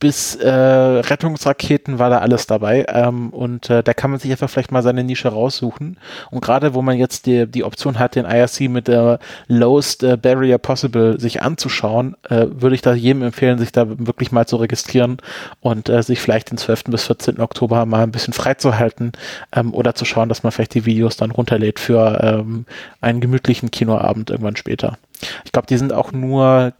bis 0.00 0.36
äh, 0.36 0.48
Rettungsraketen 0.48 1.98
war 1.98 2.08
da 2.08 2.18
alles 2.18 2.46
dabei 2.46 2.86
ähm, 2.88 3.30
und 3.30 3.68
äh, 3.68 3.82
da 3.82 3.94
kann 3.94 4.10
man 4.10 4.20
sich 4.20 4.30
einfach 4.30 4.48
vielleicht 4.48 4.70
mal 4.70 4.82
seine 4.82 5.02
Nische 5.02 5.28
raussuchen 5.28 5.98
und 6.30 6.40
gerade 6.40 6.74
wo 6.74 6.82
man 6.82 6.96
jetzt 6.96 7.26
die, 7.26 7.46
die 7.46 7.64
Option 7.64 7.98
hat, 7.98 8.14
den 8.14 8.24
IRC 8.24 8.68
mit 8.70 8.86
der 8.86 9.18
lowest 9.48 10.04
äh, 10.04 10.16
barrier 10.16 10.58
possible 10.58 11.18
sich 11.18 11.42
anzuschauen, 11.42 12.16
äh, 12.28 12.46
würde 12.48 12.76
ich 12.76 12.82
da 12.82 12.94
jedem 12.94 13.22
empfehlen, 13.22 13.58
sich 13.58 13.72
da 13.72 13.86
wirklich 13.88 14.30
mal 14.30 14.46
zu 14.46 14.56
registrieren 14.56 15.18
und 15.60 15.88
äh, 15.88 16.02
sich 16.02 16.20
vielleicht 16.20 16.52
den 16.52 16.58
12. 16.58 16.84
bis 16.84 17.06
14. 17.06 17.40
Oktober 17.40 17.84
mal 17.84 18.04
ein 18.04 18.12
bisschen 18.12 18.34
freizuhalten 18.34 19.12
ähm, 19.52 19.74
oder 19.74 19.94
zu 19.94 20.04
schauen, 20.04 20.28
dass 20.28 20.44
man 20.44 20.52
vielleicht 20.52 20.74
die 20.74 20.86
Videos 20.86 21.16
dann 21.16 21.32
runterlädt 21.32 21.80
für 21.80 22.20
ähm, 22.22 22.66
einen 23.00 23.20
gemütlichen 23.20 23.72
Kinoabend 23.72 24.30
irgendwann 24.30 24.56
später. 24.56 24.96
Ich 25.44 25.52
glaube, 25.52 25.66
die 25.66 25.76
sind 25.76 25.92
auch 25.92 26.12
nur, 26.12 26.72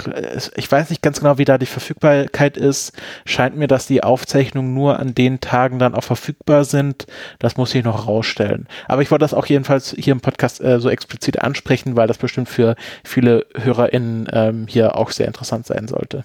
ich 0.56 0.70
weiß 0.70 0.90
nicht 0.90 1.02
ganz 1.02 1.20
genau, 1.20 1.38
wie 1.38 1.44
da 1.44 1.58
die 1.58 1.66
Verfügbarkeit 1.66 2.56
ist. 2.56 2.92
Scheint 3.24 3.56
mir, 3.56 3.68
dass 3.68 3.86
die 3.86 4.02
Aufzeichnungen 4.02 4.74
nur 4.74 4.98
an 4.98 5.14
den 5.14 5.40
Tagen 5.40 5.78
dann 5.78 5.94
auch 5.94 6.04
verfügbar 6.04 6.64
sind. 6.64 7.06
Das 7.38 7.56
muss 7.56 7.74
ich 7.74 7.84
noch 7.84 8.06
rausstellen. 8.06 8.68
Aber 8.86 9.02
ich 9.02 9.10
wollte 9.10 9.24
das 9.24 9.34
auch 9.34 9.46
jedenfalls 9.46 9.94
hier 9.98 10.12
im 10.12 10.20
Podcast 10.20 10.60
äh, 10.60 10.80
so 10.80 10.88
explizit 10.88 11.40
ansprechen, 11.40 11.96
weil 11.96 12.06
das 12.06 12.18
bestimmt 12.18 12.48
für 12.48 12.76
viele 13.04 13.46
HörerInnen 13.54 14.28
ähm, 14.32 14.66
hier 14.68 14.96
auch 14.96 15.10
sehr 15.10 15.26
interessant 15.26 15.66
sein 15.66 15.88
sollte. 15.88 16.24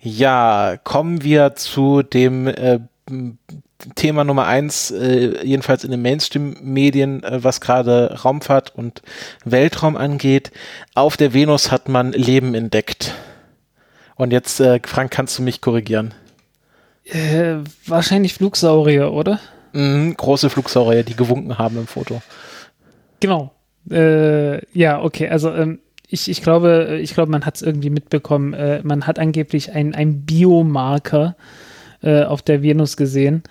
Ja, 0.00 0.76
kommen 0.82 1.22
wir 1.22 1.54
zu 1.54 2.02
dem 2.02 2.48
äh, 2.48 2.80
Thema 3.94 4.24
Nummer 4.24 4.46
eins, 4.46 4.90
äh, 4.90 5.44
jedenfalls 5.44 5.84
in 5.84 5.90
den 5.90 6.02
Mainstream-Medien, 6.02 7.22
äh, 7.22 7.42
was 7.42 7.60
gerade 7.60 8.20
Raumfahrt 8.24 8.74
und 8.74 9.02
Weltraum 9.44 9.96
angeht. 9.96 10.52
Auf 10.94 11.16
der 11.16 11.34
Venus 11.34 11.70
hat 11.70 11.88
man 11.88 12.12
Leben 12.12 12.54
entdeckt. 12.54 13.14
Und 14.16 14.32
jetzt, 14.32 14.60
äh, 14.60 14.80
Frank, 14.84 15.10
kannst 15.10 15.38
du 15.38 15.42
mich 15.42 15.60
korrigieren? 15.60 16.14
Äh, 17.04 17.56
wahrscheinlich 17.86 18.34
Flugsaurier, 18.34 19.12
oder? 19.12 19.40
Mhm, 19.72 20.16
große 20.16 20.50
Flugsaurier, 20.50 21.02
die 21.02 21.16
gewunken 21.16 21.58
haben 21.58 21.76
im 21.76 21.86
Foto. 21.86 22.22
Genau. 23.20 23.52
Äh, 23.90 24.64
ja, 24.78 25.02
okay, 25.02 25.28
also 25.28 25.52
ähm, 25.52 25.80
ich, 26.06 26.28
ich 26.28 26.42
glaube, 26.42 27.00
ich 27.02 27.14
glaube, 27.14 27.32
man 27.32 27.44
hat 27.44 27.56
es 27.56 27.62
irgendwie 27.62 27.90
mitbekommen. 27.90 28.52
Äh, 28.52 28.80
man 28.84 29.06
hat 29.06 29.18
angeblich 29.18 29.72
ein 29.72 30.22
Biomarker 30.24 31.36
auf 32.04 32.42
der 32.42 32.62
Venus 32.64 32.96
gesehen. 32.96 33.44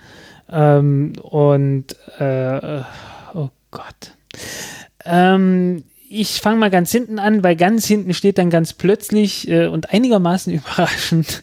Ähm, 0.52 1.14
und 1.22 1.96
äh, 2.18 2.82
oh 3.34 3.48
Gott. 3.70 4.12
Ähm, 5.04 5.84
ich 6.14 6.42
fange 6.42 6.58
mal 6.58 6.70
ganz 6.70 6.92
hinten 6.92 7.18
an, 7.18 7.42
weil 7.42 7.56
ganz 7.56 7.86
hinten 7.86 8.12
steht 8.12 8.36
dann 8.36 8.50
ganz 8.50 8.74
plötzlich 8.74 9.48
äh, 9.48 9.66
und 9.66 9.94
einigermaßen 9.94 10.52
überraschend 10.52 11.42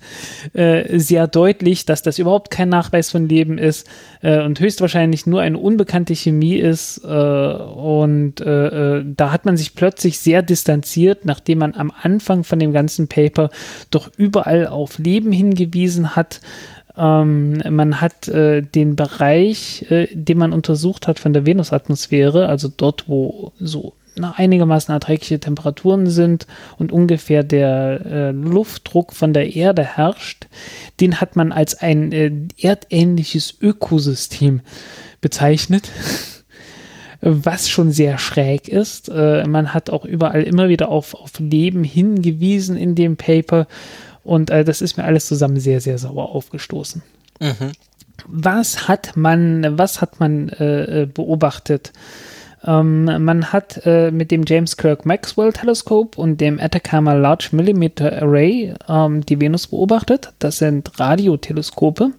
äh, 0.53 0.99
sehr 0.99 1.25
deutlich, 1.25 1.85
dass 1.85 2.03
das 2.03 2.19
überhaupt 2.19 2.51
kein 2.51 2.69
Nachweis 2.69 3.09
von 3.09 3.27
Leben 3.27 3.57
ist 3.57 3.87
äh, 4.21 4.43
und 4.43 4.59
höchstwahrscheinlich 4.59 5.25
nur 5.25 5.41
eine 5.41 5.57
unbekannte 5.57 6.13
Chemie 6.13 6.57
ist. 6.57 7.03
Äh, 7.03 7.07
und 7.07 8.41
äh, 8.41 8.99
äh, 8.99 9.05
da 9.07 9.31
hat 9.31 9.45
man 9.45 9.57
sich 9.57 9.73
plötzlich 9.73 10.19
sehr 10.19 10.43
distanziert, 10.43 11.25
nachdem 11.25 11.57
man 11.57 11.73
am 11.73 11.91
Anfang 12.03 12.43
von 12.43 12.59
dem 12.59 12.71
ganzen 12.71 13.07
Paper 13.07 13.49
doch 13.89 14.11
überall 14.17 14.67
auf 14.67 14.99
Leben 14.99 15.31
hingewiesen 15.31 16.15
hat. 16.15 16.41
Ähm, 16.97 17.61
man 17.69 18.01
hat 18.01 18.27
äh, 18.27 18.61
den 18.61 18.95
Bereich, 18.95 19.89
äh, 19.89 20.07
den 20.13 20.37
man 20.37 20.53
untersucht 20.53 21.07
hat 21.07 21.19
von 21.19 21.33
der 21.33 21.45
Venusatmosphäre, 21.45 22.47
also 22.47 22.69
dort, 22.75 23.07
wo 23.07 23.53
so 23.59 23.93
einigermaßen 24.21 24.93
erträgliche 24.93 25.39
Temperaturen 25.39 26.09
sind 26.09 26.45
und 26.77 26.91
ungefähr 26.91 27.43
der 27.43 28.05
äh, 28.05 28.31
Luftdruck 28.31 29.13
von 29.13 29.33
der 29.33 29.55
Erde 29.55 29.83
herrscht, 29.83 30.47
den 30.99 31.21
hat 31.21 31.35
man 31.35 31.51
als 31.51 31.75
ein 31.75 32.11
äh, 32.11 32.31
erdähnliches 32.57 33.55
Ökosystem 33.61 34.61
bezeichnet. 35.21 35.89
was 37.21 37.69
schon 37.69 37.91
sehr 37.91 38.17
schräg 38.17 38.69
ist. 38.69 39.09
Äh, 39.09 39.45
man 39.45 39.73
hat 39.73 39.89
auch 39.89 40.05
überall 40.05 40.43
immer 40.43 40.69
wieder 40.69 40.89
auf, 40.89 41.13
auf 41.13 41.37
Leben 41.39 41.83
hingewiesen 41.83 42.77
in 42.77 42.95
dem 42.95 43.17
Paper 43.17 43.67
und 44.23 44.49
äh, 44.49 44.63
das 44.63 44.81
ist 44.81 44.97
mir 44.97 45.03
alles 45.03 45.27
zusammen 45.27 45.59
sehr, 45.59 45.81
sehr 45.81 45.97
sauer 45.97 46.29
aufgestoßen. 46.29 47.01
Mhm. 47.39 47.71
Was 48.27 48.87
hat 48.87 49.15
man, 49.15 49.77
was 49.77 50.01
hat 50.01 50.19
man 50.19 50.49
äh, 50.49 51.03
äh 51.03 51.05
beobachtet? 51.05 51.93
Ähm, 52.65 53.05
man 53.23 53.53
hat 53.53 53.85
äh, 53.85 54.11
mit 54.11 54.31
dem 54.31 54.43
James 54.45 54.75
Kirk 54.75 55.05
Maxwell 55.05 55.53
Teleskop 55.53 56.17
und 56.17 56.41
dem 56.41 56.59
Atacama 56.59 57.13
Large 57.13 57.49
Millimeter 57.53 58.21
Array 58.21 58.73
ähm, 58.87 59.25
die 59.25 59.39
Venus 59.39 59.67
beobachtet. 59.67 60.33
Das 60.39 60.57
sind 60.57 60.99
Radioteleskope 60.99 62.11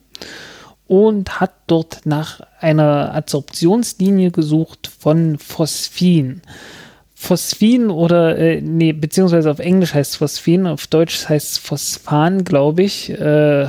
und 0.87 1.41
hat 1.41 1.53
dort 1.67 2.01
nach 2.05 2.41
einer 2.59 3.15
Adsorptionslinie 3.15 4.31
gesucht 4.31 4.91
von 4.99 5.39
Phosphin. 5.39 6.41
Phosphin 7.23 7.91
oder, 7.91 8.39
äh, 8.39 8.63
nee, 8.63 8.93
beziehungsweise 8.93 9.51
auf 9.51 9.59
Englisch 9.59 9.93
heißt 9.93 10.13
es 10.13 10.17
Phosphin, 10.17 10.67
auf 10.67 10.87
Deutsch 10.87 11.29
heißt 11.29 11.53
es 11.53 11.59
Phosphan, 11.59 12.45
glaube 12.45 12.83
ich. 12.83 13.11
Äh, 13.11 13.67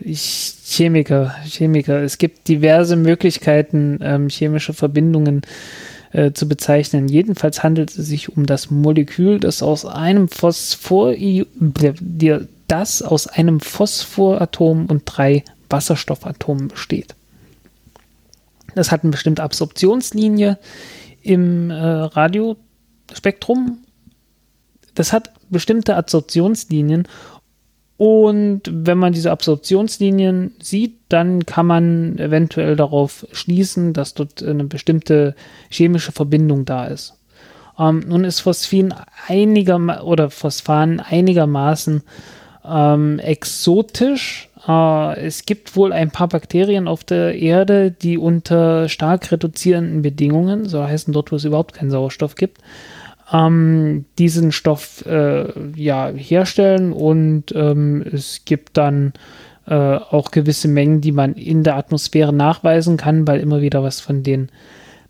ich. 0.00 0.54
Chemiker, 0.70 1.34
Chemiker. 1.44 2.00
Es 2.00 2.18
gibt 2.18 2.46
diverse 2.46 2.94
Möglichkeiten, 2.94 3.98
ähm, 4.02 4.28
chemische 4.28 4.72
Verbindungen 4.72 5.42
äh, 6.12 6.30
zu 6.30 6.48
bezeichnen. 6.48 7.08
Jedenfalls 7.08 7.64
handelt 7.64 7.90
es 7.90 8.06
sich 8.06 8.36
um 8.36 8.46
das 8.46 8.70
Molekül, 8.70 9.40
das 9.40 9.64
aus 9.64 9.84
einem 9.84 10.28
Phosphor, 10.28 11.14
das 12.68 13.02
aus 13.02 13.26
einem 13.26 13.58
Phosphoratom 13.58 14.86
und 14.86 15.02
drei 15.06 15.42
Wasserstoffatomen 15.68 16.68
besteht. 16.68 17.16
Das 18.76 18.92
hat 18.92 19.02
eine 19.02 19.10
bestimmte 19.10 19.42
Absorptionslinie 19.42 20.56
im 21.22 21.70
äh, 21.70 21.74
Radiospektrum. 23.10 23.78
Das 24.94 25.12
hat 25.12 25.32
bestimmte 25.50 25.96
Absorptionslinien 25.96 27.06
und 27.96 28.62
wenn 28.64 28.96
man 28.96 29.12
diese 29.12 29.30
Absorptionslinien 29.30 30.52
sieht, 30.60 30.96
dann 31.10 31.44
kann 31.44 31.66
man 31.66 32.18
eventuell 32.18 32.74
darauf 32.74 33.26
schließen, 33.32 33.92
dass 33.92 34.14
dort 34.14 34.42
eine 34.42 34.64
bestimmte 34.64 35.34
chemische 35.68 36.12
Verbindung 36.12 36.64
da 36.64 36.86
ist. 36.86 37.14
Ähm, 37.78 38.04
nun 38.08 38.24
ist 38.24 38.40
Phosphin 38.40 38.94
einiger 39.28 40.04
oder 40.04 40.30
Phosphan 40.30 41.00
einigermaßen 41.00 42.02
ähm, 42.64 43.18
exotisch, 43.18 44.50
äh, 44.66 45.20
es 45.20 45.46
gibt 45.46 45.76
wohl 45.76 45.92
ein 45.92 46.10
paar 46.10 46.28
Bakterien 46.28 46.88
auf 46.88 47.04
der 47.04 47.34
Erde, 47.38 47.90
die 47.90 48.18
unter 48.18 48.88
stark 48.88 49.30
reduzierenden 49.32 50.02
Bedingungen, 50.02 50.66
so 50.66 50.82
heißen 50.82 51.12
dort, 51.12 51.32
wo 51.32 51.36
es 51.36 51.44
überhaupt 51.44 51.74
keinen 51.74 51.90
Sauerstoff 51.90 52.34
gibt, 52.34 52.58
ähm, 53.32 54.04
diesen 54.18 54.52
Stoff 54.52 55.04
äh, 55.06 55.46
ja, 55.76 56.08
herstellen 56.08 56.92
und 56.92 57.52
ähm, 57.54 58.02
es 58.12 58.44
gibt 58.44 58.76
dann 58.76 59.12
äh, 59.66 59.74
auch 59.74 60.30
gewisse 60.30 60.68
Mengen, 60.68 61.00
die 61.00 61.12
man 61.12 61.34
in 61.34 61.62
der 61.62 61.76
Atmosphäre 61.76 62.32
nachweisen 62.32 62.96
kann, 62.96 63.26
weil 63.26 63.40
immer 63.40 63.60
wieder 63.60 63.82
was 63.82 64.00
von 64.00 64.22
den 64.22 64.50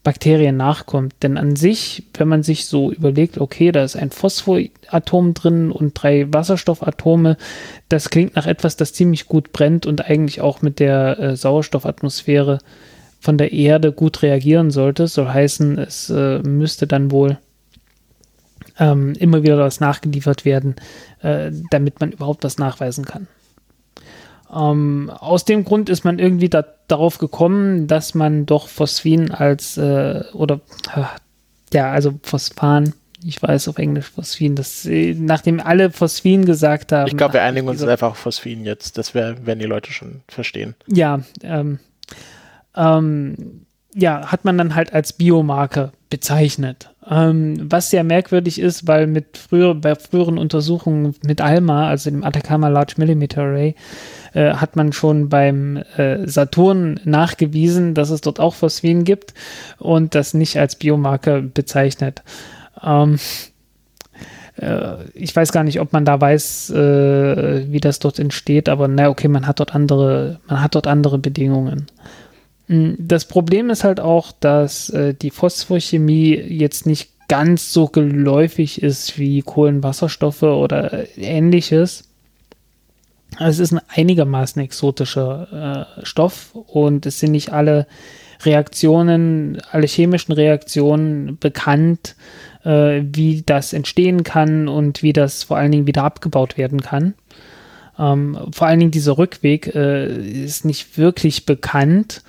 Bakterien 0.03 0.57
nachkommt. 0.57 1.15
Denn 1.23 1.37
an 1.37 1.57
sich, 1.57 2.05
wenn 2.15 2.29
man 2.29 2.43
sich 2.43 2.67
so 2.67 2.91
überlegt, 2.91 3.39
okay, 3.39 3.71
da 3.73 3.85
ist 3.85 3.97
ein 3.97 4.11
Phosphoratom 4.11 5.35
drin 5.35 5.71
und 5.71 5.93
drei 5.95 6.27
Wasserstoffatome, 6.33 7.37
das 7.89 8.11
klingt 8.11 8.37
nach 8.37 8.47
etwas, 8.47 8.77
das 8.77 8.93
ziemlich 8.93 9.27
gut 9.27 9.53
brennt 9.53 9.87
und 9.87 10.05
eigentlich 10.05 10.41
auch 10.41 10.63
mit 10.63 10.79
der 10.79 11.19
äh, 11.19 11.37
Sauerstoffatmosphäre 11.37 12.59
von 13.21 13.37
der 13.37 13.53
Erde 13.53 13.93
gut 13.93 14.23
reagieren 14.23 14.71
sollte. 14.71 15.07
Soll 15.07 15.29
heißen, 15.29 15.79
es 15.79 16.09
äh, 16.09 16.39
müsste 16.41 16.87
dann 16.87 17.11
wohl 17.11 17.39
ähm, 18.81 19.13
immer 19.13 19.45
wieder 19.45 19.59
was 19.59 19.79
nachgeliefert 19.79 20.45
werden, 20.45 20.75
äh, 21.21 21.53
damit 21.71 22.01
man 22.01 22.11
überhaupt 22.11 22.43
was 22.43 22.59
nachweisen 22.59 23.05
kann. 23.05 23.29
Ähm, 24.53 25.13
aus 25.17 25.45
dem 25.45 25.65
Grund 25.65 25.89
ist 25.89 26.03
man 26.03 26.19
irgendwie 26.19 26.49
da, 26.49 26.65
darauf 26.89 27.19
gekommen, 27.19 27.87
dass 27.87 28.15
man 28.15 28.47
doch 28.47 28.67
Phosphin 28.67 29.31
als 29.31 29.77
äh, 29.77 30.25
oder 30.33 30.61
äh, 30.97 31.03
ja, 31.73 31.93
also 31.93 32.19
Phosphan, 32.23 32.95
ich 33.23 33.41
weiß 33.41 33.69
auf 33.69 33.79
Englisch 33.79 34.11
Phosphin, 34.11 34.57
das 34.57 34.87
äh, 34.87 35.15
nachdem 35.15 35.61
alle 35.61 35.91
Phosphin 35.91 36.47
gesagt 36.47 36.91
haben. 36.91 37.07
Ich 37.07 37.17
glaube, 37.17 37.35
wir 37.35 37.43
einigen 37.43 37.69
uns 37.69 37.83
einfach 37.83 38.11
auf 38.11 38.19
Phosphin 38.19 38.65
jetzt. 38.65 38.99
Das 38.99 39.15
wäre, 39.15 39.37
wenn 39.45 39.61
die 39.61 39.67
Leute 39.67 39.93
schon 39.93 40.23
verstehen. 40.27 40.75
Ja, 40.89 41.21
ähm, 41.43 41.79
ähm, 42.75 43.67
ja, 43.95 44.33
hat 44.33 44.45
man 44.45 44.59
dann 44.59 44.75
halt 44.75 44.93
als 44.93 45.13
Biomarker 45.13 45.93
bezeichnet. 46.11 46.91
Ähm, 47.09 47.57
was 47.63 47.91
sehr 47.91 48.05
merkwürdig 48.05 48.61
ist, 48.61 48.87
weil 48.87 49.07
mit 49.07 49.39
früher, 49.39 49.75
bei 49.75 49.95
früheren 49.95 50.37
Untersuchungen 50.39 51.15
mit 51.25 51.41
ALMA, 51.41 51.89
also 51.89 52.11
dem 52.11 52.25
Atacama 52.25 52.69
Large 52.69 52.95
Millimeter 52.99 53.43
Array, 53.43 53.75
äh, 54.35 54.55
hat 54.55 54.77
man 54.77 54.93
schon 54.93 55.29
beim 55.29 55.79
äh, 55.97 56.27
Saturn 56.29 57.01
nachgewiesen, 57.05 57.95
dass 57.95 58.11
es 58.11 58.21
dort 58.21 58.41
auch 58.41 58.55
Phosphin 58.55 59.05
gibt 59.05 59.33
und 59.79 60.15
das 60.15 60.35
nicht 60.35 60.59
als 60.59 60.77
Biomarker 60.77 61.41
bezeichnet. 61.41 62.23
Ähm, 62.83 63.19
äh, 64.57 64.97
ich 65.15 65.35
weiß 65.35 65.53
gar 65.53 65.65
nicht, 65.65 65.81
ob 65.81 65.93
man 65.93 66.05
da 66.05 66.21
weiß, 66.21 66.71
äh, 66.71 67.73
wie 67.73 67.81
das 67.81 67.99
dort 67.99 68.19
entsteht, 68.19 68.69
aber 68.69 68.89
na 68.89 69.09
okay, 69.09 69.29
man 69.29 69.47
hat 69.47 69.61
dort 69.61 69.75
andere, 69.75 70.41
man 70.49 70.63
hat 70.63 70.75
dort 70.75 70.87
andere 70.87 71.19
Bedingungen. 71.19 71.87
Hm, 72.71 72.95
das 72.99 73.25
Problem 73.25 73.69
ist 73.69 73.83
halt 73.83 73.99
auch, 73.99 74.31
dass 74.39 74.91
äh, 74.91 75.13
die 75.13 75.33
Phosphorchemie 75.33 76.35
jetzt 76.37 76.87
nicht 76.87 77.11
ganz 77.29 77.73
so 77.73 77.89
geläufig 77.89 78.81
ist 78.83 79.19
wie 79.19 79.43
Kohlenwasserstoffe 79.43 80.45
oder 80.45 81.07
ähnliches. 81.17 82.05
Es 83.39 83.59
ist 83.59 83.73
ein 83.73 83.81
einigermaßen 83.89 84.63
exotischer 84.63 85.89
äh, 86.01 86.07
Stoff 86.07 86.55
und 86.55 87.07
es 87.07 87.19
sind 87.19 87.33
nicht 87.33 87.53
alle 87.53 87.87
Reaktionen, 88.43 89.61
alle 89.71 89.87
chemischen 89.87 90.33
Reaktionen 90.33 91.39
bekannt, 91.39 92.15
äh, 92.65 93.03
wie 93.03 93.43
das 93.45 93.73
entstehen 93.73 94.23
kann 94.23 94.69
und 94.69 95.03
wie 95.03 95.13
das 95.13 95.43
vor 95.43 95.57
allen 95.57 95.73
Dingen 95.73 95.87
wieder 95.87 96.05
abgebaut 96.05 96.57
werden 96.57 96.81
kann. 96.83 97.15
Ähm, 97.99 98.39
vor 98.53 98.69
allen 98.69 98.79
Dingen 98.79 98.91
dieser 98.93 99.19
Rückweg 99.19 99.75
äh, 99.75 100.07
ist 100.45 100.65
nicht 100.65 100.99
wirklich 100.99 101.47
bekannt. 101.47 102.23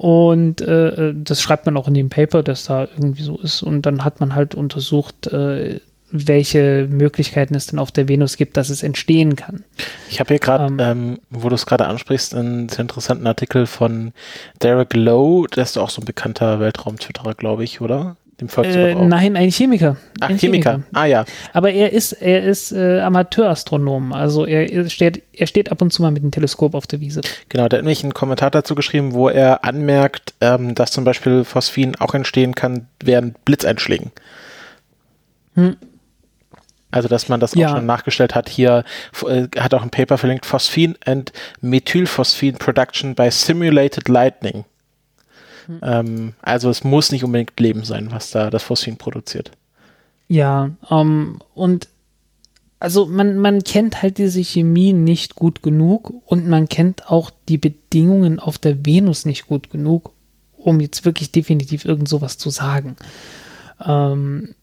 Und 0.00 0.62
äh, 0.62 1.12
das 1.14 1.42
schreibt 1.42 1.66
man 1.66 1.76
auch 1.76 1.86
in 1.86 1.92
dem 1.92 2.08
Paper, 2.08 2.42
dass 2.42 2.64
da 2.64 2.84
irgendwie 2.84 3.22
so 3.22 3.36
ist. 3.36 3.62
Und 3.62 3.82
dann 3.82 4.02
hat 4.02 4.18
man 4.18 4.34
halt 4.34 4.54
untersucht, 4.54 5.26
äh, 5.26 5.80
welche 6.10 6.88
Möglichkeiten 6.90 7.54
es 7.54 7.66
denn 7.66 7.78
auf 7.78 7.92
der 7.92 8.08
Venus 8.08 8.38
gibt, 8.38 8.56
dass 8.56 8.70
es 8.70 8.82
entstehen 8.82 9.36
kann. 9.36 9.62
Ich 10.08 10.18
habe 10.18 10.28
hier 10.28 10.38
gerade, 10.38 10.64
ähm, 10.68 10.78
ähm, 10.80 11.18
wo 11.28 11.50
du 11.50 11.54
es 11.54 11.66
gerade 11.66 11.86
ansprichst, 11.86 12.34
einen 12.34 12.70
sehr 12.70 12.80
interessanten 12.80 13.26
Artikel 13.26 13.66
von 13.66 14.14
Derek 14.62 14.94
Lowe, 14.94 15.46
der 15.48 15.64
ist 15.64 15.76
auch 15.76 15.90
so 15.90 16.00
ein 16.00 16.06
bekannter 16.06 16.60
Weltraum-Twitterer, 16.60 17.34
glaube 17.34 17.64
ich, 17.64 17.82
oder? 17.82 18.16
Dem 18.40 18.48
äh, 18.64 18.94
nein, 18.94 19.36
ein 19.36 19.50
Chemiker. 19.50 19.96
Ach, 20.20 20.30
ein 20.30 20.38
Chemiker. 20.38 20.72
Chemiker. 20.72 20.98
Ah 20.98 21.04
ja. 21.04 21.24
Aber 21.52 21.70
er 21.70 21.92
ist, 21.92 22.12
er 22.12 22.42
ist 22.42 22.72
äh, 22.72 23.00
Amateurastronom. 23.00 24.12
Also 24.12 24.46
er 24.46 24.88
steht, 24.88 25.22
er 25.32 25.46
steht 25.46 25.70
ab 25.70 25.82
und 25.82 25.92
zu 25.92 26.02
mal 26.02 26.10
mit 26.10 26.22
dem 26.22 26.30
Teleskop 26.30 26.74
auf 26.74 26.86
der 26.86 27.00
Wiese. 27.00 27.20
Genau, 27.48 27.68
der 27.68 27.78
hat 27.78 27.84
nämlich 27.84 28.02
einen 28.02 28.14
Kommentar 28.14 28.50
dazu 28.50 28.74
geschrieben, 28.74 29.12
wo 29.12 29.28
er 29.28 29.64
anmerkt, 29.64 30.34
ähm, 30.40 30.74
dass 30.74 30.90
zum 30.90 31.04
Beispiel 31.04 31.44
Phosphin 31.44 31.96
auch 31.96 32.14
entstehen 32.14 32.54
kann 32.54 32.86
während 33.02 33.44
Blitzeinschlägen. 33.44 34.10
Hm. 35.54 35.76
Also, 36.92 37.08
dass 37.08 37.28
man 37.28 37.38
das 37.38 37.54
ja. 37.54 37.68
auch 37.68 37.76
schon 37.76 37.86
nachgestellt 37.86 38.34
hat. 38.34 38.48
Hier 38.48 38.84
äh, 39.26 39.46
hat 39.58 39.74
auch 39.74 39.82
ein 39.82 39.90
Paper 39.90 40.18
verlinkt, 40.18 40.46
Phosphin 40.46 40.96
and 41.04 41.32
Methylphosphin 41.60 42.56
Production 42.56 43.14
by 43.14 43.30
Simulated 43.30 44.08
Lightning. 44.08 44.64
Mhm. 45.70 45.78
Ähm, 45.82 46.32
also 46.42 46.68
es 46.70 46.84
muss 46.84 47.12
nicht 47.12 47.24
unbedingt 47.24 47.58
Leben 47.60 47.84
sein, 47.84 48.10
was 48.10 48.30
da 48.30 48.50
das 48.50 48.62
Phosphin 48.62 48.96
produziert. 48.96 49.52
Ja, 50.28 50.70
ähm, 50.90 51.38
und 51.54 51.88
also 52.78 53.06
man, 53.06 53.38
man 53.38 53.62
kennt 53.62 54.02
halt 54.02 54.18
diese 54.18 54.42
Chemie 54.42 54.92
nicht 54.92 55.34
gut 55.34 55.62
genug 55.62 56.12
und 56.24 56.48
man 56.48 56.68
kennt 56.68 57.10
auch 57.10 57.30
die 57.48 57.58
Bedingungen 57.58 58.38
auf 58.38 58.58
der 58.58 58.86
Venus 58.86 59.26
nicht 59.26 59.46
gut 59.46 59.70
genug, 59.70 60.12
um 60.56 60.80
jetzt 60.80 61.04
wirklich 61.04 61.30
definitiv 61.30 61.84
irgend 61.84 62.08
sowas 62.08 62.38
zu 62.38 62.50
sagen. 62.50 62.96
Ähm, 63.84 64.54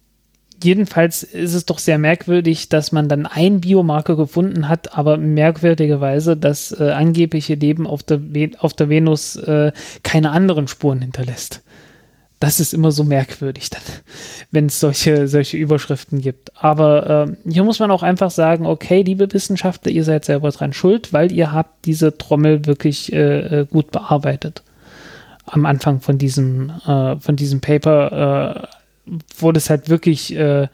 jedenfalls 0.64 1.24
ist 1.24 1.54
es 1.54 1.66
doch 1.66 1.80
sehr 1.80 1.98
merkwürdig, 1.98 2.70
dass 2.70 2.92
man 2.92 3.08
dann 3.08 3.26
ein 3.26 3.62
Biomarker 3.62 4.16
gefunden 4.16 4.68
hat, 4.68 4.98
aber 4.98 5.18
merkwürdigerweise 5.18 6.38
das 6.38 6.72
äh, 6.80 6.92
angebliche 6.92 7.56
Leben 7.56 7.88
auf 7.88 8.04
der, 8.04 8.20
auf 8.60 8.74
der 8.74 8.90
Venus 8.90 9.36
äh, 9.36 9.72
keine 10.04 10.32
anderen 10.32 10.68
Spuren 10.68 11.02
hinterlässt. 11.02 11.62
das 12.40 12.60
ist 12.60 12.74
immer 12.74 12.92
so 12.92 13.04
merkwürdig, 13.04 13.70
wenn 14.52 14.68
es 14.68 14.80
solche, 14.80 15.28
solche 15.28 15.58
Überschriften 15.58 16.22
gibt. 16.22 16.52
Aber 16.62 17.28
äh, 17.28 17.52
hier 17.52 17.64
muss 17.64 17.80
man 17.80 17.92
auch 17.92 18.04
einfach 18.04 18.32
sagen, 18.32 18.66
okay, 18.66 19.02
liebe 19.02 19.32
Wissenschaftler, 19.34 19.92
ihr 19.92 20.04
seid 20.04 20.26
selber 20.26 20.52
dran 20.52 20.74
schuld, 20.74 21.14
weil 21.14 21.32
ihr 21.32 21.52
habt 21.52 21.86
diese 21.86 22.18
Trommel 22.18 22.66
wirklich 22.66 23.12
äh, 23.14 23.62
äh 23.62 23.66
gut 23.66 23.92
bearbeitet. 23.92 24.64
Am 25.46 25.66
Anfang 25.66 26.02
von 26.02 26.18
diesem, 26.18 26.72
äh, 26.86 27.16
von 27.18 27.36
diesem 27.36 27.62
Paper 27.62 28.68
äh, 28.72 28.77
wurde 29.38 29.58
es 29.58 29.70
halt 29.70 29.90
wirklich 29.90 30.36
äh, 30.36 30.68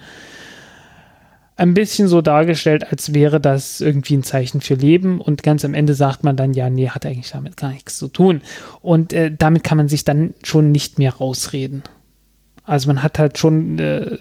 ein 1.56 1.74
bisschen 1.74 2.08
so 2.08 2.22
dargestellt, 2.22 2.92
als 2.92 3.14
wäre 3.14 3.40
das 3.40 3.80
irgendwie 3.80 4.18
ein 4.18 4.24
Zeichen 4.24 4.62
für 4.62 4.74
Leben 4.74 5.22
und 5.22 5.44
ganz 5.44 5.64
am 5.64 5.74
Ende 5.74 5.94
sagt 5.94 6.24
man 6.24 6.36
dann, 6.36 6.54
ja, 6.54 6.70
nee, 6.70 6.90
hat 6.90 7.06
eigentlich 7.06 7.32
damit 7.32 7.58
gar 7.58 7.72
nichts 7.72 7.98
zu 7.98 8.08
tun. 8.08 8.42
Und 8.82 9.14
äh, 9.14 9.32
damit 9.36 9.64
kann 9.64 9.78
man 9.78 9.88
sich 9.88 10.04
dann 10.04 10.34
schon 10.44 10.72
nicht 10.72 10.98
mehr 10.98 11.14
rausreden. 11.14 11.84
Also 12.66 12.88
man 12.88 13.04
hat 13.04 13.20
halt 13.20 13.38
schon 13.38 13.78
äh, 13.78 14.18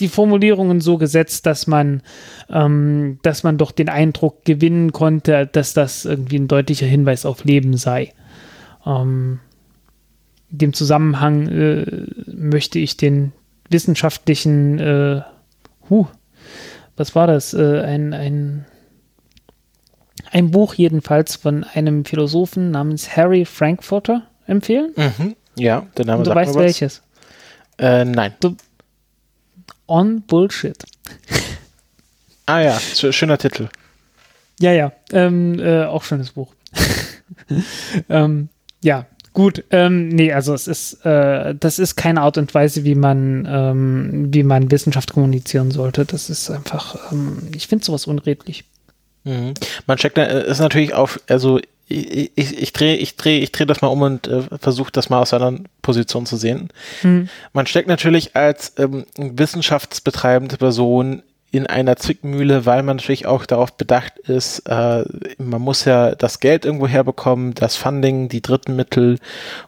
die 0.00 0.08
Formulierungen 0.08 0.80
so 0.80 0.98
gesetzt, 0.98 1.46
dass 1.46 1.66
man, 1.66 2.02
ähm, 2.50 3.18
dass 3.22 3.42
man 3.42 3.58
doch 3.58 3.72
den 3.72 3.88
Eindruck 3.88 4.44
gewinnen 4.44 4.92
konnte, 4.92 5.46
dass 5.46 5.72
das 5.72 6.04
irgendwie 6.04 6.38
ein 6.38 6.48
deutlicher 6.48 6.86
Hinweis 6.86 7.26
auf 7.26 7.44
Leben 7.44 7.76
sei. 7.76 8.12
Ähm, 8.86 9.40
dem 10.50 10.72
Zusammenhang 10.72 11.48
äh, 11.48 11.86
möchte 12.26 12.78
ich 12.78 12.96
den 12.96 13.32
wissenschaftlichen 13.68 14.78
äh, 14.78 15.22
huh, 15.90 16.06
was 16.96 17.14
war 17.14 17.26
das? 17.26 17.54
Äh, 17.54 17.80
ein, 17.80 18.12
ein, 18.12 18.66
ein 20.30 20.50
Buch 20.50 20.74
jedenfalls 20.74 21.36
von 21.36 21.64
einem 21.64 22.04
Philosophen 22.04 22.70
namens 22.70 23.16
Harry 23.16 23.44
Frankfurter 23.44 24.26
empfehlen. 24.46 24.92
Mhm. 24.96 25.36
Ja, 25.56 25.86
der 25.96 26.06
Name 26.06 26.18
Und 26.18 26.26
Du 26.26 26.34
weißt 26.34 26.54
welches? 26.56 27.02
Äh, 27.78 28.04
nein. 28.04 28.34
Du, 28.40 28.56
On 29.86 30.22
Bullshit. 30.22 30.76
Ah 32.50 32.62
ja, 32.62 32.80
schöner 32.80 33.36
Titel. 33.36 33.68
Ja, 34.58 34.72
ja, 34.72 34.92
ähm, 35.12 35.60
äh, 35.60 35.84
auch 35.84 36.02
schönes 36.02 36.30
Buch. 36.30 36.54
ähm, 38.08 38.48
ja, 38.82 39.04
Gut, 39.32 39.64
ähm, 39.70 40.08
nee, 40.08 40.32
also 40.32 40.54
es 40.54 40.66
ist, 40.66 41.04
äh, 41.04 41.54
das 41.54 41.78
ist 41.78 41.96
keine 41.96 42.22
Art 42.22 42.38
und 42.38 42.54
Weise, 42.54 42.84
wie 42.84 42.94
man, 42.94 43.46
ähm, 43.50 44.28
wie 44.32 44.42
man 44.42 44.70
Wissenschaft 44.70 45.12
kommunizieren 45.12 45.70
sollte. 45.70 46.04
Das 46.04 46.30
ist 46.30 46.50
einfach, 46.50 47.12
ähm, 47.12 47.38
ich 47.54 47.66
finde 47.66 47.84
sowas 47.84 48.06
unredlich. 48.06 48.64
Mhm. 49.24 49.54
Man 49.86 49.98
checkt, 49.98 50.18
äh, 50.18 50.46
ist 50.48 50.60
natürlich 50.60 50.94
auch, 50.94 51.10
also 51.28 51.60
ich, 51.88 52.32
ich, 52.34 52.58
ich 52.58 52.72
drehe 52.72 52.96
ich 52.96 53.16
dreh, 53.16 53.38
ich 53.38 53.52
dreh 53.52 53.64
das 53.64 53.80
mal 53.80 53.88
um 53.88 54.02
und 54.02 54.26
äh, 54.28 54.42
versuche 54.60 54.92
das 54.92 55.08
mal 55.08 55.20
aus 55.20 55.32
einer 55.32 55.58
Position 55.82 56.26
zu 56.26 56.36
sehen. 56.36 56.68
Mhm. 57.02 57.28
Man 57.52 57.66
steckt 57.66 57.88
natürlich 57.88 58.36
als 58.36 58.74
ähm, 58.78 59.06
wissenschaftsbetreibende 59.16 60.56
Person 60.56 61.22
in 61.50 61.66
einer 61.66 61.96
Zwickmühle, 61.96 62.66
weil 62.66 62.82
man 62.82 62.96
natürlich 62.96 63.26
auch 63.26 63.46
darauf 63.46 63.74
bedacht 63.74 64.18
ist, 64.18 64.60
äh, 64.68 65.04
man 65.38 65.62
muss 65.62 65.86
ja 65.86 66.14
das 66.14 66.40
Geld 66.40 66.66
irgendwo 66.66 66.86
herbekommen, 66.86 67.54
das 67.54 67.74
Funding, 67.76 68.28
die 68.28 68.42
dritten 68.42 68.76
Mittel. 68.76 69.18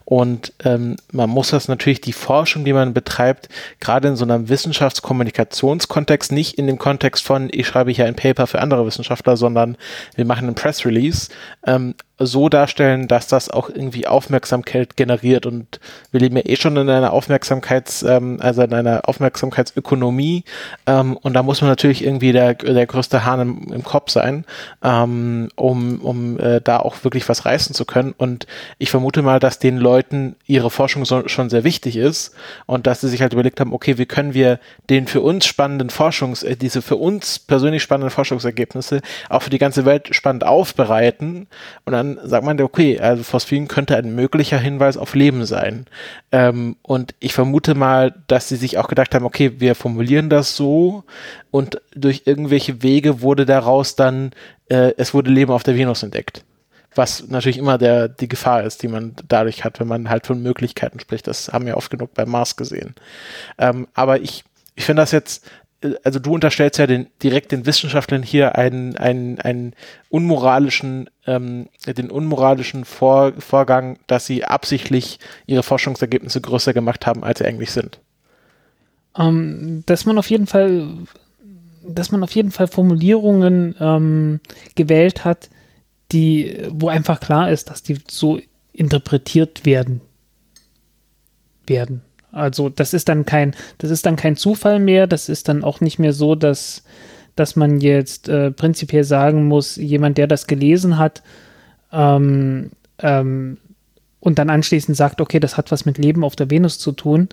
Und 0.05 0.53
ähm, 0.63 0.97
man 1.11 1.29
muss 1.29 1.49
das 1.49 1.67
natürlich 1.67 1.99
die 1.99 2.13
Forschung, 2.13 2.65
die 2.65 2.73
man 2.73 2.93
betreibt, 2.93 3.49
gerade 3.79 4.09
in 4.09 4.15
so 4.15 4.25
einem 4.25 4.47
Wissenschaftskommunikationskontext, 4.47 6.31
nicht 6.31 6.59
in 6.59 6.67
dem 6.67 6.77
Kontext 6.77 7.25
von, 7.25 7.49
ich 7.51 7.65
schreibe 7.65 7.89
hier 7.91 8.05
ein 8.05 8.15
Paper 8.15 8.45
für 8.45 8.61
andere 8.61 8.85
Wissenschaftler, 8.85 9.35
sondern 9.35 9.75
wir 10.15 10.25
machen 10.25 10.45
einen 10.45 10.55
Press 10.55 10.85
Release, 10.85 11.29
ähm, 11.65 11.95
so 12.25 12.49
darstellen, 12.49 13.07
dass 13.07 13.27
das 13.27 13.49
auch 13.49 13.69
irgendwie 13.69 14.07
Aufmerksamkeit 14.07 14.97
generiert. 14.97 15.45
Und 15.45 15.79
wir 16.11 16.19
leben 16.19 16.37
ja 16.37 16.43
eh 16.45 16.55
schon 16.55 16.77
in 16.77 16.89
einer 16.89 17.13
Aufmerksamkeits, 17.13 18.03
ähm, 18.03 18.37
also 18.41 18.61
in 18.61 18.73
einer 18.73 19.07
Aufmerksamkeitsökonomie. 19.07 20.43
Ähm, 20.85 21.17
und 21.17 21.33
da 21.33 21.43
muss 21.43 21.61
man 21.61 21.69
natürlich 21.69 22.03
irgendwie 22.03 22.31
der, 22.31 22.55
der 22.55 22.85
größte 22.85 23.25
Hahn 23.25 23.39
im, 23.39 23.73
im 23.73 23.83
Kopf 23.83 24.11
sein, 24.11 24.45
ähm, 24.83 25.49
um, 25.55 26.01
um 26.01 26.39
äh, 26.39 26.61
da 26.61 26.77
auch 26.77 27.03
wirklich 27.03 27.27
was 27.29 27.45
reißen 27.45 27.75
zu 27.75 27.85
können. 27.85 28.13
Und 28.17 28.47
ich 28.77 28.91
vermute 28.91 29.21
mal, 29.21 29.39
dass 29.39 29.59
den 29.59 29.77
Leuten 29.77 30.35
ihre 30.45 30.69
Forschung 30.69 31.05
so, 31.05 31.27
schon 31.27 31.49
sehr 31.49 31.63
wichtig 31.63 31.97
ist 31.97 32.35
und 32.65 32.87
dass 32.87 33.01
sie 33.01 33.09
sich 33.09 33.21
halt 33.21 33.33
überlegt 33.33 33.59
haben, 33.59 33.73
okay, 33.73 33.97
wie 33.97 34.05
können 34.05 34.33
wir 34.33 34.59
den 34.89 35.07
für 35.07 35.21
uns 35.21 35.45
spannenden 35.45 35.89
Forschungs, 35.89 36.43
äh, 36.43 36.55
diese 36.55 36.81
für 36.81 36.95
uns 36.95 37.39
persönlich 37.39 37.83
spannenden 37.83 38.11
Forschungsergebnisse 38.11 39.01
auch 39.29 39.41
für 39.41 39.49
die 39.49 39.57
ganze 39.57 39.85
Welt 39.85 40.13
spannend 40.15 40.43
aufbereiten 40.43 41.47
und 41.85 41.93
dann 41.93 42.10
sagt 42.23 42.45
man, 42.45 42.59
okay, 42.61 42.99
also 42.99 43.23
Phosphin 43.23 43.67
könnte 43.67 43.95
ein 43.97 44.15
möglicher 44.15 44.57
Hinweis 44.57 44.97
auf 44.97 45.15
Leben 45.15 45.45
sein. 45.45 45.85
Ähm, 46.31 46.75
und 46.81 47.13
ich 47.19 47.33
vermute 47.33 47.75
mal, 47.75 48.13
dass 48.27 48.49
sie 48.49 48.55
sich 48.55 48.77
auch 48.77 48.87
gedacht 48.87 49.13
haben, 49.13 49.25
okay, 49.25 49.59
wir 49.59 49.75
formulieren 49.75 50.29
das 50.29 50.55
so 50.55 51.03
und 51.51 51.81
durch 51.95 52.23
irgendwelche 52.25 52.83
Wege 52.83 53.21
wurde 53.21 53.45
daraus 53.45 53.95
dann, 53.95 54.31
äh, 54.69 54.93
es 54.97 55.13
wurde 55.13 55.31
Leben 55.31 55.51
auf 55.51 55.63
der 55.63 55.75
Venus 55.75 56.03
entdeckt. 56.03 56.43
Was 56.93 57.27
natürlich 57.27 57.57
immer 57.57 57.77
der, 57.77 58.09
die 58.09 58.27
Gefahr 58.27 58.63
ist, 58.63 58.83
die 58.83 58.89
man 58.89 59.15
dadurch 59.27 59.63
hat, 59.63 59.79
wenn 59.79 59.87
man 59.87 60.09
halt 60.09 60.27
von 60.27 60.41
Möglichkeiten 60.41 60.99
spricht. 60.99 61.25
Das 61.27 61.53
haben 61.53 61.65
wir 61.65 61.77
oft 61.77 61.89
genug 61.89 62.13
beim 62.13 62.29
Mars 62.29 62.57
gesehen. 62.57 62.95
Ähm, 63.57 63.87
aber 63.93 64.19
ich, 64.19 64.43
ich 64.75 64.85
finde 64.85 65.01
das 65.01 65.11
jetzt 65.11 65.49
also 66.03 66.19
du 66.19 66.33
unterstellst 66.33 66.79
ja 66.79 66.87
den, 66.87 67.07
direkt 67.23 67.51
den 67.51 67.65
Wissenschaftlern 67.65 68.23
hier 68.23 68.55
einen, 68.55 68.97
einen, 68.97 69.39
einen 69.39 69.73
unmoralischen, 70.09 71.09
ähm, 71.25 71.69
den 71.85 72.11
unmoralischen 72.11 72.85
Vor, 72.85 73.33
Vorgang, 73.39 73.97
dass 74.07 74.25
sie 74.25 74.45
absichtlich 74.45 75.19
ihre 75.47 75.63
Forschungsergebnisse 75.63 76.41
größer 76.41 76.73
gemacht 76.73 77.05
haben, 77.05 77.23
als 77.23 77.39
sie 77.39 77.45
eigentlich 77.45 77.71
sind. 77.71 77.99
Ähm, 79.17 79.83
dass 79.85 80.05
man 80.05 80.17
auf 80.17 80.29
jeden 80.29 80.47
Fall, 80.47 80.87
dass 81.87 82.11
man 82.11 82.23
auf 82.23 82.31
jeden 82.31 82.51
Fall 82.51 82.67
Formulierungen 82.67 83.75
ähm, 83.79 84.39
gewählt 84.75 85.25
hat, 85.25 85.49
die, 86.11 86.57
wo 86.69 86.89
einfach 86.89 87.19
klar 87.19 87.49
ist, 87.51 87.69
dass 87.69 87.83
die 87.83 87.99
so 88.07 88.39
interpretiert 88.73 89.65
werden 89.65 90.01
werden. 91.65 92.01
Also 92.31 92.69
das 92.69 92.93
ist 92.93 93.09
dann 93.09 93.25
kein, 93.25 93.55
das 93.77 93.91
ist 93.91 94.05
dann 94.05 94.15
kein 94.15 94.35
Zufall 94.35 94.79
mehr. 94.79 95.07
Das 95.07 95.29
ist 95.29 95.47
dann 95.47 95.63
auch 95.63 95.81
nicht 95.81 95.99
mehr 95.99 96.13
so, 96.13 96.35
dass, 96.35 96.83
dass 97.35 97.55
man 97.55 97.81
jetzt 97.81 98.29
äh, 98.29 98.51
prinzipiell 98.51 99.03
sagen 99.03 99.47
muss, 99.47 99.75
jemand, 99.75 100.17
der 100.17 100.27
das 100.27 100.47
gelesen 100.47 100.97
hat, 100.97 101.23
ähm, 101.91 102.71
ähm, 102.99 103.57
und 104.19 104.37
dann 104.37 104.49
anschließend 104.49 104.95
sagt, 104.95 105.19
okay, 105.19 105.39
das 105.39 105.57
hat 105.57 105.71
was 105.71 105.85
mit 105.85 105.97
Leben 105.97 106.23
auf 106.23 106.35
der 106.35 106.49
Venus 106.49 106.77
zu 106.79 106.91
tun, 106.91 107.29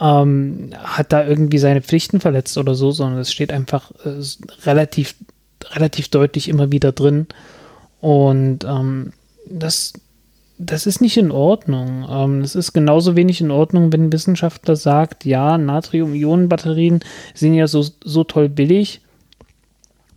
ähm, 0.00 0.70
hat 0.82 1.12
da 1.12 1.26
irgendwie 1.26 1.58
seine 1.58 1.82
Pflichten 1.82 2.20
verletzt 2.20 2.56
oder 2.58 2.74
so, 2.74 2.92
sondern 2.92 3.18
es 3.20 3.32
steht 3.32 3.52
einfach 3.52 3.90
äh, 4.04 4.22
relativ, 4.64 5.16
relativ 5.72 6.08
deutlich 6.08 6.48
immer 6.48 6.70
wieder 6.70 6.92
drin. 6.92 7.26
Und 8.00 8.64
ähm, 8.64 9.12
das, 9.50 9.94
das 10.58 10.86
ist 10.86 11.00
nicht 11.00 11.16
in 11.16 11.30
Ordnung. 11.30 12.06
Ähm, 12.08 12.40
es 12.40 12.54
ist 12.54 12.72
genauso 12.72 13.16
wenig 13.16 13.40
in 13.40 13.50
Ordnung, 13.50 13.92
wenn 13.92 14.06
ein 14.06 14.12
Wissenschaftler 14.12 14.76
sagt, 14.76 15.24
ja, 15.24 15.58
Natrium-Ionen-Batterien 15.58 17.00
sind 17.34 17.54
ja 17.54 17.66
so, 17.66 17.84
so 18.02 18.24
toll 18.24 18.48
billig 18.48 19.00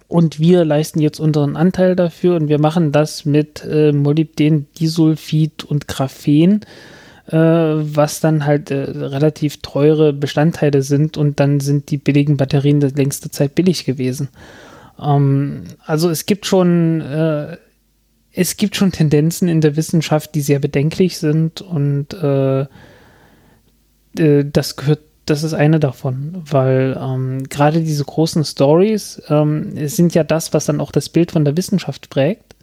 und 0.10 0.40
wir 0.40 0.66
leisten 0.66 1.00
jetzt 1.00 1.20
unseren 1.20 1.56
Anteil 1.56 1.96
dafür 1.96 2.36
und 2.36 2.48
wir 2.50 2.60
machen 2.60 2.92
das 2.92 3.26
mit 3.26 3.64
äh, 3.64 3.92
Molybden, 3.92 4.68
Disulfid 4.80 5.64
und 5.64 5.88
Graphen, 5.88 6.62
äh, 7.28 7.38
was 7.38 8.20
dann 8.20 8.46
halt 8.46 8.72
äh, 8.72 8.90
relativ 8.90 9.62
teure 9.62 10.12
Bestandteile 10.12 10.82
sind 10.82 11.16
und 11.16 11.40
dann 11.40 11.60
sind 11.60 11.92
die 11.92 11.98
billigen 11.98 12.38
Batterien 12.38 12.80
die 12.80 12.88
längste 12.88 13.30
Zeit 13.30 13.54
billig 13.54 13.86
gewesen. 13.86 14.30
Ähm, 15.00 15.66
also 15.86 16.10
es 16.10 16.26
gibt 16.26 16.48
schon 16.48 17.02
äh, 17.02 17.58
es 18.34 18.58
gibt 18.58 18.76
schon 18.76 18.92
Tendenzen 18.92 19.48
in 19.48 19.62
der 19.62 19.76
Wissenschaft, 19.76 20.36
die 20.36 20.42
sehr 20.42 20.60
bedenklich 20.60 21.18
sind 21.18 21.62
und 21.62 22.14
äh, 22.14 22.62
äh, 24.18 24.46
das 24.46 24.76
gehört, 24.76 25.02
das 25.26 25.44
ist 25.44 25.54
eine 25.54 25.80
davon, 25.80 26.42
weil 26.50 26.98
ähm, 27.00 27.44
gerade 27.50 27.82
diese 27.82 28.04
großen 28.04 28.44
Stories 28.44 29.22
ähm, 29.30 29.88
sind 29.88 30.16
ja 30.16 30.24
das, 30.24 30.54
was 30.54 30.66
dann 30.66 30.82
auch 30.82 30.92
das 30.92 31.10
Bild 31.10 31.32
von 31.32 31.46
der 31.46 31.56
Wissenschaft 31.56 32.10
prägt 32.10 32.56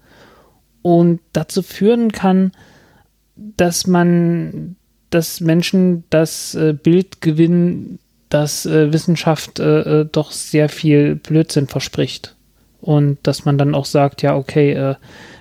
und 0.82 1.20
dazu 1.32 1.62
führen 1.62 2.12
kann, 2.12 2.52
dass 3.36 3.86
man, 3.86 4.76
dass 5.10 5.40
Menschen 5.40 6.04
das 6.10 6.54
äh, 6.54 6.72
Bild 6.72 7.20
gewinnen, 7.20 7.98
dass 8.28 8.66
äh, 8.66 8.92
Wissenschaft 8.92 9.60
äh, 9.60 10.00
äh, 10.00 10.08
doch 10.10 10.32
sehr 10.32 10.68
viel 10.68 11.14
Blödsinn 11.16 11.68
verspricht 11.68 12.34
und 12.80 13.18
dass 13.22 13.44
man 13.44 13.58
dann 13.58 13.74
auch 13.74 13.84
sagt, 13.84 14.22
ja 14.22 14.36
okay, 14.36 14.72
äh, 14.72 14.94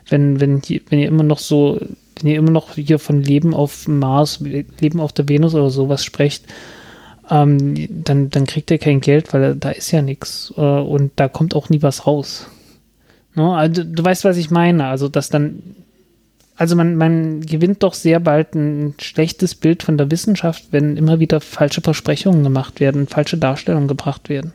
wenn, 0.09 0.39
wenn, 0.39 0.61
wenn 0.89 0.99
ihr 0.99 1.07
immer 1.07 1.23
noch 1.23 1.39
so, 1.39 1.79
wenn 2.19 2.29
ihr 2.29 2.37
immer 2.37 2.51
noch 2.51 2.75
hier 2.75 2.99
von 2.99 3.21
Leben 3.21 3.53
auf 3.53 3.87
Mars, 3.87 4.39
Leben 4.41 4.99
auf 4.99 5.13
der 5.13 5.27
Venus 5.27 5.55
oder 5.55 5.69
sowas 5.69 6.03
sprecht, 6.03 6.45
ähm, 7.29 8.03
dann, 8.03 8.29
dann 8.29 8.45
kriegt 8.45 8.69
ihr 8.71 8.77
kein 8.77 9.01
Geld, 9.01 9.33
weil 9.33 9.55
da 9.55 9.71
ist 9.71 9.91
ja 9.91 10.01
nichts 10.01 10.53
äh, 10.57 10.61
und 10.61 11.11
da 11.15 11.27
kommt 11.27 11.55
auch 11.55 11.69
nie 11.69 11.81
was 11.81 12.05
raus. 12.05 12.47
No? 13.33 13.53
Ne? 13.53 13.57
Also, 13.57 13.83
du 13.83 14.03
weißt, 14.03 14.23
was 14.23 14.37
ich 14.37 14.51
meine. 14.51 14.85
Also, 14.85 15.09
dass 15.09 15.29
dann 15.29 15.61
also 16.57 16.75
man, 16.75 16.95
man 16.95 17.41
gewinnt 17.41 17.83
doch 17.83 17.93
sehr 17.93 18.19
bald 18.19 18.55
ein 18.55 18.95
schlechtes 18.99 19.55
Bild 19.55 19.83
von 19.83 19.97
der 19.97 20.09
Wissenschaft, 20.09 20.67
wenn 20.71 20.95
immer 20.95 21.19
wieder 21.19 21.41
falsche 21.41 21.81
Versprechungen 21.81 22.43
gemacht 22.43 22.79
werden, 22.79 23.07
falsche 23.07 23.37
Darstellungen 23.37 23.89
gebracht 23.89 24.29
werden. 24.29 24.53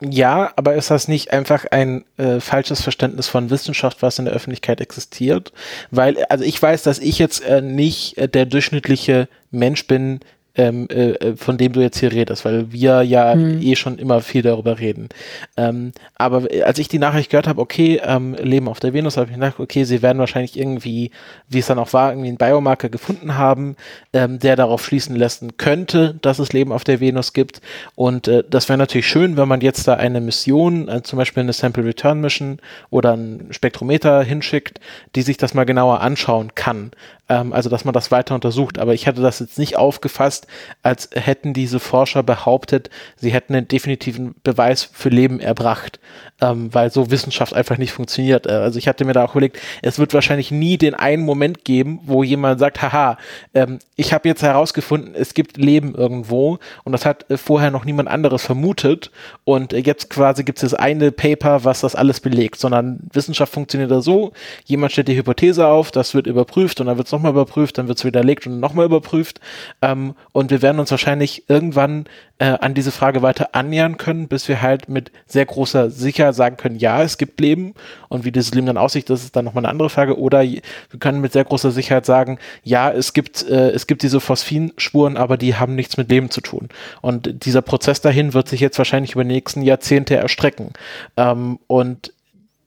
Ja, 0.00 0.52
aber 0.56 0.74
ist 0.74 0.90
das 0.90 1.06
nicht 1.06 1.32
einfach 1.32 1.66
ein 1.70 2.04
äh, 2.16 2.40
falsches 2.40 2.82
Verständnis 2.82 3.28
von 3.28 3.50
Wissenschaft, 3.50 4.02
was 4.02 4.18
in 4.18 4.24
der 4.24 4.34
Öffentlichkeit 4.34 4.80
existiert? 4.80 5.52
Weil, 5.90 6.24
also 6.24 6.44
ich 6.44 6.60
weiß, 6.60 6.82
dass 6.82 6.98
ich 6.98 7.18
jetzt 7.18 7.44
äh, 7.44 7.62
nicht 7.62 8.18
äh, 8.18 8.28
der 8.28 8.46
durchschnittliche 8.46 9.28
Mensch 9.52 9.86
bin, 9.86 10.20
ähm, 10.56 10.86
äh, 10.90 11.10
äh, 11.10 11.36
von 11.36 11.58
dem 11.58 11.72
du 11.72 11.80
jetzt 11.80 11.98
hier 11.98 12.12
redest, 12.12 12.44
weil 12.44 12.72
wir 12.72 13.02
ja 13.02 13.34
mhm. 13.34 13.60
eh 13.60 13.74
schon 13.74 13.98
immer 13.98 14.20
viel 14.20 14.42
darüber 14.42 14.78
reden. 14.78 15.08
Ähm, 15.56 15.92
aber 16.16 16.46
als 16.64 16.78
ich 16.78 16.88
die 16.88 16.98
Nachricht 16.98 17.30
gehört 17.30 17.48
habe, 17.48 17.60
okay, 17.60 18.00
ähm, 18.04 18.34
Leben 18.34 18.68
auf 18.68 18.80
der 18.80 18.92
Venus, 18.92 19.16
habe 19.16 19.28
ich 19.28 19.34
gedacht, 19.34 19.58
okay, 19.58 19.84
sie 19.84 20.02
werden 20.02 20.18
wahrscheinlich 20.18 20.58
irgendwie, 20.58 21.10
wie 21.48 21.58
es 21.58 21.66
dann 21.66 21.78
auch 21.78 21.92
war, 21.92 22.10
irgendwie 22.10 22.28
einen 22.28 22.36
Biomarker 22.36 22.88
gefunden 22.88 23.36
haben, 23.36 23.76
ähm, 24.12 24.38
der 24.38 24.56
darauf 24.56 24.84
schließen 24.84 25.16
lassen 25.16 25.56
könnte, 25.56 26.14
dass 26.22 26.38
es 26.38 26.52
Leben 26.52 26.72
auf 26.72 26.84
der 26.84 27.00
Venus 27.00 27.32
gibt. 27.32 27.60
Und 27.96 28.28
äh, 28.28 28.44
das 28.48 28.68
wäre 28.68 28.78
natürlich 28.78 29.08
schön, 29.08 29.36
wenn 29.36 29.48
man 29.48 29.60
jetzt 29.60 29.88
da 29.88 29.94
eine 29.94 30.20
Mission, 30.20 30.88
äh, 30.88 31.02
zum 31.02 31.18
Beispiel 31.18 31.42
eine 31.42 31.52
Sample 31.52 31.84
Return 31.84 32.20
Mission 32.20 32.58
oder 32.90 33.16
ein 33.16 33.48
Spektrometer 33.50 34.22
hinschickt, 34.22 34.78
die 35.16 35.22
sich 35.22 35.36
das 35.36 35.54
mal 35.54 35.64
genauer 35.64 36.00
anschauen 36.00 36.54
kann 36.54 36.92
ähm, 37.28 37.52
also 37.52 37.70
dass 37.70 37.84
man 37.84 37.94
das 37.94 38.10
weiter 38.10 38.34
untersucht. 38.34 38.78
Aber 38.78 38.94
ich 38.94 39.06
hatte 39.06 39.22
das 39.22 39.38
jetzt 39.38 39.58
nicht 39.58 39.76
aufgefasst, 39.76 40.43
als 40.82 41.10
hätten 41.14 41.52
diese 41.52 41.80
Forscher 41.80 42.22
behauptet, 42.22 42.90
sie 43.16 43.32
hätten 43.32 43.54
einen 43.54 43.68
definitiven 43.68 44.34
Beweis 44.42 44.82
für 44.82 45.08
Leben 45.08 45.40
erbracht, 45.40 46.00
ähm, 46.40 46.72
weil 46.72 46.90
so 46.90 47.10
Wissenschaft 47.10 47.54
einfach 47.54 47.78
nicht 47.78 47.92
funktioniert. 47.92 48.46
Äh, 48.46 48.52
also 48.52 48.78
ich 48.78 48.88
hatte 48.88 49.04
mir 49.04 49.12
da 49.12 49.24
auch 49.24 49.32
überlegt, 49.32 49.58
es 49.82 49.98
wird 49.98 50.14
wahrscheinlich 50.14 50.50
nie 50.50 50.78
den 50.78 50.94
einen 50.94 51.24
Moment 51.24 51.64
geben, 51.64 52.00
wo 52.04 52.22
jemand 52.22 52.60
sagt, 52.60 52.82
haha, 52.82 53.18
ähm, 53.54 53.78
ich 53.96 54.12
habe 54.12 54.28
jetzt 54.28 54.42
herausgefunden, 54.42 55.14
es 55.14 55.34
gibt 55.34 55.56
Leben 55.56 55.94
irgendwo 55.94 56.58
und 56.84 56.92
das 56.92 57.06
hat 57.06 57.30
äh, 57.30 57.36
vorher 57.36 57.70
noch 57.70 57.84
niemand 57.84 58.08
anderes 58.08 58.44
vermutet 58.44 59.10
und 59.44 59.72
äh, 59.72 59.78
jetzt 59.78 60.10
quasi 60.10 60.44
gibt 60.44 60.62
es 60.62 60.70
das 60.70 60.78
eine 60.78 61.12
Paper, 61.12 61.64
was 61.64 61.80
das 61.80 61.94
alles 61.94 62.20
belegt, 62.20 62.58
sondern 62.58 63.00
Wissenschaft 63.12 63.52
funktioniert 63.52 63.90
da 63.90 64.00
so, 64.00 64.32
jemand 64.64 64.92
stellt 64.92 65.08
die 65.08 65.16
Hypothese 65.16 65.66
auf, 65.66 65.90
das 65.90 66.14
wird 66.14 66.26
überprüft 66.26 66.80
und 66.80 66.86
dann 66.86 66.96
wird 66.96 67.06
es 67.06 67.12
nochmal 67.12 67.32
überprüft, 67.32 67.78
dann 67.78 67.88
wird 67.88 67.98
es 67.98 68.04
widerlegt 68.04 68.46
und 68.46 68.60
nochmal 68.60 68.86
überprüft. 68.86 69.40
Ähm, 69.82 70.14
und 70.34 70.50
wir 70.50 70.62
werden 70.62 70.80
uns 70.80 70.90
wahrscheinlich 70.90 71.48
irgendwann 71.48 72.06
äh, 72.38 72.46
an 72.46 72.74
diese 72.74 72.90
Frage 72.90 73.22
weiter 73.22 73.50
annähern 73.52 73.98
können, 73.98 74.26
bis 74.26 74.48
wir 74.48 74.62
halt 74.62 74.88
mit 74.88 75.12
sehr 75.28 75.46
großer 75.46 75.90
Sicherheit 75.90 76.34
sagen 76.34 76.56
können, 76.56 76.74
ja, 76.76 77.04
es 77.04 77.18
gibt 77.18 77.40
Leben. 77.40 77.74
Und 78.08 78.24
wie 78.24 78.32
dieses 78.32 78.52
Leben 78.52 78.66
dann 78.66 78.76
aussieht, 78.76 79.08
das 79.10 79.22
ist 79.22 79.36
dann 79.36 79.44
nochmal 79.44 79.64
eine 79.64 79.70
andere 79.70 79.90
Frage. 79.90 80.18
Oder 80.18 80.42
wir 80.42 80.60
können 80.98 81.20
mit 81.20 81.32
sehr 81.32 81.44
großer 81.44 81.70
Sicherheit 81.70 82.04
sagen, 82.04 82.40
ja, 82.64 82.90
es 82.90 83.12
gibt, 83.12 83.48
äh, 83.48 83.70
es 83.70 83.86
gibt 83.86 84.02
diese 84.02 84.18
Phosphinspuren, 84.18 85.16
aber 85.16 85.36
die 85.36 85.54
haben 85.54 85.76
nichts 85.76 85.96
mit 85.96 86.10
Leben 86.10 86.30
zu 86.30 86.40
tun. 86.40 86.68
Und 87.00 87.46
dieser 87.46 87.62
Prozess 87.62 88.00
dahin 88.00 88.34
wird 88.34 88.48
sich 88.48 88.58
jetzt 88.58 88.78
wahrscheinlich 88.78 89.12
über 89.12 89.22
die 89.22 89.34
nächsten 89.34 89.62
Jahrzehnte 89.62 90.16
erstrecken. 90.16 90.72
Ähm, 91.16 91.60
und 91.68 92.12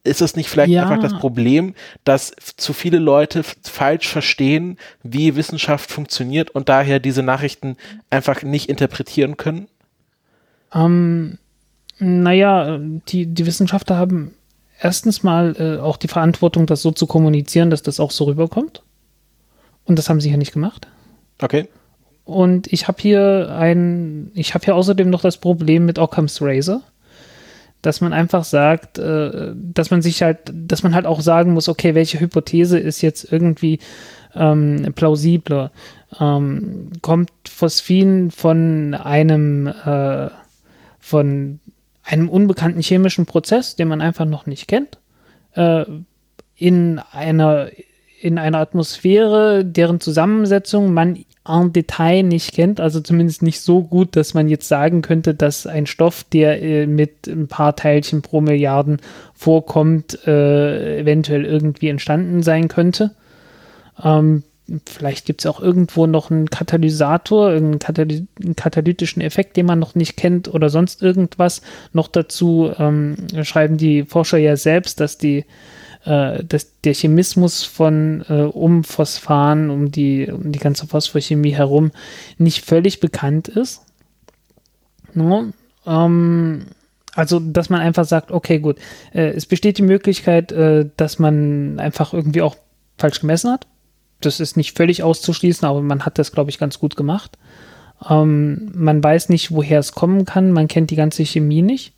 ist 0.08 0.22
es 0.22 0.36
nicht 0.36 0.48
vielleicht 0.48 0.72
ja. 0.72 0.82
einfach 0.82 1.00
das 1.00 1.18
Problem, 1.18 1.74
dass 2.04 2.32
zu 2.56 2.72
viele 2.72 2.98
Leute 2.98 3.42
falsch 3.62 4.08
verstehen, 4.08 4.78
wie 5.02 5.36
Wissenschaft 5.36 5.90
funktioniert 5.90 6.50
und 6.50 6.68
daher 6.68 6.98
diese 6.98 7.22
Nachrichten 7.22 7.76
einfach 8.10 8.42
nicht 8.42 8.68
interpretieren 8.68 9.36
können? 9.36 9.68
Ähm, 10.74 11.38
naja, 11.98 12.78
die, 12.78 13.26
die 13.26 13.46
Wissenschaftler 13.46 13.96
haben 13.96 14.34
erstens 14.80 15.22
mal 15.22 15.56
äh, 15.58 15.80
auch 15.80 15.96
die 15.96 16.08
Verantwortung, 16.08 16.66
das 16.66 16.82
so 16.82 16.90
zu 16.90 17.06
kommunizieren, 17.06 17.70
dass 17.70 17.82
das 17.82 18.00
auch 18.00 18.10
so 18.10 18.24
rüberkommt. 18.24 18.82
Und 19.84 19.98
das 19.98 20.08
haben 20.08 20.20
sie 20.20 20.30
ja 20.30 20.36
nicht 20.36 20.52
gemacht. 20.52 20.86
Okay. 21.40 21.68
Und 22.24 22.70
ich 22.72 22.88
habe 22.88 23.00
hier 23.00 23.56
ein, 23.58 24.30
ich 24.34 24.54
habe 24.54 24.64
hier 24.64 24.74
außerdem 24.74 25.08
noch 25.08 25.22
das 25.22 25.38
Problem 25.38 25.86
mit 25.86 25.98
Occam's 25.98 26.42
Razor 26.42 26.82
dass 27.82 28.00
man 28.00 28.12
einfach 28.12 28.44
sagt, 28.44 28.98
äh, 28.98 29.52
dass 29.54 29.90
man 29.90 30.02
sich 30.02 30.22
halt, 30.22 30.38
dass 30.52 30.82
man 30.82 30.94
halt 30.94 31.06
auch 31.06 31.20
sagen 31.20 31.52
muss, 31.52 31.68
okay, 31.68 31.94
welche 31.94 32.20
Hypothese 32.20 32.78
ist 32.78 33.02
jetzt 33.02 33.30
irgendwie 33.32 33.78
ähm, 34.34 34.92
plausibler? 34.94 35.70
Ähm, 36.20 36.90
kommt 37.02 37.30
Phosphin 37.48 38.30
von 38.30 38.94
einem 38.94 39.66
äh, 39.66 40.28
von 40.98 41.60
einem 42.02 42.28
unbekannten 42.28 42.80
chemischen 42.80 43.26
Prozess, 43.26 43.76
den 43.76 43.88
man 43.88 44.00
einfach 44.00 44.24
noch 44.24 44.46
nicht 44.46 44.66
kennt, 44.66 44.98
äh, 45.54 45.84
in 46.56 47.00
einer 47.12 47.68
in 48.20 48.38
einer 48.38 48.58
Atmosphäre, 48.58 49.64
deren 49.64 50.00
Zusammensetzung 50.00 50.92
man 50.92 51.24
en 51.48 51.72
Detail 51.72 52.22
nicht 52.22 52.52
kennt, 52.52 52.80
also 52.80 53.00
zumindest 53.00 53.42
nicht 53.42 53.60
so 53.60 53.82
gut, 53.82 54.16
dass 54.16 54.34
man 54.34 54.48
jetzt 54.48 54.68
sagen 54.68 55.02
könnte, 55.02 55.34
dass 55.34 55.66
ein 55.66 55.86
Stoff, 55.86 56.24
der 56.24 56.62
äh, 56.62 56.86
mit 56.86 57.26
ein 57.26 57.48
paar 57.48 57.74
Teilchen 57.76 58.22
pro 58.22 58.40
Milliarden 58.40 58.98
vorkommt, 59.34 60.26
äh, 60.26 61.00
eventuell 61.00 61.44
irgendwie 61.44 61.88
entstanden 61.88 62.42
sein 62.42 62.68
könnte. 62.68 63.12
Ähm, 64.02 64.42
vielleicht 64.86 65.24
gibt 65.24 65.40
es 65.40 65.46
auch 65.46 65.60
irgendwo 65.60 66.06
noch 66.06 66.30
einen 66.30 66.50
Katalysator, 66.50 67.48
einen, 67.48 67.78
Kataly 67.78 68.26
einen, 68.42 68.56
katalytischen 68.56 69.22
Effekt, 69.22 69.56
den 69.56 69.66
man 69.66 69.78
noch 69.78 69.94
nicht 69.94 70.16
kennt 70.16 70.52
oder 70.52 70.68
sonst 70.68 71.02
irgendwas. 71.02 71.62
Noch 71.92 72.08
dazu 72.08 72.70
ähm, 72.78 73.16
schreiben 73.42 73.78
die 73.78 74.04
Forscher 74.04 74.38
ja 74.38 74.56
selbst, 74.56 75.00
dass 75.00 75.18
die 75.18 75.44
äh, 76.08 76.42
dass 76.42 76.80
der 76.80 76.94
Chemismus 76.94 77.64
von 77.64 78.24
äh, 78.30 78.42
um 78.42 78.82
Phosphan, 78.82 79.68
um 79.68 79.92
die, 79.92 80.30
um 80.30 80.52
die 80.52 80.58
ganze 80.58 80.86
Phosphorchemie 80.86 81.50
herum 81.50 81.90
nicht 82.38 82.64
völlig 82.64 83.00
bekannt 83.00 83.48
ist. 83.48 83.82
No? 85.12 85.52
Ähm, 85.86 86.66
also, 87.14 87.40
dass 87.40 87.68
man 87.68 87.80
einfach 87.80 88.06
sagt, 88.06 88.30
okay, 88.30 88.58
gut, 88.58 88.78
äh, 89.12 89.32
es 89.32 89.44
besteht 89.44 89.76
die 89.76 89.82
Möglichkeit, 89.82 90.50
äh, 90.50 90.88
dass 90.96 91.18
man 91.18 91.78
einfach 91.78 92.14
irgendwie 92.14 92.42
auch 92.42 92.56
falsch 92.96 93.20
gemessen 93.20 93.50
hat. 93.50 93.66
Das 94.22 94.40
ist 94.40 94.56
nicht 94.56 94.76
völlig 94.76 95.02
auszuschließen, 95.02 95.68
aber 95.68 95.82
man 95.82 96.06
hat 96.06 96.18
das, 96.18 96.32
glaube 96.32 96.50
ich, 96.50 96.58
ganz 96.58 96.78
gut 96.78 96.96
gemacht. 96.96 97.36
Ähm, 98.08 98.70
man 98.74 99.04
weiß 99.04 99.28
nicht, 99.28 99.50
woher 99.50 99.80
es 99.80 99.92
kommen 99.92 100.24
kann. 100.24 100.52
Man 100.52 100.68
kennt 100.68 100.90
die 100.90 100.96
ganze 100.96 101.26
Chemie 101.26 101.62
nicht. 101.62 101.92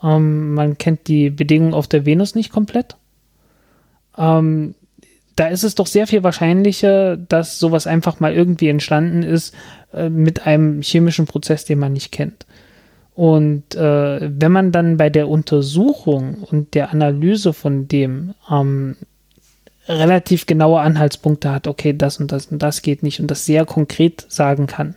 Ähm, 0.00 0.54
man 0.54 0.78
kennt 0.78 1.08
die 1.08 1.30
Bedingungen 1.30 1.74
auf 1.74 1.88
der 1.88 2.06
Venus 2.06 2.36
nicht 2.36 2.52
komplett 2.52 2.96
ähm, 4.18 4.74
da 5.36 5.48
ist 5.48 5.64
es 5.64 5.74
doch 5.74 5.86
sehr 5.86 6.06
viel 6.06 6.22
wahrscheinlicher, 6.22 7.16
dass 7.16 7.58
sowas 7.58 7.86
einfach 7.86 8.20
mal 8.20 8.32
irgendwie 8.32 8.68
entstanden 8.68 9.22
ist 9.22 9.54
äh, 9.92 10.08
mit 10.08 10.46
einem 10.46 10.80
chemischen 10.80 11.26
Prozess, 11.26 11.66
den 11.66 11.78
man 11.78 11.92
nicht 11.92 12.10
kennt. 12.10 12.46
Und 13.14 13.74
äh, 13.74 14.30
wenn 14.40 14.52
man 14.52 14.72
dann 14.72 14.96
bei 14.96 15.08
der 15.10 15.28
Untersuchung 15.28 16.34
und 16.50 16.74
der 16.74 16.90
Analyse 16.90 17.52
von 17.52 17.88
dem 17.88 18.34
ähm, 18.50 18.96
relativ 19.88 20.46
genaue 20.46 20.80
Anhaltspunkte 20.80 21.50
hat, 21.50 21.66
okay, 21.66 21.94
das 21.96 22.18
und 22.18 22.32
das 22.32 22.46
und 22.46 22.62
das 22.62 22.82
geht 22.82 23.02
nicht 23.02 23.20
und 23.20 23.30
das 23.30 23.46
sehr 23.46 23.64
konkret 23.64 24.26
sagen 24.28 24.66
kann. 24.66 24.94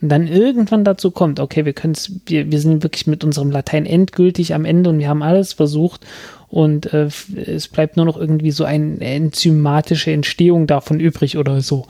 Und 0.00 0.08
dann 0.08 0.26
irgendwann 0.26 0.84
dazu 0.84 1.10
kommt, 1.10 1.40
okay, 1.40 1.66
wir 1.66 1.74
können 1.74 1.96
wir, 2.26 2.50
wir 2.50 2.60
sind 2.60 2.82
wirklich 2.82 3.06
mit 3.06 3.24
unserem 3.24 3.50
Latein 3.50 3.84
endgültig 3.84 4.54
am 4.54 4.64
Ende 4.64 4.88
und 4.90 4.98
wir 4.98 5.08
haben 5.08 5.22
alles 5.22 5.52
versucht 5.52 6.06
und 6.50 6.92
äh, 6.92 7.08
es 7.46 7.68
bleibt 7.68 7.96
nur 7.96 8.04
noch 8.04 8.16
irgendwie 8.16 8.50
so 8.50 8.64
eine 8.64 9.00
enzymatische 9.00 10.10
Entstehung 10.10 10.66
davon 10.66 10.98
übrig 10.98 11.38
oder 11.38 11.60
so. 11.60 11.86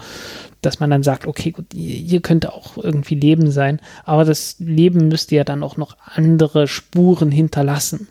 Dass 0.60 0.78
man 0.78 0.90
dann 0.90 1.02
sagt, 1.02 1.26
okay, 1.26 1.52
gut, 1.52 1.64
hier 1.72 2.20
könnte 2.20 2.52
auch 2.52 2.76
irgendwie 2.76 3.14
Leben 3.14 3.50
sein, 3.50 3.80
aber 4.04 4.26
das 4.26 4.56
Leben 4.58 5.08
müsste 5.08 5.34
ja 5.34 5.44
dann 5.44 5.62
auch 5.62 5.78
noch 5.78 5.96
andere 6.04 6.68
Spuren 6.68 7.30
hinterlassen. 7.30 8.08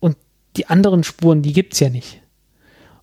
Und 0.00 0.16
die 0.56 0.66
anderen 0.66 1.04
Spuren, 1.04 1.42
die 1.42 1.52
gibt 1.52 1.74
es 1.74 1.80
ja 1.80 1.88
nicht. 1.88 2.20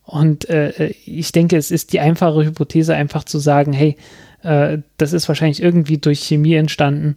Und 0.03 0.49
äh, 0.49 0.91
ich 1.05 1.31
denke, 1.31 1.55
es 1.55 1.71
ist 1.71 1.93
die 1.93 2.01
einfache 2.01 2.43
Hypothese, 2.43 2.93
einfach 2.93 3.23
zu 3.23 3.39
sagen, 3.39 3.71
hey, 3.71 3.95
äh, 4.43 4.79
das 4.97 5.13
ist 5.13 5.29
wahrscheinlich 5.29 5.63
irgendwie 5.63 5.97
durch 5.97 6.19
Chemie 6.19 6.55
entstanden 6.55 7.15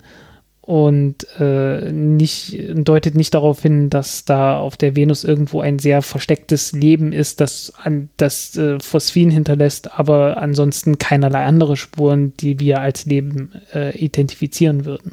und 0.68 1.26
äh, 1.40 1.90
nicht, 1.92 2.54
deutet 2.74 3.14
nicht 3.14 3.32
darauf 3.32 3.62
hin, 3.62 3.88
dass 3.88 4.26
da 4.26 4.58
auf 4.58 4.76
der 4.76 4.94
Venus 4.96 5.24
irgendwo 5.24 5.62
ein 5.62 5.78
sehr 5.78 6.02
verstecktes 6.02 6.72
Leben 6.72 7.14
ist, 7.14 7.40
das, 7.40 7.72
an, 7.82 8.10
das 8.18 8.54
äh, 8.58 8.78
Phosphin 8.78 9.30
hinterlässt, 9.30 9.98
aber 9.98 10.36
ansonsten 10.36 10.98
keinerlei 10.98 11.42
andere 11.46 11.78
Spuren, 11.78 12.34
die 12.36 12.60
wir 12.60 12.82
als 12.82 13.06
Leben 13.06 13.52
äh, 13.72 13.96
identifizieren 13.96 14.84
würden. 14.84 15.12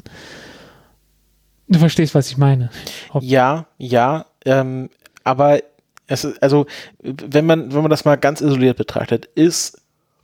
Du 1.68 1.78
verstehst, 1.78 2.14
was 2.14 2.28
ich 2.28 2.36
meine. 2.36 2.68
Ob 3.12 3.22
ja, 3.22 3.66
ja, 3.78 4.26
ähm, 4.44 4.90
aber 5.24 5.60
es 6.06 6.24
ist, 6.24 6.42
also, 6.42 6.66
wenn 7.00 7.46
man, 7.46 7.72
wenn 7.72 7.80
man 7.80 7.90
das 7.90 8.04
mal 8.04 8.16
ganz 8.16 8.42
isoliert 8.42 8.76
betrachtet, 8.76 9.24
ist 9.34 9.80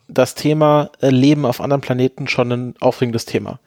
das 0.09 0.35
Thema 0.35 0.91
äh, 1.01 1.09
Leben 1.09 1.47
auf 1.47 1.63
anderen 1.63 1.81
Planeten 1.81 2.29
schon 2.29 2.53
ein 2.53 2.75
aufregendes 2.81 3.25
Thema 3.25 3.61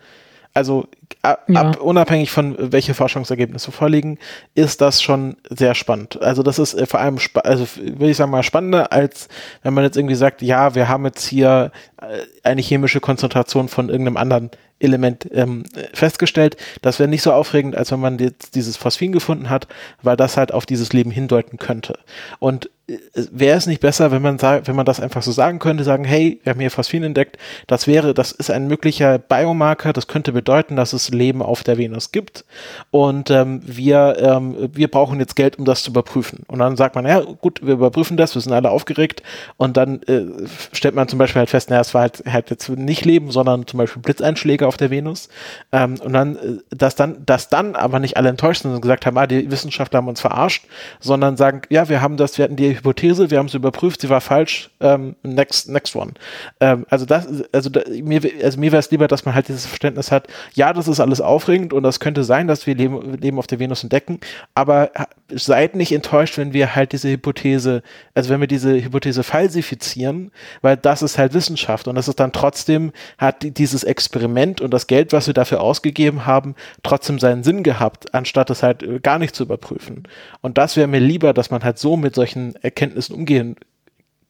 also 0.56 0.88
ab, 1.22 1.44
ja. 1.48 1.72
unabhängig 1.77 2.32
von 2.32 2.56
welche 2.57 2.94
Forschungsergebnisse 2.94 3.72
vorliegen, 3.72 4.18
ist 4.53 4.82
das 4.82 5.02
schon 5.02 5.38
sehr 5.49 5.76
spannend. 5.76 6.22
Also 6.22 6.44
das 6.44 6.60
ist 6.60 6.73
äh, 6.73 6.86
vor 6.86 6.99
allem, 6.99 7.18
also 7.44 7.68
würde 7.77 8.10
ich 8.10 8.18
sagen 8.18 8.32
mal 8.32 8.44
spannender, 8.44 8.91
als 8.91 9.27
wenn 9.64 9.73
man 9.73 9.84
jetzt 9.84 9.98
irgendwie 9.98 10.15
sagt, 10.15 10.41
ja, 10.41 10.76
wir 10.76 10.88
haben 10.88 11.06
jetzt 11.06 11.26
hier 11.26 11.72
äh, 12.02 12.06
eine 12.44 12.61
chemische 12.61 12.99
Konzentration 12.99 13.68
von 13.68 13.90
irgendeinem 13.90 14.18
anderen 14.18 14.52
Element 14.80 15.27
ähm, 15.32 15.64
festgestellt. 15.94 16.57
Das 16.82 16.99
wäre 16.99 17.10
nicht 17.10 17.22
so 17.22 17.32
aufregend, 17.32 17.76
als 17.76 17.91
wenn 17.91 17.99
man 17.99 18.19
jetzt 18.19 18.56
dieses 18.56 18.76
Phosphin 18.76 19.14
gefunden 19.14 19.49
hat, 19.49 19.68
weil 20.02 20.18
das 20.18 20.36
halt 20.36 20.53
auf 20.53 20.65
dieses 20.65 20.91
Leben 20.91 21.11
hindeuten 21.11 21.57
könnte. 21.57 21.98
Und 22.40 22.69
äh, 22.88 22.98
wäre 23.32 23.57
es 23.57 23.68
nicht 23.68 23.80
besser, 23.80 24.11
wenn 24.11 24.22
man 24.22 24.38
sagt, 24.38 24.68
wenn 24.68 24.76
man 24.76 24.86
das 24.86 24.99
einfach 24.99 25.23
so 25.23 25.32
sagen 25.32 25.60
könnte, 25.60 25.86
sagen, 25.86 26.03
hey, 26.03 26.41
wir 26.44 26.52
haben 26.52 26.60
hier 26.60 26.72
Phosphin 26.72 27.03
entdeckt, 27.03 27.38
das 27.68 27.88
wäre, 27.88 28.14
das 28.14 28.34
ist 28.34 28.52
ein 28.52 28.68
möglicher 28.68 29.18
Biomarker, 29.18 29.94
das 29.94 30.07
könnte 30.07 30.34
bedeuten, 30.34 30.76
dass 30.76 30.91
es 30.96 31.10
Leben 31.10 31.42
auf 31.42 31.64
der 31.64 31.78
Venus 31.78 32.12
gibt 32.12 32.46
und 32.92 33.30
ähm, 33.30 33.62
wir, 33.64 34.18
ähm, 34.20 34.70
wir 34.74 34.90
brauchen 34.90 35.20
jetzt 35.20 35.36
Geld, 35.36 35.60
um 35.60 35.66
das 35.66 35.84
zu 35.84 35.92
überprüfen. 35.92 36.44
Und 36.48 36.60
dann 36.60 36.76
sagt 36.76 36.96
man, 36.96 37.06
ja 37.06 37.20
gut, 37.22 37.60
wir 37.62 37.74
überprüfen 37.76 38.18
das, 38.18 38.36
wir 38.36 38.42
sind 38.42 38.54
alle 38.54 38.72
aufgeregt 38.72 39.22
und 39.58 39.78
dann 39.78 40.02
äh, 40.04 40.26
stellt 40.72 40.96
man 40.96 41.08
zum 41.08 41.20
Beispiel 41.20 41.40
halt 41.40 41.50
fest, 41.50 41.70
naja, 41.70 41.82
es 41.82 41.94
war 41.94 42.02
halt, 42.02 42.24
halt 42.26 42.50
jetzt 42.50 42.70
nicht 42.70 43.06
Leben, 43.06 43.32
sondern 43.32 43.68
zum 43.68 43.78
Beispiel 43.78 44.02
Blitzeinschläge 44.02 44.68
auf 44.68 44.78
der 44.78 44.90
Venus 44.90 45.30
ähm, 45.72 45.96
und 46.02 46.14
dann, 46.14 46.36
äh, 46.38 46.58
dass 46.70 46.96
dann, 46.96 47.26
dass 47.26 47.50
dann 47.50 47.76
aber 47.76 48.00
nicht 48.00 48.18
alle 48.18 48.30
enttäuscht 48.30 48.64
sind 48.64 48.74
und 48.74 48.82
gesagt 48.82 49.06
haben, 49.06 49.18
ah, 49.18 49.28
die 49.28 49.52
Wissenschaftler 49.52 49.98
haben 49.98 50.08
uns 50.08 50.22
verarscht, 50.22 50.66
sondern 51.00 51.38
sagen, 51.38 51.62
ja, 51.70 51.90
wir 51.90 52.02
haben 52.02 52.18
das, 52.18 52.38
wir 52.38 52.46
hatten 52.46 52.56
die 52.56 52.76
Hypothese, 52.76 53.30
wir 53.32 53.38
haben 53.38 53.48
es 53.48 53.54
überprüft, 53.54 54.02
sie 54.02 54.10
war 54.10 54.22
falsch, 54.22 54.70
ähm, 54.80 55.16
next, 55.24 55.70
next 55.70 55.96
one. 55.96 56.14
Ähm, 56.60 56.86
also 56.90 57.06
das, 57.06 57.28
also 57.52 57.70
da, 57.70 57.82
mir, 57.90 58.22
also 58.44 58.60
mir 58.60 58.72
wäre 58.72 58.80
es 58.80 58.92
lieber, 58.92 59.08
dass 59.08 59.26
man 59.26 59.36
halt 59.36 59.48
dieses 59.48 59.66
Verständnis 59.66 60.12
hat, 60.12 60.28
ja, 60.54 60.74
das 60.74 60.85
ist 60.88 60.99
alles 60.99 61.22
aufregend 61.22 61.74
und 61.74 61.84
das 61.84 61.99
könnte 61.99 62.24
sein, 62.24 62.48
dass 62.48 62.68
wir 62.68 62.76
Leben, 62.76 63.14
Leben 63.14 63.40
auf 63.40 63.48
der 63.48 63.60
Venus 63.60 63.84
entdecken, 63.84 64.20
aber 64.53 64.91
seid 65.30 65.76
nicht 65.76 65.91
enttäuscht, 65.91 66.38
wenn 66.38 66.53
wir 66.53 66.76
halt 66.76 66.91
diese 66.91 67.10
Hypothese, 67.10 67.82
also 68.14 68.30
wenn 68.30 68.40
wir 68.40 68.48
diese 68.48 68.76
Hypothese 68.76 69.24
falsifizieren, 69.24 70.32
weil 70.62 70.78
das 70.78 71.02
ist 71.02 71.18
halt 71.18 71.34
Wissenschaft 71.34 71.88
und 71.88 71.95
das 71.95 72.07
ist 72.07 72.20
dann 72.20 72.32
trotzdem, 72.32 72.91
hat 73.18 73.38
dieses 73.41 73.84
Experiment 73.84 74.62
und 74.62 74.72
das 74.72 74.88
Geld, 74.88 75.14
was 75.14 75.28
wir 75.28 75.34
dafür 75.34 75.62
ausgegeben 75.62 76.26
haben, 76.26 76.56
trotzdem 76.84 77.20
seinen 77.20 77.44
Sinn 77.44 77.64
gehabt, 77.64 78.14
anstatt 78.14 78.49
es 78.49 78.64
halt 78.64 78.84
äh, 78.84 78.99
gar 78.99 79.20
nicht 79.20 79.36
zu 79.36 79.44
überprüfen. 79.44 80.03
Und 80.41 80.57
das 80.57 80.76
wäre 80.76 80.88
mir 80.88 80.99
lieber, 80.99 81.34
dass 81.34 81.52
man 81.52 81.64
halt 81.64 81.80
so 81.80 81.98
mit 81.98 82.16
solchen 82.16 82.56
Erkenntnissen 82.57 83.16
umgehen 83.16 83.56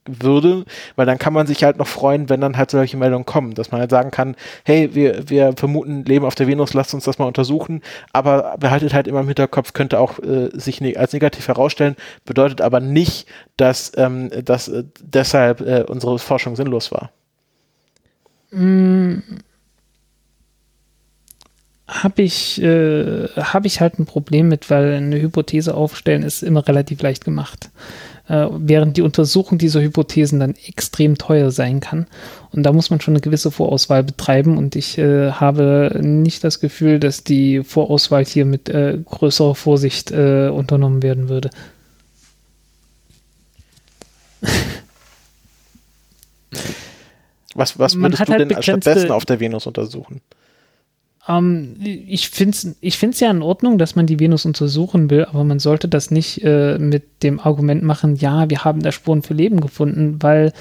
würde, 0.06 0.65
weil 0.95 1.06
dann 1.06 1.18
kann 1.18 1.34
man 1.34 1.48
sich 1.48 1.64
halt 1.64 1.77
noch 1.77 1.88
freuen, 1.88 2.30
wenn 2.30 2.41
dann 2.41 2.57
halt 2.57 2.72
solche 2.72 2.98
Meldungen 2.98 3.26
kommen, 3.26 3.53
dass 3.56 3.72
man 3.72 3.82
halt 3.82 3.90
sagen 3.90 4.11
kann, 4.11 4.36
hey, 4.64 4.94
wir, 4.94 5.30
wir 5.30 5.53
vermuten 5.56 6.06
Leben 6.06 6.26
auf 6.26 6.36
der 6.36 6.48
Venus, 6.48 6.73
lasst 6.73 6.94
uns 6.94 7.06
das 7.06 7.18
mal 7.18 7.26
untersuchen, 7.26 7.82
aber 8.14 8.56
behaltet 8.60 8.94
halt 8.94 9.07
immer 9.07 9.22
im 9.22 9.27
Hinterkopf, 9.27 9.73
könnte 9.73 9.99
auch 9.99 10.19
äh, 10.19 10.49
sich 10.53 10.82
ne 10.82 10.95
als 10.98 11.14
negativ 11.14 11.48
herausstellen, 11.48 11.95
bedeutet 12.26 12.61
aber 12.61 12.80
nicht, 12.80 13.27
dass, 13.57 13.91
ähm, 13.98 14.30
dass 14.44 14.68
äh, 14.68 14.84
deshalb 15.02 15.61
äh, 15.61 15.84
unsere 15.88 16.19
Forschung 16.19 16.56
sinnlos 16.56 16.91
war. 16.91 17.11
Mm 18.52 19.19
habe 21.88 22.24
ich, 22.24 22.62
äh, 22.62 23.28
hab 23.36 23.66
ich 23.66 23.80
halt 23.80 23.99
ein 23.99 24.06
Problem 24.06 24.48
mit, 24.48 24.70
weil 24.70 24.94
eine 24.94 25.22
Hypothese 25.22 25.76
aufstellen 25.76 26.24
ist 26.24 26.41
immer 26.41 26.68
relativ 26.68 27.02
leicht 27.02 27.24
gemacht. 27.24 27.70
Äh, 28.28 28.48
während 28.52 28.98
die 28.98 29.03
Untersuchung 29.03 29.60
dieser 29.60 29.82
Hypothesen 29.82 30.40
dann 30.40 30.56
extrem 30.66 31.16
teuer 31.18 31.52
sein 31.52 31.80
kann. 31.80 32.07
Und 32.52 32.64
da 32.64 32.74
muss 32.74 32.90
man 32.90 33.02
schon 33.02 33.14
eine 33.14 33.22
gewisse 33.22 33.52
Vorauswahl 33.52 34.03
betreiben. 34.03 34.57
Und 34.57 34.76
ich 34.76 34.98
äh, 34.98 35.32
habe 35.32 35.99
nicht 36.02 36.44
das 36.44 36.60
Gefühl, 36.60 36.99
dass 36.99 37.24
die 37.24 37.64
Vorauswahl 37.64 38.26
hier 38.26 38.45
mit 38.45 38.68
äh, 38.68 38.98
größerer 39.06 39.53
Vorsicht 39.53 40.10
äh, 40.10 40.49
unternommen 40.49 41.03
werden 41.03 41.30
würde. 41.30 41.52
Was, 47.53 47.78
was 47.78 47.95
würdest 47.95 48.28
du 48.28 48.34
halt 48.34 48.52
denn 48.52 48.62
stattdessen 48.64 49.12
auf 49.12 49.26
der 49.26 49.40
Venus 49.40 49.68
untersuchen? 49.68 50.22
Ähm, 51.27 51.76
ich 51.80 52.30
finde 52.30 52.52
es 52.52 52.76
ich 52.81 52.97
find's 52.97 53.19
ja 53.19 53.31
in 53.31 53.41
Ordnung, 53.41 53.77
dass 53.77 53.95
man 53.95 54.06
die 54.06 54.19
Venus 54.19 54.45
untersuchen 54.45 55.10
will, 55.10 55.26
aber 55.26 55.43
man 55.43 55.60
sollte 55.60 55.88
das 55.88 56.11
nicht 56.11 56.43
äh, 56.43 56.77
mit 56.77 57.23
dem 57.23 57.39
Argument 57.39 57.84
machen, 57.84 58.15
ja, 58.15 58.49
wir 58.49 58.64
haben 58.64 58.81
da 58.81 58.91
Spuren 58.91 59.22
für 59.22 59.34
Leben 59.34 59.61
gefunden, 59.61 60.22
weil 60.22 60.53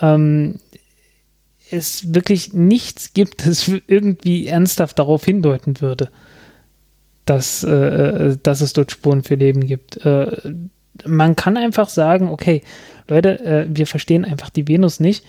ähm, 0.00 0.56
es 1.70 2.14
wirklich 2.14 2.52
nichts 2.52 3.12
gibt, 3.12 3.46
das 3.46 3.70
irgendwie 3.86 4.46
ernsthaft 4.46 4.98
darauf 4.98 5.24
hindeuten 5.24 5.80
würde, 5.80 6.10
dass, 7.24 7.64
äh, 7.64 7.70
äh, 7.70 8.38
dass 8.42 8.60
es 8.60 8.72
dort 8.72 8.90
Spuren 8.90 9.22
für 9.22 9.34
Leben 9.34 9.66
gibt. 9.66 9.98
Äh, 10.04 10.54
man 11.04 11.36
kann 11.36 11.56
einfach 11.56 11.88
sagen, 11.88 12.28
okay, 12.28 12.62
Leute, 13.08 13.40
äh, 13.44 13.66
wir 13.68 13.86
verstehen 13.86 14.24
einfach 14.24 14.50
die 14.50 14.66
Venus 14.66 15.00
nicht 15.00 15.24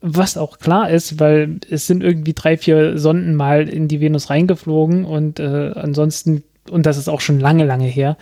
was 0.00 0.36
auch 0.36 0.58
klar 0.58 0.90
ist, 0.90 1.20
weil 1.20 1.58
es 1.68 1.86
sind 1.86 2.02
irgendwie 2.02 2.32
drei, 2.32 2.56
vier 2.56 2.98
Sonden 2.98 3.34
mal 3.34 3.68
in 3.68 3.88
die 3.88 4.00
Venus 4.00 4.30
reingeflogen 4.30 5.04
und 5.04 5.40
äh, 5.40 5.72
ansonsten, 5.74 6.42
und 6.70 6.86
das 6.86 6.96
ist 6.96 7.08
auch 7.08 7.20
schon 7.20 7.38
lange, 7.38 7.64
lange 7.64 7.86
her. 7.86 8.16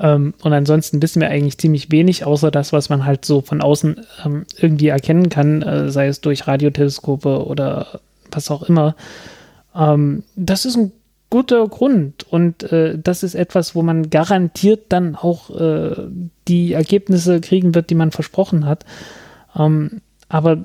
Ähm, 0.00 0.34
und 0.42 0.52
ansonsten 0.52 1.02
wissen 1.02 1.20
wir 1.20 1.28
eigentlich 1.28 1.58
ziemlich 1.58 1.90
wenig, 1.90 2.24
außer 2.24 2.50
das, 2.50 2.72
was 2.72 2.88
man 2.88 3.04
halt 3.04 3.24
so 3.24 3.40
von 3.42 3.60
außen 3.60 4.06
ähm, 4.24 4.46
irgendwie 4.56 4.88
erkennen 4.88 5.28
kann, 5.28 5.62
äh, 5.62 5.90
sei 5.90 6.06
es 6.06 6.20
durch 6.20 6.46
Radioteleskope 6.46 7.46
oder 7.46 8.00
was 8.30 8.50
auch 8.50 8.62
immer. 8.62 8.94
Ähm, 9.74 10.22
das 10.36 10.64
ist 10.64 10.76
ein 10.76 10.92
guter 11.30 11.66
Grund 11.68 12.26
und 12.30 12.62
äh, 12.72 12.98
das 12.98 13.22
ist 13.22 13.34
etwas, 13.34 13.74
wo 13.74 13.82
man 13.82 14.08
garantiert 14.08 14.86
dann 14.88 15.14
auch 15.14 15.50
äh, 15.50 15.94
die 16.46 16.72
Ergebnisse 16.72 17.40
kriegen 17.40 17.74
wird, 17.74 17.90
die 17.90 17.94
man 17.94 18.12
versprochen 18.12 18.64
hat. 18.64 18.86
Ähm, 19.54 20.00
aber 20.28 20.64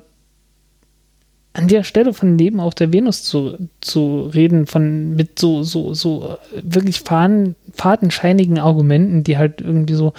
an 1.54 1.68
der 1.68 1.84
Stelle 1.84 2.12
von 2.12 2.36
Leben 2.36 2.58
auf 2.58 2.74
der 2.74 2.92
Venus 2.92 3.22
zu, 3.22 3.56
zu 3.80 4.22
reden, 4.34 4.66
von 4.66 5.14
mit 5.14 5.38
so, 5.38 5.62
so, 5.62 5.94
so 5.94 6.36
wirklich 6.52 7.00
faden, 7.00 7.54
fadenscheinigen 7.72 8.58
Argumenten, 8.58 9.22
die 9.22 9.38
halt 9.38 9.60
irgendwie 9.60 9.94
so, 9.94 10.14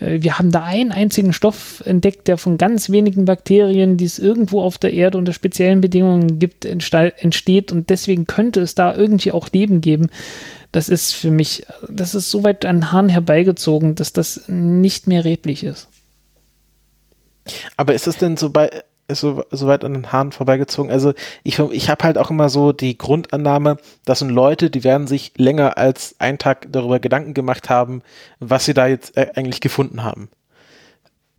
äh, 0.00 0.20
wir 0.20 0.40
haben 0.40 0.50
da 0.50 0.64
einen 0.64 0.90
einzigen 0.90 1.32
Stoff 1.32 1.84
entdeckt, 1.86 2.26
der 2.26 2.36
von 2.36 2.58
ganz 2.58 2.90
wenigen 2.90 3.26
Bakterien, 3.26 3.96
die 3.96 4.04
es 4.04 4.18
irgendwo 4.18 4.60
auf 4.60 4.76
der 4.76 4.92
Erde 4.92 5.18
unter 5.18 5.32
speziellen 5.32 5.80
Bedingungen 5.80 6.40
gibt, 6.40 6.64
entsteht 6.64 7.70
und 7.70 7.88
deswegen 7.88 8.26
könnte 8.26 8.60
es 8.60 8.74
da 8.74 8.92
irgendwie 8.92 9.30
auch 9.30 9.48
Leben 9.52 9.80
geben. 9.80 10.10
Das 10.72 10.88
ist 10.88 11.14
für 11.14 11.30
mich, 11.30 11.64
das 11.88 12.16
ist 12.16 12.28
so 12.28 12.42
weit 12.42 12.64
an 12.64 12.90
Haaren 12.90 13.08
herbeigezogen, 13.08 13.94
dass 13.94 14.12
das 14.12 14.48
nicht 14.48 15.06
mehr 15.06 15.24
redlich 15.24 15.62
ist. 15.62 15.86
Aber 17.76 17.94
ist 17.94 18.08
es 18.08 18.16
denn 18.16 18.36
so 18.36 18.50
bei, 18.50 18.82
ist 19.08 19.20
so, 19.20 19.44
so 19.50 19.66
weit 19.66 19.84
an 19.84 19.94
den 19.94 20.12
Haaren 20.12 20.32
vorbeigezogen. 20.32 20.90
Also 20.90 21.12
ich, 21.42 21.58
ich 21.58 21.90
habe 21.90 22.04
halt 22.04 22.18
auch 22.18 22.30
immer 22.30 22.48
so 22.48 22.72
die 22.72 22.96
Grundannahme, 22.96 23.76
das 24.04 24.20
sind 24.20 24.30
Leute, 24.30 24.70
die 24.70 24.84
werden 24.84 25.06
sich 25.06 25.32
länger 25.36 25.76
als 25.78 26.16
einen 26.18 26.38
Tag 26.38 26.66
darüber 26.70 27.00
Gedanken 27.00 27.34
gemacht 27.34 27.70
haben, 27.70 28.02
was 28.40 28.64
sie 28.64 28.74
da 28.74 28.86
jetzt 28.86 29.16
äh, 29.16 29.32
eigentlich 29.34 29.60
gefunden 29.60 30.02
haben. 30.02 30.28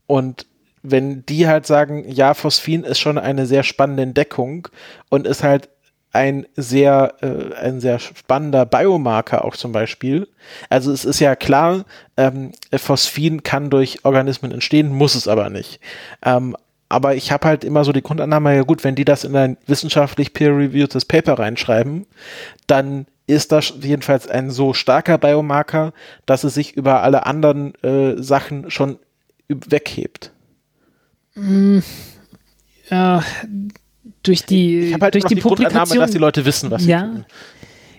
Und 0.08 0.46
wenn 0.84 1.26
die 1.26 1.48
halt 1.48 1.66
sagen, 1.66 2.04
ja, 2.10 2.34
Phosphin 2.34 2.84
ist 2.84 3.00
schon 3.00 3.18
eine 3.18 3.46
sehr 3.46 3.64
spannende 3.64 4.04
Entdeckung 4.04 4.68
und 5.10 5.26
ist 5.26 5.42
halt 5.42 5.70
ein 6.12 6.46
sehr, 6.56 7.16
äh, 7.22 7.56
ein 7.56 7.80
sehr 7.82 7.98
spannender 8.00 8.66
Biomarker 8.68 9.44
auch 9.44 9.56
zum 9.56 9.72
Beispiel. 9.72 10.28
Also 10.70 10.92
es 10.92 11.06
ist 11.06 11.20
ja 11.20 11.36
klar, 11.36 11.86
ähm, 12.18 12.52
Phosphin 12.72 13.42
kann 13.42 13.72
durch 13.72 14.06
Organismen 14.06 14.52
entstehen, 14.52 14.90
muss 14.90 15.16
es 15.16 15.28
aber 15.28 15.50
nicht. 15.50 15.80
Ähm, 16.24 16.56
aber 16.94 17.16
ich 17.16 17.32
habe 17.32 17.48
halt 17.48 17.64
immer 17.64 17.84
so 17.84 17.92
die 17.92 18.04
Grundannahme, 18.04 18.56
ja 18.56 18.62
gut, 18.62 18.84
wenn 18.84 18.96
die 18.96 19.06
das 19.06 19.24
in 19.24 19.36
ein 19.36 19.58
wissenschaftlich 19.66 20.34
peer-reviewtes 20.34 21.06
Paper 21.06 21.40
reinschreiben, 21.40 22.06
dann 22.68 23.08
ist 23.26 23.52
das 23.52 23.74
jedenfalls 23.82 24.28
ein 24.28 24.52
so 24.52 24.74
starker 24.74 25.18
Biomarker, 25.18 25.94
dass 26.26 26.44
es 26.44 26.54
sich 26.54 26.78
über 26.78 27.02
alle 27.02 27.26
anderen 27.26 27.74
äh, 27.84 28.22
Sachen 28.22 28.70
schon 28.70 29.00
weghebt. 29.48 30.32
Mm, 31.36 31.80
ja, 32.90 33.24
durch 34.22 34.46
die, 34.46 34.92
ich 34.92 35.02
halt 35.02 35.16
durch 35.16 35.26
die, 35.26 35.36
die 35.36 35.42
Publikation, 35.42 36.00
dass 36.00 36.12
die 36.12 36.18
Leute 36.20 36.46
wissen, 36.46 36.70
was 36.70 36.86
ja, 36.86 37.00
sie 37.00 37.06
tun. 37.06 37.26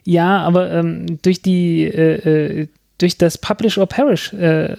Ja, 0.04 0.38
aber 0.42 0.70
ähm, 0.70 1.18
durch 1.22 1.42
die 1.42 1.84
äh, 1.84 2.60
äh, 2.60 2.68
durch 2.98 3.18
das 3.18 3.38
Publish 3.38 3.78
or 3.78 3.86
Perish 3.86 4.32
äh, 4.34 4.76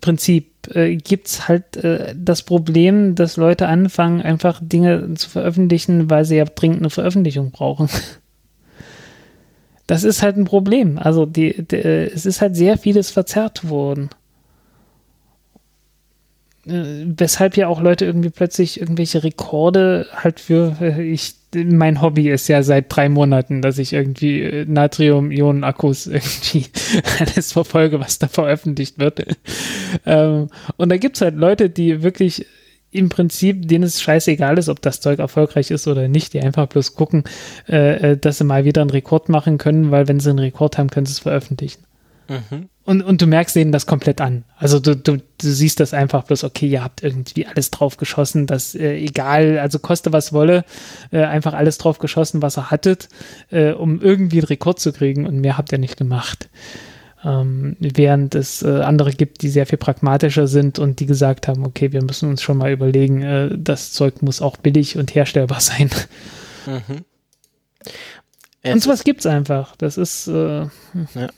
Prinzip 0.00 0.53
äh, 0.68 0.96
gibt 0.96 1.28
es 1.28 1.48
halt 1.48 1.76
äh, 1.76 2.14
das 2.16 2.42
Problem, 2.42 3.14
dass 3.14 3.36
Leute 3.36 3.68
anfangen, 3.68 4.22
einfach 4.22 4.60
Dinge 4.62 5.14
zu 5.14 5.30
veröffentlichen, 5.30 6.10
weil 6.10 6.24
sie 6.24 6.36
ja 6.36 6.44
dringend 6.44 6.80
eine 6.80 6.90
Veröffentlichung 6.90 7.50
brauchen. 7.50 7.88
Das 9.86 10.02
ist 10.02 10.22
halt 10.22 10.38
ein 10.38 10.46
Problem. 10.46 10.98
Also 10.98 11.26
die, 11.26 11.62
die, 11.62 11.76
es 11.76 12.24
ist 12.24 12.40
halt 12.40 12.56
sehr 12.56 12.78
vieles 12.78 13.10
verzerrt 13.10 13.68
worden. 13.68 14.08
Äh, 16.66 17.04
weshalb 17.16 17.56
ja 17.56 17.68
auch 17.68 17.80
Leute 17.80 18.04
irgendwie 18.04 18.30
plötzlich 18.30 18.80
irgendwelche 18.80 19.22
Rekorde 19.22 20.06
halt 20.12 20.40
für 20.40 20.76
äh, 20.80 21.02
ich 21.02 21.34
mein 21.54 22.02
Hobby 22.02 22.30
ist 22.30 22.48
ja 22.48 22.64
seit 22.64 22.86
drei 22.88 23.08
Monaten, 23.08 23.62
dass 23.62 23.78
ich 23.78 23.92
irgendwie 23.92 24.42
äh, 24.42 24.64
Natrium-Ionen-Akkus 24.66 26.06
irgendwie 26.08 26.66
alles 27.20 27.52
verfolge, 27.52 28.00
was 28.00 28.18
da 28.18 28.26
veröffentlicht 28.26 28.98
wird. 28.98 29.24
ähm, 30.04 30.48
und 30.76 30.88
da 30.88 30.96
gibt's 30.96 31.20
halt 31.20 31.36
Leute, 31.36 31.70
die 31.70 32.02
wirklich 32.02 32.46
im 32.90 33.08
Prinzip, 33.08 33.68
denen 33.68 33.84
es 33.84 34.02
scheißegal 34.02 34.58
ist, 34.58 34.68
ob 34.68 34.80
das 34.80 35.00
Zeug 35.00 35.18
erfolgreich 35.18 35.70
ist 35.70 35.86
oder 35.86 36.08
nicht, 36.08 36.32
die 36.32 36.40
einfach 36.40 36.68
bloß 36.68 36.94
gucken, 36.94 37.24
dass 37.66 38.38
sie 38.38 38.44
mal 38.44 38.64
wieder 38.64 38.82
einen 38.82 38.90
Rekord 38.90 39.28
machen 39.28 39.58
können, 39.58 39.90
weil 39.90 40.06
wenn 40.06 40.20
sie 40.20 40.30
einen 40.30 40.38
Rekord 40.38 40.78
haben, 40.78 40.90
können 40.90 41.04
sie 41.04 41.14
es 41.14 41.18
veröffentlichen. 41.18 41.82
Mhm. 42.28 42.68
Und, 42.86 43.00
und 43.00 43.22
du 43.22 43.26
merkst 43.26 43.56
denen 43.56 43.72
das 43.72 43.86
komplett 43.86 44.20
an. 44.20 44.44
Also 44.58 44.78
du, 44.78 44.94
du, 44.94 45.16
du 45.16 45.22
siehst 45.38 45.80
das 45.80 45.94
einfach 45.94 46.24
bloß, 46.24 46.44
okay, 46.44 46.66
ihr 46.66 46.84
habt 46.84 47.02
irgendwie 47.02 47.46
alles 47.46 47.70
drauf 47.70 47.96
geschossen, 47.96 48.46
dass 48.46 48.74
äh, 48.74 48.96
egal, 48.96 49.58
also 49.58 49.78
koste 49.78 50.12
was 50.12 50.34
wolle, 50.34 50.64
äh, 51.10 51.22
einfach 51.22 51.54
alles 51.54 51.78
drauf 51.78 51.98
geschossen, 51.98 52.42
was 52.42 52.58
ihr 52.58 52.70
hattet, 52.70 53.08
äh, 53.50 53.72
um 53.72 54.02
irgendwie 54.02 54.38
einen 54.38 54.48
Rekord 54.48 54.80
zu 54.80 54.92
kriegen 54.92 55.26
und 55.26 55.40
mehr 55.40 55.56
habt 55.56 55.72
ihr 55.72 55.78
nicht 55.78 55.96
gemacht. 55.96 56.50
Ähm, 57.24 57.76
während 57.80 58.34
es 58.34 58.60
äh, 58.60 58.82
andere 58.82 59.12
gibt, 59.12 59.40
die 59.40 59.48
sehr 59.48 59.64
viel 59.64 59.78
pragmatischer 59.78 60.46
sind 60.46 60.78
und 60.78 61.00
die 61.00 61.06
gesagt 61.06 61.48
haben, 61.48 61.64
okay, 61.64 61.90
wir 61.92 62.02
müssen 62.02 62.28
uns 62.28 62.42
schon 62.42 62.58
mal 62.58 62.70
überlegen, 62.70 63.22
äh, 63.22 63.48
das 63.56 63.92
Zeug 63.92 64.20
muss 64.20 64.42
auch 64.42 64.58
billig 64.58 64.98
und 64.98 65.14
herstellbar 65.14 65.60
sein. 65.62 65.88
Mhm. 66.66 67.04
Und 68.72 68.82
sowas 68.82 69.04
gibt 69.04 69.20
es 69.20 69.26
einfach. 69.26 69.76
Das 69.76 69.98
ist. 69.98 70.26
Äh, 70.28 70.66
hm. 70.92 71.08
ja. 71.14 71.28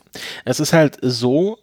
Es 0.44 0.60
ist 0.60 0.72
halt 0.72 0.98
so, 1.02 1.58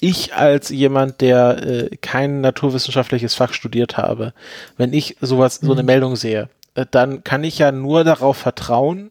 ich 0.00 0.34
als 0.34 0.68
jemand, 0.70 1.20
der 1.20 1.62
äh, 1.62 1.96
kein 1.96 2.40
naturwissenschaftliches 2.40 3.34
Fach 3.34 3.52
studiert 3.52 3.96
habe, 3.96 4.32
wenn 4.76 4.92
ich 4.92 5.16
sowas, 5.20 5.56
so 5.56 5.72
eine 5.72 5.82
mhm. 5.82 5.86
Meldung 5.86 6.16
sehe, 6.16 6.48
äh, 6.74 6.86
dann 6.90 7.24
kann 7.24 7.44
ich 7.44 7.58
ja 7.58 7.72
nur 7.72 8.04
darauf 8.04 8.36
vertrauen, 8.36 9.10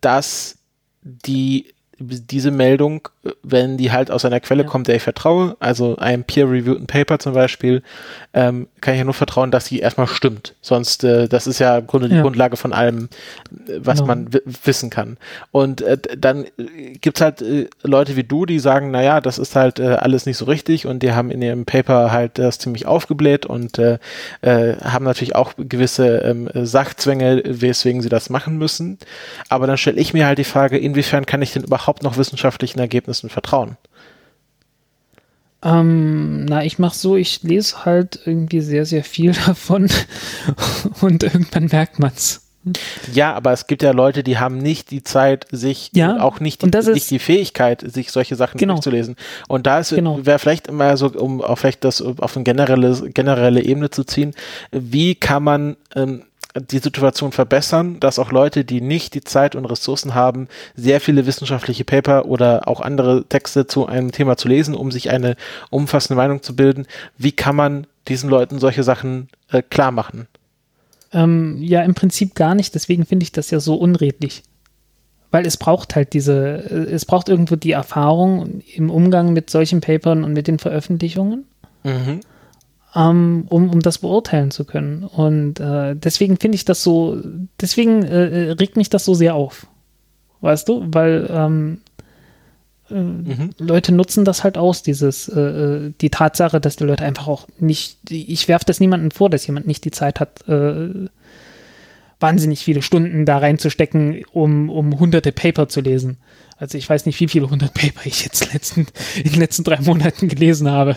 dass 0.00 0.58
die 1.02 1.74
diese 2.02 2.50
Meldung, 2.50 3.08
wenn 3.42 3.76
die 3.76 3.92
halt 3.92 4.10
aus 4.10 4.24
einer 4.24 4.40
Quelle 4.40 4.64
ja. 4.64 4.68
kommt, 4.68 4.88
der 4.88 4.96
ich 4.96 5.02
vertraue, 5.02 5.56
also 5.60 5.96
einem 5.96 6.24
peer-reviewten 6.24 6.86
Paper 6.86 7.18
zum 7.18 7.34
Beispiel, 7.34 7.82
ähm, 8.34 8.68
kann 8.80 8.94
ich 8.94 8.98
ja 8.98 9.04
nur 9.04 9.14
vertrauen, 9.14 9.50
dass 9.50 9.66
sie 9.66 9.78
erstmal 9.78 10.06
stimmt. 10.06 10.54
Sonst, 10.60 11.04
äh, 11.04 11.28
das 11.28 11.46
ist 11.46 11.58
ja 11.58 11.78
im 11.78 11.86
Grunde 11.86 12.08
die 12.08 12.16
ja. 12.16 12.22
Grundlage 12.22 12.56
von 12.56 12.72
allem, 12.72 13.08
was 13.78 13.98
genau. 13.98 14.06
man 14.06 14.30
wissen 14.64 14.90
kann. 14.90 15.18
Und 15.50 15.82
äh, 15.82 15.98
dann 16.16 16.44
äh, 16.44 16.94
gibt's 17.00 17.20
halt 17.20 17.42
äh, 17.42 17.68
Leute 17.82 18.16
wie 18.16 18.24
du, 18.24 18.46
die 18.46 18.58
sagen, 18.58 18.90
naja, 18.90 19.20
das 19.20 19.38
ist 19.38 19.54
halt 19.54 19.78
äh, 19.78 19.94
alles 19.94 20.26
nicht 20.26 20.36
so 20.36 20.46
richtig 20.46 20.86
und 20.86 21.02
die 21.02 21.12
haben 21.12 21.30
in 21.30 21.42
ihrem 21.42 21.64
Paper 21.64 22.10
halt 22.10 22.38
das 22.38 22.58
ziemlich 22.58 22.86
aufgebläht 22.86 23.46
und 23.46 23.78
äh, 23.78 23.98
äh, 24.40 24.76
haben 24.76 25.04
natürlich 25.04 25.34
auch 25.34 25.52
gewisse 25.56 26.18
ähm, 26.18 26.48
Sachzwänge, 26.54 27.42
weswegen 27.44 28.02
sie 28.02 28.08
das 28.08 28.30
machen 28.30 28.56
müssen. 28.56 28.98
Aber 29.48 29.66
dann 29.66 29.76
stelle 29.76 30.00
ich 30.00 30.14
mir 30.14 30.26
halt 30.26 30.38
die 30.38 30.44
Frage, 30.44 30.78
inwiefern 30.78 31.26
kann 31.26 31.42
ich 31.42 31.52
denn 31.52 31.64
überhaupt 31.64 31.91
noch 32.00 32.16
wissenschaftlichen 32.16 32.78
Ergebnissen 32.78 33.28
vertrauen? 33.28 33.76
Ähm, 35.64 36.44
na, 36.46 36.64
ich 36.64 36.78
mache 36.78 36.96
so, 36.96 37.16
ich 37.16 37.42
lese 37.42 37.84
halt 37.84 38.20
irgendwie 38.24 38.60
sehr, 38.60 38.84
sehr 38.84 39.04
viel 39.04 39.32
davon 39.46 39.88
und 41.00 41.22
irgendwann 41.22 41.66
merkt 41.66 41.98
man's. 41.98 42.42
Ja, 43.12 43.34
aber 43.34 43.52
es 43.52 43.66
gibt 43.66 43.82
ja 43.82 43.90
Leute, 43.90 44.22
die 44.22 44.38
haben 44.38 44.58
nicht 44.58 44.92
die 44.92 45.02
Zeit, 45.02 45.46
sich 45.50 45.90
ja, 45.94 46.20
auch 46.20 46.38
nicht 46.38 46.62
die, 46.62 46.92
nicht 46.92 47.10
die 47.10 47.18
Fähigkeit, 47.18 47.82
sich 47.84 48.12
solche 48.12 48.36
Sachen 48.36 48.58
genau. 48.58 48.74
durchzulesen. 48.74 49.16
Und 49.48 49.66
da 49.66 49.80
ist 49.80 49.90
genau. 49.90 50.24
wäre 50.24 50.38
vielleicht 50.38 50.68
immer 50.68 50.96
so, 50.96 51.08
um 51.08 51.42
auch 51.42 51.56
vielleicht 51.56 51.82
das 51.82 52.00
auf 52.00 52.36
eine 52.36 52.44
generelle 52.44 53.10
generelle 53.10 53.62
Ebene 53.64 53.90
zu 53.90 54.04
ziehen, 54.04 54.32
wie 54.70 55.16
kann 55.16 55.42
man 55.42 55.76
ähm, 55.96 56.22
die 56.54 56.78
Situation 56.78 57.32
verbessern, 57.32 57.98
dass 58.00 58.18
auch 58.18 58.30
Leute, 58.30 58.64
die 58.64 58.80
nicht 58.80 59.14
die 59.14 59.22
Zeit 59.22 59.54
und 59.54 59.64
Ressourcen 59.64 60.14
haben, 60.14 60.48
sehr 60.74 61.00
viele 61.00 61.26
wissenschaftliche 61.26 61.84
Paper 61.84 62.26
oder 62.26 62.68
auch 62.68 62.80
andere 62.80 63.24
Texte 63.28 63.66
zu 63.66 63.86
einem 63.86 64.12
Thema 64.12 64.36
zu 64.36 64.48
lesen, 64.48 64.74
um 64.74 64.90
sich 64.90 65.10
eine 65.10 65.36
umfassende 65.70 66.16
Meinung 66.16 66.42
zu 66.42 66.54
bilden. 66.54 66.86
Wie 67.16 67.32
kann 67.32 67.56
man 67.56 67.86
diesen 68.08 68.28
Leuten 68.28 68.58
solche 68.58 68.82
Sachen 68.82 69.28
äh, 69.50 69.62
klar 69.62 69.92
machen? 69.92 70.26
Ähm, 71.12 71.58
ja, 71.60 71.82
im 71.82 71.94
Prinzip 71.94 72.34
gar 72.34 72.54
nicht. 72.54 72.74
Deswegen 72.74 73.06
finde 73.06 73.24
ich 73.24 73.32
das 73.32 73.50
ja 73.50 73.60
so 73.60 73.76
unredlich. 73.76 74.42
Weil 75.30 75.46
es 75.46 75.56
braucht 75.56 75.96
halt 75.96 76.12
diese, 76.12 76.64
äh, 76.70 76.92
es 76.92 77.06
braucht 77.06 77.30
irgendwo 77.30 77.56
die 77.56 77.72
Erfahrung 77.72 78.60
im 78.74 78.90
Umgang 78.90 79.32
mit 79.32 79.48
solchen 79.48 79.80
Papern 79.80 80.24
und 80.24 80.34
mit 80.34 80.48
den 80.48 80.58
Veröffentlichungen. 80.58 81.46
Mhm 81.84 82.20
um, 82.94 83.46
um 83.48 83.80
das 83.80 83.98
beurteilen 83.98 84.50
zu 84.50 84.64
können. 84.64 85.04
Und 85.04 85.60
äh, 85.60 85.96
deswegen 85.96 86.36
finde 86.38 86.56
ich 86.56 86.64
das 86.64 86.82
so, 86.82 87.18
deswegen 87.60 88.02
äh, 88.02 88.48
äh, 88.48 88.50
regt 88.52 88.76
mich 88.76 88.90
das 88.90 89.04
so 89.04 89.14
sehr 89.14 89.34
auf. 89.34 89.66
Weißt 90.40 90.68
du? 90.68 90.84
Weil 90.88 91.28
ähm, 91.30 91.80
äh, 92.90 92.94
mhm. 92.94 93.50
Leute 93.58 93.92
nutzen 93.92 94.24
das 94.24 94.44
halt 94.44 94.58
aus, 94.58 94.82
dieses, 94.82 95.28
äh, 95.28 95.40
äh, 95.40 95.92
die 96.00 96.10
Tatsache, 96.10 96.60
dass 96.60 96.76
die 96.76 96.84
Leute 96.84 97.04
einfach 97.04 97.28
auch 97.28 97.46
nicht, 97.58 97.98
ich 98.10 98.48
werfe 98.48 98.66
das 98.66 98.80
niemandem 98.80 99.10
vor, 99.10 99.30
dass 99.30 99.46
jemand 99.46 99.66
nicht 99.66 99.84
die 99.84 99.90
Zeit 99.90 100.20
hat, 100.20 100.44
wahnsinnig 102.22 102.60
viele 102.64 102.82
Stunden 102.82 103.26
da 103.26 103.38
reinzustecken, 103.38 104.24
um, 104.32 104.70
um 104.70 104.98
hunderte 104.98 105.32
Paper 105.32 105.68
zu 105.68 105.80
lesen. 105.80 106.18
Also 106.56 106.78
ich 106.78 106.88
weiß 106.88 107.06
nicht, 107.06 107.18
wie 107.18 107.28
viele 107.28 107.50
hundert 107.50 107.74
Paper 107.74 108.02
ich 108.04 108.22
jetzt 108.22 108.52
letzten, 108.52 108.86
in 109.22 109.32
den 109.32 109.40
letzten 109.40 109.64
drei 109.64 109.80
Monaten 109.80 110.28
gelesen 110.28 110.70
habe. 110.70 110.96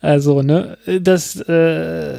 Also, 0.00 0.42
ne, 0.42 0.76
das, 1.00 1.36
äh, 1.36 2.18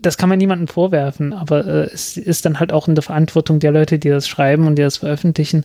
das 0.00 0.18
kann 0.18 0.28
man 0.28 0.38
niemandem 0.38 0.66
vorwerfen, 0.66 1.32
aber 1.32 1.64
äh, 1.64 1.90
es 1.92 2.16
ist 2.16 2.44
dann 2.44 2.58
halt 2.58 2.72
auch 2.72 2.88
in 2.88 2.96
der 2.96 3.02
Verantwortung 3.02 3.60
der 3.60 3.70
Leute, 3.70 4.00
die 4.00 4.08
das 4.08 4.26
schreiben 4.26 4.66
und 4.66 4.76
die 4.76 4.82
das 4.82 4.96
veröffentlichen, 4.96 5.64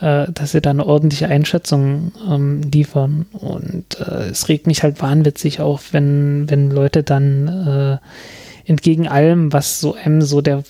äh, 0.00 0.26
dass 0.30 0.52
sie 0.52 0.60
da 0.60 0.70
eine 0.70 0.84
ordentliche 0.84 1.28
Einschätzung 1.28 2.12
ähm, 2.28 2.60
liefern. 2.62 3.26
Und 3.32 3.98
äh, 4.00 4.28
es 4.28 4.48
regt 4.50 4.66
mich 4.66 4.82
halt 4.82 5.00
wahnwitzig 5.00 5.60
auf, 5.60 5.94
wenn, 5.94 6.50
wenn 6.50 6.70
Leute 6.70 7.02
dann 7.02 7.48
äh, 8.66 8.68
entgegen 8.68 9.08
allem, 9.08 9.52
was 9.52 9.80
so 9.80 9.94
einem 9.94 10.20
so 10.20 10.42
der 10.42 10.62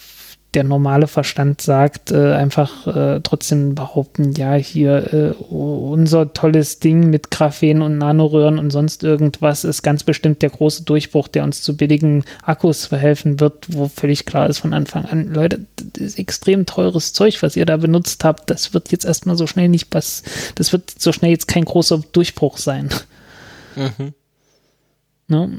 der 0.54 0.64
normale 0.64 1.06
Verstand 1.06 1.60
sagt, 1.60 2.10
äh, 2.10 2.32
einfach 2.32 2.86
äh, 2.86 3.20
trotzdem 3.22 3.74
behaupten, 3.74 4.32
ja, 4.32 4.54
hier 4.54 5.12
äh, 5.12 5.30
unser 5.42 6.32
tolles 6.32 6.80
Ding 6.80 7.08
mit 7.08 7.30
Graphen 7.30 7.82
und 7.82 7.98
Nanoröhren 7.98 8.58
und 8.58 8.70
sonst 8.70 9.04
irgendwas 9.04 9.64
ist 9.64 9.82
ganz 9.82 10.02
bestimmt 10.02 10.42
der 10.42 10.50
große 10.50 10.82
Durchbruch, 10.82 11.28
der 11.28 11.44
uns 11.44 11.62
zu 11.62 11.76
billigen 11.76 12.24
Akkus 12.42 12.86
verhelfen 12.86 13.38
wird, 13.38 13.66
wo 13.68 13.88
völlig 13.88 14.26
klar 14.26 14.48
ist 14.48 14.58
von 14.58 14.74
Anfang 14.74 15.04
an, 15.04 15.32
Leute, 15.32 15.66
das 15.76 16.02
ist 16.02 16.18
extrem 16.18 16.66
teures 16.66 17.12
Zeug, 17.12 17.42
was 17.42 17.56
ihr 17.56 17.66
da 17.66 17.76
benutzt 17.76 18.24
habt, 18.24 18.50
das 18.50 18.74
wird 18.74 18.90
jetzt 18.90 19.04
erstmal 19.04 19.36
so 19.36 19.46
schnell 19.46 19.68
nicht 19.68 19.88
was, 19.92 20.24
das 20.56 20.72
wird 20.72 20.90
so 20.98 21.12
schnell 21.12 21.30
jetzt 21.30 21.46
kein 21.46 21.64
großer 21.64 22.02
Durchbruch 22.12 22.58
sein. 22.58 22.88
Mhm. 23.76 24.14
Ne? 25.30 25.58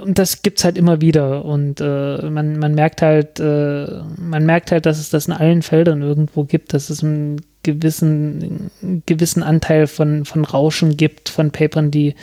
Und 0.00 0.18
das 0.18 0.42
gibt 0.42 0.58
es 0.58 0.64
halt 0.64 0.78
immer 0.78 1.00
wieder. 1.00 1.44
Und 1.44 1.80
äh, 1.80 2.30
man, 2.30 2.58
man 2.58 2.74
merkt 2.74 3.02
halt, 3.02 3.38
äh, 3.38 3.86
man 4.16 4.44
merkt 4.44 4.72
halt, 4.72 4.86
dass 4.86 4.98
es 4.98 5.10
das 5.10 5.26
in 5.26 5.32
allen 5.32 5.62
Feldern 5.62 6.02
irgendwo 6.02 6.44
gibt, 6.44 6.74
dass 6.74 6.90
es 6.90 7.04
einen 7.04 7.40
gewissen, 7.62 8.70
einen 8.82 9.02
gewissen 9.06 9.42
Anteil 9.42 9.86
von, 9.86 10.24
von 10.24 10.44
Rauschen 10.44 10.96
gibt, 10.96 11.28
von 11.28 11.50
Papern, 11.50 11.90
die 11.90 12.14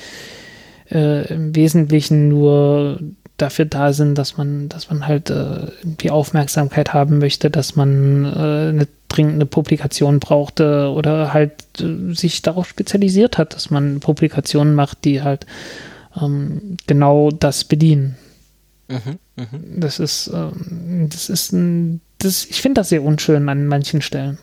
äh, 0.91 1.33
im 1.33 1.55
Wesentlichen 1.55 2.27
nur 2.27 2.99
dafür 3.37 3.65
da 3.65 3.93
sind, 3.93 4.17
dass 4.17 4.37
man, 4.37 4.69
dass 4.69 4.89
man 4.89 5.07
halt 5.07 5.29
äh, 5.29 5.67
die 5.83 6.11
Aufmerksamkeit 6.11 6.93
haben 6.93 7.19
möchte, 7.19 7.49
dass 7.49 7.75
man 7.75 8.25
äh, 8.25 8.69
eine 8.69 8.87
dringende 9.07 9.45
Publikation 9.45 10.19
brauchte 10.19 10.91
oder 10.91 11.33
halt 11.33 11.53
äh, 11.79 12.13
sich 12.13 12.41
darauf 12.41 12.67
spezialisiert 12.67 13.37
hat, 13.37 13.53
dass 13.55 13.69
man 13.69 13.99
Publikationen 13.99 14.75
macht, 14.75 15.05
die 15.05 15.21
halt 15.21 15.45
ähm, 16.15 16.77
genau 16.87 17.31
das 17.31 17.63
bedienen. 17.63 18.17
Mhm, 18.87 19.19
mh. 19.35 19.45
Das 19.77 19.99
ist, 19.99 20.27
ähm, 20.33 21.07
das 21.11 21.29
ist 21.29 21.53
ein, 21.53 22.01
das, 22.17 22.45
ich 22.45 22.61
finde 22.61 22.81
das 22.81 22.89
sehr 22.89 23.03
unschön 23.03 23.47
an 23.49 23.67
manchen 23.67 24.01
Stellen. 24.01 24.37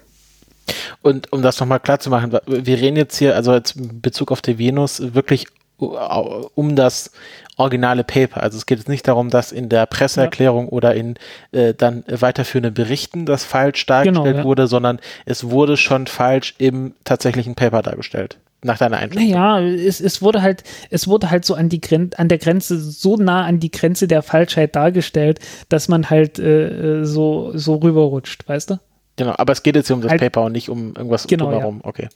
Und 1.03 1.33
um 1.33 1.43
das 1.43 1.61
nochmal 1.61 1.81
klar 1.81 2.01
zu 2.01 2.11
machen, 2.11 2.33
wir 2.47 2.81
reden 2.81 2.97
jetzt 2.97 3.17
hier, 3.19 3.37
also 3.37 3.55
jetzt 3.55 3.77
in 3.77 4.01
Bezug 4.01 4.33
auf 4.33 4.43
die 4.43 4.59
Venus, 4.59 5.15
wirklich 5.15 5.47
um 5.79 6.75
das 6.75 7.13
originale 7.57 8.03
Paper. 8.03 8.43
Also 8.43 8.57
es 8.57 8.67
geht 8.67 8.79
jetzt 8.79 8.89
nicht 8.89 9.07
darum, 9.07 9.29
dass 9.31 9.53
in 9.53 9.69
der 9.69 9.87
Presseerklärung 9.87 10.67
ja. 10.67 10.73
oder 10.73 10.95
in 10.95 11.17
äh, 11.53 11.75
dann 11.75 12.03
weiterführenden 12.09 12.73
Berichten 12.73 13.27
das 13.27 13.45
falsch 13.45 13.85
dargestellt 13.85 14.25
genau, 14.25 14.39
ja. 14.39 14.45
wurde, 14.45 14.67
sondern 14.67 15.01
es 15.27 15.45
wurde 15.45 15.77
schon 15.77 16.07
falsch 16.07 16.55
im 16.59 16.95
tatsächlichen 17.05 17.55
Paper 17.55 17.83
dargestellt 17.83 18.39
nach 18.67 18.79
deiner 18.79 18.99
Einschätzung? 18.99 19.31
Naja, 19.31 19.61
es, 19.61 20.01
es 20.01 20.21
wurde 20.21 20.43
halt, 20.43 20.65
es 20.91 21.09
wurde 21.09 21.31
halt 21.31 21.45
so 21.45 21.55
an 21.55 21.69
die 21.69 21.81
Gren 21.81 22.11
an 22.17 22.29
der 22.29 22.39
Grenze, 22.39 22.79
so 22.79 23.17
nah 23.17 23.45
an 23.45 23.61
die 23.61 23.71
Grenze 23.71 24.09
der 24.09 24.23
Falschheit 24.23 24.77
dargestellt, 24.77 25.41
dass 25.69 25.89
man 25.89 26.11
halt 26.11 26.39
äh, 26.39 27.05
so, 27.05 27.53
so 27.55 27.77
rüberrutscht, 27.77 28.49
weißt 28.49 28.71
du? 28.71 28.81
Genau, 29.17 29.35
aber 29.37 29.53
es 29.53 29.63
geht 29.63 29.77
jetzt 29.77 29.87
hier 29.87 29.97
um 29.97 30.03
das 30.03 30.11
halt, 30.11 30.21
Paper 30.21 30.43
und 30.43 30.53
nicht 30.53 30.69
um 30.69 30.95
irgendwas 30.95 31.27
genau, 31.27 31.47
drumherum. 31.47 31.81
Ja. 31.83 31.89
Okay. 31.89 32.09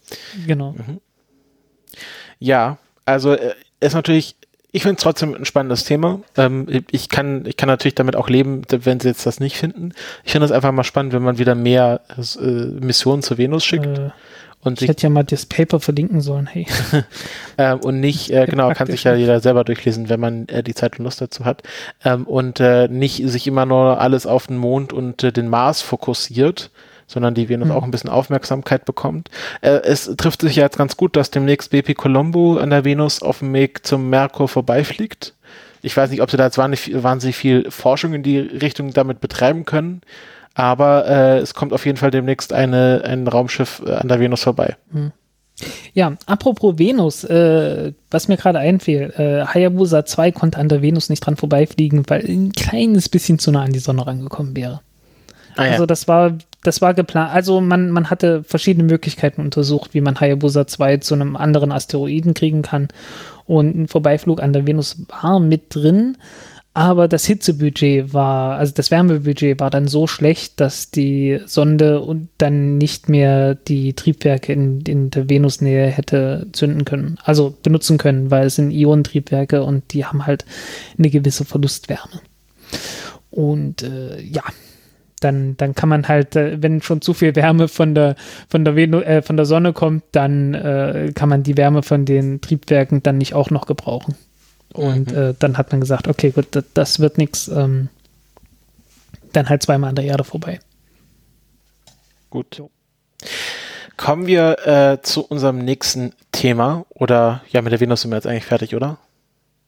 Genau. 0.47 0.73
Mhm. 0.73 1.01
Ja, 2.39 2.79
also 3.07 3.33
äh, 3.33 3.55
ist 3.81 3.95
natürlich 3.95 4.37
ich 4.73 4.83
finde 4.83 4.97
es 4.97 5.03
trotzdem 5.03 5.35
ein 5.35 5.45
spannendes 5.45 5.85
Thema. 5.85 6.21
Ähm, 6.37 6.67
ich, 6.91 7.09
kann, 7.09 7.45
ich 7.47 7.57
kann 7.57 7.69
natürlich 7.69 7.95
damit 7.95 8.15
auch 8.15 8.29
leben, 8.29 8.63
wenn 8.69 9.01
sie 9.01 9.09
jetzt 9.09 9.27
das 9.27 9.41
nicht 9.41 9.57
finden. 9.57 9.93
Ich 10.25 10.33
finde 10.33 10.45
es 10.45 10.53
einfach 10.53 10.71
mal 10.71 10.85
spannend, 10.85 11.13
wenn 11.13 11.23
man 11.23 11.39
wieder 11.39 11.55
mehr 11.55 12.03
äh, 12.17 12.45
Missionen 12.45 13.23
zur 13.23 13.39
Venus 13.39 13.65
schickt. 13.65 13.99
Äh, 13.99 14.11
und 14.63 14.83
ich 14.83 14.89
hätte 14.89 15.05
ja 15.05 15.11
mal 15.11 15.25
das 15.25 15.47
Paper 15.47 15.81
verlinken 15.81 16.21
sollen, 16.21 16.47
hey. 16.47 16.67
ähm, 17.59 17.81
und 17.81 18.01
nicht, 18.01 18.31
äh, 18.31 18.45
genau, 18.47 18.71
kann 18.73 18.89
sich 18.89 19.05
ja 19.05 19.15
jeder 19.15 19.41
selber 19.41 19.65
durchlesen, 19.65 20.11
wenn 20.11 20.21
man 20.21 20.49
äh, 20.49 20.63
die 20.63 20.75
Zeit 20.75 20.99
und 20.99 21.05
Lust 21.05 21.21
dazu 21.21 21.47
hat. 21.47 21.63
Ähm, 22.05 22.27
und 22.27 22.61
äh, 22.61 22.87
nicht 22.89 23.27
sich 23.27 23.47
immer 23.47 23.65
nur 23.65 24.01
alles 24.01 24.27
auf 24.27 24.49
den 24.49 24.59
Mond 24.59 24.93
und 24.93 25.25
äh, 25.25 25.33
den 25.33 25.49
Mars 25.49 25.81
fokussiert, 25.81 26.71
sondern 27.07 27.35
die 27.35 27.49
Venus 27.49 27.69
mhm. 27.69 27.75
auch 27.75 27.85
ein 27.85 27.91
bisschen 27.91 28.11
Aufmerksamkeit 28.11 28.85
bekommt. 28.85 29.31
Äh, 29.63 29.81
es 29.85 30.15
trifft 30.17 30.43
sich 30.43 30.57
ja 30.57 30.65
jetzt 30.65 30.77
ganz 30.77 30.99
gut, 30.99 31.17
dass 31.17 31.31
demnächst 31.31 31.71
BP 31.71 31.95
Colombo 31.95 32.59
an 32.59 32.69
der 32.69 32.85
Venus 32.85 33.23
auf 33.23 33.39
dem 33.39 33.55
Weg 33.55 33.87
zum 33.87 34.11
Merkur 34.11 34.47
vorbeifliegt. 34.47 35.35
Ich 35.83 35.97
weiß 35.97 36.11
nicht, 36.11 36.21
ob 36.21 36.31
sie 36.31 36.37
da 36.37 36.45
jetzt 36.45 36.59
wahnsinnig 36.59 37.37
viel 37.37 37.71
Forschung 37.71 38.13
in 38.13 38.23
die 38.23 38.39
Richtung 38.39 38.93
damit 38.93 39.21
betreiben 39.21 39.65
können, 39.65 40.03
aber 40.55 41.07
äh, 41.07 41.39
es 41.39 41.55
kommt 41.55 41.73
auf 41.73 41.87
jeden 41.87 41.99
Fall 41.99 42.11
demnächst 42.11 42.53
eine, 42.53 43.03
ein 43.05 43.27
Raumschiff 43.27 43.83
äh, 43.87 43.93
an 43.93 44.09
der 44.09 44.21
Venus 44.21 44.43
vorbei. 44.43 44.77
Mhm. 44.93 45.13
Ja, 45.93 46.15
apropos 46.27 46.79
Venus, 46.79 47.25
äh, 47.25 47.93
was 48.11 48.29
mir 48.29 48.37
gerade 48.37 48.59
einfiel, 48.59 49.13
äh, 49.17 49.45
Hayabusa 49.45 50.05
2 50.05 50.33
konnte 50.33 50.59
an 50.59 50.69
der 50.69 50.83
Venus 50.83 51.11
nicht 51.11 51.21
dran 51.21 51.37
vorbeifliegen, 51.37 52.05
weil 52.09 52.25
ein 52.25 52.53
kleines 52.53 53.09
bisschen 53.09 53.39
zu 53.39 53.51
nah 53.51 53.63
an 53.63 53.73
die 53.73 53.79
Sonne 53.79 54.07
rangekommen 54.07 54.57
wäre. 54.57 54.81
Ah, 55.57 55.67
ja. 55.67 55.73
Also 55.73 55.87
das 55.87 56.09
war, 56.09 56.39
das 56.63 56.81
war 56.81 56.95
geplant. 56.95 57.33
Also 57.33 57.61
man, 57.61 57.91
man 57.91 58.09
hatte 58.09 58.45
verschiedene 58.45 58.85
Möglichkeiten 58.85 59.43
untersucht, 59.43 59.95
wie 59.95 60.01
man 60.01 60.19
Hayabusa 60.19 60.67
2 60.67 60.99
zu 60.99 61.15
einem 61.15 61.37
anderen 61.37 61.73
Asteroiden 61.73 62.35
kriegen 62.35 62.63
kann. 62.63 62.89
Und 63.47 63.77
ein 63.77 63.89
Vorbeiflug 63.89 64.43
an 64.43 64.53
der 64.53 64.67
Venus 64.67 65.03
war 65.09 65.41
mit 65.41 65.75
drin, 65.75 66.17
aber 66.73 67.09
das 67.09 67.25
Hitzebudget 67.27 68.15
war, 68.15 68.57
also 68.57 68.73
das 68.73 68.93
Wärmebudget 68.93 69.59
war 69.59 69.71
dann 69.71 69.89
so 69.89 70.07
schlecht, 70.07 70.61
dass 70.61 70.91
die 70.91 71.41
Sonde 71.47 72.01
und 72.01 72.29
dann 72.39 72.79
nicht 72.79 73.09
mehr 73.09 73.57
die 73.57 73.95
Triebwerke 73.95 74.53
in, 74.53 74.81
in 74.83 75.11
der 75.11 75.29
Venusnähe 75.29 75.87
hätte 75.87 76.47
zünden 76.53 76.85
können, 76.85 77.19
also 77.25 77.57
benutzen 77.63 77.99
können, 77.99 78.31
weil 78.31 78.47
es 78.47 78.55
sind 78.55 78.71
Ionentriebwerke 78.71 79.65
und 79.65 79.93
die 79.93 80.05
haben 80.05 80.27
halt 80.27 80.45
eine 80.97 81.11
gewisse 81.11 81.45
Verlustwärme. 81.45 82.21
Und 83.31 83.83
äh, 83.83 84.21
ja, 84.21 84.45
dann, 85.21 85.57
dann 85.57 85.75
kann 85.75 85.89
man 85.89 86.07
halt, 86.07 86.37
äh, 86.37 86.63
wenn 86.63 86.83
schon 86.83 87.01
zu 87.01 87.15
viel 87.15 87.35
Wärme 87.35 87.67
von 87.67 87.97
der, 87.97 88.15
von 88.49 88.65
der, 88.65 88.77
Venu, 88.77 89.01
äh, 89.01 89.23
von 89.23 89.37
der 89.37 89.47
Sonne 89.47 89.73
kommt, 89.73 90.05
dann 90.13 90.55
äh, 90.55 91.13
kann 91.15 91.29
man 91.29 91.43
die 91.43 91.57
Wärme 91.57 91.83
von 91.83 92.05
den 92.05 92.41
Triebwerken 92.41 93.03
dann 93.03 93.19
nicht 93.19 93.35
auch 93.35 93.51
noch 93.51 93.67
gebrauchen. 93.67 94.15
Und 94.73 95.11
mhm. 95.11 95.19
äh, 95.19 95.35
dann 95.39 95.59
hat 95.59 95.73
man 95.73 95.81
gesagt, 95.81 96.09
okay, 96.09 96.31
gut, 96.31 96.49
das, 96.53 96.65
das 96.75 97.01
wird 97.01 97.19
nichts. 97.19 97.49
Ähm, 97.49 97.89
dann 99.33 99.49
halt 99.49 99.63
zweimal 99.63 99.91
an 99.91 99.97
der 99.97 100.05
Erde 100.05 100.25
vorbei. 100.25 100.61
Gut. 102.31 102.57
Jo. 102.57 102.71
Kommen 103.97 104.27
wir 104.27 104.67
äh, 104.67 105.03
zu 105.03 105.23
unserem 105.23 105.59
nächsten 105.59 106.13
Thema. 106.33 106.87
Oder 106.91 107.43
ja, 107.51 107.63
mit 107.63 107.73
der 107.73 107.81
Venus 107.81 108.03
sind 108.03 108.11
wir 108.11 108.17
jetzt 108.17 108.27
eigentlich 108.27 108.47
fertig, 108.47 108.75
oder? 108.75 108.99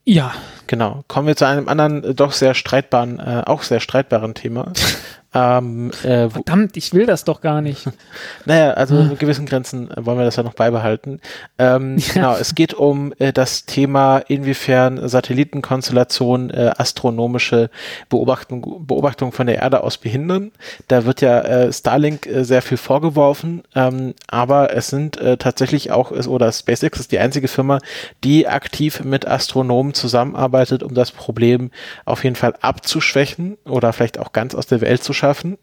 Ja. 0.04 0.32
Genau. 0.72 1.04
Kommen 1.06 1.26
wir 1.26 1.36
zu 1.36 1.46
einem 1.46 1.68
anderen, 1.68 2.02
äh, 2.02 2.14
doch 2.14 2.32
sehr 2.32 2.54
streitbaren, 2.54 3.18
äh, 3.18 3.42
auch 3.44 3.62
sehr 3.62 3.78
streitbaren 3.78 4.32
Thema. 4.32 4.72
Ähm, 5.34 5.90
äh, 6.02 6.28
Verdammt, 6.28 6.76
ich 6.76 6.92
will 6.92 7.06
das 7.06 7.24
doch 7.24 7.40
gar 7.40 7.62
nicht. 7.62 7.88
naja, 8.44 8.72
also 8.72 8.98
in 8.98 9.18
gewissen 9.18 9.46
Grenzen 9.46 9.88
wollen 9.96 10.18
wir 10.18 10.24
das 10.24 10.36
ja 10.36 10.42
noch 10.42 10.54
beibehalten. 10.54 11.20
Ähm, 11.58 11.96
ja. 11.98 12.12
Genau, 12.12 12.36
es 12.36 12.54
geht 12.54 12.74
um 12.74 13.14
äh, 13.18 13.32
das 13.32 13.64
Thema, 13.64 14.18
inwiefern 14.18 15.08
Satellitenkonstellationen 15.08 16.50
äh, 16.50 16.72
astronomische 16.76 17.70
Beobachtung, 18.10 18.86
Beobachtung 18.86 19.32
von 19.32 19.46
der 19.46 19.56
Erde 19.56 19.82
aus 19.82 19.96
behindern. 19.96 20.52
Da 20.88 21.06
wird 21.06 21.22
ja 21.22 21.40
äh, 21.40 21.72
Starlink 21.72 22.26
äh, 22.26 22.44
sehr 22.44 22.60
viel 22.60 22.76
vorgeworfen, 22.76 23.62
ähm, 23.74 24.14
aber 24.28 24.74
es 24.74 24.88
sind 24.88 25.18
äh, 25.18 25.38
tatsächlich 25.38 25.92
auch, 25.92 26.10
oder 26.10 26.52
SpaceX 26.52 27.00
ist 27.00 27.12
die 27.12 27.18
einzige 27.18 27.48
Firma, 27.48 27.78
die 28.22 28.48
aktiv 28.48 29.02
mit 29.02 29.26
Astronomen 29.26 29.94
zusammenarbeitet, 29.94 30.61
um 30.70 30.94
das 30.94 31.10
Problem 31.10 31.70
auf 32.04 32.22
jeden 32.22 32.36
Fall 32.36 32.54
abzuschwächen 32.60 33.56
oder 33.64 33.92
vielleicht 33.92 34.18
auch 34.18 34.32
ganz 34.32 34.54
aus 34.54 34.66
der 34.66 34.80
Welt 34.80 35.02
zu 35.02 35.12
schaffen. 35.12 35.58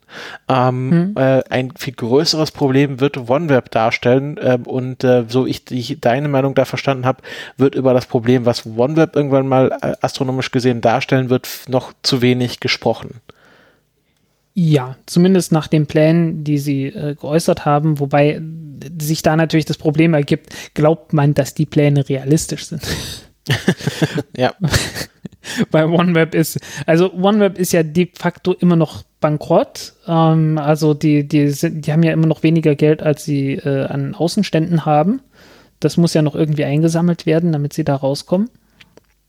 Ähm, 0.50 0.92
hm. 0.92 1.14
äh, 1.16 1.44
ein 1.50 1.72
viel 1.78 1.94
größeres 1.94 2.52
Problem 2.52 3.00
wird 3.00 3.30
OneWeb 3.30 3.72
darstellen 3.72 4.38
äh, 4.38 4.58
und 4.66 5.04
äh, 5.04 5.26
so 5.28 5.46
ich 5.46 5.66
die, 5.66 6.00
deine 6.00 6.28
Meinung 6.28 6.56
da 6.56 6.66
verstanden 6.66 7.06
habe, 7.06 7.22
wird 7.58 7.76
über 7.76 7.94
das 7.94 8.08
Problem, 8.08 8.46
was 8.46 8.66
OneWeb 8.66 9.16
irgendwann 9.16 9.48
mal 9.48 9.72
äh, 9.82 9.94
astronomisch 10.02 10.52
gesehen 10.52 10.82
darstellen 10.82 11.30
wird, 11.30 11.48
noch 11.68 11.94
zu 12.04 12.22
wenig 12.22 12.60
gesprochen. 12.60 13.22
Ja, 14.54 14.98
zumindest 15.06 15.52
nach 15.52 15.68
den 15.68 15.86
Plänen, 15.86 16.44
die 16.44 16.58
sie 16.58 16.88
äh, 16.88 17.16
geäußert 17.16 17.66
haben, 17.66 18.00
wobei 18.00 18.42
sich 19.00 19.22
da 19.22 19.36
natürlich 19.36 19.66
das 19.66 19.78
Problem 19.78 20.14
ergibt, 20.14 20.74
glaubt 20.74 21.14
man, 21.14 21.34
dass 21.34 21.54
die 21.54 21.66
Pläne 21.66 22.08
realistisch 22.10 22.66
sind. 22.66 22.82
Ja. 24.38 24.54
Bei 25.72 25.86
OneWeb 25.86 26.36
ist, 26.36 26.60
also 26.86 27.14
OneWeb 27.14 27.58
ist 27.58 27.72
ja 27.72 27.82
de 27.82 28.10
facto 28.14 28.54
immer 28.54 28.76
noch 28.76 29.04
bankrott. 29.20 29.94
Ähm, 30.08 30.58
also 30.58 30.94
die, 30.94 31.28
die, 31.28 31.50
sind, 31.50 31.86
die 31.86 31.92
haben 31.92 32.04
ja 32.04 32.12
immer 32.12 32.28
noch 32.28 32.44
weniger 32.44 32.76
Geld, 32.76 33.02
als 33.02 33.24
sie 33.24 33.54
äh, 33.54 33.86
an 33.86 34.16
Außenständen 34.16 34.86
haben. 34.86 35.22
Das 35.80 35.98
muss 35.98 36.14
ja 36.14 36.22
noch 36.22 36.36
irgendwie 36.36 36.66
eingesammelt 36.66 37.26
werden, 37.26 37.52
damit 37.52 37.74
sie 37.74 37.84
da 37.84 37.96
rauskommen. 37.96 38.50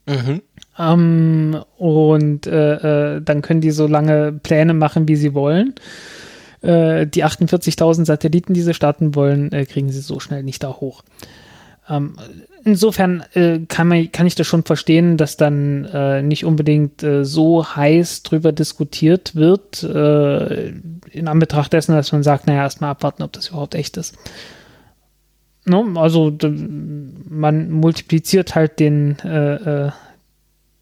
Mhm. 0.07 0.43
Ähm, 0.79 1.65
und 1.77 2.47
äh, 2.47 3.17
äh, 3.17 3.23
dann 3.23 3.43
können 3.43 3.61
die 3.61 3.71
so 3.71 3.87
lange 3.87 4.33
Pläne 4.33 4.75
machen, 4.75 5.09
wie 5.09 5.17
sie 5.17 5.35
wollen. 5.35 5.75
Äh, 6.63 7.07
die 7.07 7.25
48.000 7.25 8.05
Satelliten, 8.05 8.55
die 8.55 8.63
sie 8.63 8.75
starten 8.75 9.15
wollen, 9.15 9.53
äh, 9.53 9.65
kriegen 9.65 9.91
sie 9.91 10.01
so 10.01 10.21
schnell 10.21 10.43
nicht 10.43 10.63
da 10.63 10.69
hoch. 10.69 11.03
Ähm, 11.89 12.17
insofern 12.65 13.25
äh, 13.35 13.61
kann, 13.69 13.89
man, 13.89 14.11
kann 14.13 14.27
ich 14.27 14.35
das 14.35 14.47
schon 14.47 14.65
verstehen, 14.65 15.17
dass 15.17 15.37
dann 15.37 15.85
äh, 15.87 16.23
nicht 16.23 16.45
unbedingt 16.45 17.03
äh, 17.03 17.25
so 17.25 17.67
heiß 17.67 18.23
drüber 18.23 18.53
diskutiert 18.53 19.35
wird, 19.35 19.83
äh, 19.83 20.73
in 21.13 21.29
Anbetracht 21.29 21.73
dessen, 21.73 21.95
dass 21.95 22.13
man 22.13 22.23
sagt, 22.23 22.47
naja, 22.47 22.63
erstmal 22.63 22.91
abwarten, 22.91 23.23
ob 23.23 23.33
das 23.33 23.49
überhaupt 23.49 23.75
echt 23.75 23.97
ist. 23.97 24.17
No, 25.67 25.87
also 25.97 26.37
man 27.29 27.71
multipliziert 27.71 28.55
halt 28.55 28.81
den, 28.81 29.19
äh, 29.21 29.87
äh, 29.87 29.91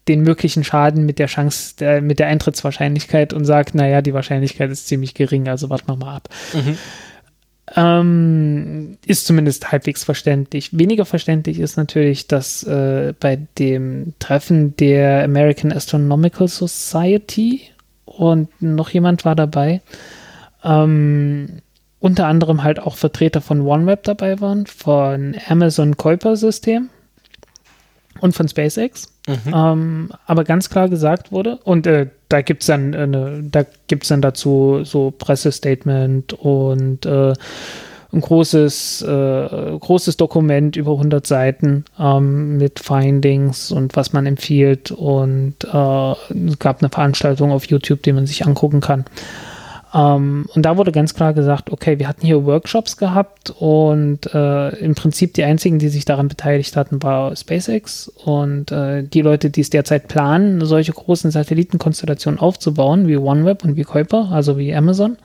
den 0.07 0.21
möglichen 0.21 0.63
Schaden 0.63 1.05
mit 1.05 1.19
der 1.19 1.27
Chance, 1.27 1.75
der, 1.79 2.01
mit 2.01 2.19
der 2.19 2.27
Eintrittswahrscheinlichkeit 2.27 3.33
und 3.33 3.45
sagt, 3.45 3.75
naja, 3.75 4.01
die 4.01 4.13
Wahrscheinlichkeit 4.13 4.71
ist 4.71 4.87
ziemlich 4.87 5.13
gering, 5.13 5.47
also 5.47 5.69
warten 5.69 5.87
wir 5.87 5.97
mal 5.97 6.15
ab. 6.15 6.29
Mhm. 6.53 6.77
Ähm, 7.75 8.97
ist 9.05 9.27
zumindest 9.27 9.71
halbwegs 9.71 10.03
verständlich. 10.03 10.77
Weniger 10.77 11.05
verständlich 11.05 11.59
ist 11.59 11.77
natürlich, 11.77 12.27
dass 12.27 12.63
äh, 12.63 13.13
bei 13.19 13.39
dem 13.57 14.13
Treffen 14.19 14.75
der 14.77 15.23
American 15.23 15.71
Astronomical 15.71 16.47
Society 16.47 17.61
und 18.05 18.49
noch 18.61 18.89
jemand 18.89 19.23
war 19.23 19.35
dabei, 19.35 19.81
ähm, 20.63 21.61
unter 21.99 22.27
anderem 22.27 22.63
halt 22.63 22.79
auch 22.79 22.95
Vertreter 22.95 23.41
von 23.41 23.61
OneWeb 23.61 24.03
dabei 24.03 24.41
waren, 24.41 24.65
von 24.65 25.35
Amazon 25.47 25.95
Kuiper 25.95 26.35
System 26.35 26.89
und 28.19 28.33
von 28.35 28.47
SpaceX. 28.47 29.13
Mhm. 29.29 29.53
Ähm, 29.53 30.09
aber 30.25 30.43
ganz 30.43 30.69
klar 30.69 30.89
gesagt 30.89 31.31
wurde, 31.31 31.59
und 31.63 31.85
äh, 31.85 32.07
da 32.29 32.41
gibt 32.41 32.61
es 32.63 32.67
dann 32.67 32.95
eine, 32.95 33.43
da 33.43 33.65
gibt's 33.87 34.07
dann 34.07 34.21
dazu 34.21 34.81
so 34.83 35.11
Pressestatement 35.11 36.33
und 36.33 37.05
äh, 37.05 37.33
ein 38.11 38.21
großes, 38.21 39.03
äh, 39.03 39.77
großes 39.79 40.17
Dokument 40.17 40.75
über 40.75 40.93
100 40.93 41.27
Seiten 41.27 41.85
ähm, 41.99 42.57
mit 42.57 42.79
Findings 42.79 43.71
und 43.71 43.95
was 43.95 44.13
man 44.13 44.25
empfiehlt. 44.25 44.91
Und 44.91 45.55
äh, 45.63 46.11
es 46.47 46.57
gab 46.57 46.81
eine 46.81 46.89
Veranstaltung 46.89 47.51
auf 47.51 47.65
YouTube, 47.65 48.01
die 48.01 48.13
man 48.13 48.25
sich 48.25 48.47
angucken 48.47 48.81
kann. 48.81 49.05
Ähm, 49.93 50.47
und 50.53 50.65
da 50.65 50.77
wurde 50.77 50.91
ganz 50.91 51.15
klar 51.15 51.33
gesagt, 51.33 51.71
okay, 51.71 51.97
wir 51.97 52.07
hatten 52.07 52.25
hier 52.25 52.45
Workshops 52.45 52.97
gehabt 52.97 53.49
und 53.49 54.31
äh, 54.33 54.69
im 54.77 54.93
Prinzip 54.93 55.33
die 55.33 55.43
einzigen, 55.43 55.79
die 55.79 55.89
sich 55.89 56.05
daran 56.05 56.27
beteiligt 56.27 56.75
hatten, 56.75 57.01
war 57.01 57.35
SpaceX 57.35 58.07
und 58.07 58.71
äh, 58.71 59.03
die 59.03 59.21
Leute, 59.21 59.49
die 59.49 59.61
es 59.61 59.71
derzeit 59.71 60.07
planen, 60.07 60.63
solche 60.65 60.93
großen 60.93 61.31
Satellitenkonstellationen 61.31 62.39
aufzubauen, 62.39 63.07
wie 63.07 63.17
OneWeb 63.17 63.63
und 63.63 63.75
wie 63.77 63.83
Kuiper, 63.83 64.29
also 64.31 64.57
wie 64.57 64.75
Amazon, 64.75 65.17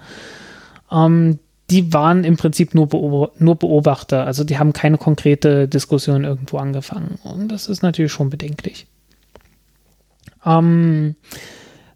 ähm, 0.91 1.39
die 1.71 1.93
waren 1.93 2.25
im 2.25 2.37
Prinzip 2.37 2.75
nur, 2.75 2.89
Beob 2.89 3.39
nur 3.41 3.57
Beobachter, 3.57 4.25
also 4.25 4.45
die 4.45 4.59
haben 4.59 4.73
keine 4.73 4.97
konkrete 4.97 5.69
Diskussion 5.69 6.25
irgendwo 6.25 6.57
angefangen 6.57 7.19
und 7.23 7.49
das 7.49 7.69
ist 7.69 7.83
natürlich 7.83 8.13
schon 8.13 8.31
bedenklich. 8.31 8.87
Ähm, 10.47 11.17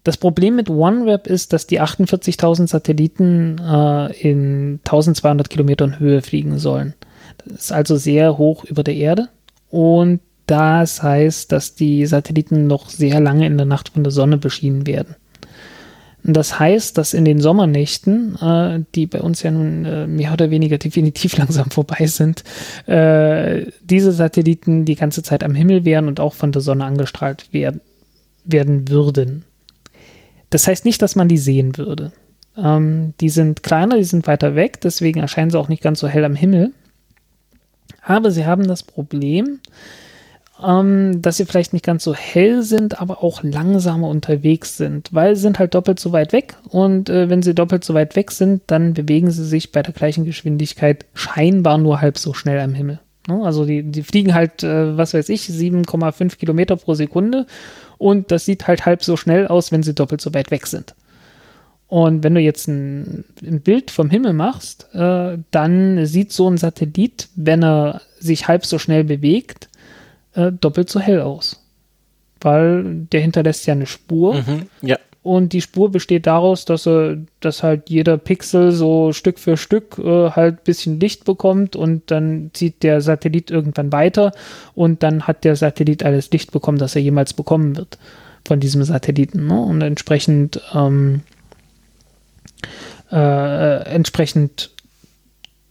das 0.03 0.17
Problem 0.17 0.55
mit 0.55 0.69
OneWeb 0.69 1.27
ist, 1.27 1.53
dass 1.53 1.67
die 1.67 1.81
48.000 1.81 2.67
Satelliten 2.67 3.57
äh, 3.59 4.11
in 4.21 4.79
1200 4.85 5.49
Kilometern 5.49 5.99
Höhe 5.99 6.21
fliegen 6.21 6.57
sollen. 6.57 6.93
Das 7.45 7.63
ist 7.63 7.71
also 7.71 7.97
sehr 7.97 8.37
hoch 8.37 8.63
über 8.65 8.83
der 8.83 8.95
Erde. 8.95 9.29
Und 9.69 10.21
Das 10.49 11.03
heißt, 11.03 11.51
dass 11.51 11.75
die 11.75 12.07
Satelliten 12.07 12.65
noch 12.65 12.89
sehr 12.89 13.19
lange 13.19 13.45
in 13.45 13.55
der 13.57 13.67
Nacht 13.67 13.89
von 13.89 14.03
der 14.03 14.11
Sonne 14.11 14.37
beschienen 14.37 14.87
werden. 14.87 15.15
Das 16.23 16.59
heißt, 16.59 16.97
dass 16.97 17.13
in 17.13 17.23
den 17.23 17.39
Sommernächten, 17.39 18.35
äh, 18.41 18.83
die 18.95 19.05
bei 19.05 19.21
uns 19.21 19.43
ja 19.43 19.51
nun 19.51 19.85
äh, 19.85 20.07
mehr 20.07 20.33
oder 20.33 20.49
weniger 20.49 20.79
definitiv 20.79 21.37
langsam 21.41 21.69
vorbei 21.69 22.07
sind, 22.07 22.43
äh, 22.87 23.67
diese 23.83 24.11
Satelliten 24.11 24.85
die 24.85 24.95
ganze 24.95 25.21
Zeit 25.21 25.43
am 25.43 25.53
Himmel 25.53 25.85
wären 25.85 26.07
und 26.07 26.19
auch 26.19 26.33
von 26.33 26.51
der 26.51 26.63
Sonne 26.63 26.85
angestrahlt 26.85 27.53
werden, 27.53 27.81
werden 28.43 28.89
würden. 28.89 29.45
Das 30.49 30.67
heißt 30.67 30.85
nicht, 30.85 31.01
dass 31.01 31.15
man 31.15 31.27
die 31.27 31.37
sehen 31.37 31.77
würde. 31.77 32.11
Ähm, 32.57 33.13
die 33.19 33.29
sind 33.29 33.63
kleiner, 33.63 33.97
die 33.97 34.03
sind 34.03 34.27
weiter 34.27 34.55
weg, 34.55 34.81
deswegen 34.81 35.19
erscheinen 35.19 35.51
sie 35.51 35.59
auch 35.59 35.69
nicht 35.69 35.83
ganz 35.83 35.99
so 35.99 36.07
hell 36.07 36.25
am 36.25 36.35
Himmel. 36.35 36.71
Aber 38.03 38.31
sie 38.31 38.45
haben 38.45 38.67
das 38.67 38.83
Problem, 38.83 39.59
ähm, 40.65 41.21
dass 41.21 41.37
sie 41.37 41.45
vielleicht 41.45 41.73
nicht 41.73 41.85
ganz 41.85 42.03
so 42.03 42.13
hell 42.13 42.63
sind, 42.63 42.99
aber 42.99 43.23
auch 43.23 43.43
langsamer 43.43 44.07
unterwegs 44.07 44.77
sind, 44.77 45.09
weil 45.13 45.35
sie 45.35 45.43
sind 45.43 45.59
halt 45.59 45.73
doppelt 45.73 45.99
so 45.99 46.11
weit 46.11 46.33
weg 46.33 46.55
und 46.69 47.09
äh, 47.09 47.29
wenn 47.29 47.41
sie 47.41 47.55
doppelt 47.55 47.83
so 47.83 47.93
weit 47.93 48.15
weg 48.15 48.31
sind, 48.31 48.63
dann 48.67 48.93
bewegen 48.93 49.31
sie 49.31 49.45
sich 49.45 49.71
bei 49.71 49.81
der 49.81 49.93
gleichen 49.93 50.25
Geschwindigkeit 50.25 51.05
scheinbar 51.13 51.77
nur 51.77 52.01
halb 52.01 52.17
so 52.17 52.33
schnell 52.33 52.59
am 52.59 52.73
Himmel. 52.73 52.99
Ne? 53.27 53.41
Also 53.43 53.65
die, 53.65 53.83
die 53.83 54.03
fliegen 54.03 54.33
halt, 54.33 54.63
äh, 54.63 54.97
was 54.97 55.13
weiß 55.13 55.29
ich, 55.29 55.43
7,5 55.43 56.37
Kilometer 56.37 56.75
pro 56.75 56.93
Sekunde 56.93 57.45
und 57.99 58.31
das 58.31 58.45
sieht 58.45 58.65
halt 58.65 58.87
halb 58.87 59.03
so 59.03 59.15
schnell 59.15 59.47
aus, 59.47 59.71
wenn 59.71 59.83
sie 59.83 59.93
doppelt 59.93 60.21
so 60.21 60.33
weit 60.33 60.49
weg 60.49 60.65
sind. 60.65 60.95
Und 61.87 62.23
wenn 62.23 62.35
du 62.35 62.41
jetzt 62.41 62.67
ein, 62.67 63.25
ein 63.43 63.61
Bild 63.61 63.91
vom 63.91 64.09
Himmel 64.09 64.33
machst, 64.33 64.87
äh, 64.93 65.37
dann 65.51 66.05
sieht 66.05 66.31
so 66.31 66.49
ein 66.49 66.57
Satellit, 66.57 67.29
wenn 67.35 67.63
er 67.63 68.01
sich 68.19 68.47
halb 68.47 68.65
so 68.65 68.79
schnell 68.79 69.03
bewegt, 69.03 69.69
äh, 70.33 70.51
doppelt 70.51 70.89
so 70.89 70.99
hell 70.99 71.21
aus. 71.21 71.65
Weil 72.41 72.83
der 73.11 73.21
hinterlässt 73.21 73.65
ja 73.65 73.73
eine 73.73 73.87
Spur. 73.87 74.35
Mhm, 74.35 74.69
ja. 74.81 74.97
Und 75.21 75.51
die 75.51 75.61
Spur 75.61 75.91
besteht 75.91 76.27
daraus, 76.27 76.63
dass, 76.63 76.87
er, 76.87 77.17
dass 77.41 77.61
halt 77.61 77.89
jeder 77.89 78.17
Pixel 78.17 78.71
so 78.71 79.11
Stück 79.11 79.37
für 79.37 79.57
Stück 79.57 79.97
äh, 79.99 80.31
halt 80.31 80.59
ein 80.59 80.63
bisschen 80.63 80.99
Licht 80.99 81.25
bekommt 81.25 81.75
und 81.75 82.09
dann 82.09 82.51
zieht 82.53 82.83
der 82.83 83.01
Satellit 83.01 83.51
irgendwann 83.51 83.91
weiter 83.91 84.31
und 84.75 85.03
dann 85.03 85.27
hat 85.27 85.43
der 85.43 85.57
Satellit 85.57 86.03
alles 86.03 86.31
Licht 86.31 86.51
bekommen, 86.51 86.77
das 86.77 86.95
er 86.95 87.01
jemals 87.01 87.33
bekommen 87.33 87.75
wird 87.75 87.97
von 88.47 88.61
diesem 88.61 88.83
Satelliten. 88.83 89.47
Ne? 89.47 89.59
Und 89.59 89.81
entsprechend, 89.81 90.61
ähm, 90.73 91.21
äh, 93.11 93.83
entsprechend 93.83 94.71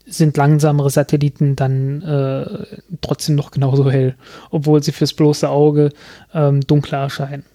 sind 0.05 0.37
langsamere 0.37 0.89
Satelliten 0.89 1.55
dann 1.55 2.01
äh, 2.01 2.77
trotzdem 3.01 3.35
noch 3.35 3.51
genauso 3.51 3.89
hell, 3.89 4.15
obwohl 4.51 4.83
sie 4.83 4.91
fürs 4.91 5.13
bloße 5.13 5.49
Auge 5.49 5.89
ähm, 6.33 6.61
dunkler 6.61 6.99
erscheinen. 6.99 7.45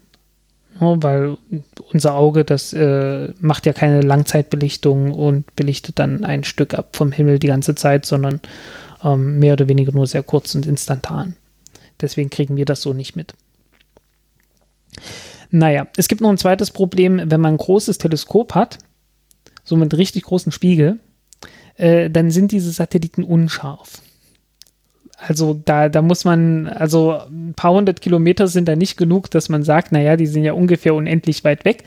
Ja, 0.81 1.03
weil 1.03 1.37
unser 1.93 2.15
Auge, 2.15 2.45
das 2.45 2.73
äh, 2.73 3.33
macht 3.39 3.67
ja 3.67 3.73
keine 3.73 4.01
Langzeitbelichtung 4.01 5.13
und 5.13 5.55
belichtet 5.55 5.99
dann 5.99 6.25
ein 6.25 6.43
Stück 6.43 6.75
ab 6.75 6.97
vom 6.97 7.13
Himmel 7.13 7.39
die 7.39 7.47
ganze 7.47 7.75
Zeit, 7.75 8.07
sondern 8.07 8.41
ähm, 9.03 9.39
mehr 9.39 9.53
oder 9.53 9.69
weniger 9.69 9.93
nur 9.93 10.07
sehr 10.07 10.23
kurz 10.23 10.55
und 10.55 10.67
instantan. 10.67 11.37
Deswegen 12.01 12.31
kriegen 12.31 12.57
wir 12.57 12.65
das 12.65 12.83
so 12.83 12.93
nicht 12.93 13.15
mit. 13.15 13.35
Naja, 15.51 15.87
es 15.97 16.09
gibt 16.09 16.21
noch 16.21 16.31
ein 16.31 16.39
zweites 16.39 16.73
Problem, 16.73 17.21
wenn 17.31 17.41
man 17.41 17.55
ein 17.55 17.59
großes 17.59 17.99
Teleskop 17.99 18.57
hat, 18.57 18.79
so 19.63 19.77
mit 19.77 19.97
richtig 19.97 20.25
großen 20.25 20.51
Spiegel, 20.51 20.99
äh, 21.77 22.11
dann 22.11 22.31
sind 22.31 22.51
diese 22.51 22.73
Satelliten 22.73 23.23
unscharf. 23.23 24.03
Also 25.27 25.61
da, 25.65 25.89
da 25.89 26.03
muss 26.03 26.25
man, 26.25 26.67
also 26.67 27.19
ein 27.31 27.55
paar 27.55 27.73
hundert 27.73 28.01
Kilometer 28.01 28.47
sind 28.49 28.69
da 28.69 28.77
nicht 28.77 28.97
genug, 28.97 29.31
dass 29.31 29.49
man 29.49 29.63
sagt, 29.63 29.93
naja, 29.93 30.17
die 30.17 30.27
sind 30.27 30.45
ja 30.45 30.53
ungefähr 30.53 30.95
unendlich 30.95 31.45
weit 31.45 31.65
weg, 31.65 31.85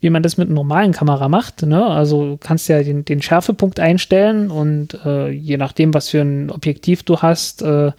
wie 0.00 0.10
man 0.10 0.22
das 0.22 0.36
mit 0.36 0.48
einer 0.48 0.54
normalen 0.54 0.92
Kamera 0.92 1.28
macht. 1.28 1.62
Ne? 1.62 1.84
Also 1.84 2.24
du 2.24 2.36
kannst 2.38 2.68
ja 2.68 2.82
den, 2.82 3.04
den 3.04 3.20
Schärfepunkt 3.20 3.80
einstellen 3.80 4.50
und 4.50 4.98
äh, 5.04 5.28
je 5.30 5.56
nachdem, 5.56 5.92
was 5.92 6.08
für 6.08 6.20
ein 6.20 6.50
Objektiv 6.50 7.02
du 7.02 7.18
hast, 7.18 7.62
äh, 7.62 7.92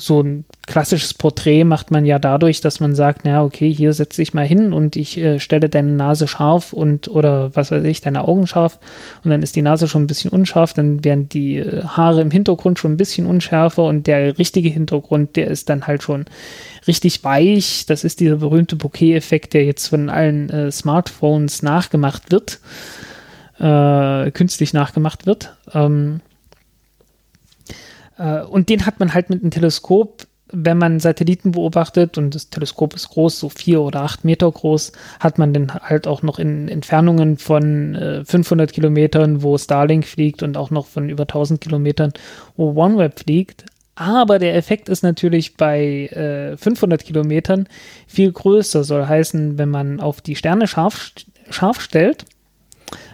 so 0.00 0.22
ein 0.22 0.44
klassisches 0.66 1.14
Porträt 1.14 1.64
macht 1.64 1.90
man 1.90 2.06
ja 2.06 2.18
dadurch, 2.18 2.60
dass 2.60 2.80
man 2.80 2.94
sagt, 2.94 3.22
na 3.24 3.44
okay, 3.44 3.72
hier 3.72 3.92
setze 3.92 4.22
ich 4.22 4.34
mal 4.34 4.46
hin 4.46 4.72
und 4.72 4.96
ich 4.96 5.18
äh, 5.18 5.38
stelle 5.38 5.68
deine 5.68 5.92
Nase 5.92 6.26
scharf 6.26 6.72
und 6.72 7.08
oder 7.08 7.54
was 7.54 7.70
weiß 7.70 7.84
ich, 7.84 8.00
deine 8.00 8.26
Augen 8.26 8.46
scharf 8.46 8.78
und 9.24 9.30
dann 9.30 9.42
ist 9.42 9.56
die 9.56 9.62
Nase 9.62 9.88
schon 9.88 10.04
ein 10.04 10.06
bisschen 10.06 10.30
unscharf, 10.30 10.72
dann 10.72 11.04
werden 11.04 11.28
die 11.28 11.58
äh, 11.58 11.84
Haare 11.84 12.22
im 12.22 12.30
Hintergrund 12.30 12.78
schon 12.78 12.92
ein 12.92 12.96
bisschen 12.96 13.26
unschärfer 13.26 13.84
und 13.84 14.06
der 14.06 14.38
richtige 14.38 14.70
Hintergrund, 14.70 15.36
der 15.36 15.48
ist 15.48 15.68
dann 15.68 15.86
halt 15.86 16.02
schon 16.02 16.24
richtig 16.86 17.22
weich. 17.24 17.84
Das 17.86 18.04
ist 18.04 18.20
dieser 18.20 18.36
berühmte 18.36 18.76
Bokeh-Effekt, 18.76 19.54
der 19.54 19.64
jetzt 19.64 19.88
von 19.88 20.08
allen 20.08 20.48
äh, 20.50 20.70
Smartphones 20.70 21.62
nachgemacht 21.62 22.30
wird, 22.30 22.60
äh, 23.58 24.30
künstlich 24.30 24.72
nachgemacht 24.72 25.26
wird. 25.26 25.54
Ähm, 25.74 26.20
äh, 26.26 26.29
und 28.24 28.68
den 28.68 28.86
hat 28.86 29.00
man 29.00 29.14
halt 29.14 29.30
mit 29.30 29.42
einem 29.42 29.50
Teleskop, 29.50 30.26
wenn 30.52 30.78
man 30.78 31.00
Satelliten 31.00 31.52
beobachtet 31.52 32.18
und 32.18 32.34
das 32.34 32.50
Teleskop 32.50 32.94
ist 32.94 33.08
groß, 33.10 33.38
so 33.38 33.48
vier 33.48 33.80
oder 33.82 34.02
acht 34.02 34.24
Meter 34.24 34.50
groß, 34.50 34.92
hat 35.20 35.38
man 35.38 35.52
den 35.52 35.72
halt 35.72 36.06
auch 36.06 36.22
noch 36.22 36.38
in 36.38 36.68
Entfernungen 36.68 37.36
von 37.38 37.94
äh, 37.94 38.24
500 38.24 38.72
Kilometern, 38.72 39.42
wo 39.42 39.56
Starlink 39.56 40.06
fliegt 40.06 40.42
und 40.42 40.56
auch 40.56 40.70
noch 40.70 40.86
von 40.86 41.08
über 41.08 41.22
1000 41.22 41.60
Kilometern, 41.60 42.12
wo 42.56 42.72
OneWeb 42.72 43.20
fliegt. 43.20 43.64
Aber 43.94 44.38
der 44.38 44.56
Effekt 44.56 44.88
ist 44.88 45.02
natürlich 45.02 45.56
bei 45.56 46.06
äh, 46.06 46.56
500 46.56 47.04
Kilometern 47.04 47.68
viel 48.06 48.32
größer. 48.32 48.82
Soll 48.82 49.06
heißen, 49.06 49.58
wenn 49.58 49.68
man 49.68 50.00
auf 50.00 50.20
die 50.20 50.36
Sterne 50.36 50.66
scharf, 50.66 51.12
scharf 51.50 51.80
stellt, 51.80 52.24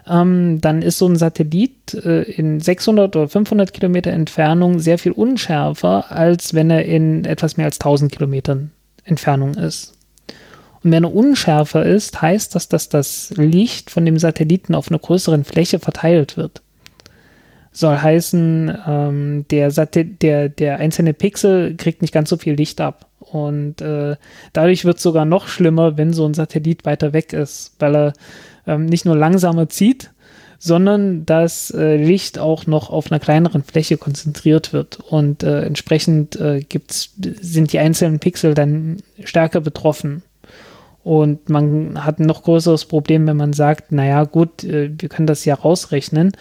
ähm, 0.08 0.60
dann 0.60 0.82
ist 0.82 0.98
so 0.98 1.06
ein 1.06 1.16
Satellit 1.16 1.94
äh, 1.94 2.22
in 2.22 2.60
600 2.60 3.14
oder 3.16 3.28
500 3.28 3.72
Kilometer 3.72 4.12
Entfernung 4.12 4.78
sehr 4.78 4.98
viel 4.98 5.12
unschärfer, 5.12 6.10
als 6.10 6.54
wenn 6.54 6.70
er 6.70 6.84
in 6.84 7.24
etwas 7.24 7.56
mehr 7.56 7.66
als 7.66 7.80
1000 7.80 8.12
Kilometern 8.12 8.70
Entfernung 9.04 9.54
ist. 9.54 9.94
Und 10.82 10.92
wenn 10.92 11.04
er 11.04 11.14
unschärfer 11.14 11.84
ist, 11.84 12.22
heißt 12.22 12.54
das, 12.54 12.68
dass 12.68 12.88
das 12.88 13.32
Licht 13.36 13.90
von 13.90 14.04
dem 14.04 14.18
Satelliten 14.18 14.74
auf 14.74 14.90
einer 14.90 14.98
größeren 14.98 15.44
Fläche 15.44 15.78
verteilt 15.78 16.36
wird. 16.36 16.62
Soll 17.72 17.98
heißen, 17.98 18.78
ähm, 18.86 19.44
der, 19.50 19.70
der, 19.70 20.48
der 20.48 20.78
einzelne 20.78 21.12
Pixel 21.12 21.76
kriegt 21.76 22.02
nicht 22.02 22.14
ganz 22.14 22.30
so 22.30 22.36
viel 22.36 22.54
Licht 22.54 22.80
ab. 22.80 23.06
Und 23.18 23.80
äh, 23.80 24.16
dadurch 24.52 24.84
wird 24.84 24.98
es 24.98 25.02
sogar 25.02 25.24
noch 25.24 25.48
schlimmer, 25.48 25.96
wenn 25.98 26.12
so 26.12 26.24
ein 26.24 26.34
Satellit 26.34 26.84
weiter 26.84 27.12
weg 27.12 27.32
ist, 27.32 27.74
weil 27.80 27.96
er 27.96 28.12
ähm, 28.66 28.86
nicht 28.86 29.04
nur 29.04 29.16
langsamer 29.16 29.68
zieht, 29.68 30.10
sondern 30.58 31.26
das 31.26 31.70
äh, 31.70 31.96
Licht 31.96 32.38
auch 32.38 32.66
noch 32.66 32.90
auf 32.90 33.10
einer 33.10 33.20
kleineren 33.20 33.62
Fläche 33.62 33.96
konzentriert 33.96 34.72
wird. 34.72 34.98
Und 35.00 35.42
äh, 35.42 35.62
entsprechend 35.62 36.36
äh, 36.36 36.60
gibt's, 36.60 37.14
sind 37.40 37.72
die 37.72 37.78
einzelnen 37.78 38.18
Pixel 38.18 38.54
dann 38.54 38.98
stärker 39.24 39.60
betroffen. 39.60 40.22
Und 41.02 41.48
man 41.48 42.04
hat 42.04 42.18
ein 42.18 42.26
noch 42.26 42.42
größeres 42.42 42.86
Problem, 42.86 43.26
wenn 43.26 43.36
man 43.36 43.52
sagt, 43.52 43.92
naja 43.92 44.24
gut, 44.24 44.64
äh, 44.64 44.90
wir 44.98 45.08
können 45.08 45.26
das 45.26 45.44
ja 45.44 45.54
rausrechnen, 45.54 46.32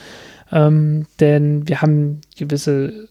ähm, 0.52 1.06
denn 1.20 1.68
wir 1.68 1.82
haben 1.82 2.22
gewisse 2.36 3.10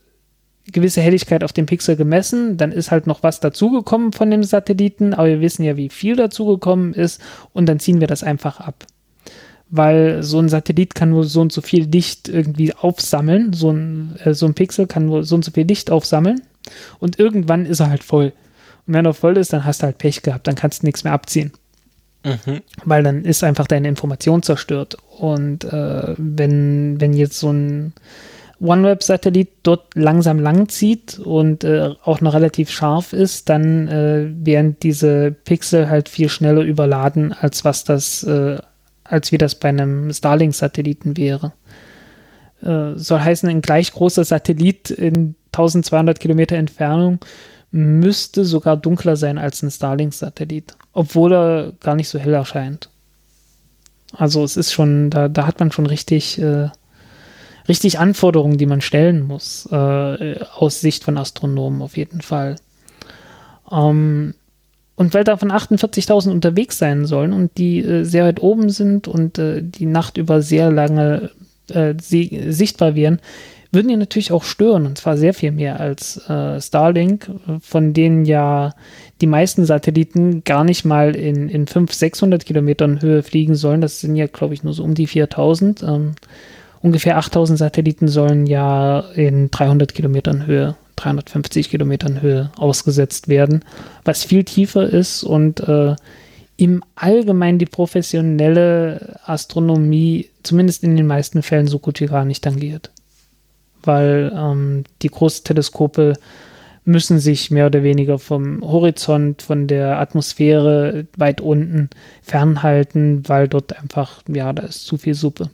gewisse 0.72 1.02
Helligkeit 1.02 1.44
auf 1.44 1.52
dem 1.52 1.66
Pixel 1.66 1.94
gemessen, 1.94 2.56
dann 2.56 2.72
ist 2.72 2.90
halt 2.90 3.06
noch 3.06 3.22
was 3.22 3.38
dazugekommen 3.38 4.12
von 4.12 4.30
dem 4.30 4.42
Satelliten, 4.42 5.12
aber 5.12 5.28
wir 5.28 5.40
wissen 5.42 5.62
ja, 5.62 5.76
wie 5.76 5.90
viel 5.90 6.16
dazugekommen 6.16 6.94
ist. 6.94 7.20
Und 7.52 7.66
dann 7.66 7.78
ziehen 7.78 8.00
wir 8.00 8.06
das 8.06 8.22
einfach 8.22 8.60
ab 8.60 8.86
weil 9.70 10.22
so 10.22 10.38
ein 10.38 10.48
Satellit 10.48 10.94
kann 10.94 11.10
nur 11.10 11.24
so 11.24 11.40
und 11.40 11.52
so 11.52 11.60
viel 11.60 11.84
Licht 11.84 12.28
irgendwie 12.28 12.74
aufsammeln. 12.74 13.52
So 13.52 13.70
ein, 13.70 14.16
äh, 14.24 14.34
so 14.34 14.46
ein 14.46 14.54
Pixel 14.54 14.86
kann 14.86 15.06
nur 15.06 15.24
so 15.24 15.34
und 15.34 15.44
so 15.44 15.50
viel 15.50 15.66
Licht 15.66 15.90
aufsammeln. 15.90 16.42
Und 16.98 17.18
irgendwann 17.18 17.66
ist 17.66 17.80
er 17.80 17.90
halt 17.90 18.04
voll. 18.04 18.32
Und 18.86 18.94
wenn 18.94 19.06
er 19.06 19.14
voll 19.14 19.36
ist, 19.36 19.52
dann 19.52 19.64
hast 19.64 19.82
du 19.82 19.86
halt 19.86 19.98
Pech 19.98 20.22
gehabt. 20.22 20.46
Dann 20.46 20.54
kannst 20.54 20.82
du 20.82 20.86
nichts 20.86 21.04
mehr 21.04 21.12
abziehen. 21.12 21.52
Mhm. 22.24 22.60
Weil 22.84 23.02
dann 23.02 23.24
ist 23.24 23.44
einfach 23.44 23.66
deine 23.66 23.88
Information 23.88 24.42
zerstört. 24.42 24.96
Und 25.18 25.64
äh, 25.64 26.14
wenn, 26.16 27.00
wenn 27.00 27.12
jetzt 27.12 27.38
so 27.38 27.50
ein 27.50 27.92
OneWeb-Satellit 28.60 29.48
dort 29.62 29.94
langsam 29.94 30.38
lang 30.38 30.68
zieht 30.68 31.18
und 31.18 31.64
äh, 31.64 31.90
auch 32.02 32.20
noch 32.20 32.34
relativ 32.34 32.70
scharf 32.70 33.12
ist, 33.12 33.48
dann 33.48 33.88
äh, 33.88 34.30
werden 34.44 34.76
diese 34.82 35.32
Pixel 35.32 35.90
halt 35.90 36.08
viel 36.08 36.28
schneller 36.28 36.62
überladen, 36.62 37.32
als 37.32 37.64
was 37.64 37.84
das 37.84 38.22
äh, 38.22 38.58
als 39.04 39.32
wie 39.32 39.38
das 39.38 39.54
bei 39.54 39.68
einem 39.68 40.12
Starlink-Satelliten 40.12 41.16
wäre. 41.16 41.52
Äh, 42.62 42.96
soll 42.96 43.20
heißen, 43.20 43.48
ein 43.48 43.62
gleich 43.62 43.92
großer 43.92 44.24
Satellit 44.24 44.90
in 44.90 45.36
1200 45.52 46.18
Kilometer 46.18 46.56
Entfernung 46.56 47.20
müsste 47.70 48.44
sogar 48.44 48.76
dunkler 48.76 49.16
sein 49.16 49.36
als 49.36 49.62
ein 49.62 49.70
Starlink-Satellit, 49.70 50.76
obwohl 50.92 51.32
er 51.32 51.72
gar 51.80 51.96
nicht 51.96 52.08
so 52.08 52.18
hell 52.18 52.34
erscheint. 52.34 52.88
Also 54.12 54.44
es 54.44 54.56
ist 54.56 54.72
schon, 54.72 55.10
da, 55.10 55.28
da 55.28 55.46
hat 55.46 55.58
man 55.58 55.72
schon 55.72 55.86
richtig, 55.86 56.40
äh, 56.40 56.68
richtig 57.68 57.98
Anforderungen, 57.98 58.58
die 58.58 58.66
man 58.66 58.80
stellen 58.80 59.26
muss, 59.26 59.68
äh, 59.70 60.38
aus 60.54 60.80
Sicht 60.80 61.04
von 61.04 61.18
Astronomen 61.18 61.82
auf 61.82 61.96
jeden 61.96 62.20
Fall. 62.20 62.56
Ähm, 63.70 64.34
und 64.96 65.14
weil 65.14 65.24
davon 65.24 65.50
48.000 65.50 66.30
unterwegs 66.30 66.78
sein 66.78 67.04
sollen 67.04 67.32
und 67.32 67.58
die 67.58 67.78
äh, 67.80 68.04
sehr 68.04 68.24
weit 68.24 68.42
oben 68.42 68.70
sind 68.70 69.08
und 69.08 69.38
äh, 69.38 69.62
die 69.62 69.86
Nacht 69.86 70.16
über 70.18 70.42
sehr 70.42 70.70
lange 70.70 71.30
äh, 71.68 71.94
sichtbar 71.98 72.94
wären, 72.94 73.20
würden 73.72 73.88
die 73.88 73.96
natürlich 73.96 74.30
auch 74.30 74.44
stören 74.44 74.86
und 74.86 74.98
zwar 74.98 75.16
sehr 75.16 75.34
viel 75.34 75.50
mehr 75.50 75.80
als 75.80 76.28
äh, 76.28 76.60
Starlink, 76.60 77.28
von 77.60 77.92
denen 77.92 78.24
ja 78.24 78.72
die 79.20 79.26
meisten 79.26 79.64
Satelliten 79.64 80.44
gar 80.44 80.64
nicht 80.64 80.84
mal 80.84 81.16
in, 81.16 81.48
in 81.48 81.66
500, 81.66 81.94
600 81.94 82.46
Kilometern 82.46 83.02
Höhe 83.02 83.22
fliegen 83.22 83.56
sollen. 83.56 83.80
Das 83.80 84.00
sind 84.00 84.14
ja, 84.16 84.26
glaube 84.26 84.54
ich, 84.54 84.62
nur 84.62 84.74
so 84.74 84.84
um 84.84 84.94
die 84.94 85.06
4000. 85.06 85.82
Ähm, 85.82 86.14
ungefähr 86.82 87.16
8000 87.18 87.58
Satelliten 87.58 88.06
sollen 88.06 88.46
ja 88.46 89.00
in 89.14 89.50
300 89.50 89.92
Kilometern 89.94 90.46
Höhe 90.46 90.76
350 90.96 91.70
Kilometern 91.70 92.20
Höhe 92.20 92.50
ausgesetzt 92.56 93.28
werden, 93.28 93.64
was 94.04 94.24
viel 94.24 94.44
tiefer 94.44 94.88
ist 94.88 95.22
und 95.24 95.60
äh, 95.60 95.96
im 96.56 96.82
Allgemeinen 96.94 97.58
die 97.58 97.66
professionelle 97.66 99.18
Astronomie 99.24 100.30
zumindest 100.42 100.84
in 100.84 100.96
den 100.96 101.06
meisten 101.06 101.42
Fällen 101.42 101.66
so 101.66 101.78
gut 101.78 102.00
wie 102.00 102.06
gar 102.06 102.24
nicht 102.24 102.44
tangiert. 102.44 102.90
Weil 103.82 104.32
ähm, 104.34 104.84
die 105.02 105.08
Großteleskope 105.08 106.14
müssen 106.84 107.18
sich 107.18 107.50
mehr 107.50 107.66
oder 107.66 107.82
weniger 107.82 108.18
vom 108.18 108.62
Horizont, 108.62 109.42
von 109.42 109.66
der 109.66 109.98
Atmosphäre 109.98 111.06
weit 111.16 111.40
unten 111.40 111.90
fernhalten, 112.22 113.28
weil 113.28 113.48
dort 113.48 113.76
einfach, 113.78 114.22
ja, 114.28 114.52
da 114.52 114.64
ist 114.64 114.86
zu 114.86 114.96
viel 114.96 115.14
Suppe. 115.14 115.50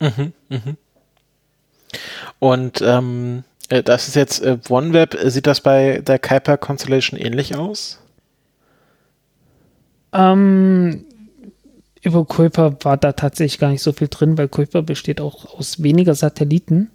Mhm, 0.00 0.32
mhm. 0.48 0.76
Und 2.38 2.82
ähm, 2.82 3.44
äh, 3.44 3.47
das 3.68 4.08
ist 4.08 4.16
jetzt 4.16 4.42
äh, 4.42 4.58
OneWeb. 4.68 5.16
Sieht 5.24 5.46
das 5.46 5.60
bei 5.60 6.00
der 6.00 6.18
Kuiper 6.18 6.56
Constellation 6.56 7.18
ähnlich 7.18 7.56
aus? 7.56 7.98
Ähm, 10.12 11.04
über 12.02 12.24
Kuiper 12.24 12.76
war 12.82 12.96
da 12.96 13.12
tatsächlich 13.12 13.58
gar 13.58 13.70
nicht 13.70 13.82
so 13.82 13.92
viel 13.92 14.08
drin, 14.08 14.38
weil 14.38 14.48
Kuiper 14.48 14.82
besteht 14.82 15.20
auch 15.20 15.58
aus 15.58 15.82
weniger 15.82 16.14
Satelliten. 16.14 16.90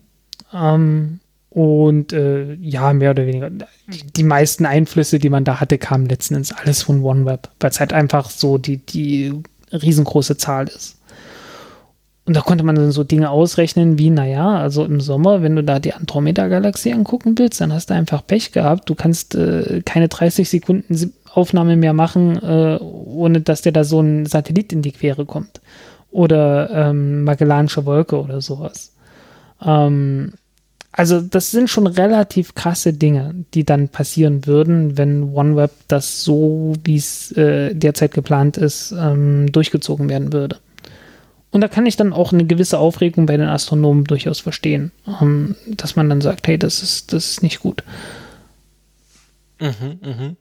Ähm, 0.51 1.19
und 1.49 2.13
äh, 2.13 2.55
ja, 2.55 2.93
mehr 2.93 3.11
oder 3.11 3.27
weniger. 3.27 3.51
Die, 3.51 4.07
die, 4.07 4.23
meisten 4.23 4.65
Einflüsse, 4.65 5.19
die 5.19 5.29
man 5.29 5.43
da 5.43 5.59
hatte, 5.59 5.77
kamen 5.77 6.07
letzten 6.07 6.35
Endes 6.35 6.51
alles 6.51 6.81
von 6.81 7.03
OneWeb, 7.03 7.49
weil 7.59 7.69
es 7.69 7.79
halt 7.79 7.93
einfach 7.93 8.31
so 8.31 8.57
die, 8.57 8.77
die 8.77 9.31
riesengroße 9.71 10.37
Zahl 10.37 10.67
ist. 10.67 10.97
Und 12.25 12.35
da 12.37 12.41
konnte 12.41 12.63
man 12.63 12.75
dann 12.75 12.91
so 12.91 13.03
Dinge 13.03 13.29
ausrechnen 13.29 13.99
wie, 13.99 14.09
naja, 14.09 14.57
also 14.57 14.85
im 14.85 15.01
Sommer, 15.01 15.41
wenn 15.41 15.57
du 15.57 15.63
da 15.63 15.79
die 15.79 15.93
Andromeda-Galaxie 15.93 16.93
angucken 16.93 17.37
willst, 17.37 17.59
dann 17.59 17.73
hast 17.73 17.89
du 17.89 17.93
einfach 17.93 18.25
Pech 18.25 18.53
gehabt. 18.53 18.89
Du 18.89 18.95
kannst 18.95 19.35
äh, 19.35 19.81
keine 19.85 20.07
30 20.07 20.49
Sekunden 20.49 21.13
Aufnahme 21.33 21.75
mehr 21.75 21.93
machen, 21.93 22.41
äh, 22.41 22.77
ohne 22.79 23.41
dass 23.41 23.63
dir 23.63 23.73
da 23.73 23.83
so 23.83 23.99
ein 23.99 24.25
Satellit 24.25 24.71
in 24.71 24.81
die 24.81 24.91
Quere 24.91 25.25
kommt. 25.25 25.59
Oder 26.11 26.69
ähm, 26.71 27.23
Magellanische 27.23 27.85
Wolke 27.85 28.21
oder 28.21 28.39
sowas. 28.39 28.93
Ähm, 29.61 30.33
also 30.91 31.19
das 31.19 31.49
sind 31.49 31.71
schon 31.71 31.87
relativ 31.87 32.53
krasse 32.53 32.93
Dinge, 32.93 33.33
die 33.55 33.65
dann 33.65 33.89
passieren 33.89 34.45
würden, 34.45 34.95
wenn 34.95 35.33
OneWeb 35.33 35.71
das 35.87 36.23
so, 36.23 36.73
wie 36.83 36.97
es 36.97 37.31
äh, 37.31 37.73
derzeit 37.73 38.13
geplant 38.13 38.57
ist, 38.57 38.93
ähm, 38.97 39.51
durchgezogen 39.51 40.07
werden 40.07 40.31
würde. 40.31 40.59
Und 41.53 41.61
da 41.61 41.67
kann 41.67 41.85
ich 41.85 41.95
dann 41.95 42.13
auch 42.13 42.33
eine 42.33 42.45
gewisse 42.45 42.79
Aufregung 42.79 43.27
bei 43.27 43.37
den 43.37 43.47
Astronomen 43.47 44.05
durchaus 44.05 44.39
verstehen, 44.39 44.91
ähm, 45.21 45.55
dass 45.67 45.95
man 45.95 46.09
dann 46.09 46.19
sagt, 46.19 46.47
hey, 46.47 46.57
das 46.57 46.81
ist, 46.81 47.13
das 47.13 47.29
ist 47.29 47.43
nicht 47.43 47.59
gut. 47.59 47.83
Mhm, 49.59 49.99
mhm. 50.01 50.37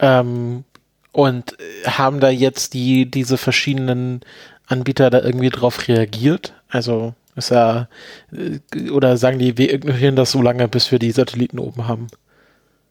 Ähm, 0.00 0.64
und 1.12 1.56
haben 1.86 2.18
da 2.18 2.28
jetzt 2.28 2.74
die, 2.74 3.08
diese 3.08 3.38
verschiedenen 3.38 4.22
Anbieter 4.66 5.10
da 5.10 5.20
irgendwie 5.22 5.50
drauf 5.50 5.86
reagiert? 5.86 6.54
Also 6.68 7.14
ist 7.36 7.52
er, 7.52 7.88
äh, 8.32 8.90
oder 8.90 9.16
sagen 9.18 9.38
die, 9.38 9.56
wir 9.58 9.72
ignorieren 9.72 10.16
das 10.16 10.32
so 10.32 10.42
lange, 10.42 10.66
bis 10.66 10.90
wir 10.90 10.98
die 10.98 11.12
Satelliten 11.12 11.60
oben 11.60 11.86
haben? 11.86 12.08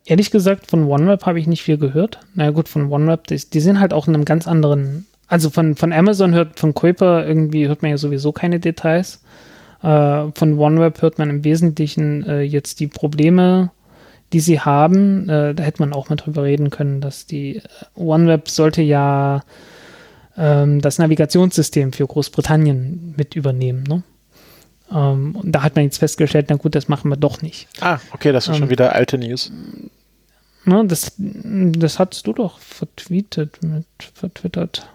Ehrlich 0.06 0.32
gesagt, 0.32 0.68
von 0.68 0.86
OneWeb 0.86 1.26
habe 1.26 1.42
ich 1.42 1.48
nicht 1.48 1.64
viel 1.64 1.78
gehört. 1.78 2.20
Na 2.34 2.44
naja, 2.44 2.52
gut, 2.52 2.70
von 2.70 2.90
OneWeb, 2.90 3.28
die, 3.28 3.36
die 3.36 3.60
sind 3.60 3.82
halt 3.82 3.92
auch 3.92 4.08
in 4.08 4.16
einem 4.16 4.24
ganz 4.24 4.48
anderen 4.48 5.06
also 5.32 5.50
von, 5.50 5.78
von 5.78 5.94
Amazon 5.94 6.34
hört, 6.34 6.60
von 6.60 6.74
Kuiper 6.74 7.26
irgendwie 7.26 7.70
hört 7.70 7.82
man 7.82 7.92
ja 7.92 7.98
sowieso 7.98 8.34
keine 8.34 8.60
Details. 8.60 9.24
Äh, 9.82 10.28
von 10.36 10.60
OneWeb 10.60 11.02
hört 11.02 11.20
man 11.20 11.30
im 11.30 11.46
Wesentlichen 11.46 12.28
äh, 12.28 12.42
jetzt 12.42 12.82
die 12.82 12.88
Probleme, 12.88 13.72
die 14.34 14.42
sie 14.42 14.60
haben. 14.60 15.30
Äh, 15.30 15.56
da 15.56 15.64
hätte 15.64 15.82
man 15.82 15.94
auch 15.94 16.10
mal 16.10 16.18
drüber 16.18 16.44
reden 16.44 16.70
können, 16.70 17.00
dass 17.00 17.28
die 17.28 17.56
äh, 17.56 17.62
OneWeb 17.96 18.50
sollte 18.50 18.82
ja 18.82 19.44
ähm, 20.38 20.82
das 20.82 21.00
Navigationssystem 21.00 21.94
für 21.94 22.06
Großbritannien 22.06 23.14
mit 23.16 23.38
übernehmen. 23.38 23.84
Ne? 23.84 24.04
Ähm, 24.92 25.38
und 25.38 25.54
da 25.54 25.64
hat 25.64 25.78
man 25.78 25.86
jetzt 25.86 26.00
festgestellt, 26.00 26.48
na 26.50 26.58
gut, 26.58 26.76
das 26.76 26.90
machen 26.90 27.08
wir 27.08 27.16
doch 27.16 27.42
nicht. 27.42 27.70
Ah, 27.80 28.00
okay, 28.12 28.34
das 28.34 28.50
ist 28.50 28.56
ähm, 28.56 28.60
schon 28.60 28.70
wieder 28.70 28.94
alte 28.96 29.18
News. 29.18 29.50
Ne, 30.66 30.86
das, 30.86 31.14
das 31.18 32.00
hattest 32.00 32.28
du 32.28 32.34
doch 32.34 32.60
vertweetet, 32.60 33.64
mit, 33.64 33.86
vertwittert. 34.14 34.90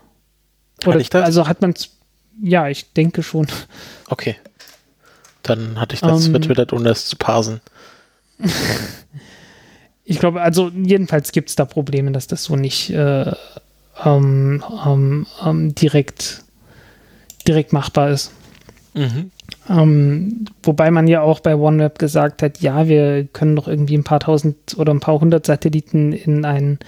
Oder, 0.87 1.01
ich 1.01 1.11
das? 1.11 1.25
Also 1.25 1.49
hat 1.49 1.63
man 1.63 1.75
ja, 2.43 2.69
ich 2.69 2.93
denke 2.93 3.23
schon. 3.23 3.47
Okay. 4.09 4.37
Dann 5.43 5.81
hatte 5.81 5.95
ich 5.95 6.01
das 6.01 6.23
um, 6.23 6.27
ähm. 6.27 6.31
vertwittert, 6.33 6.73
ohne 6.73 6.91
es 6.91 7.07
zu 7.07 7.17
parsen. 7.17 7.61
ich 10.05 10.19
glaube, 10.19 10.43
also 10.43 10.71
jedenfalls 10.71 11.33
gibt 11.33 11.49
es 11.49 11.57
da 11.57 11.65
Probleme, 11.65 12.13
dass 12.13 12.27
das 12.27 12.45
so 12.45 12.57
nicht 12.57 12.91
äh, 12.91 13.33
ähm, 14.05 14.63
ähm, 14.85 15.27
ähm 15.45 15.75
direkt, 15.75 16.43
direkt 17.47 17.73
machbar 17.73 18.11
ist. 18.11 18.33
Mhm. 18.95 19.31
Ähm, 19.69 20.47
wobei 20.63 20.91
man 20.91 21.07
ja 21.07 21.21
auch 21.23 21.41
bei 21.41 21.55
OneWeb 21.55 21.99
gesagt 21.99 22.43
hat, 22.43 22.61
ja, 22.61 22.89
wir 22.89 23.25
können 23.25 23.57
doch 23.57 23.69
irgendwie 23.69 23.97
ein 23.97 24.05
paar 24.05 24.21
tausend 24.21 24.77
oder 24.77 24.93
ein 24.93 25.01
paar 25.01 25.21
hundert 25.21 25.47
Satelliten 25.47 26.13
in 26.13 26.45
einen 26.45 26.79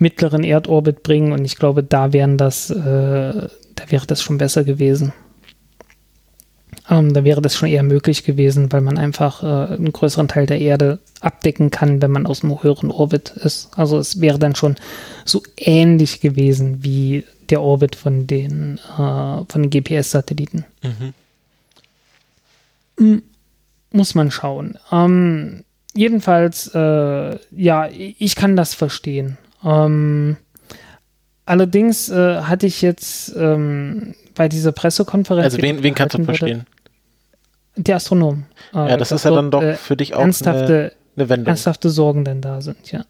mittleren 0.00 0.44
Erdorbit 0.44 1.02
bringen 1.02 1.32
und 1.32 1.44
ich 1.44 1.56
glaube, 1.56 1.82
da 1.82 2.12
wären 2.12 2.36
das, 2.36 2.70
äh, 2.70 2.74
da 2.74 3.90
wäre 3.90 4.06
das 4.06 4.22
schon 4.22 4.38
besser 4.38 4.64
gewesen. 4.64 5.12
Ähm, 6.88 7.12
da 7.12 7.22
wäre 7.22 7.40
das 7.40 7.54
schon 7.54 7.68
eher 7.68 7.82
möglich 7.84 8.24
gewesen, 8.24 8.72
weil 8.72 8.80
man 8.80 8.98
einfach 8.98 9.42
äh, 9.42 9.74
einen 9.74 9.92
größeren 9.92 10.26
Teil 10.26 10.46
der 10.46 10.60
Erde 10.60 10.98
abdecken 11.20 11.70
kann, 11.70 12.02
wenn 12.02 12.10
man 12.10 12.26
aus 12.26 12.42
einem 12.42 12.62
höheren 12.62 12.90
Orbit 12.90 13.30
ist. 13.30 13.70
Also 13.76 13.98
es 13.98 14.20
wäre 14.20 14.38
dann 14.38 14.56
schon 14.56 14.76
so 15.24 15.42
ähnlich 15.56 16.20
gewesen 16.20 16.82
wie 16.82 17.24
der 17.50 17.62
Orbit 17.62 17.94
von 17.94 18.26
den, 18.26 18.78
äh, 18.78 19.44
von 19.48 19.62
den 19.62 19.70
GPS-Satelliten. 19.70 20.64
Mhm. 20.82 21.14
Hm, 22.98 23.22
muss 23.92 24.14
man 24.14 24.30
schauen. 24.30 24.78
Ähm, 24.90 25.64
jedenfalls, 25.94 26.74
äh, 26.74 27.38
ja, 27.50 27.88
ich 27.88 28.34
kann 28.34 28.56
das 28.56 28.74
verstehen. 28.74 29.38
Ähm, 29.64 30.36
allerdings 31.46 32.08
äh, 32.08 32.42
hatte 32.42 32.66
ich 32.66 32.82
jetzt 32.82 33.34
ähm, 33.36 34.14
bei 34.34 34.48
dieser 34.48 34.72
Pressekonferenz. 34.72 35.44
Also, 35.44 35.62
wen, 35.62 35.82
wen 35.82 35.94
kannst 35.94 36.16
du 36.16 36.24
verstehen? 36.24 36.66
Die 37.76 37.92
Astronomen. 37.92 38.46
Äh, 38.74 38.90
ja, 38.90 38.96
das 38.96 39.12
ist 39.12 39.24
ja 39.24 39.30
dann 39.30 39.50
doch 39.50 39.62
äh, 39.62 39.74
für 39.74 39.96
dich 39.96 40.14
auch 40.14 40.20
ernsthafte, 40.20 40.64
eine, 40.66 40.92
eine 41.16 41.28
Wendung. 41.28 41.48
Ernsthafte 41.48 41.90
Sorgen 41.90 42.24
denn 42.24 42.40
da 42.40 42.60
sind, 42.60 42.90
ja. 42.90 43.04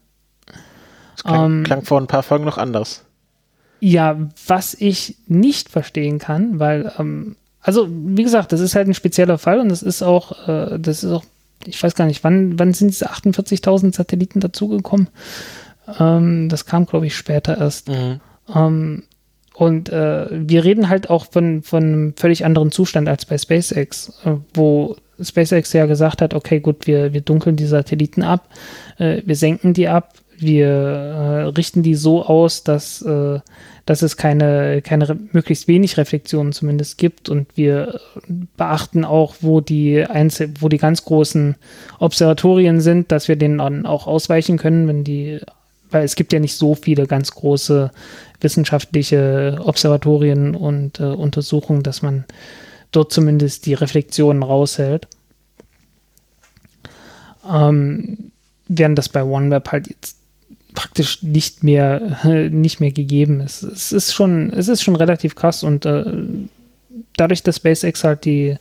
Das 1.15 1.23
klang, 1.23 1.45
ähm, 1.45 1.63
klang 1.63 1.81
vor 1.83 1.99
ein 1.99 2.07
paar 2.07 2.23
Folgen 2.23 2.45
noch 2.45 2.57
anders. 2.57 3.03
Ja, 3.79 4.17
was 4.47 4.75
ich 4.75 5.17
nicht 5.27 5.69
verstehen 5.69 6.19
kann, 6.19 6.59
weil, 6.59 6.91
ähm, 6.99 7.35
also 7.61 7.87
wie 7.89 8.23
gesagt, 8.23 8.51
das 8.51 8.59
ist 8.59 8.75
halt 8.75 8.87
ein 8.87 8.93
spezieller 8.93 9.37
Fall 9.37 9.59
und 9.59 9.69
das 9.69 9.81
ist 9.81 10.03
auch, 10.03 10.47
äh, 10.47 10.77
das 10.79 11.03
ist 11.03 11.11
auch, 11.11 11.23
ich 11.65 11.81
weiß 11.81 11.95
gar 11.95 12.05
nicht, 12.05 12.23
wann, 12.23 12.59
wann 12.59 12.73
sind 12.73 12.89
diese 12.89 13.11
48.000 13.11 13.95
Satelliten 13.95 14.39
dazugekommen? 14.39 15.09
Ähm, 15.99 16.49
das 16.49 16.65
kam, 16.65 16.85
glaube 16.85 17.07
ich, 17.07 17.15
später 17.15 17.57
erst. 17.57 17.89
Mhm. 17.89 18.19
Ähm, 18.53 19.03
und 19.53 19.89
äh, 19.89 20.27
wir 20.31 20.63
reden 20.63 20.89
halt 20.89 21.09
auch 21.09 21.25
von, 21.25 21.61
von 21.61 21.83
einem 21.83 22.13
völlig 22.15 22.45
anderen 22.45 22.71
Zustand 22.71 23.07
als 23.07 23.25
bei 23.25 23.37
SpaceX, 23.37 24.13
äh, 24.25 24.35
wo 24.53 24.95
SpaceX 25.21 25.73
ja 25.73 25.85
gesagt 25.85 26.21
hat, 26.21 26.33
okay, 26.33 26.59
gut, 26.59 26.87
wir, 26.87 27.13
wir 27.13 27.21
dunkeln 27.21 27.57
die 27.57 27.65
Satelliten 27.65 28.23
ab, 28.23 28.49
äh, 28.97 29.21
wir 29.25 29.35
senken 29.35 29.73
die 29.73 29.87
ab, 29.87 30.13
wir 30.41 30.67
äh, 30.67 31.43
richten 31.49 31.83
die 31.83 31.93
so 31.93 32.25
aus, 32.25 32.63
dass, 32.63 33.01
äh, 33.03 33.39
dass 33.85 34.01
es 34.01 34.17
keine, 34.17 34.81
keine 34.81 35.17
möglichst 35.31 35.67
wenig 35.67 35.97
Reflexionen 35.97 36.53
zumindest 36.53 36.97
gibt 36.97 37.29
und 37.29 37.55
wir 37.55 37.99
beachten 38.57 39.05
auch, 39.05 39.35
wo 39.41 39.61
die 39.61 40.03
Einzel 40.03 40.51
wo 40.59 40.69
die 40.69 40.79
ganz 40.79 41.05
großen 41.05 41.55
Observatorien 41.99 42.81
sind, 42.81 43.11
dass 43.11 43.27
wir 43.27 43.35
denen 43.35 43.59
dann 43.59 43.85
auch 43.85 44.07
ausweichen 44.07 44.57
können, 44.57 44.87
wenn 44.87 45.03
die 45.03 45.41
weil 45.91 46.03
es 46.03 46.15
gibt 46.15 46.33
ja 46.33 46.39
nicht 46.39 46.55
so 46.55 46.75
viele 46.75 47.07
ganz 47.07 47.31
große 47.31 47.91
wissenschaftliche 48.39 49.59
Observatorien 49.63 50.55
und 50.55 50.99
äh, 50.99 51.03
Untersuchungen, 51.03 51.83
dass 51.83 52.01
man 52.01 52.25
dort 52.91 53.13
zumindest 53.13 53.65
die 53.65 53.73
Reflexionen 53.73 54.43
raushält. 54.43 55.07
Ähm, 57.49 58.31
während 58.67 58.97
das 58.97 59.09
bei 59.09 59.23
OneWeb 59.23 59.71
halt 59.71 59.87
jetzt 59.87 60.17
praktisch 60.73 61.21
nicht 61.21 61.63
mehr, 61.63 62.17
nicht 62.49 62.79
mehr 62.79 62.91
gegeben 62.91 63.41
ist. 63.41 63.63
Es 63.63 63.91
ist 63.91 64.13
schon, 64.13 64.51
es 64.53 64.67
ist 64.67 64.81
schon 64.81 64.95
relativ 64.95 65.35
krass 65.35 65.63
und 65.63 65.85
äh, 65.85 66.05
dadurch, 67.17 67.43
dass 67.43 67.57
SpaceX 67.57 68.03
halt 68.03 68.25
die, 68.25 68.57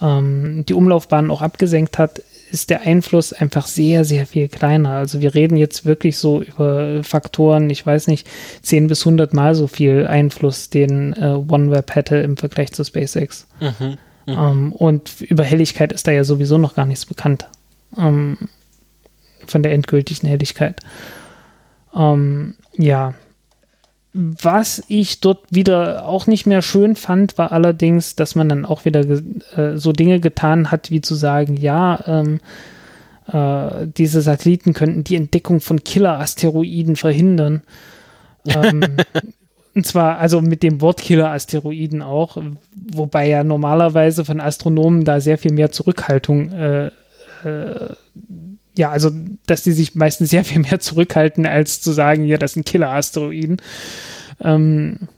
ähm, 0.00 0.64
die 0.68 0.74
Umlaufbahn 0.74 1.30
auch 1.30 1.42
abgesenkt 1.42 1.98
hat, 1.98 2.22
ist 2.52 2.70
der 2.70 2.82
Einfluss 2.82 3.32
einfach 3.32 3.66
sehr, 3.66 4.04
sehr 4.04 4.26
viel 4.26 4.48
kleiner. 4.48 4.90
Also 4.90 5.20
wir 5.20 5.34
reden 5.34 5.56
jetzt 5.56 5.86
wirklich 5.86 6.18
so 6.18 6.42
über 6.42 7.02
Faktoren, 7.02 7.70
ich 7.70 7.84
weiß 7.84 8.08
nicht, 8.08 8.28
10 8.62 8.88
bis 8.88 9.00
100 9.06 9.32
Mal 9.32 9.54
so 9.54 9.66
viel 9.66 10.06
Einfluss, 10.06 10.68
den 10.68 11.14
äh, 11.14 11.38
OneWeb 11.48 11.94
hätte 11.94 12.16
im 12.16 12.36
Vergleich 12.36 12.72
zu 12.72 12.84
SpaceX. 12.84 13.46
Mhm, 13.60 13.70
mhm. 13.88 13.96
ähm, 14.26 14.72
und 14.72 15.22
über 15.22 15.44
Helligkeit 15.44 15.92
ist 15.92 16.06
da 16.06 16.12
ja 16.12 16.24
sowieso 16.24 16.58
noch 16.58 16.74
gar 16.74 16.86
nichts 16.86 17.06
bekannt. 17.06 17.48
Ähm, 17.96 18.36
von 19.46 19.62
der 19.62 19.72
endgültigen 19.72 20.28
Helligkeit. 20.28 20.80
Ähm, 21.94 22.54
ja, 22.76 23.14
was 24.14 24.82
ich 24.88 25.20
dort 25.20 25.40
wieder 25.50 26.06
auch 26.06 26.26
nicht 26.26 26.46
mehr 26.46 26.60
schön 26.60 26.96
fand, 26.96 27.38
war 27.38 27.50
allerdings, 27.52 28.14
dass 28.14 28.34
man 28.34 28.48
dann 28.48 28.66
auch 28.66 28.84
wieder 28.84 29.00
äh, 29.56 29.78
so 29.78 29.92
Dinge 29.92 30.20
getan 30.20 30.70
hat, 30.70 30.90
wie 30.90 31.00
zu 31.00 31.14
sagen, 31.14 31.56
ja, 31.56 31.98
ähm, 32.06 32.40
äh, 33.32 33.86
diese 33.86 34.20
Satelliten 34.20 34.74
könnten 34.74 35.04
die 35.04 35.16
Entdeckung 35.16 35.60
von 35.60 35.82
Killer-Asteroiden 35.82 36.96
verhindern. 36.96 37.62
ähm, 38.44 38.82
und 39.74 39.86
zwar 39.86 40.18
also 40.18 40.42
mit 40.42 40.62
dem 40.62 40.82
Wort 40.82 41.00
Killer-Asteroiden 41.00 42.02
auch, 42.02 42.36
wobei 42.92 43.28
ja 43.28 43.44
normalerweise 43.44 44.26
von 44.26 44.40
Astronomen 44.40 45.04
da 45.04 45.20
sehr 45.20 45.38
viel 45.38 45.52
mehr 45.52 45.72
Zurückhaltung 45.72 46.52
äh, 46.52 46.86
äh 47.44 47.94
ja, 48.76 48.90
also, 48.90 49.10
dass 49.46 49.62
die 49.62 49.72
sich 49.72 49.94
meistens 49.94 50.30
sehr 50.30 50.44
viel 50.44 50.60
mehr 50.60 50.80
zurückhalten, 50.80 51.46
als 51.46 51.80
zu 51.80 51.92
sagen, 51.92 52.24
ja, 52.24 52.38
das 52.38 52.54
sind 52.54 52.66
Killer-Asteroiden. 52.66 53.58
Ähm 54.40 55.08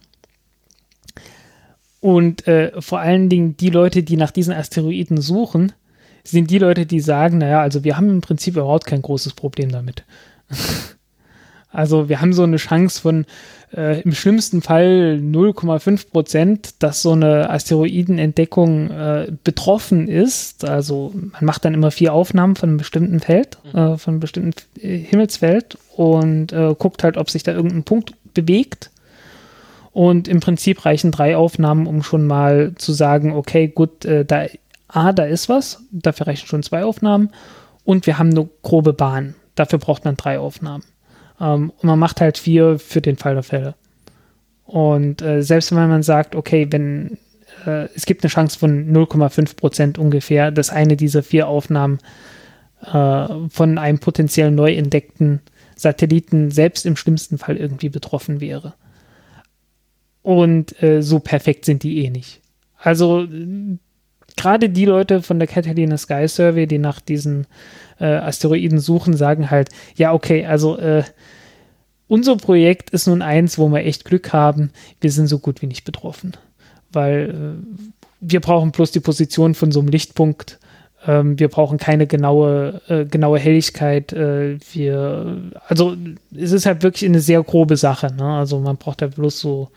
und 2.01 2.47
äh, 2.47 2.72
vor 2.82 2.98
allen 3.01 3.31
Dingen 3.31 3.56
die 3.56 3.70
Leute, 3.70 4.02
die 4.02 4.16
nach 4.16 4.31
diesen 4.31 4.52
Asteroiden 4.52 5.22
suchen, 5.22 5.72
sind 6.22 6.51
die 6.51 6.59
Leute, 6.59 6.85
die 6.85 7.01
sagen, 7.01 7.39
naja, 7.39 7.60
also 7.60 7.85
wir 7.85 7.97
haben 7.97 8.10
im 8.10 8.20
Prinzip 8.20 8.56
überhaupt 8.56 8.86
kein 8.86 9.02
großes 9.02 9.35
Problem 9.35 9.70
damit. 9.70 10.05
also 11.70 12.09
wir 12.09 12.20
haben 12.20 12.32
so 12.32 12.43
eine 12.43 12.56
Chance 12.56 13.01
von 13.01 13.24
äh, 13.76 14.01
im 14.01 14.12
schlimmsten 14.12 14.62
Fall 14.62 15.18
0,5 15.20 16.10
Prozent, 16.10 16.82
dass 16.82 17.02
so 17.02 17.12
eine 17.12 17.51
Asteroidenentdeckung 17.51 18.90
äh, 18.90 19.32
betroffen 19.42 20.09
ist. 20.09 20.64
Also 20.64 21.12
man 21.14 21.44
macht 21.44 21.64
dann 21.64 21.74
immer 21.74 21.90
vier 21.90 22.12
Aufnahmen 22.12 22.56
von 22.56 22.70
einem 22.70 22.78
bestimmten 22.78 23.20
Feld, 23.20 23.59
mhm. 23.72 23.78
äh, 23.78 23.98
von 23.98 24.14
einem 24.14 24.20
bestimmten 24.20 24.55
äh, 24.80 24.98
Himmelsfeld 24.98 25.78
und 25.96 26.52
äh, 26.52 26.74
guckt 26.78 27.02
halt, 27.02 27.16
ob 27.16 27.30
sich 27.30 27.42
da 27.42 27.52
irgendein 27.52 27.84
Punkt 27.84 28.14
bewegt. 28.34 28.90
Und 29.92 30.26
im 30.26 30.40
Prinzip 30.40 30.84
reichen 30.84 31.12
drei 31.12 31.36
Aufnahmen, 31.36 31.86
um 31.86 32.02
schon 32.02 32.26
mal 32.26 32.72
zu 32.76 32.92
sagen, 32.92 33.32
okay, 33.32 33.68
gut, 33.68 34.05
äh, 34.05 34.24
da, 34.24 34.46
A, 34.88 35.12
da 35.12 35.24
ist 35.24 35.48
was, 35.48 35.82
dafür 35.90 36.26
reichen 36.26 36.46
schon 36.46 36.62
zwei 36.62 36.84
Aufnahmen 36.84 37.30
und 37.84 38.06
wir 38.06 38.18
haben 38.18 38.30
eine 38.30 38.48
grobe 38.62 38.92
Bahn. 38.92 39.34
Dafür 39.55 39.78
braucht 39.78 40.05
man 40.05 40.16
drei 40.16 40.38
Aufnahmen. 40.38 40.84
Ähm, 41.40 41.70
und 41.70 41.85
man 41.85 41.98
macht 41.98 42.20
halt 42.20 42.39
vier 42.39 42.78
für 42.78 43.01
den 43.01 43.16
Fall 43.16 43.35
der 43.35 43.43
Fälle. 43.43 43.74
Und 44.65 45.23
äh, 45.23 45.43
selbst 45.43 45.74
wenn 45.74 45.89
man 45.89 46.02
sagt, 46.02 46.35
okay, 46.35 46.66
wenn 46.70 47.19
äh, 47.66 47.89
es 47.94 48.06
gibt 48.06 48.24
eine 48.24 48.31
Chance 48.31 48.59
von 48.59 48.93
0,5 48.93 49.56
Prozent 49.56 49.98
ungefähr, 49.98 50.51
dass 50.51 50.70
eine 50.70 50.97
dieser 50.97 51.23
vier 51.23 51.48
Aufnahmen 51.48 51.98
äh, 52.81 53.27
von 53.48 53.78
einem 53.78 53.98
potenziell 53.98 54.51
neu 54.51 54.74
entdeckten 54.74 55.40
Satelliten 55.77 56.51
selbst 56.51 56.86
im 56.86 56.97
schlimmsten 56.97 57.39
Fall 57.39 57.56
irgendwie 57.56 57.89
betroffen 57.89 58.40
wäre. 58.40 58.74
Und 60.23 60.81
äh, 60.82 61.02
so 61.02 61.19
perfekt 61.19 61.65
sind 61.65 61.82
die 61.82 62.05
eh 62.05 62.11
nicht. 62.11 62.40
Also 62.78 63.27
gerade 64.36 64.70
die 64.70 64.85
Leute 64.85 65.23
von 65.23 65.39
der 65.39 65.48
Catalina 65.48 65.97
Sky 65.97 66.28
Survey, 66.28 66.66
die 66.66 66.78
nach 66.78 67.01
diesen 67.01 67.47
äh, 67.99 68.07
Asteroiden 68.07 68.79
suchen, 68.79 69.16
sagen 69.16 69.51
halt, 69.51 69.71
ja, 69.97 70.12
okay, 70.12 70.47
also 70.47 70.79
äh, 70.79 71.05
unser 72.07 72.37
Projekt 72.37 72.91
ist 72.91 73.07
nun 73.07 73.23
eins, 73.23 73.59
wo 73.59 73.69
wir 73.69 73.85
echt 73.85 74.05
Glück 74.05 74.33
haben. 74.33 74.71
Wir 75.01 75.11
sind 75.11 75.27
so 75.27 75.39
gut 75.39 75.62
wie 75.62 75.66
nicht 75.66 75.85
betroffen. 75.85 76.33
Weil 76.93 77.31
äh, 77.31 77.85
wir 78.21 78.41
brauchen 78.41 78.73
bloß 78.73 78.93
die 78.93 79.01
Position 79.01 79.55
von 79.55 79.73
so 79.73 79.81
einem 79.81 79.89
Lichtpunkt. 79.89 80.59
Ähm, 81.07 81.39
wir 81.39 81.49
brauchen 81.49 81.79
keine 81.79 82.07
genaue, 82.07 82.81
äh, 82.89 83.05
genaue 83.05 83.39
Helligkeit. 83.39 84.12
Äh, 84.12 84.59
wir, 84.73 85.51
also 85.66 85.97
es 86.35 86.53
ist 86.53 86.66
halt 86.66 86.83
wirklich 86.83 87.09
eine 87.09 87.21
sehr 87.21 87.43
grobe 87.43 87.77
Sache. 87.77 88.12
Ne? 88.15 88.25
Also 88.25 88.61
man 88.61 88.77
braucht 88.77 89.03
da 89.03 89.07
bloß 89.07 89.41
so 89.41 89.71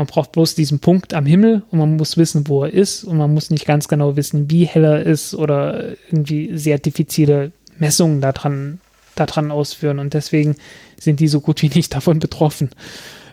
man 0.00 0.06
braucht 0.06 0.32
bloß 0.32 0.54
diesen 0.54 0.78
Punkt 0.78 1.12
am 1.12 1.26
Himmel 1.26 1.62
und 1.70 1.78
man 1.78 1.98
muss 1.98 2.16
wissen, 2.16 2.48
wo 2.48 2.64
er 2.64 2.72
ist 2.72 3.04
und 3.04 3.18
man 3.18 3.34
muss 3.34 3.50
nicht 3.50 3.66
ganz 3.66 3.86
genau 3.86 4.16
wissen, 4.16 4.50
wie 4.50 4.64
hell 4.64 4.84
er 4.84 5.02
ist 5.02 5.34
oder 5.34 5.90
irgendwie 6.06 6.56
sehr 6.56 6.78
diffizile 6.78 7.52
Messungen 7.78 8.22
daran, 8.22 8.80
daran 9.14 9.50
ausführen. 9.50 9.98
Und 9.98 10.14
deswegen 10.14 10.56
sind 10.98 11.20
die 11.20 11.28
so 11.28 11.42
gut 11.42 11.60
wie 11.60 11.68
nicht 11.68 11.94
davon 11.94 12.18
betroffen. 12.18 12.70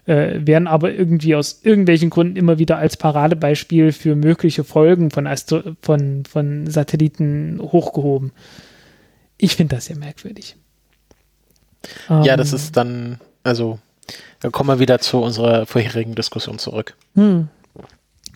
Äh, 0.07 0.45
werden 0.45 0.67
aber 0.67 0.91
irgendwie 0.91 1.35
aus 1.35 1.61
irgendwelchen 1.63 2.09
Gründen 2.09 2.35
immer 2.35 2.59
wieder 2.59 2.77
als 2.77 2.97
Paradebeispiel 2.97 3.93
für 3.93 4.17
mögliche 4.17 4.65
Folgen 4.65 5.09
von, 5.09 5.25
Astro 5.25 5.61
von, 5.81 6.25
von 6.25 6.69
Satelliten 6.69 7.61
hochgehoben. 7.61 8.33
Ich 9.37 9.55
finde 9.55 9.77
das 9.77 9.85
sehr 9.85 9.97
merkwürdig. 9.97 10.57
Ja, 12.09 12.35
das 12.35 12.51
ähm, 12.51 12.55
ist 12.57 12.75
dann, 12.75 13.19
also 13.43 13.79
dann 14.39 14.51
kommen 14.51 14.69
wir 14.69 14.79
wieder 14.79 14.99
zu 14.99 15.21
unserer 15.21 15.65
vorherigen 15.65 16.15
Diskussion 16.15 16.59
zurück. 16.59 16.95
Hm. 17.15 17.49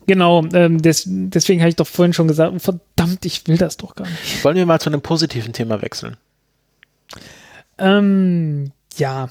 Genau, 0.08 0.44
ähm, 0.54 0.82
des, 0.82 1.04
deswegen 1.06 1.62
habe 1.62 1.70
ich 1.70 1.76
doch 1.76 1.88
vorhin 1.88 2.14
schon 2.14 2.28
gesagt, 2.28 2.60
verdammt, 2.62 3.26
ich 3.26 3.48
will 3.48 3.58
das 3.58 3.78
doch 3.78 3.96
gar 3.96 4.08
nicht. 4.08 4.44
Wollen 4.44 4.58
wir 4.58 4.66
mal 4.66 4.80
zu 4.80 4.90
einem 4.90 5.02
positiven 5.02 5.54
Thema 5.54 5.82
wechseln? 5.82 6.18
Ähm, 7.78 8.72
ja, 8.98 9.30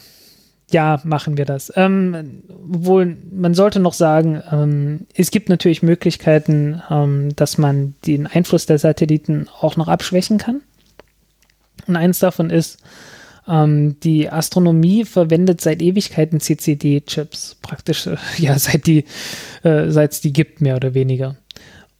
ja, 0.71 1.01
machen 1.05 1.37
wir 1.37 1.45
das. 1.45 1.73
Ähm, 1.75 2.43
wohl, 2.49 3.17
man 3.33 3.55
sollte 3.55 3.81
noch 3.81 3.93
sagen, 3.93 4.43
ähm, 4.51 5.07
es 5.15 5.31
gibt 5.31 5.49
natürlich 5.49 5.83
Möglichkeiten, 5.83 6.81
ähm, 6.89 7.35
dass 7.35 7.59
man 7.59 7.95
den 8.07 8.27
Einfluss 8.27 8.67
der 8.67 8.79
Satelliten 8.79 9.49
auch 9.61 9.77
noch 9.77 9.89
abschwächen 9.89 10.39
kann. 10.39 10.63
Und 11.87 11.97
eins 11.97 12.21
davon 12.21 12.51
ist, 12.51 12.79
ähm, 13.51 13.99
die 14.01 14.31
Astronomie 14.31 15.05
verwendet 15.05 15.61
seit 15.61 15.83
Ewigkeiten 15.83 16.41
CCD-Chips, 16.41 17.57
praktisch 17.61 18.07
äh, 18.07 18.17
ja 18.39 18.59
seit 18.59 18.87
die 18.87 19.05
äh, 19.63 19.91
seit 19.91 20.13
es 20.13 20.21
die 20.21 20.33
gibt 20.33 20.61
mehr 20.61 20.77
oder 20.77 20.95
weniger. 20.95 21.37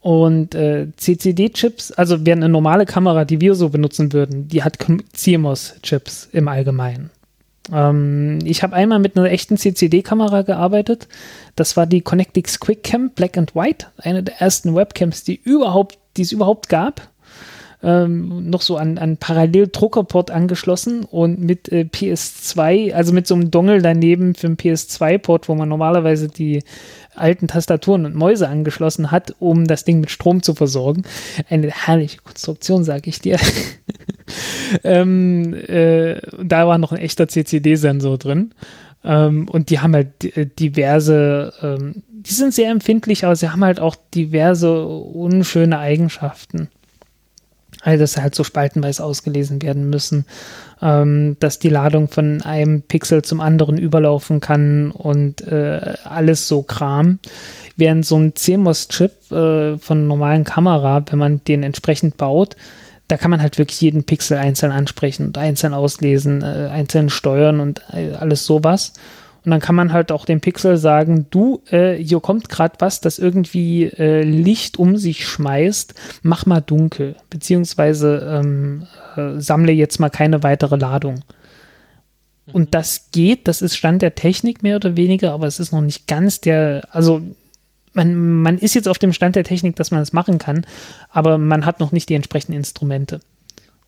Und 0.01 0.55
äh, 0.55 0.87
CCD-Chips, 0.97 1.93
also 1.93 2.25
wäre 2.25 2.37
eine 2.37 2.49
normale 2.49 2.87
Kamera, 2.87 3.27
die 3.27 3.41
wir 3.43 3.55
so 3.55 3.69
benutzen 3.69 4.15
würden, 4.15 4.49
die 4.49 4.63
hat 4.63 4.79
CMOS-Chips 5.13 6.31
im 6.33 6.49
Allgemeinen. 6.49 7.11
Ähm, 7.71 8.39
ich 8.45 8.63
habe 8.63 8.75
einmal 8.75 8.99
mit 8.99 9.19
einer 9.19 9.31
echten 9.31 9.59
CCD-Kamera 9.59 10.43
gearbeitet. 10.43 11.07
Das 11.55 11.77
war 11.77 11.87
die 11.87 12.01
Connectix 12.01 12.61
QuickCam 12.61 13.11
Black 13.11 13.37
and 13.37 13.55
White, 13.55 13.89
eine 13.99 14.23
der 14.23 14.41
ersten 14.41 14.75
Webcams, 14.75 15.25
die 15.25 15.39
überhaupt, 15.39 15.99
die 16.17 16.23
es 16.23 16.33
überhaupt 16.33 16.71
gab 16.71 17.10
ähm, 17.83 18.51
noch 18.51 18.61
so 18.63 18.77
an, 18.77 18.99
an 18.99 19.17
Parallel-Druckerport 19.17 20.31
angeschlossen 20.31 21.05
und 21.05 21.41
mit 21.41 21.71
äh, 21.73 21.87
PS2, 21.91 22.93
also 22.93 23.13
mit 23.13 23.27
so 23.27 23.35
einem 23.35 23.51
Dongle 23.51 23.81
daneben 23.81 24.35
für 24.35 24.49
einen 24.49 24.57
PS2-Port, 24.57 25.49
wo 25.49 25.55
man 25.55 25.69
normalerweise 25.69 26.29
die 26.29 26.63
alten 27.15 27.49
Tastaturen 27.49 28.05
und 28.05 28.15
Mäuse 28.15 28.49
angeschlossen 28.49 29.11
hat, 29.11 29.35
um 29.39 29.67
das 29.67 29.85
Ding 29.85 30.01
mit 30.01 30.11
Strom 30.11 30.43
zu 30.43 30.55
versorgen. 30.55 31.03
Eine 31.49 31.71
herrliche 31.71 32.19
Konstruktion, 32.19 32.85
sag 32.85 33.07
ich 33.07 33.21
dir. 33.21 33.39
ähm, 34.85 35.55
äh, 35.55 36.21
da 36.43 36.67
war 36.67 36.79
noch 36.79 36.93
ein 36.93 36.99
echter 36.99 37.29
CCD-Sensor 37.29 38.19
drin. 38.19 38.53
Ähm, 39.03 39.49
und 39.49 39.71
die 39.71 39.81
haben 39.81 39.95
halt 39.95 40.37
äh, 40.37 40.47
diverse, 40.47 41.55
ähm, 41.63 42.03
die 42.11 42.35
sind 42.35 42.53
sehr 42.53 42.71
empfindlich, 42.71 43.25
aber 43.25 43.35
sie 43.35 43.49
haben 43.49 43.65
halt 43.65 43.81
auch 43.81 43.97
diverse 44.15 44.85
unschöne 44.85 45.79
Eigenschaften 45.79 46.69
also 47.83 48.03
dass 48.03 48.17
halt 48.17 48.35
so 48.35 48.45
spaltenweise 48.45 49.03
ausgelesen 49.03 49.63
werden 49.63 49.89
müssen, 49.89 50.27
ähm, 50.83 51.37
dass 51.41 51.59
die 51.59 51.69
Ladung 51.69 52.09
von 52.09 52.43
einem 52.43 52.83
Pixel 52.83 53.23
zum 53.23 53.41
anderen 53.41 53.79
überlaufen 53.79 54.41
kann 54.41 54.91
und 54.91 55.41
äh, 55.47 55.95
alles 56.05 56.49
so 56.49 56.63
Kram. 56.63 57.19
Während 57.77 58.05
so 58.05 58.19
ein 58.19 58.35
CMOS-Chip 58.35 59.33
äh, 59.33 59.79
von 59.79 60.07
normalen 60.07 60.45
Kamera, 60.45 61.03
wenn 61.09 61.19
man 61.19 61.45
den 61.45 61.63
entsprechend 61.63 62.17
baut, 62.17 62.57
da 63.09 63.17
kann 63.17 63.31
man 63.31 63.43
halt 63.43 63.59
wirklich 63.59 63.81
jeden 63.81 64.05
Pixel 64.05 64.37
einzeln 64.37 64.71
ansprechen 64.71 65.27
und 65.27 65.39
einzeln 65.39 65.75
auslesen, 65.75 66.43
äh, 66.43 66.69
einzeln 66.71 67.11
steuern 67.11 67.61
und 67.61 67.83
äh, 67.93 68.13
alles 68.13 68.47
sowas. 68.47 68.93
Und 69.45 69.53
dann 69.53 69.61
kann 69.61 69.75
man 69.75 69.93
halt 69.93 70.13
auch 70.13 70.27
dem 70.27 70.41
Pixel 70.41 70.77
sagen, 70.77 71.27
du, 71.31 71.63
äh, 71.71 71.95
hier 71.95 72.21
kommt 72.21 72.49
gerade 72.49 72.75
was, 72.79 73.01
das 73.01 73.19
irgendwie 73.19 73.85
äh, 73.85 74.23
Licht 74.23 74.79
um 74.79 74.97
sich 74.97 75.27
schmeißt, 75.27 75.95
mach 76.23 76.45
mal 76.45 76.61
dunkel, 76.61 77.17
beziehungsweise 77.31 78.41
ähm, 78.43 78.87
äh, 79.17 79.41
sammle 79.41 79.73
jetzt 79.73 79.99
mal 79.99 80.11
keine 80.11 80.43
weitere 80.43 80.77
Ladung. 80.77 81.23
Und 82.53 82.75
das 82.75 83.11
geht, 83.13 83.49
das 83.49 83.63
ist 83.63 83.77
Stand 83.77 84.03
der 84.03 84.15
Technik 84.15 84.63
mehr 84.63 84.77
oder 84.77 84.97
weniger, 84.97 85.33
aber 85.33 85.47
es 85.47 85.61
ist 85.61 85.73
noch 85.73 85.81
nicht 85.81 86.07
ganz 86.07 86.41
der, 86.41 86.83
also 86.91 87.23
man, 87.93 88.43
man 88.43 88.59
ist 88.59 88.75
jetzt 88.75 88.89
auf 88.89 88.99
dem 88.99 89.13
Stand 89.13 89.37
der 89.37 89.45
Technik, 89.45 89.77
dass 89.77 89.91
man 89.91 90.01
es 90.01 90.09
das 90.09 90.13
machen 90.13 90.39
kann, 90.39 90.67
aber 91.11 91.39
man 91.39 91.65
hat 91.65 91.81
noch 91.81 91.93
nicht 91.93 92.09
die 92.09 92.15
entsprechenden 92.15 92.59
Instrumente. 92.59 93.21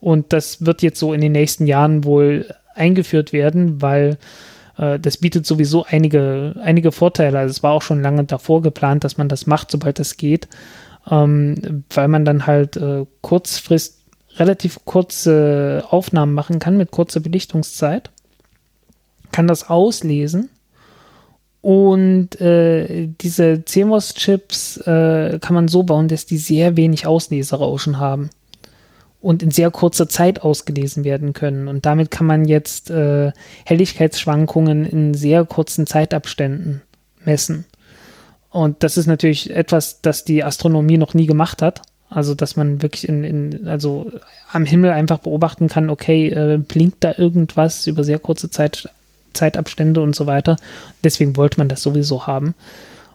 Und 0.01 0.33
das 0.33 0.65
wird 0.65 0.83
jetzt 0.83 0.99
so 0.99 1.13
in 1.13 1.21
den 1.21 1.33
nächsten 1.33 1.67
Jahren 1.67 2.05
wohl 2.05 2.53
eingeführt 2.75 3.33
werden, 3.33 3.83
weil 3.83 4.19
äh, 4.83 4.99
das 4.99 5.17
bietet 5.17 5.47
sowieso 5.47 5.85
einige, 5.85 6.57
einige 6.63 6.93
Vorteile. 6.93 7.39
Also 7.39 7.51
es 7.53 7.63
war 7.63 7.73
auch 7.73 7.83
schon 7.83 8.03
lange 8.03 8.25
davor 8.25 8.63
geplant, 8.63 9.05
dass 9.05 9.17
man 9.17 9.29
das 9.29 9.47
macht, 9.47 9.71
sobald 9.71 9.99
das 9.99 10.17
geht, 10.17 10.49
ähm, 11.11 11.85
weil 11.91 12.09
man 12.09 12.25
dann 12.25 12.47
halt 12.47 12.77
äh, 12.77 13.07
kurzfrist 13.21 14.01
relativ 14.37 14.81
kurze 14.85 15.85
Aufnahmen 15.91 16.35
machen 16.35 16.59
kann 16.59 16.77
mit 16.77 16.91
kurzer 16.91 17.21
Belichtungszeit, 17.21 18.11
kann 19.31 19.47
das 19.47 19.69
auslesen 19.69 20.49
und 21.61 22.41
äh, 22.41 23.09
diese 23.21 23.65
CMOS-Chips 23.65 24.79
äh, 24.79 25.39
kann 25.39 25.55
man 25.55 25.69
so 25.69 25.83
bauen, 25.85 26.09
dass 26.09 26.27
die 26.27 26.39
sehr 26.39 26.77
wenig 26.77 27.07
Ausleserauschen 27.07 27.99
haben 27.99 28.31
und 29.23 29.43
in 29.43 29.51
sehr 29.51 29.71
kurzer 29.71 30.09
Zeit 30.09 30.43
ausgelesen 30.43 31.05
werden 31.05 31.33
können. 31.33 31.69
Und 31.69 31.87
damit 31.87 32.11
kann 32.11 32.27
man 32.27 32.45
jetzt 32.45 32.91
äh, 32.91 33.33
Helligkeitsschwankungen 33.65 34.85
in 34.85 35.15
sehr 35.15 35.45
kurzen 35.45 35.87
Zeitabständen 35.87 36.83
messen. 37.25 37.65
Und 38.51 38.83
das 38.83 38.97
ist 38.97 39.07
natürlich 39.07 39.55
etwas, 39.55 40.03
das 40.03 40.25
die 40.25 40.45
Astronomie 40.45 40.99
noch 40.99 41.15
nie 41.15 41.27
gemacht 41.27 41.63
hat. 41.63 41.83
Also, 42.11 42.35
dass 42.35 42.57
man 42.57 42.83
wirklich 42.83 43.09
in, 43.09 43.25
in 43.25 43.69
also 43.69 44.13
am 44.51 44.67
Himmel 44.67 44.91
einfach 44.91 45.19
beobachten 45.19 45.69
kann, 45.69 45.89
okay, 45.89 46.29
äh, 46.29 46.59
blinkt 46.59 47.03
da 47.05 47.15
irgendwas 47.17 47.87
über 47.87 48.05
sehr 48.05 48.19
kurze 48.19 48.51
Zeit, 48.51 48.91
Zeitabstände 49.33 50.03
und 50.03 50.15
so 50.15 50.27
weiter. 50.27 50.57
Deswegen 51.03 51.37
wollte 51.37 51.59
man 51.59 51.69
das 51.69 51.83
sowieso 51.83 52.27
haben. 52.27 52.55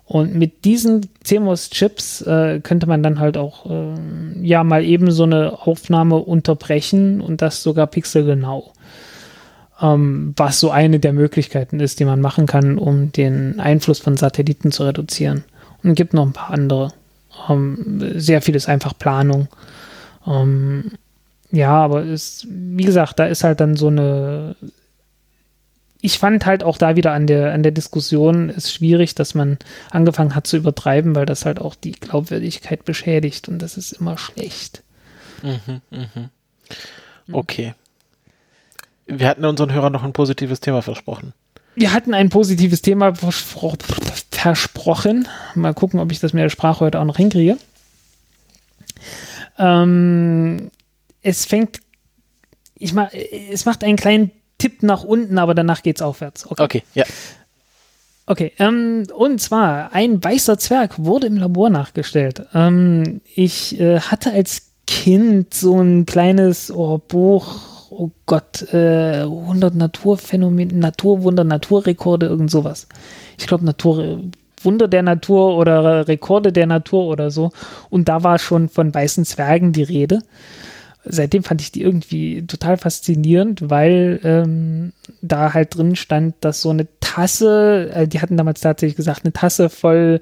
Und 0.08 0.36
mit 0.36 0.64
diesen 0.64 1.06
CMOS-Chips 1.24 2.22
äh, 2.22 2.62
könnte 2.62 2.88
man 2.88 3.04
dann 3.04 3.20
halt 3.20 3.38
auch 3.38 3.70
äh, 3.70 3.94
ja 4.42 4.64
mal 4.64 4.86
eben 4.86 5.12
so 5.12 5.24
eine 5.24 5.60
Aufnahme 5.68 6.16
unterbrechen 6.16 7.20
und 7.20 7.42
das 7.42 7.62
sogar 7.62 7.88
pixelgenau. 7.88 8.72
Ähm, 9.82 10.34
was 10.38 10.62
so 10.62 10.72
eine 10.72 11.00
der 11.00 11.12
Möglichkeiten 11.12 11.82
ist, 11.82 12.00
die 12.00 12.06
man 12.06 12.22
machen 12.22 12.46
kann, 12.46 12.78
um 12.78 13.12
den 13.12 13.60
Einfluss 13.60 14.00
von 14.00 14.16
Satelliten 14.16 14.72
zu 14.72 14.86
reduzieren. 14.86 15.44
Und 15.84 15.92
es 15.92 15.96
gibt 15.98 16.14
noch 16.14 16.26
ein 16.26 16.34
paar 16.34 16.52
andere. 16.52 16.94
Ähm, 17.50 18.02
sehr 18.16 18.42
viel 18.42 18.56
ist 18.56 18.70
einfach 18.70 18.98
Planung. 18.98 19.50
Ähm, 20.26 20.94
ja, 21.52 21.72
aber 21.72 22.04
ist, 22.04 22.48
wie 22.50 22.86
gesagt, 22.86 23.20
da 23.20 23.26
ist 23.26 23.44
halt 23.44 23.60
dann 23.60 23.76
so 23.76 23.88
eine 23.88 24.56
ich 26.08 26.20
fand 26.20 26.46
halt 26.46 26.64
auch 26.64 26.78
da 26.78 26.96
wieder 26.96 27.12
an 27.12 27.28
der, 27.28 27.52
an 27.52 27.64
der 27.64 27.74
Diskussion 27.74 28.48
ist 28.48 28.72
schwierig, 28.72 29.14
dass 29.14 29.36
man 29.36 29.58
angefangen 29.92 30.36
hat 30.36 30.48
zu 30.48 30.56
übertreiben, 30.56 31.16
weil 31.16 31.26
das 31.26 31.44
halt 31.44 31.60
auch 31.60 31.76
die 31.76 31.92
Glaubwürdigkeit 31.92 32.86
beschädigt 32.86 33.50
und 33.50 33.62
das 33.62 33.76
ist 33.76 33.92
immer 33.92 34.18
schlecht. 34.18 34.84
Mhm, 35.44 35.82
mh. 35.90 36.30
Okay. 37.34 37.74
Wir 39.06 39.28
hatten 39.28 39.44
unseren 39.44 39.74
Hörern 39.74 39.92
noch 39.92 40.04
ein 40.04 40.14
positives 40.14 40.62
Thema 40.62 40.82
versprochen. 40.82 41.34
Wir 41.76 41.92
hatten 41.92 42.14
ein 42.14 42.30
positives 42.30 42.82
Thema 42.82 43.14
verspro 43.14 43.76
versprochen. 44.32 45.28
Mal 45.56 45.74
gucken, 45.74 46.00
ob 46.00 46.14
ich 46.14 46.22
das 46.22 46.32
mit 46.32 46.42
der 46.42 46.50
Sprache 46.50 46.86
heute 46.86 47.02
auch 47.02 47.06
noch 47.06 47.18
hinkriege. 47.18 47.58
Ähm, 49.58 50.72
es 51.22 51.46
fängt, 51.46 51.82
ich 52.76 52.94
mach, 52.94 53.12
es 53.12 53.66
macht 53.66 53.84
einen 53.84 53.98
kleinen 53.98 54.32
Tipp 54.58 54.84
nach 54.84 55.04
unten, 55.04 55.38
aber 55.38 55.54
danach 55.54 55.84
geht's 55.84 56.02
aufwärts. 56.02 56.50
Okay, 56.50 56.64
okay 56.64 56.84
ja. 56.94 57.06
Okay, 58.30 58.52
ähm, 58.60 59.06
und 59.16 59.40
zwar 59.40 59.94
ein 59.94 60.22
weißer 60.22 60.58
Zwerg 60.58 60.96
wurde 60.98 61.28
im 61.28 61.38
Labor 61.38 61.70
nachgestellt. 61.70 62.46
Ähm, 62.54 63.22
ich 63.34 63.80
äh, 63.80 64.02
hatte 64.02 64.34
als 64.34 64.74
Kind 64.86 65.54
so 65.54 65.80
ein 65.80 66.06
kleines 66.06 66.70
oh, 66.70 66.98
Buch, 66.98 67.90
oh 67.90 68.12
Gott, 68.26 68.74
äh, 68.74 69.22
100 69.22 69.76
Naturphänomene, 69.76 70.74
Naturwunder, 70.74 71.46
Naturrekorde, 71.46 72.26
irgend 72.26 72.52
sowas. 72.52 72.88
Ich 73.38 73.48
glaube 73.48 73.64
Natur, 73.64 74.24
Wunder 74.62 74.90
der 74.90 75.04
Natur 75.04 75.56
oder 75.56 76.08
Rekorde 76.08 76.52
der 76.52 76.68
Natur 76.68 77.06
oder 77.08 77.32
so. 77.32 77.52
Und 77.90 78.10
da 78.10 78.24
war 78.24 78.40
schon 78.40 78.68
von 78.68 78.94
weißen 78.94 79.24
Zwergen 79.24 79.72
die 79.72 79.84
Rede 79.84 80.20
seitdem 81.10 81.44
fand 81.44 81.62
ich 81.62 81.72
die 81.72 81.82
irgendwie 81.82 82.46
total 82.46 82.78
faszinierend, 82.78 83.70
weil 83.70 84.20
ähm, 84.24 84.94
da 85.22 85.54
halt 85.54 85.78
drin 85.78 85.96
stand, 85.96 86.36
dass 86.42 86.62
so 86.62 86.70
eine 86.70 86.88
Tasse, 87.00 87.90
äh, 87.94 88.08
die 88.08 88.22
hatten 88.22 88.38
damals 88.38 88.62
tatsächlich 88.62 88.96
gesagt, 88.96 89.24
eine 89.24 89.34
Tasse 89.34 89.70
voll 89.70 90.20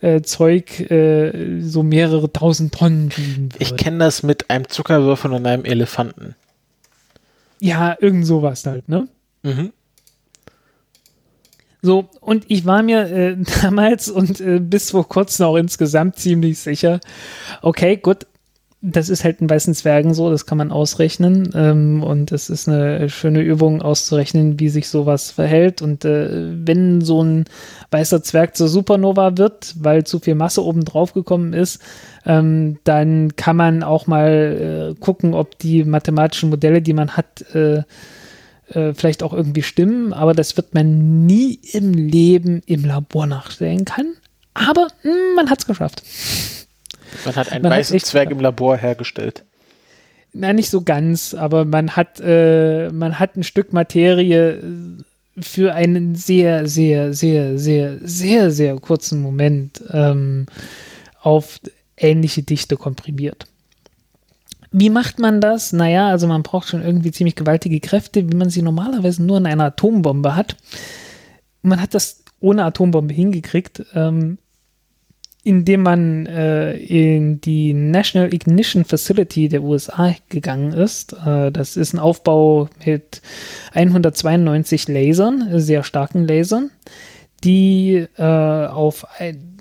äh, 0.00 0.22
Zeug 0.22 0.90
äh, 0.90 1.60
so 1.60 1.82
mehrere 1.82 2.32
tausend 2.32 2.74
Tonnen 2.74 3.10
wiegen 3.16 3.50
Ich 3.58 3.76
kenne 3.76 3.98
das 3.98 4.22
mit 4.22 4.50
einem 4.50 4.68
Zuckerwürfel 4.68 5.32
und 5.32 5.46
einem 5.46 5.64
Elefanten. 5.64 6.34
Ja, 7.60 7.96
irgend 8.00 8.26
sowas 8.26 8.64
halt, 8.66 8.88
ne? 8.88 9.08
Mhm. 9.42 9.72
So, 11.80 12.08
und 12.20 12.44
ich 12.48 12.66
war 12.66 12.82
mir 12.82 13.06
äh, 13.08 13.36
damals 13.62 14.08
und 14.08 14.40
äh, 14.40 14.58
bis 14.58 14.90
vor 14.90 15.08
kurzem 15.08 15.46
auch 15.46 15.56
insgesamt 15.56 16.16
ziemlich 16.16 16.58
sicher, 16.58 17.00
okay, 17.62 17.96
gut, 17.96 18.26
das 18.80 19.08
ist 19.08 19.24
halt 19.24 19.40
in 19.40 19.50
weißen 19.50 19.74
Zwergen 19.74 20.14
so, 20.14 20.30
das 20.30 20.46
kann 20.46 20.58
man 20.58 20.70
ausrechnen. 20.70 21.50
Ähm, 21.54 22.02
und 22.04 22.30
es 22.30 22.48
ist 22.48 22.68
eine 22.68 23.08
schöne 23.08 23.40
Übung 23.40 23.82
auszurechnen, 23.82 24.60
wie 24.60 24.68
sich 24.68 24.88
sowas 24.88 25.32
verhält. 25.32 25.82
Und 25.82 26.04
äh, 26.04 26.28
wenn 26.64 27.00
so 27.00 27.22
ein 27.22 27.46
weißer 27.90 28.22
Zwerg 28.22 28.56
zur 28.56 28.68
Supernova 28.68 29.36
wird, 29.36 29.74
weil 29.80 30.04
zu 30.04 30.20
viel 30.20 30.36
Masse 30.36 30.64
oben 30.64 30.84
drauf 30.84 31.12
gekommen 31.12 31.54
ist, 31.54 31.82
ähm, 32.24 32.78
dann 32.84 33.34
kann 33.34 33.56
man 33.56 33.82
auch 33.82 34.06
mal 34.06 34.94
äh, 34.96 35.00
gucken, 35.00 35.34
ob 35.34 35.58
die 35.58 35.82
mathematischen 35.82 36.50
Modelle, 36.50 36.80
die 36.80 36.92
man 36.92 37.16
hat, 37.16 37.44
äh, 37.54 37.82
äh 38.68 38.94
vielleicht 38.94 39.24
auch 39.24 39.32
irgendwie 39.32 39.62
stimmen. 39.62 40.12
Aber 40.12 40.34
das 40.34 40.56
wird 40.56 40.74
man 40.74 41.26
nie 41.26 41.58
im 41.72 41.94
Leben 41.94 42.62
im 42.66 42.84
Labor 42.84 43.26
nachstellen 43.26 43.84
können. 43.84 44.14
Aber 44.54 44.86
mh, 45.02 45.10
hm, 45.10 45.34
man 45.34 45.50
hat 45.50 45.58
es 45.58 45.66
geschafft. 45.66 46.04
Man 47.24 47.36
hat 47.36 47.52
einen 47.52 47.62
man 47.62 47.72
weißen 47.72 47.96
hat 47.98 48.06
Zwerg 48.06 48.30
im 48.30 48.40
Labor 48.40 48.76
hergestellt. 48.76 49.44
Na, 50.32 50.52
nicht 50.52 50.70
so 50.70 50.82
ganz, 50.82 51.34
aber 51.34 51.64
man 51.64 51.96
hat, 51.96 52.20
äh, 52.20 52.90
man 52.90 53.18
hat 53.18 53.36
ein 53.36 53.42
Stück 53.42 53.72
Materie 53.72 54.62
für 55.40 55.74
einen 55.74 56.14
sehr, 56.14 56.66
sehr, 56.66 57.12
sehr, 57.12 57.58
sehr, 57.58 57.98
sehr, 58.02 58.50
sehr 58.50 58.76
kurzen 58.76 59.22
Moment 59.22 59.82
ähm, 59.90 60.46
auf 61.20 61.60
ähnliche 61.96 62.42
Dichte 62.42 62.76
komprimiert. 62.76 63.46
Wie 64.70 64.90
macht 64.90 65.18
man 65.18 65.40
das? 65.40 65.72
Naja, 65.72 66.08
also 66.08 66.26
man 66.26 66.42
braucht 66.42 66.68
schon 66.68 66.82
irgendwie 66.82 67.10
ziemlich 67.10 67.36
gewaltige 67.36 67.80
Kräfte, 67.80 68.30
wie 68.30 68.36
man 68.36 68.50
sie 68.50 68.62
normalerweise 68.62 69.22
nur 69.22 69.38
in 69.38 69.46
einer 69.46 69.64
Atombombe 69.64 70.36
hat. 70.36 70.56
Man 71.62 71.80
hat 71.80 71.94
das 71.94 72.22
ohne 72.40 72.64
Atombombe 72.64 73.14
hingekriegt. 73.14 73.84
Ähm, 73.94 74.38
indem 75.44 75.82
man 75.82 76.26
äh, 76.26 76.74
in 76.74 77.40
die 77.40 77.72
National 77.72 78.34
Ignition 78.34 78.84
Facility 78.84 79.48
der 79.48 79.62
USA 79.62 80.14
gegangen 80.28 80.72
ist. 80.72 81.14
Äh, 81.24 81.52
das 81.52 81.76
ist 81.76 81.94
ein 81.94 81.98
Aufbau 81.98 82.68
mit 82.84 83.22
192 83.72 84.88
Lasern, 84.88 85.48
sehr 85.60 85.84
starken 85.84 86.26
Lasern, 86.26 86.70
die 87.44 88.06
äh, 88.16 88.22
auf, 88.22 89.06
ein, 89.18 89.58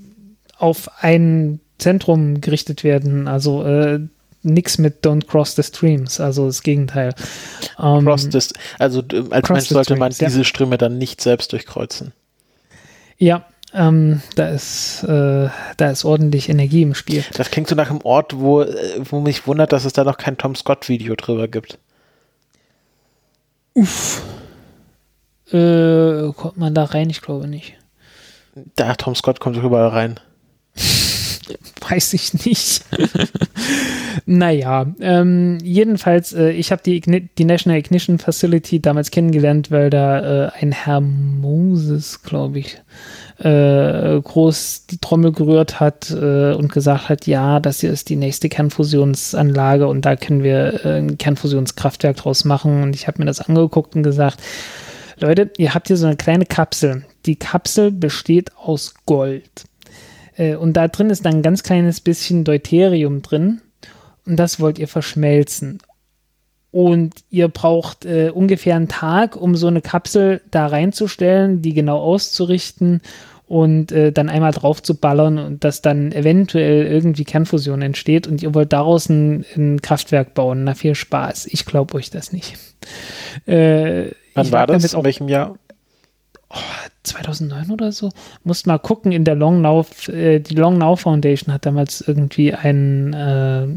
auf 0.58 0.90
ein 1.00 1.60
Zentrum 1.78 2.42
gerichtet 2.42 2.84
werden. 2.84 3.28
Also 3.28 3.64
äh, 3.64 4.00
nichts 4.42 4.78
mit 4.78 5.06
Don't 5.06 5.28
Cross 5.28 5.56
the 5.56 5.64
Streams, 5.64 6.20
also 6.20 6.48
das 6.48 6.64
Gegenteil. 6.64 7.14
Um, 7.78 8.06
cross 8.06 8.30
this, 8.30 8.54
also 8.80 9.04
als 9.30 9.50
Mensch 9.50 9.68
sollte 9.68 9.96
man 9.96 10.12
diese 10.12 10.44
Ströme 10.44 10.78
dann 10.78 10.98
nicht 10.98 11.22
selbst 11.22 11.52
durchkreuzen. 11.52 12.14
Ja, 13.18 13.46
ähm, 13.78 14.22
da 14.36 14.50
ist, 14.50 15.04
äh, 15.04 15.50
da 15.78 15.92
ist 15.92 16.04
ordentlich 16.04 16.50
Energie 16.50 16.82
im 16.82 16.96
Spiel. 16.96 17.24
Das 17.34 17.52
klingt 17.52 17.68
so 17.68 17.76
nach 17.76 17.90
einem 17.90 18.02
Ort, 18.02 18.38
wo, 18.38 18.62
äh, 18.62 19.00
wo 19.04 19.20
mich 19.20 19.46
wundert, 19.46 19.72
dass 19.72 19.86
es 19.86 19.94
da 19.94 20.04
noch 20.04 20.18
kein 20.18 20.38
Tom 20.38 20.56
Scott-Video 20.56 21.16
drüber 21.16 21.48
gibt. 21.48 21.78
Uff. 23.74 24.24
Äh, 25.52 26.32
kommt 26.34 26.58
man 26.58 26.74
da 26.74 26.86
rein? 26.86 27.10
Ich 27.10 27.22
glaube 27.22 27.48
nicht. 27.48 27.76
Da, 28.76 28.96
Tom 28.96 29.16
Scott 29.16 29.40
kommt 29.40 29.56
überall 29.58 29.90
rein. 29.90 30.20
Weiß 31.88 32.14
ich 32.14 32.46
nicht. 32.46 32.84
naja, 34.26 34.88
ähm, 35.00 35.60
jedenfalls, 35.64 36.34
äh, 36.34 36.50
ich 36.50 36.72
habe 36.72 36.82
die, 36.84 37.00
die 37.00 37.46
National 37.46 37.78
Ignition 37.78 38.18
Facility 38.18 38.82
damals 38.82 39.12
kennengelernt, 39.12 39.72
weil 39.72 39.90
da 39.90 40.48
äh, 40.48 40.52
ein 40.60 40.72
Herr 40.72 41.00
Moses, 41.00 42.24
glaube 42.24 42.60
ich, 42.60 42.82
äh, 43.40 44.20
groß 44.20 44.88
die 44.88 44.98
Trommel 44.98 45.32
gerührt 45.32 45.80
hat 45.80 46.10
äh, 46.12 46.54
und 46.54 46.72
gesagt 46.72 47.10
hat, 47.10 47.28
ja, 47.28 47.60
das 47.60 47.82
hier 47.82 47.92
ist 47.92 48.10
die 48.10 48.16
nächste 48.16 48.50
Kernfusionsanlage 48.50 49.88
und 49.88 50.06
da 50.06 50.16
können 50.16 50.44
wir 50.44 50.86
äh, 50.86 50.98
ein 50.98 51.18
Kernfusionskraftwerk 51.18 52.18
draus 52.18 52.46
machen. 52.46 52.84
Und 52.84 52.96
ich 52.96 53.08
habe 53.08 53.20
mir 53.20 53.26
das 53.26 53.42
angeguckt 53.42 53.96
und 53.96 54.04
gesagt, 54.04 54.42
Leute, 55.20 55.52
ihr 55.58 55.74
habt 55.74 55.88
hier 55.88 55.98
so 55.98 56.08
eine 56.08 56.16
kleine 56.16 56.46
Kapsel. 56.46 57.06
Die 57.26 57.36
Kapsel 57.36 57.92
besteht 57.92 58.52
aus 58.58 58.94
Gold. 59.06 59.66
Äh, 60.36 60.56
und 60.56 60.74
da 60.74 60.88
drin 60.88 61.10
ist 61.10 61.26
dann 61.26 61.36
ein 61.36 61.42
ganz 61.44 61.64
kleines 61.64 62.02
bisschen 62.02 62.44
Deuterium 62.44 63.22
drin. 63.22 63.62
Und 64.26 64.38
das 64.38 64.60
wollt 64.60 64.80
ihr 64.80 64.88
verschmelzen. 64.88 65.80
Und 66.72 67.14
ihr 67.30 67.48
braucht 67.48 68.06
äh, 68.06 68.30
ungefähr 68.34 68.76
einen 68.76 68.90
Tag, 68.90 69.36
um 69.36 69.56
so 69.56 69.68
eine 69.68 69.82
Kapsel 69.82 70.42
da 70.52 70.68
reinzustellen, 70.68 71.62
die 71.62 71.74
genau 71.74 72.00
auszurichten 72.00 73.02
und 73.48 73.94
äh, 73.94 74.12
dann 74.12 74.30
einmal 74.30 74.52
drauf 74.52 74.84
zu 74.84 74.96
ballern 74.96 75.40
und 75.40 75.64
dass 75.64 75.82
dann 75.82 76.12
eventuell 76.12 76.86
irgendwie 76.86 77.24
Kernfusion 77.24 77.82
entsteht 77.82 78.28
und 78.28 78.44
ihr 78.44 78.54
wollt 78.54 78.74
daraus 78.74 79.08
ein, 79.08 79.46
ein 79.56 79.82
Kraftwerk 79.82 80.34
bauen. 80.34 80.66
Na, 80.66 80.76
viel 80.76 80.96
Spaß. 80.96 81.48
Ich 81.48 81.66
glaube 81.66 81.96
euch 81.96 82.10
das 82.10 82.34
nicht. 82.34 82.58
Äh, 83.46 84.12
Wann 84.34 84.52
war 84.52 84.68
das? 84.68 84.94
In 84.94 85.04
welchem 85.04 85.30
Jahr? 85.30 85.58
Oh, 86.50 86.56
2009 87.04 87.72
oder 87.72 87.92
so. 87.92 88.10
Musst 88.44 88.68
mal 88.68 88.78
gucken, 88.78 89.12
in 89.12 89.24
der 89.24 89.36
Long 89.36 89.62
Now, 89.62 89.86
äh, 90.08 90.40
die 90.40 90.56
Long 90.56 90.78
Now 90.78 90.98
Foundation 90.98 91.54
hat 91.54 91.66
damals 91.66 92.02
irgendwie 92.02 92.54
einen, 92.54 93.14
äh, 93.14 93.68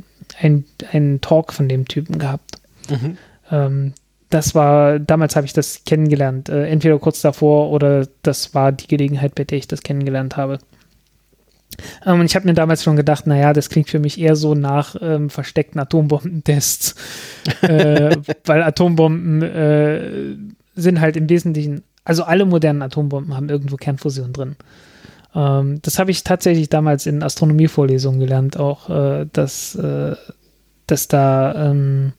ein, 0.41 0.65
einen 0.93 1.21
Talk 1.21 1.53
von 1.53 1.69
dem 1.69 1.87
Typen 1.87 2.19
gehabt. 2.19 2.60
Mhm. 2.91 3.17
Ähm, 3.51 3.95
das 4.31 4.55
war, 4.55 4.99
damals 5.01 5.35
habe 5.35 5.47
ich 5.47 5.53
das 5.53 5.85
kennengelernt. 5.85 6.49
Äh, 6.49 6.67
entweder 6.67 6.99
kurz 6.99 7.21
davor 7.21 7.71
oder 7.71 8.07
das 8.23 8.55
war 8.55 8.73
die 8.73 8.87
Gelegenheit, 8.87 9.35
bei 9.35 9.45
der 9.45 9.59
ich 9.59 9.67
das 9.67 9.83
kennengelernt 9.83 10.37
habe. 10.37 10.59
Ähm, 12.07 12.21
und 12.21 12.27
ich 12.27 12.37
habe 12.37 12.47
mir 12.47 12.55
damals 12.55 12.85
schon 12.85 12.97
gedacht, 12.97 13.27
naja, 13.27 13.53
das 13.53 13.69
klingt 13.69 13.91
für 13.91 13.99
mich 13.99 14.21
eher 14.21 14.37
so 14.37 14.55
nach 14.55 14.97
ähm, 15.01 15.31
versteckten 15.31 15.81
Atombombentests. 15.81 16.95
äh, 17.63 18.17
weil 18.45 18.63
Atombomben 18.63 19.43
äh, 19.43 20.37
sind 20.77 21.01
halt 21.01 21.17
im 21.17 21.29
Wesentlichen, 21.29 21.83
also 22.05 22.23
alle 22.25 22.45
modernen 22.45 22.83
Atombomben 22.83 23.37
haben 23.37 23.49
irgendwo 23.49 23.77
Kernfusion 23.77 24.33
drin. 24.33 24.57
Ähm, 25.35 25.81
das 25.83 25.99
habe 25.99 26.11
ich 26.11 26.25
tatsächlich 26.25 26.69
damals 26.69 27.07
in 27.07 27.23
Astronomievorlesungen 27.23 28.21
gelernt, 28.21 28.59
auch, 28.59 28.91
äh, 28.91 29.27
dass, 29.33 29.75
äh, 29.75 30.15
dass 30.87 31.09
da 31.09 31.71
ähm, 31.71 32.13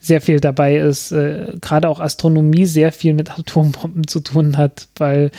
sehr 0.00 0.20
viel 0.20 0.40
dabei 0.40 0.76
ist, 0.76 1.12
äh, 1.12 1.52
gerade 1.60 1.88
auch 1.88 2.00
Astronomie 2.00 2.64
sehr 2.64 2.90
viel 2.90 3.12
mit 3.12 3.38
Atombomben 3.38 4.06
zu 4.06 4.20
tun 4.20 4.56
hat, 4.56 4.88
weil 4.96 5.30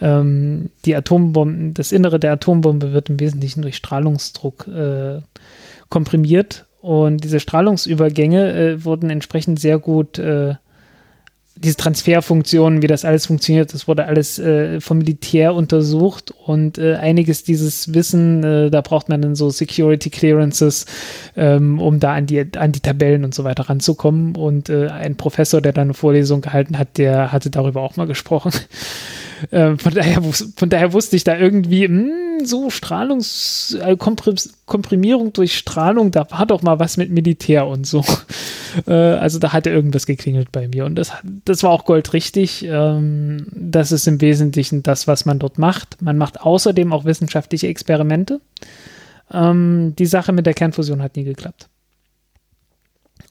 ähm, 0.00 0.70
die 0.84 0.94
Atombomben, 0.94 1.74
das 1.74 1.92
Innere 1.92 2.20
der 2.20 2.32
Atombombe 2.32 2.92
wird 2.92 3.10
im 3.10 3.18
Wesentlichen 3.18 3.62
durch 3.62 3.76
Strahlungsdruck 3.76 4.68
äh, 4.68 5.20
komprimiert. 5.88 6.66
Und 6.80 7.24
diese 7.24 7.40
Strahlungsübergänge 7.40 8.52
äh, 8.52 8.84
wurden 8.84 9.10
entsprechend 9.10 9.58
sehr 9.58 9.78
gut 9.78 10.18
äh, 10.18 10.54
diese 11.56 11.76
Transferfunktionen, 11.76 12.82
wie 12.82 12.88
das 12.88 13.04
alles 13.04 13.26
funktioniert, 13.26 13.72
das 13.72 13.86
wurde 13.86 14.06
alles 14.06 14.38
äh, 14.38 14.80
vom 14.80 14.98
Militär 14.98 15.54
untersucht 15.54 16.34
und 16.46 16.78
äh, 16.78 16.96
einiges 16.96 17.44
dieses 17.44 17.94
Wissen, 17.94 18.42
äh, 18.42 18.70
da 18.70 18.80
braucht 18.80 19.08
man 19.08 19.22
dann 19.22 19.36
so 19.36 19.50
Security 19.50 20.10
Clearances, 20.10 20.86
ähm, 21.36 21.78
um 21.78 22.00
da 22.00 22.14
an 22.14 22.26
die, 22.26 22.44
an 22.56 22.72
die 22.72 22.80
Tabellen 22.80 23.24
und 23.24 23.34
so 23.34 23.44
weiter 23.44 23.68
ranzukommen. 23.68 24.34
Und 24.34 24.68
äh, 24.68 24.88
ein 24.88 25.16
Professor, 25.16 25.60
der 25.60 25.72
da 25.72 25.82
eine 25.82 25.94
Vorlesung 25.94 26.40
gehalten 26.40 26.76
hat, 26.76 26.98
der 26.98 27.30
hatte 27.30 27.50
darüber 27.50 27.82
auch 27.82 27.96
mal 27.96 28.06
gesprochen. 28.06 28.52
Äh, 29.50 29.76
von, 29.76 29.94
daher, 29.94 30.22
von 30.22 30.68
daher 30.68 30.92
wusste 30.92 31.16
ich 31.16 31.24
da 31.24 31.36
irgendwie, 31.36 31.88
mh, 31.88 32.02
hm, 32.02 32.46
so 32.46 32.70
Strahlungs, 32.70 33.76
äh, 33.80 33.96
Komprimierung 33.96 35.32
durch 35.32 35.56
Strahlung, 35.56 36.10
da 36.10 36.30
war 36.30 36.46
doch 36.46 36.62
mal 36.62 36.78
was 36.78 36.96
mit 36.96 37.10
Militär 37.10 37.66
und 37.66 37.86
so. 37.86 38.04
Äh, 38.88 38.92
also 38.92 39.38
da 39.38 39.52
hatte 39.52 39.70
irgendwas 39.70 40.04
geklingelt 40.04 40.50
bei 40.50 40.66
mir 40.66 40.84
und 40.84 40.96
das, 40.96 41.12
das 41.44 41.62
war 41.62 41.70
auch 41.70 41.84
goldrichtig. 41.84 42.64
Ähm, 42.68 43.46
das 43.52 43.92
ist 43.92 44.08
im 44.08 44.20
Wesentlichen 44.20 44.82
das, 44.82 45.06
was 45.06 45.26
man 45.26 45.38
dort 45.38 45.58
macht. 45.58 46.02
Man 46.02 46.18
macht 46.18 46.40
außerdem 46.40 46.92
auch 46.92 47.04
wissenschaftliche 47.04 47.68
Experimente. 47.68 48.40
Ähm, 49.32 49.94
die 49.96 50.06
Sache 50.06 50.32
mit 50.32 50.46
der 50.46 50.54
Kernfusion 50.54 51.02
hat 51.02 51.14
nie 51.14 51.22
geklappt 51.22 51.68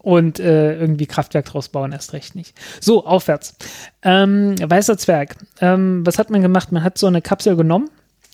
und 0.03 0.39
äh, 0.39 0.77
irgendwie 0.77 1.07
Kraftwerk 1.07 1.45
draus 1.45 1.69
bauen, 1.69 1.93
erst 1.93 2.13
recht 2.13 2.35
nicht. 2.35 2.53
So, 2.81 3.05
aufwärts. 3.05 3.55
Ähm, 4.03 4.55
Weißer 4.59 4.97
Zwerg. 4.97 5.37
Ähm, 5.61 6.05
was 6.05 6.19
hat 6.19 6.29
man 6.29 6.41
gemacht? 6.41 6.71
Man 6.71 6.83
hat 6.83 6.97
so 6.97 7.07
eine 7.07 7.21
Kapsel 7.21 7.55
genommen 7.55 7.89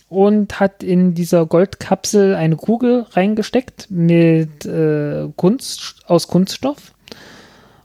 und 0.09 0.59
hat 0.59 0.81
in 0.81 1.13
dieser 1.13 1.45
Goldkapsel 1.45 2.33
eine 2.33 2.55
Kugel 2.55 3.05
reingesteckt 3.11 3.85
mit 3.91 4.65
äh, 4.65 5.27
Kunst, 5.35 6.01
aus 6.07 6.27
Kunststoff. 6.27 6.95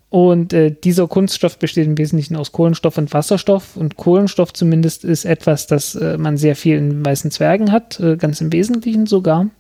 Und 0.09 0.55
äh, 0.55 0.70
dieser 0.70 1.06
Kunststoff 1.06 1.59
besteht 1.59 1.86
im 1.86 1.98
Wesentlichen 1.98 2.36
aus 2.36 2.52
Kohlenstoff 2.52 2.97
und 2.97 3.12
Wasserstoff. 3.12 3.77
Und 3.77 3.97
Kohlenstoff 3.97 4.55
zumindest 4.55 5.05
ist 5.05 5.27
etwas, 5.27 5.66
das 5.66 5.94
äh, 5.94 6.16
man 6.16 6.39
sehr 6.39 6.56
viel 6.56 6.78
in 6.78 7.05
weißen 7.05 7.31
Zwergen 7.31 7.70
hat, 7.70 8.01
äh, 8.01 8.16
ganz 8.16 8.40
im 8.40 8.51
Wesentlichen 8.51 9.05
sogar 9.06 9.51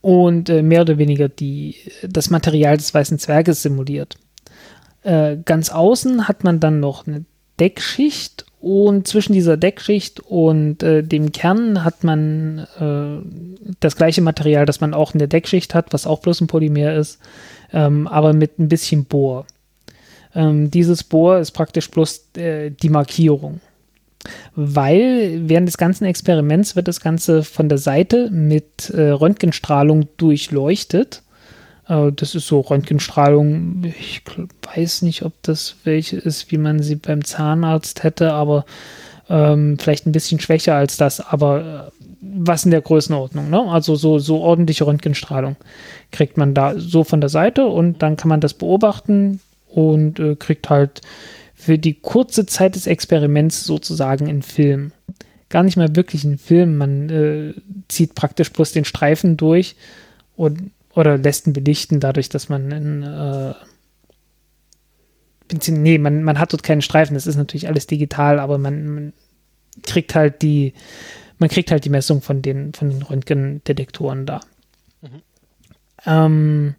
und 0.00 0.48
äh, 0.48 0.62
mehr 0.62 0.82
oder 0.82 0.98
weniger 0.98 1.28
die, 1.28 1.76
das 2.02 2.30
Material 2.30 2.76
des 2.76 2.92
weißen 2.94 3.18
Zwerges 3.18 3.62
simuliert. 3.62 4.16
Äh, 5.02 5.36
ganz 5.44 5.70
außen 5.70 6.28
hat 6.28 6.44
man 6.44 6.60
dann 6.60 6.80
noch 6.80 7.06
eine 7.06 7.24
Deckschicht 7.58 8.44
und 8.60 9.06
zwischen 9.06 9.32
dieser 9.32 9.56
Deckschicht 9.56 10.20
und 10.20 10.82
äh, 10.82 11.02
dem 11.02 11.32
Kern 11.32 11.84
hat 11.84 12.04
man 12.04 12.66
äh, 12.80 13.74
das 13.80 13.96
gleiche 13.96 14.22
Material, 14.22 14.66
das 14.66 14.80
man 14.80 14.94
auch 14.94 15.12
in 15.12 15.18
der 15.18 15.28
Deckschicht 15.28 15.74
hat, 15.74 15.92
was 15.92 16.06
auch 16.06 16.20
bloß 16.20 16.40
ein 16.40 16.46
Polymer 16.46 16.94
ist, 16.94 17.20
ähm, 17.72 18.06
aber 18.08 18.32
mit 18.32 18.58
ein 18.58 18.68
bisschen 18.68 19.04
Bohr. 19.04 19.46
Ähm, 20.34 20.70
dieses 20.70 21.04
Bohr 21.04 21.38
ist 21.38 21.52
praktisch 21.52 21.90
bloß 21.90 22.30
äh, 22.36 22.70
die 22.70 22.90
Markierung 22.90 23.60
weil 24.54 25.42
während 25.48 25.68
des 25.68 25.78
ganzen 25.78 26.04
Experiments 26.04 26.76
wird 26.76 26.88
das 26.88 27.00
Ganze 27.00 27.42
von 27.42 27.68
der 27.68 27.78
Seite 27.78 28.30
mit 28.30 28.90
äh, 28.90 29.10
Röntgenstrahlung 29.10 30.08
durchleuchtet. 30.16 31.22
Äh, 31.88 32.12
das 32.12 32.34
ist 32.34 32.46
so 32.46 32.60
Röntgenstrahlung, 32.60 33.84
ich 33.84 34.22
weiß 34.74 35.02
nicht, 35.02 35.22
ob 35.24 35.32
das 35.42 35.76
welche 35.84 36.16
ist, 36.16 36.50
wie 36.50 36.58
man 36.58 36.82
sie 36.82 36.96
beim 36.96 37.24
Zahnarzt 37.24 38.02
hätte, 38.02 38.32
aber 38.32 38.64
ähm, 39.28 39.78
vielleicht 39.78 40.06
ein 40.06 40.12
bisschen 40.12 40.40
schwächer 40.40 40.74
als 40.74 40.96
das, 40.96 41.20
aber 41.20 41.90
äh, 41.90 42.04
was 42.20 42.64
in 42.64 42.70
der 42.70 42.80
Größenordnung, 42.80 43.50
ne? 43.50 43.60
Also 43.68 43.94
so, 43.94 44.18
so 44.18 44.40
ordentliche 44.40 44.86
Röntgenstrahlung 44.86 45.56
kriegt 46.12 46.36
man 46.36 46.54
da 46.54 46.74
so 46.76 47.04
von 47.04 47.20
der 47.20 47.30
Seite 47.30 47.66
und 47.66 48.02
dann 48.02 48.16
kann 48.16 48.28
man 48.28 48.40
das 48.40 48.54
beobachten 48.54 49.40
und 49.68 50.18
äh, 50.18 50.36
kriegt 50.36 50.70
halt 50.70 51.02
für 51.66 51.78
die 51.78 51.94
kurze 51.94 52.46
Zeit 52.46 52.76
des 52.76 52.86
Experiments 52.86 53.64
sozusagen 53.64 54.28
in 54.28 54.42
Film. 54.42 54.92
Gar 55.48 55.64
nicht 55.64 55.76
mal 55.76 55.96
wirklich 55.96 56.22
ein 56.22 56.38
Film, 56.38 56.76
man 56.76 57.10
äh, 57.10 57.54
zieht 57.88 58.14
praktisch 58.14 58.52
bloß 58.52 58.70
den 58.70 58.84
Streifen 58.84 59.36
durch 59.36 59.74
und, 60.36 60.70
oder 60.94 61.18
lässt 61.18 61.48
ihn 61.48 61.52
belichten, 61.52 61.98
dadurch, 61.98 62.28
dass 62.28 62.48
man 62.48 62.70
in, 62.70 63.02
äh, 63.02 63.54
nee, 65.66 65.98
man, 65.98 66.22
man 66.22 66.38
hat 66.38 66.52
dort 66.52 66.62
keinen 66.62 66.82
Streifen, 66.82 67.14
das 67.14 67.26
ist 67.26 67.34
natürlich 67.34 67.66
alles 67.66 67.88
digital, 67.88 68.38
aber 68.38 68.58
man, 68.58 68.86
man 68.86 69.12
kriegt 69.82 70.14
halt 70.14 70.42
die, 70.42 70.72
man 71.38 71.48
kriegt 71.48 71.72
halt 71.72 71.84
die 71.84 71.90
Messung 71.90 72.22
von 72.22 72.42
den, 72.42 72.74
von 72.74 72.90
den 72.90 73.02
Röntgendetektoren 73.02 74.24
da. 74.24 74.40
Mhm. 75.02 75.22
Ähm, 76.06 76.74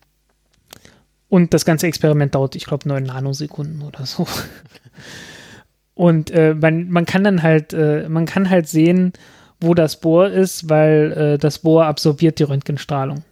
und 1.30 1.54
das 1.54 1.66
ganze 1.66 1.88
Experiment 1.88 2.36
dauert, 2.36 2.56
ich 2.56 2.66
glaube, 2.66 2.88
neun 2.88 3.04
Nanosekunden 3.04 3.82
oder 3.82 4.06
so. 4.06 4.28
Und 5.94 6.30
äh, 6.30 6.54
man, 6.54 6.90
man 6.90 7.06
kann 7.06 7.24
dann 7.24 7.42
halt, 7.42 7.74
äh, 7.74 8.08
man 8.08 8.28
kann 8.28 8.52
halt 8.52 8.68
sehen, 8.68 9.14
wo 9.60 9.74
das 9.74 10.00
Bohr 10.00 10.30
ist, 10.30 10.70
weil 10.70 11.12
äh, 11.12 11.38
das 11.40 11.60
Bohr 11.60 11.86
absorbiert 11.88 12.38
die 12.38 12.44
Röntgenstrahlung. 12.44 13.24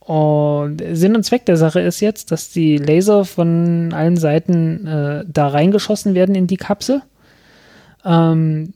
Und 0.00 0.82
Sinn 0.92 1.16
und 1.16 1.22
Zweck 1.22 1.46
der 1.46 1.56
Sache 1.56 1.80
ist 1.80 2.00
jetzt, 2.00 2.30
dass 2.30 2.50
die 2.50 2.76
Laser 2.76 3.24
von 3.24 3.92
allen 3.94 4.18
Seiten 4.18 4.86
äh, 4.86 5.24
da 5.26 5.48
reingeschossen 5.48 6.14
werden 6.14 6.34
in 6.34 6.46
die 6.46 6.56
Kapsel. 6.58 7.02
Ähm, 8.04 8.74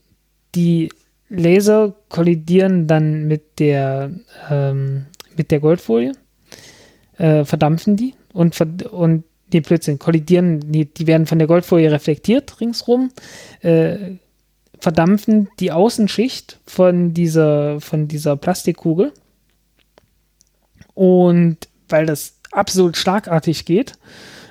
die 0.54 0.90
Laser 1.28 1.94
kollidieren 2.08 2.86
dann 2.86 3.26
mit 3.26 3.58
der, 3.58 4.10
ähm, 4.50 5.06
mit 5.36 5.50
der 5.50 5.60
Goldfolie, 5.60 6.12
äh, 7.18 7.44
verdampfen 7.44 7.96
die 7.96 8.14
und, 8.32 8.60
und 8.90 9.24
die 9.52 9.60
Blödsinn, 9.60 9.98
kollidieren, 9.98 10.72
die, 10.72 10.86
die 10.86 11.06
werden 11.06 11.26
von 11.26 11.38
der 11.38 11.48
Goldfolie 11.48 11.90
reflektiert 11.90 12.60
ringsrum, 12.60 13.10
äh, 13.60 14.16
verdampfen 14.78 15.48
die 15.60 15.72
Außenschicht 15.72 16.58
von 16.66 17.14
dieser, 17.14 17.80
von 17.80 18.08
dieser 18.08 18.36
Plastikkugel. 18.36 19.12
Und 20.94 21.58
weil 21.88 22.06
das 22.06 22.38
absolut 22.50 22.96
schlagartig 22.96 23.64
geht, 23.64 23.94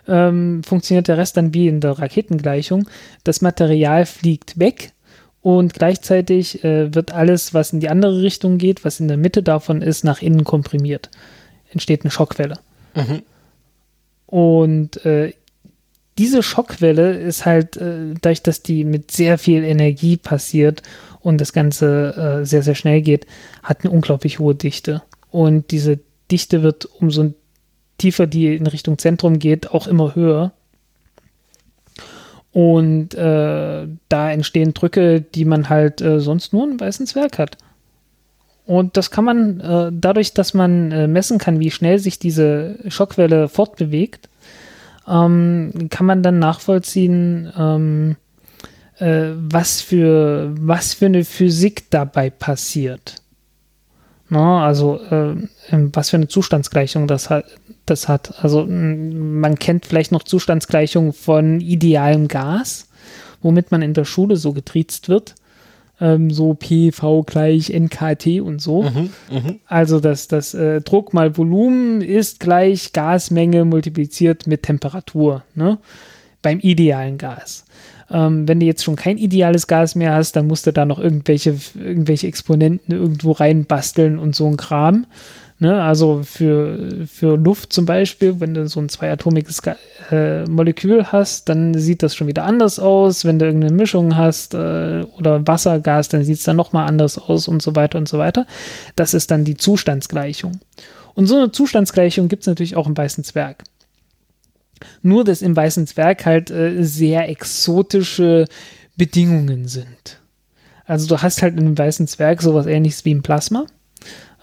ähm, 0.07 0.63
funktioniert 0.63 1.07
der 1.07 1.17
Rest 1.17 1.37
dann 1.37 1.53
wie 1.53 1.67
in 1.67 1.81
der 1.81 1.99
Raketengleichung. 1.99 2.87
Das 3.23 3.41
Material 3.41 4.05
fliegt 4.05 4.57
weg 4.57 4.93
und 5.41 5.73
gleichzeitig 5.73 6.63
äh, 6.63 6.93
wird 6.93 7.13
alles, 7.13 7.53
was 7.53 7.73
in 7.73 7.79
die 7.79 7.89
andere 7.89 8.21
Richtung 8.21 8.57
geht, 8.57 8.85
was 8.85 8.99
in 8.99 9.07
der 9.07 9.17
Mitte 9.17 9.43
davon 9.43 9.81
ist, 9.81 10.03
nach 10.03 10.21
innen 10.21 10.43
komprimiert. 10.43 11.09
Entsteht 11.71 12.03
eine 12.03 12.11
Schockwelle. 12.11 12.59
Mhm. 12.95 13.23
Und 14.31 15.05
äh, 15.05 15.33
diese 16.17 16.41
Schockwelle 16.41 17.13
ist 17.19 17.45
halt, 17.45 17.77
äh, 17.77 18.13
dadurch, 18.21 18.41
dass 18.41 18.63
die 18.63 18.85
mit 18.85 19.11
sehr 19.11 19.37
viel 19.37 19.63
Energie 19.63 20.17
passiert 20.17 20.81
und 21.19 21.39
das 21.39 21.53
Ganze 21.53 22.39
äh, 22.41 22.45
sehr, 22.45 22.63
sehr 22.63 22.75
schnell 22.75 23.01
geht, 23.01 23.27
hat 23.61 23.83
eine 23.83 23.91
unglaublich 23.91 24.39
hohe 24.39 24.55
Dichte. 24.55 25.03
Und 25.29 25.71
diese 25.71 25.99
Dichte 26.31 26.63
wird 26.63 26.85
umso 26.85 27.33
tiefer 27.97 28.25
die 28.25 28.55
in 28.55 28.67
Richtung 28.67 28.97
Zentrum 28.97 29.37
geht, 29.37 29.71
auch 29.71 29.85
immer 29.85 30.15
höher. 30.15 30.53
Und 32.53 33.13
äh, 33.13 33.87
da 34.09 34.31
entstehen 34.31 34.73
Drücke, 34.73 35.21
die 35.21 35.45
man 35.45 35.67
halt 35.69 35.99
äh, 36.01 36.21
sonst 36.21 36.53
nur 36.53 36.69
im 36.69 36.79
weißen 36.79 37.05
Zwerg 37.05 37.37
hat. 37.37 37.57
Und 38.71 38.95
das 38.95 39.11
kann 39.11 39.25
man 39.25 39.59
äh, 39.59 39.91
dadurch, 39.93 40.33
dass 40.33 40.53
man 40.53 40.93
äh, 40.93 41.05
messen 41.05 41.39
kann, 41.39 41.59
wie 41.59 41.71
schnell 41.71 41.99
sich 41.99 42.19
diese 42.19 42.77
Schockwelle 42.87 43.49
fortbewegt, 43.49 44.29
ähm, 45.05 45.89
kann 45.89 46.05
man 46.05 46.23
dann 46.23 46.39
nachvollziehen, 46.39 47.51
ähm, 47.57 48.15
äh, 48.97 49.31
was, 49.35 49.81
für, 49.81 50.53
was 50.57 50.93
für 50.93 51.07
eine 51.07 51.25
Physik 51.25 51.89
dabei 51.89 52.29
passiert. 52.29 53.15
Na, 54.29 54.65
also 54.65 55.01
äh, 55.01 55.35
was 55.69 56.11
für 56.11 56.15
eine 56.15 56.29
Zustandsgleichung 56.29 57.07
das 57.07 57.29
hat, 57.29 57.43
das 57.85 58.07
hat. 58.07 58.41
Also 58.41 58.65
man 58.65 59.59
kennt 59.59 59.85
vielleicht 59.85 60.13
noch 60.13 60.23
Zustandsgleichungen 60.23 61.11
von 61.11 61.59
idealem 61.59 62.29
Gas, 62.29 62.87
womit 63.41 63.69
man 63.71 63.81
in 63.81 63.93
der 63.93 64.05
Schule 64.05 64.37
so 64.37 64.53
getriezt 64.53 65.09
wird 65.09 65.35
ähm, 66.01 66.31
so 66.31 66.55
PV 66.55 67.23
gleich 67.23 67.69
NKT 67.69 68.41
und 68.41 68.59
so. 68.59 68.83
Mhm, 68.83 69.09
mh. 69.29 69.55
Also 69.67 69.99
das, 69.99 70.27
das 70.27 70.53
äh, 70.53 70.81
Druck 70.81 71.13
mal 71.13 71.37
Volumen 71.37 72.01
ist 72.01 72.39
gleich 72.39 72.91
Gasmenge 72.91 73.63
multipliziert 73.63 74.47
mit 74.47 74.63
Temperatur, 74.63 75.43
ne? 75.55 75.77
Beim 76.41 76.59
idealen 76.59 77.19
Gas. 77.19 77.65
Ähm, 78.09 78.47
wenn 78.47 78.59
du 78.59 78.65
jetzt 78.65 78.83
schon 78.83 78.95
kein 78.95 79.19
ideales 79.19 79.67
Gas 79.67 79.93
mehr 79.93 80.15
hast, 80.15 80.35
dann 80.35 80.47
musst 80.47 80.65
du 80.65 80.73
da 80.73 80.85
noch 80.85 80.97
irgendwelche, 80.99 81.55
irgendwelche 81.75 82.27
Exponenten 82.27 82.93
irgendwo 82.93 83.31
reinbasteln 83.31 84.17
und 84.17 84.35
so 84.35 84.47
ein 84.47 84.57
Kram. 84.57 85.05
Ne, 85.61 85.79
also 85.79 86.23
für, 86.23 87.05
für 87.05 87.37
Luft 87.37 87.71
zum 87.71 87.85
Beispiel, 87.85 88.39
wenn 88.39 88.55
du 88.55 88.67
so 88.67 88.79
ein 88.79 88.89
zweiatomiges 88.89 89.61
äh, 90.09 90.43
Molekül 90.45 91.05
hast, 91.11 91.49
dann 91.49 91.75
sieht 91.75 92.01
das 92.01 92.15
schon 92.15 92.25
wieder 92.25 92.45
anders 92.45 92.79
aus. 92.79 93.25
Wenn 93.25 93.37
du 93.37 93.45
irgendeine 93.45 93.75
Mischung 93.75 94.17
hast 94.17 94.55
äh, 94.55 95.05
oder 95.19 95.45
Wassergas, 95.45 96.09
dann 96.09 96.23
sieht 96.23 96.39
es 96.39 96.45
dann 96.45 96.55
nochmal 96.55 96.87
anders 96.87 97.19
aus 97.19 97.47
und 97.47 97.61
so 97.61 97.75
weiter 97.75 97.99
und 97.99 98.09
so 98.09 98.17
weiter. 98.17 98.47
Das 98.95 99.13
ist 99.13 99.29
dann 99.29 99.45
die 99.45 99.55
Zustandsgleichung. 99.55 100.59
Und 101.13 101.27
so 101.27 101.37
eine 101.37 101.51
Zustandsgleichung 101.51 102.27
gibt 102.27 102.41
es 102.41 102.47
natürlich 102.47 102.75
auch 102.75 102.87
im 102.87 102.97
Weißen 102.97 103.23
Zwerg. 103.23 103.63
Nur, 105.03 105.23
dass 105.23 105.43
im 105.43 105.55
Weißen 105.55 105.85
Zwerg 105.85 106.25
halt 106.25 106.49
äh, 106.49 106.81
sehr 106.81 107.29
exotische 107.29 108.47
Bedingungen 108.97 109.67
sind. 109.67 110.17
Also 110.87 111.05
du 111.05 111.21
hast 111.21 111.43
halt 111.43 111.53
in 111.53 111.59
einem 111.59 111.77
Weißen 111.77 112.07
Zwerg 112.07 112.41
sowas 112.41 112.65
ähnliches 112.65 113.05
wie 113.05 113.13
ein 113.13 113.21
Plasma 113.21 113.67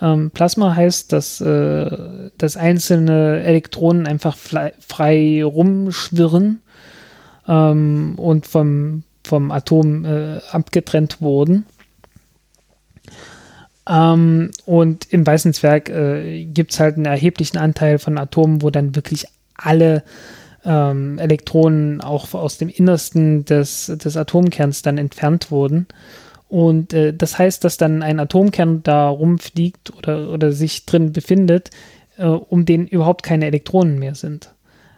ähm, 0.01 0.31
Plasma 0.31 0.75
heißt, 0.75 1.13
dass, 1.13 1.41
äh, 1.41 2.31
dass 2.39 2.57
einzelne 2.57 3.43
Elektronen 3.43 4.07
einfach 4.07 4.37
frei 4.37 5.43
rumschwirren 5.45 6.63
ähm, 7.49 8.15
und 8.17 8.47
vom, 8.47 9.03
vom 9.25 9.51
Atom 9.51 10.05
äh, 10.05 10.39
abgetrennt 10.53 11.21
wurden. 11.21 11.67
Ähm, 13.89 14.51
und 14.67 15.13
im 15.13 15.27
Weißen 15.27 15.53
Zwerg 15.55 15.89
äh, 15.89 16.45
gibt 16.45 16.73
es 16.73 16.81
halt 16.81 16.97
einen 16.97 17.07
erheblichen 17.07 17.59
Anteil 17.59 17.99
von 17.99 18.19
Atomen, 18.19 18.63
wo 18.63 18.71
dann 18.71 18.95
wirklich 18.95 19.27
alle 19.55 20.05
ähm, 20.65 21.19
Elektronen 21.19 22.01
auch 22.01 22.35
aus 22.35 22.59
dem 22.59 22.69
Innersten 22.69 23.45
des, 23.45 23.87
des 23.87 24.17
Atomkerns 24.17 24.83
dann 24.83 24.99
entfernt 24.99 25.51
wurden. 25.51 25.87
Und 26.49 26.95
äh, 26.95 27.13
das 27.13 27.39
heißt, 27.39 27.63
dass 27.65 27.77
dann 27.77 28.03
ein 28.03 28.21
Atomkern 28.21 28.83
da 28.83 29.09
rumfliegt 29.09 29.95
oder, 29.97 30.31
oder 30.31 30.53
sich 30.53 30.87
drin 30.87 31.13
befindet, 31.13 31.71
äh, 32.17 32.25
um 32.25 32.65
den 32.65 32.87
überhaupt 32.87 33.23
keine 33.23 33.47
Elektronen 33.47 33.99
mehr 33.99 34.15
sind. 34.15 34.51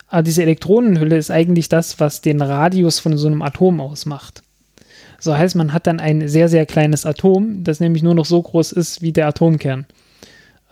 Aber 0.08 0.22
diese 0.22 0.42
Elektronenhülle 0.42 1.16
ist 1.16 1.30
eigentlich 1.30 1.68
das, 1.68 2.00
was 2.00 2.20
den 2.20 2.40
Radius 2.40 2.98
von 2.98 3.16
so 3.16 3.26
einem 3.26 3.42
Atom 3.42 3.80
ausmacht. 3.80 4.42
So 5.20 5.36
heißt, 5.36 5.54
man 5.54 5.72
hat 5.72 5.86
dann 5.86 6.00
ein 6.00 6.28
sehr, 6.28 6.48
sehr 6.48 6.66
kleines 6.66 7.04
Atom, 7.04 7.62
das 7.62 7.78
nämlich 7.78 8.02
nur 8.02 8.14
noch 8.14 8.24
so 8.24 8.40
groß 8.40 8.72
ist 8.72 9.02
wie 9.02 9.12
der 9.12 9.28
Atomkern. 9.28 9.86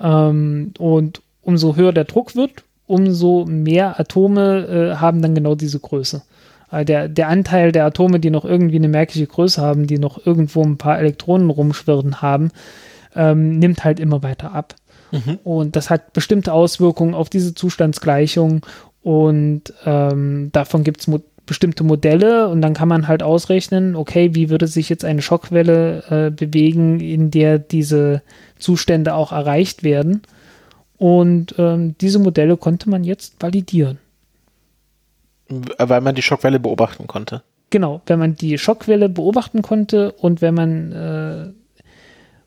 Ähm, 0.01 0.73
und 0.79 1.23
umso 1.43 1.77
höher 1.77 1.93
der 1.93 2.05
Druck 2.05 2.35
wird, 2.35 2.65
umso 2.87 3.45
mehr 3.47 4.01
Atome 4.01 4.67
äh, 4.67 4.97
haben 4.97 5.23
dann 5.23 5.35
genau 5.35 5.55
diese 5.55 5.79
Größe. 5.79 6.23
Äh, 6.71 6.85
der, 6.85 7.09
der 7.09 7.29
Anteil 7.29 7.73
der 7.73 7.87
Atome, 7.87 8.21
die 8.21 8.31
noch 8.31 8.45
irgendwie 8.45 8.77
eine 8.77 8.89
merkliche 8.89 9.27
Größe 9.27 9.61
haben, 9.61 9.87
die 9.87 9.99
noch 9.99 10.25
irgendwo 10.27 10.63
ein 10.63 10.79
paar 10.79 10.99
Elektronen 10.99 11.51
rumschwirren 11.51 12.23
haben, 12.23 12.51
ähm, 13.15 13.59
nimmt 13.59 13.85
halt 13.85 14.01
immer 14.01 14.23
weiter 14.23 14.55
ab. 14.55 14.75
Mhm. 15.11 15.39
Und 15.45 15.77
das 15.77 15.91
hat 15.91 16.13
bestimmte 16.13 16.53
Auswirkungen 16.53 17.15
auf 17.15 17.31
diese 17.31 17.55
Zustandsgleichung 17.55 18.65
und 19.03 19.73
ähm, 19.87 20.51
davon 20.53 20.85
gibt 20.85 21.01
es 21.01 21.07
mo 21.07 21.21
bestimmte 21.47 21.83
Modelle 21.83 22.51
und 22.51 22.61
dann 22.61 22.75
kann 22.75 22.89
man 22.89 23.09
halt 23.09 23.23
ausrechnen, 23.23 23.97
okay, 23.97 24.35
wie 24.35 24.51
würde 24.51 24.67
sich 24.67 24.91
jetzt 24.91 25.03
eine 25.03 25.23
Schockwelle 25.23 26.05
äh, 26.11 26.31
bewegen, 26.31 27.01
in 27.01 27.31
der 27.31 27.59
diese 27.59 28.21
Zustände 28.59 29.15
auch 29.15 29.33
erreicht 29.33 29.83
werden. 29.83 30.21
Und 30.99 31.55
ähm, 31.57 31.95
diese 32.03 32.19
Modelle 32.19 32.59
konnte 32.59 32.91
man 32.91 33.03
jetzt 33.03 33.37
validieren. 33.41 33.97
Weil 35.49 36.01
man 36.01 36.15
die 36.15 36.23
Schockwelle 36.23 36.61
beobachten 36.61 37.07
konnte. 37.07 37.43
Genau, 37.71 38.01
wenn 38.07 38.19
man 38.19 38.35
die 38.35 38.59
Schockwelle 38.59 39.09
beobachten 39.09 39.63
konnte 39.63 40.13
und 40.13 40.41
wenn 40.41 40.55
man 40.55 40.93
äh, 40.93 41.53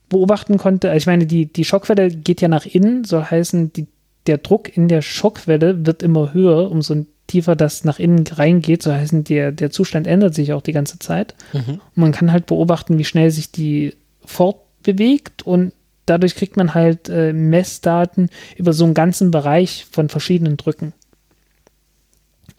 beobachten 0.10 0.58
konnte, 0.58 0.90
also 0.90 0.98
ich 0.98 1.08
meine, 1.08 1.26
die, 1.26 1.46
die 1.52 1.66
Schockwelle 1.66 2.10
geht 2.10 2.42
ja 2.42 2.48
nach 2.48 2.66
innen, 2.66 3.04
soll 3.04 3.24
heißen, 3.24 3.72
die, 3.74 3.88
der 4.28 4.40
Druck 4.40 4.76
in 4.76 4.88
der 4.88 5.02
Schockwelle 5.02 5.86
wird 5.86 6.04
immer 6.04 6.34
höher, 6.34 6.72
umso 6.72 7.06
tiefer 7.28 7.56
das 7.56 7.86
nach 7.86 8.00
innen 8.00 8.26
reingeht, 8.28 8.84
so 8.84 8.92
heißen, 8.92 9.24
der, 9.24 9.52
der 9.52 9.72
Zustand 9.72 10.08
ändert 10.08 10.36
sich 10.36 10.54
auch 10.54 10.62
die 10.62 10.74
ganze 10.74 11.00
Zeit. 11.00 11.36
Mhm. 11.54 11.80
Und 11.96 11.98
man 11.98 12.12
kann 12.12 12.32
halt 12.32 12.46
beobachten, 12.46 12.98
wie 12.98 13.06
schnell 13.06 13.32
sich 13.32 13.52
die 13.52 13.96
fortbewegt 14.26 15.44
und 15.44 15.72
dadurch 16.06 16.36
kriegt 16.36 16.58
man 16.58 16.74
halt 16.74 17.10
äh, 17.10 17.32
Messdaten 17.32 18.30
über 18.58 18.74
so 18.74 18.86
einen 18.86 18.94
ganzen 18.94 19.32
Bereich 19.32 19.86
von 19.90 20.10
verschiedenen 20.10 20.58
Drücken. 20.58 20.94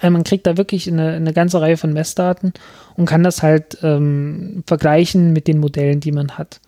Äh, 0.03 0.11
man 0.11 0.24
kriegt 0.24 0.47
da 0.47 0.57
wirklich 0.57 0.91
eine, 0.91 1.12
eine 1.12 1.33
ganze 1.33 1.61
Reihe 1.61 1.77
von 1.77 1.93
Messdaten 1.93 2.53
und 2.97 3.07
kann 3.07 3.23
das 3.23 3.43
halt 3.43 3.79
ähm, 3.83 4.65
vergleichen 4.66 5.33
mit 5.33 5.47
den 5.47 5.59
Modellen, 5.59 6.01
die 6.01 6.12
man 6.12 6.37
hat. 6.37 6.61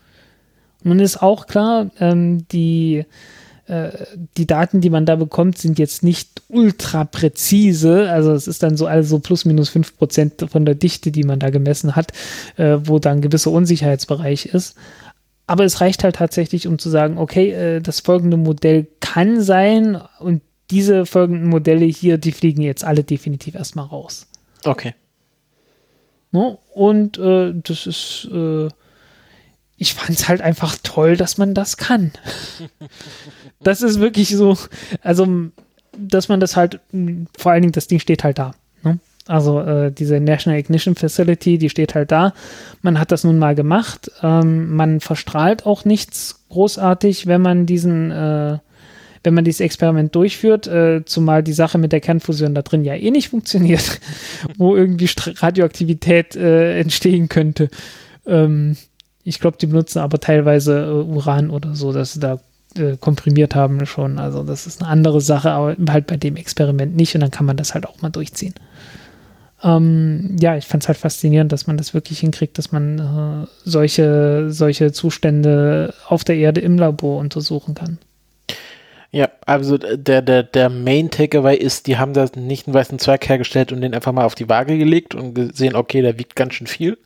Nun 0.82 1.00
ist 1.00 1.22
auch 1.22 1.46
klar, 1.46 1.90
ähm, 1.98 2.46
die, 2.48 3.04
äh, 3.66 3.90
die 4.36 4.46
Daten, 4.46 4.80
die 4.80 4.90
man 4.90 5.06
da 5.06 5.16
bekommt, 5.16 5.58
sind 5.58 5.78
jetzt 5.78 6.02
nicht 6.02 6.42
ultra 6.48 7.04
präzise. 7.04 8.10
Also 8.10 8.32
es 8.32 8.46
ist 8.46 8.62
dann 8.62 8.76
so 8.76 8.86
also 8.86 9.18
plus 9.18 9.44
minus 9.44 9.70
fünf 9.70 9.96
Prozent 9.96 10.46
von 10.50 10.64
der 10.64 10.74
Dichte, 10.74 11.10
die 11.10 11.24
man 11.24 11.40
da 11.40 11.50
gemessen 11.50 11.96
hat, 11.96 12.12
äh, 12.56 12.78
wo 12.84 12.98
da 12.98 13.10
ein 13.10 13.22
gewisser 13.22 13.50
Unsicherheitsbereich 13.50 14.46
ist. 14.46 14.76
Aber 15.46 15.64
es 15.64 15.80
reicht 15.80 16.04
halt 16.04 16.16
tatsächlich, 16.16 16.66
um 16.66 16.78
zu 16.78 16.88
sagen, 16.88 17.18
okay, 17.18 17.50
äh, 17.50 17.80
das 17.80 18.00
folgende 18.00 18.36
Modell 18.36 18.86
kann 19.00 19.40
sein 19.42 20.00
und 20.18 20.42
diese 20.74 21.06
folgenden 21.06 21.48
Modelle 21.48 21.84
hier, 21.84 22.18
die 22.18 22.32
fliegen 22.32 22.60
jetzt 22.60 22.82
alle 22.82 23.04
definitiv 23.04 23.54
erstmal 23.54 23.86
raus. 23.86 24.26
Okay. 24.64 24.94
No? 26.32 26.58
Und 26.72 27.16
äh, 27.16 27.52
das 27.54 27.86
ist, 27.86 28.28
äh, 28.32 28.66
ich 29.76 29.94
fand 29.94 30.10
es 30.10 30.28
halt 30.28 30.40
einfach 30.40 30.76
toll, 30.82 31.16
dass 31.16 31.38
man 31.38 31.54
das 31.54 31.76
kann. 31.76 32.10
das 33.62 33.82
ist 33.82 34.00
wirklich 34.00 34.30
so, 34.30 34.58
also, 35.00 35.28
dass 35.96 36.28
man 36.28 36.40
das 36.40 36.56
halt, 36.56 36.80
vor 37.38 37.52
allen 37.52 37.62
Dingen, 37.62 37.72
das 37.72 37.86
Ding 37.86 38.00
steht 38.00 38.24
halt 38.24 38.38
da. 38.38 38.56
Ne? 38.82 38.98
Also 39.28 39.60
äh, 39.60 39.92
diese 39.92 40.18
National 40.18 40.58
Ignition 40.58 40.96
Facility, 40.96 41.56
die 41.56 41.70
steht 41.70 41.94
halt 41.94 42.10
da. 42.10 42.34
Man 42.82 42.98
hat 42.98 43.12
das 43.12 43.22
nun 43.22 43.38
mal 43.38 43.54
gemacht. 43.54 44.10
Ähm, 44.24 44.74
man 44.74 44.98
verstrahlt 44.98 45.66
auch 45.66 45.84
nichts 45.84 46.40
großartig, 46.48 47.28
wenn 47.28 47.42
man 47.42 47.64
diesen 47.64 48.10
äh, 48.10 48.58
wenn 49.24 49.34
man 49.34 49.44
dieses 49.44 49.60
Experiment 49.60 50.14
durchführt, 50.14 50.66
äh, 50.66 51.04
zumal 51.04 51.42
die 51.42 51.52
Sache 51.52 51.78
mit 51.78 51.92
der 51.92 52.00
Kernfusion 52.00 52.54
da 52.54 52.62
drin 52.62 52.84
ja 52.84 52.94
eh 52.94 53.10
nicht 53.10 53.30
funktioniert, 53.30 54.00
wo 54.56 54.76
irgendwie 54.76 55.10
Radioaktivität 55.16 56.36
äh, 56.36 56.78
entstehen 56.78 57.28
könnte. 57.28 57.70
Ähm, 58.26 58.76
ich 59.24 59.40
glaube, 59.40 59.56
die 59.58 59.66
benutzen 59.66 59.98
aber 59.98 60.20
teilweise 60.20 60.84
äh, 60.84 61.10
Uran 61.10 61.50
oder 61.50 61.74
so, 61.74 61.92
dass 61.92 62.12
sie 62.12 62.20
da 62.20 62.38
äh, 62.76 62.96
komprimiert 62.98 63.54
haben 63.54 63.84
schon. 63.86 64.18
Also 64.18 64.42
das 64.42 64.66
ist 64.66 64.82
eine 64.82 64.90
andere 64.90 65.20
Sache, 65.20 65.50
aber 65.50 65.74
halt 65.88 66.06
bei 66.06 66.18
dem 66.18 66.36
Experiment 66.36 66.94
nicht 66.94 67.14
und 67.14 67.22
dann 67.22 67.30
kann 67.30 67.46
man 67.46 67.56
das 67.56 67.74
halt 67.74 67.86
auch 67.86 68.02
mal 68.02 68.10
durchziehen. 68.10 68.54
Ähm, 69.62 70.36
ja, 70.38 70.56
ich 70.56 70.66
fand 70.66 70.82
es 70.82 70.88
halt 70.88 70.98
faszinierend, 70.98 71.50
dass 71.50 71.66
man 71.66 71.78
das 71.78 71.94
wirklich 71.94 72.18
hinkriegt, 72.20 72.58
dass 72.58 72.70
man 72.70 72.98
äh, 72.98 73.46
solche, 73.64 74.50
solche 74.50 74.92
Zustände 74.92 75.94
auf 76.06 76.22
der 76.24 76.36
Erde 76.36 76.60
im 76.60 76.76
Labor 76.76 77.18
untersuchen 77.18 77.74
kann. 77.74 77.98
Ja, 79.14 79.28
also 79.46 79.78
der, 79.78 80.22
der, 80.22 80.42
der 80.42 80.68
Main 80.68 81.08
Takeaway 81.08 81.56
ist, 81.56 81.86
die 81.86 81.98
haben 81.98 82.14
da 82.14 82.26
nicht 82.36 82.66
einen 82.66 82.74
weißen 82.74 82.98
Zwerg 82.98 83.28
hergestellt 83.28 83.70
und 83.70 83.80
den 83.80 83.94
einfach 83.94 84.10
mal 84.10 84.24
auf 84.24 84.34
die 84.34 84.48
Waage 84.48 84.76
gelegt 84.76 85.14
und 85.14 85.34
gesehen, 85.34 85.76
okay, 85.76 86.02
der 86.02 86.18
wiegt 86.18 86.34
ganz 86.34 86.54
schön 86.54 86.66
viel 86.66 86.98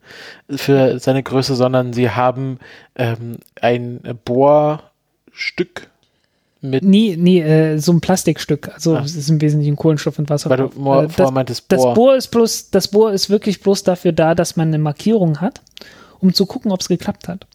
für 0.48 0.98
seine 1.00 1.22
Größe, 1.22 1.54
sondern 1.54 1.92
sie 1.92 2.08
haben 2.08 2.60
ähm, 2.96 3.36
ein 3.60 4.00
Bohrstück 4.24 5.88
mit. 6.60 6.82
Nee, 6.82 7.14
nee, 7.18 7.40
äh, 7.40 7.78
so 7.78 7.92
ein 7.92 8.00
Plastikstück. 8.00 8.70
Also 8.72 8.96
Ah. 8.96 9.02
es 9.04 9.14
ist 9.14 9.28
im 9.28 9.40
Wesentlichen 9.40 9.76
Kohlenstoff 9.76 10.18
und 10.18 10.30
Wasser. 10.30 10.50
Weil 10.50 10.56
du 10.56 10.68
vor- 10.70 11.04
Äh, 11.04 11.08
das, 11.14 11.30
meintest 11.30 11.64
das 11.70 11.82
Bohr. 11.82 11.94
Bohr 11.94 12.16
ist 12.16 12.28
bloß, 12.28 12.70
das 12.70 12.88
Bohr 12.88 13.12
ist 13.12 13.28
wirklich 13.30 13.60
bloß 13.60 13.82
dafür 13.82 14.12
da, 14.12 14.34
dass 14.34 14.56
man 14.56 14.68
eine 14.68 14.78
Markierung 14.78 15.40
hat, 15.42 15.60
um 16.20 16.32
zu 16.32 16.46
gucken, 16.46 16.72
ob 16.72 16.80
es 16.80 16.88
geklappt 16.88 17.28
hat. 17.28 17.46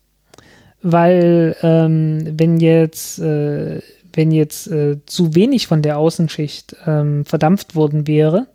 Weil 0.81 1.55
ähm, 1.63 2.19
wenn 2.37 2.59
jetzt, 2.59 3.17
äh, 3.19 3.81
wenn 4.13 4.31
jetzt 4.31 4.67
äh, 4.67 4.97
zu 5.05 5.35
wenig 5.35 5.67
von 5.67 5.81
der 5.81 5.97
Außenschicht 5.97 6.75
ähm, 6.85 7.25
verdampft 7.25 7.75
worden 7.75 8.07
wäre, 8.07 8.47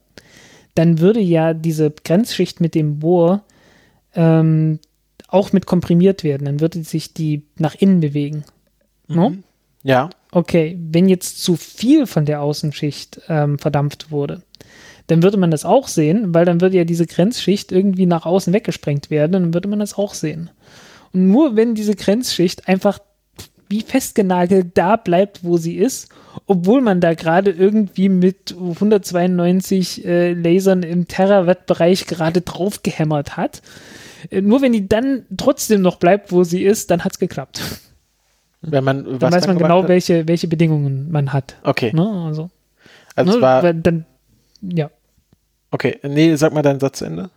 dann 0.75 1.01
würde 1.01 1.21
ja 1.21 1.55
diese 1.55 1.91
Grenzschicht 1.91 2.61
mit 2.61 2.75
dem 2.75 3.01
Bohr 3.01 3.43
ähm, 4.15 4.79
auch 5.27 5.53
mit 5.53 5.67
komprimiert 5.67 6.25
werden. 6.25 6.45
Dann 6.45 6.61
würde 6.61 6.83
sich 6.85 7.13
die 7.13 7.43
nach 7.57 7.75
innen 7.75 8.01
bewegen. 8.01 8.45
No? 9.09 9.35
Ja, 9.83 10.11
Okay, 10.31 10.79
wenn 10.79 11.09
jetzt 11.09 11.43
zu 11.43 11.57
viel 11.57 12.07
von 12.07 12.27
der 12.27 12.43
Außenschicht 12.43 13.23
ähm, 13.29 13.59
verdampft 13.59 14.11
wurde, 14.11 14.43
dann 15.07 15.23
würde 15.23 15.39
man 15.39 15.51
das 15.51 15.65
auch 15.65 15.89
sehen, 15.89 16.35
weil 16.35 16.45
dann 16.45 16.61
würde 16.61 16.77
ja 16.77 16.85
diese 16.85 17.07
Grenzschicht 17.07 17.73
irgendwie 17.73 18.05
nach 18.05 18.27
außen 18.27 18.53
weggesprengt 18.53 19.11
werden 19.11 19.37
und 19.37 19.43
dann 19.43 19.55
würde 19.55 19.69
man 19.69 19.79
das 19.79 19.97
auch 19.97 20.13
sehen. 20.13 20.51
Und 21.15 21.29
nur 21.29 21.57
wenn 21.57 21.75
diese 21.75 21.95
Grenzschicht 21.95 22.69
einfach 22.69 22.99
wie 23.69 23.83
festgenagelt 23.83 24.77
da 24.77 24.97
bleibt, 24.97 25.45
wo 25.45 25.57
sie 25.57 25.77
ist, 25.77 26.09
obwohl 26.47 26.81
man 26.81 27.01
da 27.01 27.15
gerade 27.15 27.51
irgendwie 27.51 28.09
mit 28.09 28.55
192 28.57 30.05
äh, 30.05 30.33
Lasern 30.33 30.83
im 30.83 31.09
Terawatt-Bereich 31.09 32.07
gerade 32.07 32.41
drauf 32.41 32.83
gehämmert 32.83 33.37
hat, 33.37 33.63
äh, 34.31 34.41
nur 34.41 34.63
wenn 34.63 34.73
die 34.73 34.89
dann 34.89 35.27
trotzdem 35.37 35.83
noch 35.83 35.97
bleibt, 35.97 36.33
wo 36.33 36.45
sie 36.45 36.63
ist, 36.63 36.91
dann 36.91 37.05
hat 37.05 37.13
es 37.13 37.19
geklappt. 37.19 37.61
wenn 38.63 38.85
man 38.85 39.19
Dann 39.19 39.33
weiß 39.33 39.47
man 39.47 39.59
genau, 39.59 39.83
hat. 39.83 39.89
welche, 39.89 40.27
welche 40.29 40.49
Bedingungen 40.49 41.11
man 41.11 41.33
hat. 41.33 41.57
Okay, 41.63 41.93
Ne? 41.93 42.25
Also, 42.27 42.51
also 43.15 43.37
ne? 43.37 43.41
war, 43.41 43.73
dann, 43.75 44.07
ja. 44.63 44.91
okay, 45.71 45.99
nee, 46.03 46.35
sag 46.37 46.53
mal 46.53 46.63
deinen 46.63 46.81
Satz 46.81 46.99
zu 46.99 47.05
Ende. 47.05 47.31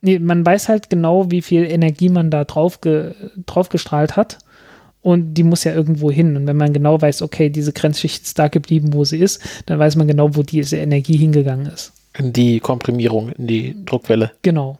Nee, 0.00 0.18
man 0.20 0.46
weiß 0.46 0.68
halt 0.68 0.90
genau, 0.90 1.30
wie 1.30 1.42
viel 1.42 1.64
Energie 1.64 2.08
man 2.08 2.30
da 2.30 2.44
drauf, 2.44 2.80
ge, 2.80 3.14
drauf 3.46 3.68
gestrahlt 3.68 4.16
hat. 4.16 4.38
Und 5.08 5.34
die 5.34 5.42
muss 5.44 5.64
ja 5.64 5.72
irgendwo 5.74 6.10
hin. 6.10 6.36
Und 6.36 6.46
wenn 6.46 6.56
man 6.56 6.72
genau 6.72 7.00
weiß, 7.00 7.22
okay, 7.22 7.48
diese 7.50 7.72
Grenzschicht 7.72 8.24
ist 8.24 8.38
da 8.38 8.48
geblieben, 8.48 8.92
wo 8.92 9.04
sie 9.04 9.18
ist, 9.18 9.40
dann 9.66 9.78
weiß 9.78 9.96
man 9.96 10.06
genau, 10.06 10.34
wo 10.36 10.42
diese 10.42 10.76
Energie 10.76 11.16
hingegangen 11.16 11.66
ist. 11.66 11.92
In 12.18 12.32
die 12.32 12.60
Komprimierung, 12.60 13.30
in 13.38 13.46
die 13.46 13.74
Druckwelle. 13.86 14.32
Genau. 14.42 14.78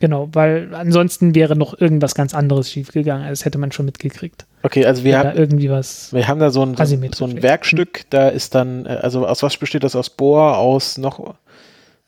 Genau, 0.00 0.28
weil 0.32 0.74
ansonsten 0.74 1.34
wäre 1.34 1.54
noch 1.56 1.80
irgendwas 1.80 2.14
ganz 2.14 2.32
anderes 2.34 2.70
schiefgegangen. 2.70 3.24
Also 3.26 3.40
Das 3.40 3.44
hätte 3.44 3.58
man 3.58 3.72
schon 3.72 3.84
mitgekriegt. 3.86 4.46
Okay, 4.62 4.84
also 4.86 5.02
wir 5.04 5.12
Wenn 5.14 5.22
da 5.22 5.28
haben, 5.30 5.38
irgendwie 5.38 5.70
was. 5.70 6.12
wir 6.12 6.26
haben 6.28 6.38
da 6.40 6.50
so 6.50 6.62
ein, 6.64 6.76
so 7.14 7.24
ein. 7.24 7.42
Werkstück, 7.42 8.04
da 8.10 8.28
ist 8.28 8.54
dann, 8.54 8.86
äh, 8.86 8.90
also 9.02 9.26
aus 9.26 9.42
was 9.42 9.56
besteht 9.56 9.82
das? 9.84 9.96
Aus 9.96 10.10
Bohr, 10.10 10.56
aus 10.58 10.98
noch, 10.98 11.34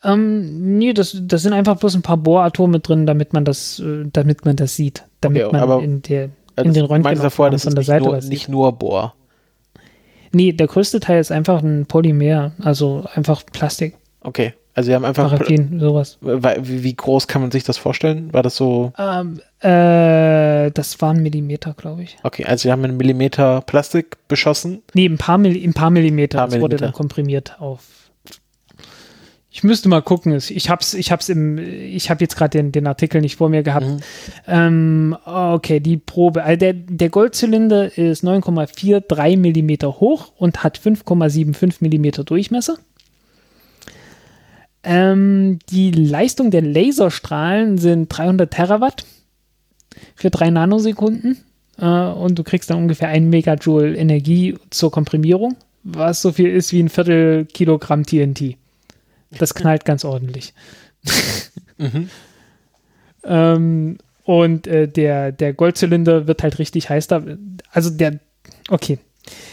Ähm, 0.03 0.77
nee, 0.77 0.93
das, 0.93 1.15
das 1.21 1.41
sind 1.43 1.53
einfach 1.53 1.77
bloß 1.77 1.95
ein 1.95 2.01
paar 2.01 2.17
Bohratome 2.17 2.79
drin, 2.79 3.05
damit 3.05 3.33
man 3.33 3.45
das, 3.45 3.79
äh, 3.79 4.05
damit 4.11 4.45
man 4.45 4.55
das 4.55 4.75
sieht. 4.75 5.03
Damit 5.21 5.43
Okay, 5.43 5.51
man 5.53 5.61
aber- 5.61 5.83
in 5.83 6.01
der 6.01 6.29
also 6.67 6.79
in 6.79 6.87
den 6.87 7.01
meintest 7.01 7.23
ja 7.23 7.29
vorher, 7.29 7.51
das 7.51 7.63
von 7.63 7.75
der 7.75 7.83
Seite 7.83 8.05
nur, 8.05 8.13
was 8.13 8.27
nicht 8.27 8.49
nur 8.49 8.71
Bohr. 8.71 9.13
Nee, 10.33 10.53
der 10.53 10.67
größte 10.67 10.99
Teil 10.99 11.19
ist 11.19 11.31
einfach 11.31 11.61
ein 11.61 11.85
Polymer, 11.85 12.53
also 12.61 13.05
einfach 13.15 13.43
Plastik, 13.51 13.95
Okay, 14.23 14.53
also 14.75 14.89
wir 14.89 14.95
haben 14.95 15.05
einfach, 15.05 15.31
Paraffin, 15.31 15.79
sowas. 15.79 16.17
Wie, 16.21 16.95
groß 16.95 17.27
kann 17.27 17.41
man 17.41 17.51
sich 17.51 17.63
das 17.63 17.77
vorstellen? 17.77 18.31
War 18.33 18.43
das 18.43 18.55
so, 18.55 18.93
Ähm, 18.97 19.41
äh, 19.59 20.71
das 20.71 21.01
waren 21.01 21.21
Millimeter, 21.21 21.73
glaube 21.73 22.03
ich. 22.03 22.17
okay, 22.23 22.45
also 22.45 22.65
wir 22.65 22.71
haben 22.71 22.83
einen 22.83 22.97
Millimeter 22.97 23.61
Plastik 23.61 24.17
beschossen. 24.27 24.83
Nee, 24.93 25.07
ein 25.07 25.17
paar, 25.17 25.37
Milli 25.37 25.63
ein 25.63 25.73
paar 25.73 25.89
Millimeter. 25.89 26.37
Paar 26.37 26.47
das 26.47 26.55
wurde 26.55 26.75
Millimeter. 26.75 26.85
dann 26.85 26.93
komprimiert 26.93 27.59
auf. 27.59 27.83
Ich 29.53 29.65
müsste 29.65 29.89
mal 29.89 30.01
gucken. 30.01 30.33
Ich 30.33 30.69
hab's, 30.69 30.93
ich 30.93 31.11
hab's 31.11 31.27
im, 31.27 31.57
ich 31.57 32.09
habe 32.09 32.23
jetzt 32.23 32.37
gerade 32.37 32.57
den, 32.57 32.71
den 32.71 32.87
Artikel 32.87 33.19
nicht 33.19 33.35
vor 33.35 33.49
mir 33.49 33.63
gehabt. 33.63 33.85
Mhm. 33.85 33.99
Ähm, 34.47 35.17
okay, 35.25 35.81
die 35.81 35.97
Probe. 35.97 36.43
Also 36.43 36.59
der, 36.59 36.73
der 36.73 37.09
Goldzylinder 37.09 37.97
ist 37.97 38.23
9,43 38.23 39.37
Millimeter 39.37 39.99
hoch 39.99 40.31
und 40.37 40.63
hat 40.63 40.79
5,75 40.79 41.75
Millimeter 41.81 42.23
Durchmesser. 42.23 42.77
Ähm, 44.83 45.59
die 45.69 45.91
Leistung 45.91 46.49
der 46.49 46.61
Laserstrahlen 46.61 47.77
sind 47.77 48.07
300 48.07 48.51
Terawatt 48.51 49.05
für 50.15 50.29
drei 50.29 50.49
Nanosekunden. 50.49 51.43
Äh, 51.77 51.85
und 51.85 52.39
du 52.39 52.43
kriegst 52.43 52.69
dann 52.69 52.77
ungefähr 52.77 53.09
ein 53.09 53.29
Megajoule 53.29 53.97
Energie 53.97 54.57
zur 54.69 54.91
Komprimierung, 54.91 55.57
was 55.83 56.21
so 56.21 56.31
viel 56.31 56.49
ist 56.49 56.71
wie 56.71 56.81
ein 56.81 56.89
Viertel 56.89 57.45
Kilogramm 57.45 58.05
TNT. 58.05 58.55
Das 59.37 59.53
knallt 59.53 59.85
ganz 59.85 60.05
ordentlich. 60.05 60.53
Mhm. 61.77 62.11
Ähm, 63.23 63.97
und 64.23 64.67
äh, 64.67 64.87
der, 64.87 65.31
der 65.31 65.53
Goldzylinder 65.53 66.27
wird 66.27 66.43
halt 66.43 66.59
richtig 66.59 66.89
heiß 66.89 67.07
da. 67.07 67.23
Also 67.71 67.89
der, 67.89 68.19
okay, 68.69 68.99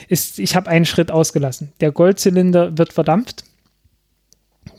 ist, 0.09 0.39
ich 0.39 0.55
habe 0.55 0.69
einen 0.69 0.85
Schritt 0.85 1.11
ausgelassen. 1.11 1.73
Der 1.81 1.91
Goldzylinder 1.91 2.77
wird 2.77 2.93
verdampft. 2.93 3.45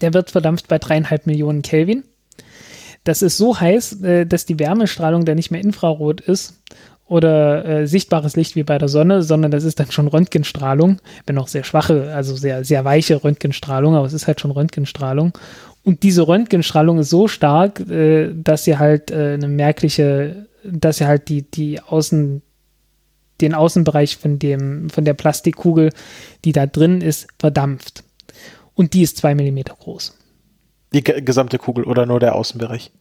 Der 0.02 0.14
wird 0.14 0.30
verdampft 0.30 0.68
bei 0.68 0.78
dreieinhalb 0.78 1.26
Millionen 1.26 1.64
Kelvin. 1.64 2.04
Das 3.04 3.22
ist 3.22 3.38
so 3.38 3.60
heiß, 3.60 4.02
äh, 4.04 4.26
dass 4.26 4.46
die 4.46 4.60
Wärmestrahlung 4.60 5.26
da 5.26 5.34
nicht 5.34 5.52
mehr 5.52 5.62
Infrarot 5.62 6.22
ist 6.22 6.62
oder 7.10 7.66
äh, 7.66 7.88
sichtbares 7.88 8.36
Licht 8.36 8.56
wie 8.56 8.64
bei 8.64 8.78
der 8.78 8.88
Sonne, 8.88 9.24
sondern 9.24 9.52
das 9.52 9.64
ist 9.64 9.80
dann 9.80 9.92
schon 9.92 10.08
Röntgenstrahlung, 10.08 11.02
wenn 11.26 11.38
auch 11.40 11.48
sehr 11.48 11.64
schwache, 11.64 12.14
also 12.14 12.36
sehr, 12.36 12.64
sehr 12.64 12.86
weiche 12.86 13.24
Röntgenstrahlung, 13.24 13.96
aber 13.96 14.06
es 14.06 14.14
ist 14.14 14.28
halt 14.28 14.40
schon 14.40 14.52
Röntgenstrahlung. 14.52 15.38
Und 15.84 16.04
diese 16.04 16.28
Röntgenstrahlung 16.28 17.00
ist 17.00 17.10
so 17.10 17.28
stark, 17.28 17.80
äh, 17.90 18.32
dass 18.34 18.64
sie 18.64 18.78
halt 18.78 19.10
äh, 19.12 19.34
eine 19.34 19.48
merkliche, 19.48 20.48
dass 20.64 20.98
sie 20.98 21.08
halt 21.08 21.30
die, 21.30 21.42
die 21.42 21.82
Außen, 21.82 22.44
den 23.42 23.54
Außenbereich 23.56 24.18
von 24.18 24.38
dem, 24.38 24.90
von 24.90 25.04
der 25.04 25.16
Plastikkugel, 25.16 25.90
die 26.46 26.52
da 26.52 26.68
drin 26.68 27.02
ist, 27.02 27.28
verdampft. 27.40 28.04
Und 28.76 28.94
die 28.94 29.02
ist 29.02 29.18
zwei 29.18 29.34
Millimeter 29.34 29.74
groß. 29.74 30.16
Die 30.94 31.04
ge- 31.04 31.22
gesamte 31.22 31.58
Kugel 31.58 31.86
oder 31.86 32.06
nur 32.06 32.20
der 32.20 32.36
Außenbereich? 32.36 32.92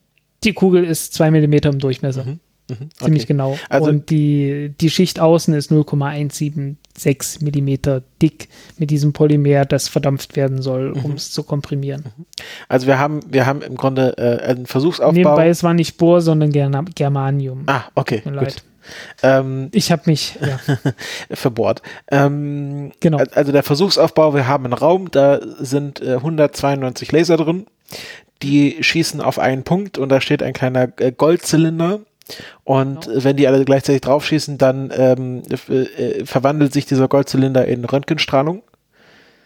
Die 0.44 0.52
Kugel 0.54 0.84
ist 0.84 1.12
zwei 1.12 1.30
Millimeter 1.30 1.68
im 1.68 1.78
Durchmesser. 1.78 2.24
Mhm. 2.24 2.40
Mhm. 2.68 2.90
Ziemlich 2.98 3.22
okay. 3.24 3.32
genau. 3.32 3.58
Also- 3.68 3.88
und 3.90 4.10
die, 4.10 4.74
die 4.80 4.90
Schicht 4.90 5.20
außen 5.20 5.54
ist 5.54 5.70
0,176 5.70 7.40
Millimeter 7.42 8.02
dick 8.20 8.48
mit 8.76 8.90
diesem 8.90 9.12
Polymer, 9.12 9.64
das 9.64 9.88
verdampft 9.88 10.36
werden 10.36 10.60
soll, 10.62 10.90
Mhm. 10.94 11.04
um 11.04 11.12
es 11.12 11.30
zu 11.32 11.42
komprimieren. 11.42 12.04
Also 12.68 12.86
wir 12.86 12.98
haben, 12.98 13.20
wir 13.28 13.46
haben 13.46 13.62
im 13.62 13.76
Grunde 13.76 14.16
äh, 14.18 14.42
einen 14.50 14.66
Versuchsaufbau. 14.66 15.12
Nebenbei, 15.12 15.48
es 15.48 15.62
war 15.62 15.74
nicht 15.74 15.96
Bohr, 15.98 16.20
sondern 16.20 16.50
Germanium. 16.52 17.64
ah, 17.66 17.82
okay, 17.94 18.20
Tut 18.20 18.26
mir 18.32 18.38
gut. 18.38 18.42
leid. 18.48 18.62
Ähm, 19.22 19.68
Ich 19.72 19.92
habe 19.92 20.02
mich, 20.06 20.36
ja, 20.40 20.58
verbohrt. 21.30 21.82
Ähm, 22.10 22.92
Genau. 23.00 23.18
al- 23.18 23.28
Also 23.34 23.52
der 23.52 23.62
Versuchsaufbau, 23.62 24.34
wir 24.34 24.46
haben 24.48 24.64
einen 24.64 24.72
Raum, 24.72 25.10
da 25.10 25.40
sind 25.58 26.00
äh, 26.00 26.14
192 26.14 27.12
Laser 27.12 27.36
drin, 27.36 27.66
die 28.42 28.76
schießen 28.80 29.20
auf 29.20 29.38
einen 29.38 29.62
Punkt 29.64 29.98
und 29.98 30.08
da 30.08 30.20
steht 30.20 30.42
ein 30.42 30.52
kleiner 30.54 30.88
äh, 31.00 31.12
Goldzylinder. 31.12 32.00
Und 32.64 33.06
Genau. 33.06 33.24
wenn 33.24 33.36
die 33.36 33.48
alle 33.48 33.64
gleichzeitig 33.64 34.02
draufschießen, 34.02 34.58
dann 34.58 34.92
ähm, 34.96 35.42
äh, 35.68 36.24
verwandelt 36.24 36.72
sich 36.72 36.86
dieser 36.86 37.08
Goldzylinder 37.08 37.66
in 37.66 37.84
Röntgenstrahlung 37.84 38.62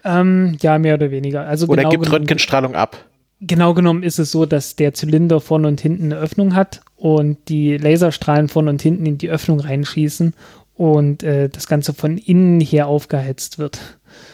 ähm, 0.04 0.56
ja, 0.60 0.78
mehr 0.78 0.94
oder 0.94 1.10
weniger. 1.10 1.46
Also 1.46 1.66
oder 1.66 1.82
genau 1.82 1.90
gibt 1.90 2.04
genommen, 2.04 2.18
Röntgenstrahlung 2.22 2.74
ab. 2.74 2.96
genau 3.40 3.74
genommen 3.74 4.02
ist 4.02 4.18
es 4.18 4.30
so, 4.32 4.46
dass 4.46 4.76
der 4.76 4.94
Zylinder 4.94 5.40
vorne 5.40 5.68
und 5.68 5.80
hinten 5.80 6.06
eine 6.06 6.16
Öffnung 6.16 6.54
hat 6.54 6.80
und 6.96 7.38
die 7.48 7.76
Laserstrahlen 7.76 8.48
vorne 8.48 8.70
und 8.70 8.82
hinten 8.82 9.06
in 9.06 9.18
die 9.18 9.30
Öffnung 9.30 9.60
reinschießen 9.60 10.34
und 10.74 11.22
äh, 11.22 11.48
das 11.48 11.66
Ganze 11.68 11.94
von 11.94 12.18
innen 12.18 12.60
her 12.60 12.86
aufgeheizt 12.86 13.58
wird. 13.58 13.78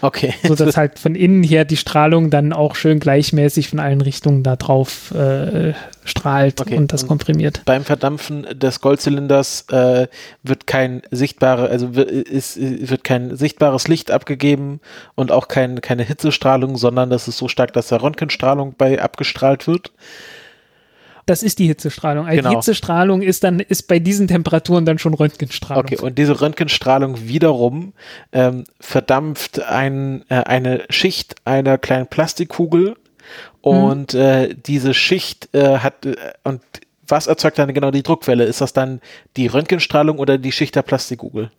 Okay. 0.00 0.34
so 0.42 0.55
dass 0.55 0.76
halt 0.76 0.98
von 0.98 1.14
innen 1.14 1.42
her 1.42 1.64
die 1.64 1.76
Strahlung 1.76 2.30
dann 2.30 2.52
auch 2.52 2.74
schön 2.74 3.00
gleichmäßig 3.00 3.68
von 3.68 3.80
allen 3.80 4.00
Richtungen 4.00 4.42
da 4.42 4.56
drauf 4.56 5.12
äh, 5.12 5.72
strahlt 6.05 6.60
Okay, 6.60 6.76
und 6.76 6.92
das 6.92 7.02
und- 7.02 7.09
komprimiert. 7.09 7.62
Beim 7.64 7.84
Verdampfen 7.84 8.46
des 8.59 8.80
Goldzylinders 8.80 9.66
äh, 9.70 10.06
wird 10.42 10.66
kein 10.66 11.02
sichtbare, 11.10 11.68
also 11.68 11.88
ist, 11.88 12.59
wird 12.59 13.05
kein 13.05 13.36
sichtbares 13.36 13.88
Licht 13.88 14.10
abgegeben 14.10 14.80
und 15.14 15.32
auch 15.32 15.48
kein, 15.48 15.80
keine 15.80 16.05
Hitzestrahlung, 16.05 16.76
sondern 16.76 17.10
das 17.10 17.28
ist 17.28 17.38
so 17.38 17.48
stark, 17.48 17.72
dass 17.72 17.88
da 17.88 17.96
Röntgenstrahlung 17.96 18.74
bei 18.76 19.02
abgestrahlt 19.02 19.66
wird. 19.66 19.92
Das 21.28 21.42
ist 21.42 21.59
die 21.59 21.66
Hitzestrahlung. 21.66 22.26
Also 22.26 22.38
Genau. 22.38 22.50
Die 22.50 22.56
Hitzestrahlung 22.56 23.22
ist 23.22 23.44
dann, 23.44 23.60
ist 23.60 23.88
bei 23.88 23.98
diesen 23.98 24.28
Temperaturen 24.28 24.84
dann 24.86 24.98
schon 24.98 25.14
Röntgenstrahlung. 25.14 25.84
Okay, 25.84 25.98
und 25.98 26.16
diese 26.16 26.40
Röntgenstrahlung 26.40 27.28
wiederum 27.28 27.92
ähm, 28.32 28.64
verdampft 28.80 29.60
ein, 29.62 30.24
äh, 30.28 30.36
eine 30.36 30.84
Schicht 30.88 31.36
einer 31.44 31.76
kleinen 31.78 32.06
Plastikkugel 32.06 32.96
und 33.60 34.14
äh, 34.14 34.55
diese 34.55 34.94
Schicht 34.94 35.55
äh, 35.55 35.78
hat 35.78 36.06
äh, 36.06 36.16
und 36.44 36.62
was 37.06 37.26
erzeugt 37.26 37.59
dann 37.59 37.72
genau 37.72 37.90
die 37.90 38.02
Druckwelle? 38.02 38.44
Ist 38.44 38.60
das 38.60 38.72
dann 38.72 39.00
die 39.36 39.46
Röntgenstrahlung 39.46 40.18
oder 40.18 40.38
die 40.38 40.52
Schicht 40.52 40.76
der 40.76 40.82
Plastikkugel? 40.82 41.50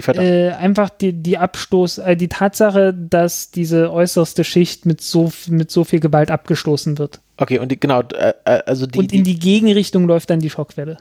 Die 0.00 0.22
äh, 0.22 0.52
einfach 0.52 0.90
die, 0.90 1.12
die 1.12 1.38
Abstoß, 1.38 1.98
äh, 1.98 2.16
die 2.16 2.28
Tatsache, 2.28 2.94
dass 2.94 3.50
diese 3.50 3.92
äußerste 3.92 4.44
Schicht 4.44 4.86
mit 4.86 5.00
so, 5.00 5.32
mit 5.48 5.70
so 5.70 5.84
viel 5.84 6.00
Gewalt 6.00 6.30
abgestoßen 6.30 6.98
wird. 6.98 7.20
okay, 7.36 7.58
und 7.58 7.70
die, 7.70 7.80
genau, 7.80 8.02
äh, 8.02 8.34
äh, 8.44 8.62
also 8.66 8.86
die, 8.86 8.98
und 8.98 9.12
in 9.12 9.24
die 9.24 9.38
Gegenrichtung 9.38 10.06
läuft 10.06 10.30
dann 10.30 10.40
die 10.40 10.50
Schockwelle. 10.50 10.98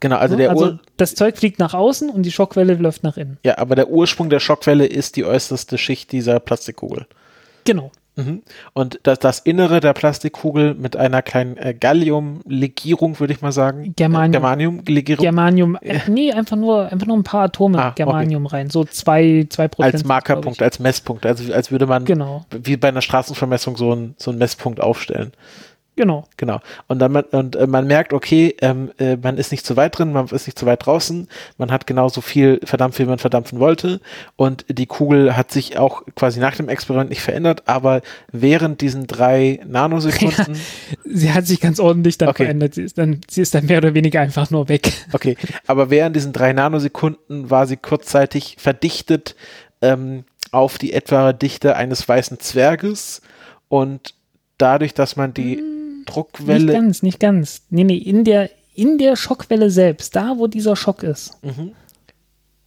genau, 0.00 0.16
also 0.16 0.36
der 0.36 0.50
also 0.50 0.64
Ur, 0.64 0.80
das 0.96 1.14
Zeug 1.14 1.36
fliegt 1.36 1.58
nach 1.58 1.74
außen 1.74 2.10
und 2.10 2.22
die 2.22 2.32
Schockwelle 2.32 2.74
läuft 2.74 3.02
nach 3.02 3.16
innen. 3.16 3.38
ja, 3.44 3.58
aber 3.58 3.74
der 3.74 3.90
Ursprung 3.90 4.30
der 4.30 4.40
Schockwelle 4.40 4.86
ist 4.86 5.16
die 5.16 5.24
äußerste 5.24 5.78
Schicht 5.78 6.12
dieser 6.12 6.40
Plastikkugel. 6.40 7.06
Genau. 7.64 7.90
Mhm. 8.16 8.42
Und 8.72 9.00
das, 9.02 9.18
das 9.18 9.38
Innere 9.40 9.80
der 9.80 9.92
Plastikkugel 9.92 10.74
mit 10.74 10.96
einer 10.96 11.22
kleinen 11.22 11.56
äh, 11.56 11.74
Gallium-Legierung, 11.74 13.18
würde 13.18 13.32
ich 13.32 13.42
mal 13.42 13.52
sagen. 13.52 13.92
Germanium. 13.96 14.30
Äh, 14.30 14.32
Germanium-Legierung. 14.32 15.22
Germanium, 15.22 15.78
äh, 15.80 15.98
nee, 16.08 16.32
einfach 16.32 16.56
nur, 16.56 16.90
einfach 16.92 17.06
nur 17.06 17.16
ein 17.16 17.24
paar 17.24 17.44
Atome 17.44 17.78
Ah, 17.78 17.88
okay. 17.88 18.04
Germanium 18.04 18.46
rein. 18.46 18.70
So 18.70 18.84
zwei, 18.84 19.46
zwei 19.50 19.68
Prozent. 19.68 19.94
als 19.94 20.04
Markerpunkt, 20.04 20.62
als 20.62 20.78
Messpunkt. 20.78 21.26
Also 21.26 21.52
als 21.52 21.70
würde 21.70 21.86
man 21.86 22.04
Genau, 22.04 22.44
wie 22.50 22.76
bei 22.76 22.88
einer 22.88 23.02
Straßenvermessung 23.02 23.76
so 23.76 23.92
ein 23.94 24.14
so 24.16 24.30
einen 24.30 24.38
Messpunkt 24.38 24.80
aufstellen. 24.80 25.32
Genau. 25.96 26.24
Genau. 26.36 26.60
Und 26.88 26.98
dann 26.98 27.12
man, 27.12 27.24
und 27.24 27.56
äh, 27.56 27.66
man 27.66 27.86
merkt, 27.86 28.12
okay, 28.12 28.54
ähm, 28.60 28.90
äh, 28.98 29.16
man 29.16 29.38
ist 29.38 29.50
nicht 29.50 29.64
zu 29.66 29.76
weit 29.76 29.98
drin, 29.98 30.12
man 30.12 30.26
ist 30.28 30.46
nicht 30.46 30.58
zu 30.58 30.66
weit 30.66 30.84
draußen, 30.86 31.28
man 31.58 31.70
hat 31.70 31.86
genauso 31.86 32.20
viel 32.20 32.60
verdampft, 32.64 32.98
wie 32.98 33.04
man 33.04 33.18
verdampfen 33.18 33.60
wollte. 33.60 34.00
Und 34.36 34.64
die 34.68 34.86
Kugel 34.86 35.36
hat 35.36 35.50
sich 35.50 35.78
auch 35.78 36.02
quasi 36.16 36.40
nach 36.40 36.56
dem 36.56 36.68
Experiment 36.68 37.10
nicht 37.10 37.22
verändert, 37.22 37.62
aber 37.66 38.02
während 38.32 38.80
diesen 38.80 39.06
drei 39.06 39.60
Nanosekunden, 39.66 40.56
Sie 41.04 41.32
hat 41.32 41.46
sich 41.46 41.60
ganz 41.60 41.78
ordentlich 41.80 42.18
dann 42.18 42.28
Okay. 42.30 42.44
verändert. 42.44 42.74
Sie 42.74 42.82
ist 42.82 42.98
dann, 42.98 43.20
sie 43.28 43.42
ist 43.42 43.54
dann 43.54 43.66
mehr 43.66 43.78
oder 43.78 43.94
weniger 43.94 44.20
einfach 44.20 44.50
nur 44.50 44.68
weg. 44.68 44.92
okay, 45.12 45.36
aber 45.66 45.90
während 45.90 46.16
diesen 46.16 46.32
drei 46.32 46.52
Nanosekunden 46.52 47.50
war 47.50 47.66
sie 47.66 47.76
kurzzeitig 47.76 48.56
verdichtet 48.58 49.36
ähm, 49.82 50.24
auf 50.50 50.78
die 50.78 50.92
etwa 50.92 51.32
Dichte 51.32 51.76
eines 51.76 52.08
weißen 52.08 52.40
Zwerges 52.40 53.22
und 53.68 54.14
dadurch, 54.58 54.94
dass 54.94 55.16
man 55.16 55.34
die 55.34 55.62
Nicht 56.06 56.16
Druckwelle 56.16 56.72
ganz, 56.72 57.02
nicht 57.02 57.20
ganz. 57.20 57.62
Nee, 57.70 57.84
nee, 57.84 57.96
in 57.96 58.24
der, 58.24 58.50
in 58.74 58.98
der 58.98 59.16
Schockwelle 59.16 59.70
selbst, 59.70 60.14
da 60.16 60.34
wo 60.36 60.46
dieser 60.46 60.76
Schock 60.76 61.02
ist, 61.02 61.38
Mhm. 61.42 61.72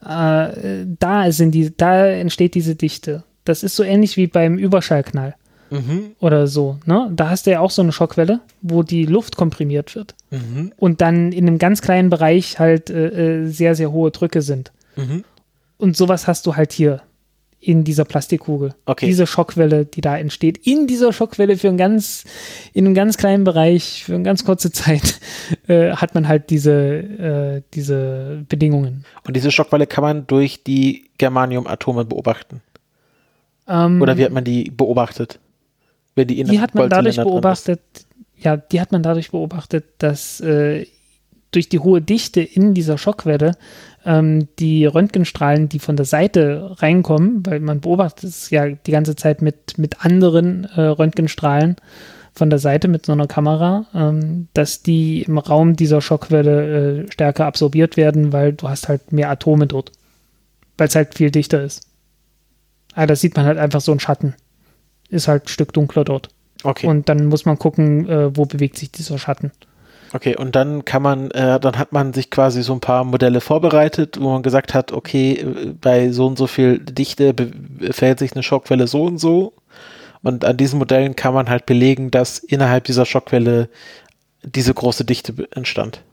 äh, 0.06 0.86
da, 1.00 1.32
sind 1.32 1.52
die, 1.52 1.76
da 1.76 2.08
entsteht 2.08 2.56
diese 2.56 2.76
Dichte. 2.76 3.24
Das 3.46 3.64
ist 3.64 3.76
so 3.76 3.84
ähnlich 3.84 4.18
wie 4.18 4.28
beim 4.28 4.58
Überschallknall 4.58 5.36
Mhm, 5.70 6.12
oder 6.22 6.48
so. 6.48 6.78
Ne? 6.86 7.10
Da 7.14 7.30
hast 7.30 7.46
du 7.46 7.52
ja 7.52 7.60
auch 7.60 7.72
so 7.72 7.82
eine 7.82 7.92
Schockwelle, 7.92 8.40
wo 8.62 8.84
die 8.84 9.06
Luft 9.06 9.36
komprimiert 9.36 9.96
wird 9.96 10.16
mhm, 10.32 10.72
und 10.78 11.02
dann 11.02 11.34
in 11.34 11.46
einem 11.46 11.58
ganz 11.58 11.82
kleinen 11.82 12.10
Bereich 12.10 12.58
halt 12.58 12.90
äh, 12.90 13.42
äh, 13.42 13.48
sehr, 13.48 13.76
sehr 13.76 13.92
hohe 13.92 14.12
Drücke 14.12 14.42
sind. 14.42 14.72
mhm. 14.96 15.26
Und 15.80 15.96
sowas 15.98 16.26
hast 16.26 16.48
du 16.48 16.56
halt 16.56 16.72
hier 16.74 17.02
in 17.68 17.84
dieser 17.84 18.06
Plastikkugel. 18.06 18.74
Okay. 18.86 19.08
Diese 19.08 19.28
Schockwelle, 19.28 19.84
die 19.86 20.00
da 20.00 20.18
entsteht. 20.18 20.66
In 20.66 20.88
dieser 20.88 21.12
Schockwelle 21.12 21.58
für 21.58 21.68
einen 21.68 21.78
ganz, 21.78 22.24
in 22.74 22.86
einem 22.86 22.96
ganz 22.96 23.18
kleinen 23.18 23.44
Bereich, 23.44 24.06
für 24.06 24.16
eine 24.16 24.24
ganz 24.24 24.46
kurze 24.46 24.72
Zeit, 24.72 25.20
äh, 25.68 25.92
hat 25.92 26.16
man 26.16 26.30
halt 26.30 26.50
diese, 26.50 26.72
äh, 26.72 27.62
diese 27.74 28.46
Bedingungen. 28.48 29.04
Und 29.26 29.36
diese 29.36 29.52
Schockwelle 29.52 29.86
kann 29.86 30.02
man 30.02 30.28
durch 30.28 30.64
die 30.64 31.10
Germaniumatome 31.18 32.06
beobachten. 32.06 32.62
Ähm, 33.68 34.02
Oder 34.02 34.18
wie 34.18 34.24
hat 34.24 34.32
man 34.32 34.46
die 34.46 34.72
beobachtet? 34.72 35.40
Wenn 36.16 36.30
die 36.30 36.40
in 36.40 36.48
die 36.48 36.62
hat 36.62 36.74
man 36.74 36.90
dadurch 36.90 37.18
beobachtet, 37.18 37.82
ja, 38.38 38.56
die 38.56 38.80
hat 38.80 38.94
man 38.94 39.04
dadurch 39.04 39.32
beobachtet, 39.32 39.84
dass 39.98 40.40
äh, 40.40 40.86
durch 41.52 41.68
die 41.68 41.80
hohe 41.80 42.02
Dichte 42.02 42.40
in 42.40 42.74
dieser 42.74 42.98
Schockwelle 42.98 43.58
ähm, 44.08 44.48
die 44.58 44.86
Röntgenstrahlen, 44.86 45.68
die 45.70 45.80
von 45.80 45.98
der 45.98 46.06
Seite 46.06 46.76
reinkommen, 46.78 47.46
weil 47.46 47.60
man 47.60 47.82
beobachtet 47.82 48.24
es 48.24 48.50
ja 48.50 48.70
die 48.70 48.92
ganze 48.92 49.16
Zeit 49.16 49.42
mit, 49.42 49.78
mit 49.78 50.04
anderen 50.04 50.64
äh, 50.64 50.82
Röntgenstrahlen 50.82 51.76
von 52.34 52.50
der 52.50 52.60
Seite 52.60 52.88
mit 52.88 53.06
so 53.06 53.12
einer 53.12 53.28
Kamera, 53.28 53.86
ähm, 53.94 54.48
dass 54.54 54.82
die 54.82 55.24
im 55.24 55.38
Raum 55.38 55.76
dieser 55.76 56.02
Schockwelle 56.02 57.04
äh, 57.04 57.12
stärker 57.12 57.46
absorbiert 57.46 57.98
werden, 57.98 58.32
weil 58.32 58.54
du 58.54 58.70
hast 58.70 58.88
halt 58.88 59.12
mehr 59.12 59.30
Atome 59.30 59.68
dort, 59.68 59.92
weil 60.78 60.88
es 60.88 60.96
halt 60.96 61.16
viel 61.16 61.30
dichter 61.30 61.62
ist. 61.62 61.88
Ah, 62.94 63.08
das 63.08 63.22
sieht 63.22 63.36
man 63.36 63.46
halt 63.46 63.58
einfach 63.58 63.82
so 63.82 63.92
ein 63.92 64.00
Schatten. 64.00 64.36
Ist 65.10 65.28
halt 65.28 65.46
ein 65.46 65.50
Stück 65.50 65.74
dunkler 65.74 66.06
dort. 66.06 66.30
Okay, 66.64 66.88
Und 66.88 67.10
dann 67.10 67.26
muss 67.26 67.46
man 67.46 67.60
gucken, 67.60 68.08
äh, 68.10 68.36
wo 68.36 68.46
bewegt 68.46 68.78
sich 68.78 68.92
dieser 68.92 69.20
Schatten. 69.20 69.52
Okay. 70.14 70.36
Und 70.36 70.56
dann 70.56 70.86
kann 70.86 71.02
man, 71.02 71.32
äh, 71.32 71.60
dann 71.60 71.78
hat 71.78 71.92
man 71.92 72.14
sich 72.14 72.30
quasi 72.30 72.64
so 72.64 72.74
ein 72.74 72.80
paar 72.80 73.04
Modelle 73.04 73.42
vorbereitet, 73.42 74.18
wo 74.20 74.32
man 74.32 74.44
gesagt 74.44 74.74
hat, 74.74 74.92
okay, 74.92 75.34
äh, 75.34 75.74
bei 75.80 76.12
so 76.12 76.28
und 76.28 76.38
so 76.38 76.48
viel 76.48 76.80
Dichte 76.80 77.34
verhält 77.92 78.20
sich 78.20 78.34
eine 78.34 78.44
Schockwelle 78.44 78.88
so 78.88 79.04
und 79.04 79.18
so. 79.18 79.54
Und 80.24 80.46
an 80.46 80.58
diesen 80.58 80.80
Modellen 80.80 81.16
kann 81.16 81.34
man 81.34 81.50
halt 81.50 81.66
belegen, 81.66 82.12
dass 82.12 82.40
innerhalb 82.40 82.86
dieser 82.86 83.06
Schockwelle 83.06 83.70
diese 84.44 84.74
große 84.74 85.06
Dichte 85.06 85.48
entstand. 85.52 86.04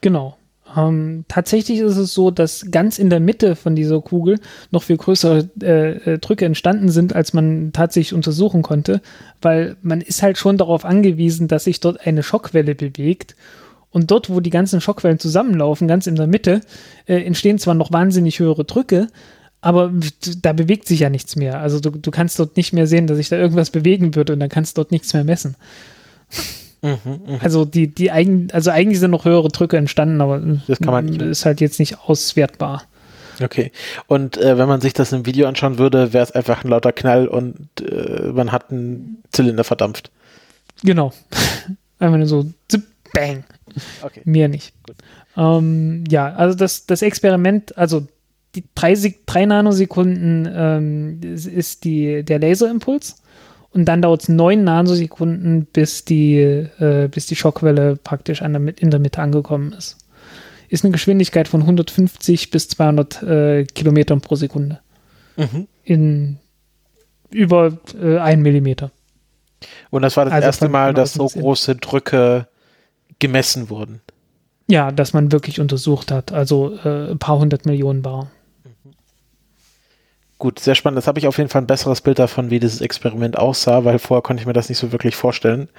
Genau. 0.00 0.36
Ähm, 0.76 1.24
tatsächlich 1.28 1.78
ist 1.78 1.96
es 1.96 2.12
so, 2.12 2.30
dass 2.30 2.70
ganz 2.70 2.98
in 2.98 3.08
der 3.08 3.20
Mitte 3.20 3.56
von 3.56 3.74
dieser 3.74 4.00
Kugel 4.00 4.38
noch 4.70 4.82
viel 4.82 4.98
größere 4.98 5.48
äh, 5.62 6.12
äh, 6.12 6.18
Drücke 6.18 6.44
entstanden 6.44 6.90
sind, 6.90 7.14
als 7.14 7.32
man 7.32 7.72
tatsächlich 7.72 8.14
untersuchen 8.14 8.62
konnte, 8.62 9.00
weil 9.40 9.76
man 9.82 10.00
ist 10.00 10.22
halt 10.22 10.36
schon 10.38 10.58
darauf 10.58 10.84
angewiesen, 10.84 11.48
dass 11.48 11.64
sich 11.64 11.80
dort 11.80 12.06
eine 12.06 12.22
Schockwelle 12.22 12.74
bewegt. 12.74 13.36
Und 13.90 14.10
dort, 14.10 14.28
wo 14.28 14.40
die 14.40 14.50
ganzen 14.50 14.82
Schockwellen 14.82 15.18
zusammenlaufen, 15.18 15.88
ganz 15.88 16.06
in 16.06 16.16
der 16.16 16.26
Mitte, 16.26 16.60
äh, 17.06 17.22
entstehen 17.22 17.58
zwar 17.58 17.74
noch 17.74 17.92
wahnsinnig 17.92 18.38
höhere 18.38 18.64
Drücke, 18.64 19.08
aber 19.62 19.90
da 20.42 20.52
bewegt 20.52 20.86
sich 20.86 21.00
ja 21.00 21.08
nichts 21.08 21.34
mehr. 21.34 21.60
Also 21.60 21.80
du, 21.80 21.90
du 21.90 22.10
kannst 22.10 22.38
dort 22.38 22.58
nicht 22.58 22.74
mehr 22.74 22.86
sehen, 22.86 23.06
dass 23.06 23.16
sich 23.16 23.30
da 23.30 23.36
irgendwas 23.36 23.70
bewegen 23.70 24.14
würde 24.14 24.34
und 24.34 24.40
dann 24.40 24.50
kannst 24.50 24.76
du 24.76 24.82
dort 24.82 24.92
nichts 24.92 25.14
mehr 25.14 25.24
messen. 25.24 25.56
Mhm, 26.86 27.12
mhm. 27.34 27.38
Also 27.40 27.64
die, 27.64 27.88
die 27.92 28.10
eigen, 28.10 28.48
also 28.52 28.70
eigentlich 28.70 29.00
sind 29.00 29.10
noch 29.10 29.24
höhere 29.24 29.48
Drücke 29.48 29.76
entstanden, 29.76 30.20
aber 30.20 30.40
Das 30.66 30.78
kann 30.78 30.92
man 30.92 31.08
ist 31.20 31.44
halt 31.44 31.60
jetzt 31.60 31.78
nicht 31.78 31.98
auswertbar. 32.00 32.84
Okay. 33.42 33.70
Und 34.06 34.38
äh, 34.38 34.56
wenn 34.56 34.68
man 34.68 34.80
sich 34.80 34.92
das 34.94 35.12
im 35.12 35.26
Video 35.26 35.46
anschauen 35.46 35.78
würde, 35.78 36.12
wäre 36.12 36.24
es 36.24 36.32
einfach 36.32 36.64
ein 36.64 36.68
lauter 36.68 36.92
Knall 36.92 37.28
und 37.28 37.68
äh, 37.82 38.30
man 38.32 38.50
hat 38.52 38.70
einen 38.70 39.22
Zylinder 39.32 39.64
verdampft. 39.64 40.10
Genau. 40.82 41.12
Einfach 41.98 42.18
nur 42.18 42.26
so 42.26 42.46
zip, 42.68 42.82
bang. 43.14 43.44
Okay. 44.02 44.20
Mir 44.24 44.48
nicht. 44.48 44.74
Ähm, 45.36 46.04
ja, 46.10 46.32
also 46.34 46.56
das, 46.56 46.84
das 46.86 47.00
Experiment, 47.02 47.76
also 47.78 48.06
die 48.54 48.64
drei, 48.74 48.92
Sek- 48.94 49.20
drei 49.26 49.44
Nanosekunden 49.46 50.48
ähm, 50.54 51.20
ist- 51.22 51.46
ist 51.46 51.84
die, 51.84 52.22
der 52.22 52.38
Laserimpuls 52.38 53.16
und 53.70 53.84
dann 53.86 54.02
dauert 54.02 54.22
es 54.22 54.28
neun 54.28 54.64
Nanosekunden, 54.64 55.66
bis 55.66 56.04
die, 56.04 56.36
äh, 56.38 57.08
bis 57.10 57.26
die 57.26 57.36
Schockwelle 57.36 57.96
praktisch 57.96 58.42
an 58.42 58.52
der, 58.52 58.78
in 58.78 58.90
der 58.90 59.00
Mitte 59.00 59.20
angekommen 59.20 59.72
ist. 59.72 59.98
Ist 60.68 60.84
eine 60.84 60.92
Geschwindigkeit 60.92 61.46
von 61.46 61.60
150 61.60 62.50
bis 62.50 62.68
200 62.68 63.22
äh, 63.22 63.64
Kilometern 63.64 64.20
pro 64.20 64.34
Sekunde 64.36 64.80
Mhm. 65.36 65.68
in 65.84 66.38
über 67.30 67.76
äh, 68.00 68.18
ein 68.18 68.40
Millimeter. 68.40 68.90
Und 69.90 70.02
das 70.02 70.16
war 70.16 70.24
das 70.24 70.34
Also 70.34 70.46
erste 70.46 70.68
Mal, 70.68 70.88
von 70.88 70.94
dass 70.96 71.14
so 71.14 71.26
große 71.26 71.76
Drücke 71.76 72.48
gemessen 73.18 73.68
wurden. 73.68 74.00
Ja, 74.68 74.90
dass 74.90 75.12
man 75.12 75.32
wirklich 75.32 75.60
untersucht 75.60 76.10
hat, 76.10 76.32
also 76.32 76.76
äh, 76.84 77.10
ein 77.10 77.18
paar 77.18 77.38
hundert 77.38 77.66
Millionen 77.66 78.02
Bar. 78.02 78.30
Gut, 80.38 80.58
sehr 80.58 80.74
spannend. 80.74 80.98
Das 80.98 81.06
habe 81.06 81.18
ich 81.18 81.26
auf 81.26 81.38
jeden 81.38 81.48
Fall 81.48 81.62
ein 81.62 81.66
besseres 81.66 82.02
Bild 82.02 82.18
davon, 82.18 82.50
wie 82.50 82.60
dieses 82.60 82.82
Experiment 82.82 83.38
aussah, 83.38 83.84
weil 83.86 83.98
vorher 83.98 84.22
konnte 84.22 84.42
ich 84.42 84.46
mir 84.46 84.52
das 84.52 84.68
nicht 84.68 84.76
so 84.78 84.92
wirklich 84.92 85.16
vorstellen, 85.16 85.70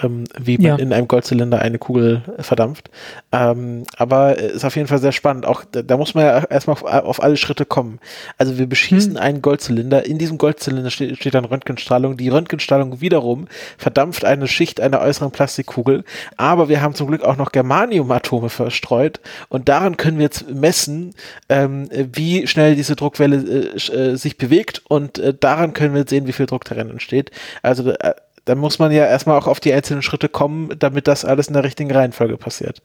ähm, 0.00 0.24
wie 0.38 0.58
man 0.58 0.64
Ja. 0.66 0.76
in 0.76 0.92
einem 0.92 1.08
Goldzylinder 1.08 1.60
eine 1.60 1.78
Kugel 1.78 2.22
äh, 2.38 2.42
verdampft. 2.44 2.88
Ähm, 3.32 3.82
aber 3.96 4.38
äh, 4.38 4.52
ist 4.52 4.64
auf 4.64 4.76
jeden 4.76 4.86
Fall 4.86 4.98
sehr 5.00 5.10
spannend. 5.10 5.44
Auch 5.44 5.64
da, 5.64 5.96
muss 5.96 6.14
man 6.14 6.24
ja 6.24 6.44
erstmal 6.44 6.74
auf, 6.74 6.84
auf 6.84 7.20
alle 7.22 7.36
Schritte 7.36 7.64
kommen. 7.64 7.98
Also 8.38 8.58
wir 8.58 8.68
beschießen 8.68 9.14
Hm. 9.16 9.20
einen 9.20 9.42
Goldzylinder. 9.42 10.06
In 10.06 10.18
diesem 10.18 10.38
Goldzylinder 10.38 10.90
steht, 10.90 11.16
steht 11.16 11.34
dann 11.34 11.44
Röntgenstrahlung. 11.44 12.16
Die 12.16 12.28
Röntgenstrahlung 12.28 13.00
wiederum 13.00 13.48
verdampft 13.76 14.24
eine 14.24 14.46
Schicht 14.46 14.80
einer 14.80 15.00
äußeren 15.00 15.32
Plastikkugel. 15.32 16.04
Aber 16.36 16.68
wir 16.68 16.80
haben 16.80 16.94
zum 16.94 17.08
Glück 17.08 17.24
auch 17.24 17.36
noch 17.38 17.50
Germaniumatome 17.50 18.50
verstreut. 18.50 19.18
Und 19.48 19.68
daran 19.68 19.96
können 19.96 20.18
wir 20.18 20.24
jetzt 20.24 20.48
messen, 20.48 21.12
ähm, 21.48 21.88
wie 22.12 22.46
schnell 22.46 22.76
diese 22.76 22.94
Druckwelle 22.94 23.36
äh, 23.74 23.78
äh, 23.96 24.16
sich 24.16 24.38
bewegt. 24.38 24.82
Und 24.88 25.18
äh, 25.18 25.34
daran 25.34 25.72
können 25.72 25.94
wir 25.94 26.04
sehen, 26.06 26.26
wie 26.26 26.32
viel 26.32 26.46
Druck 26.46 26.64
darin 26.64 26.90
entsteht. 26.90 27.30
Also 27.62 27.90
äh, 27.90 28.14
dann 28.44 28.58
muss 28.58 28.78
man 28.78 28.92
ja 28.92 29.06
erstmal 29.06 29.38
auch 29.38 29.46
auf 29.46 29.60
die 29.60 29.72
einzelnen 29.72 30.02
Schritte 30.02 30.28
kommen, 30.28 30.70
damit 30.78 31.08
das 31.08 31.24
alles 31.24 31.48
in 31.48 31.54
der 31.54 31.64
richtigen 31.64 31.90
Reihenfolge 31.90 32.36
passiert. 32.36 32.80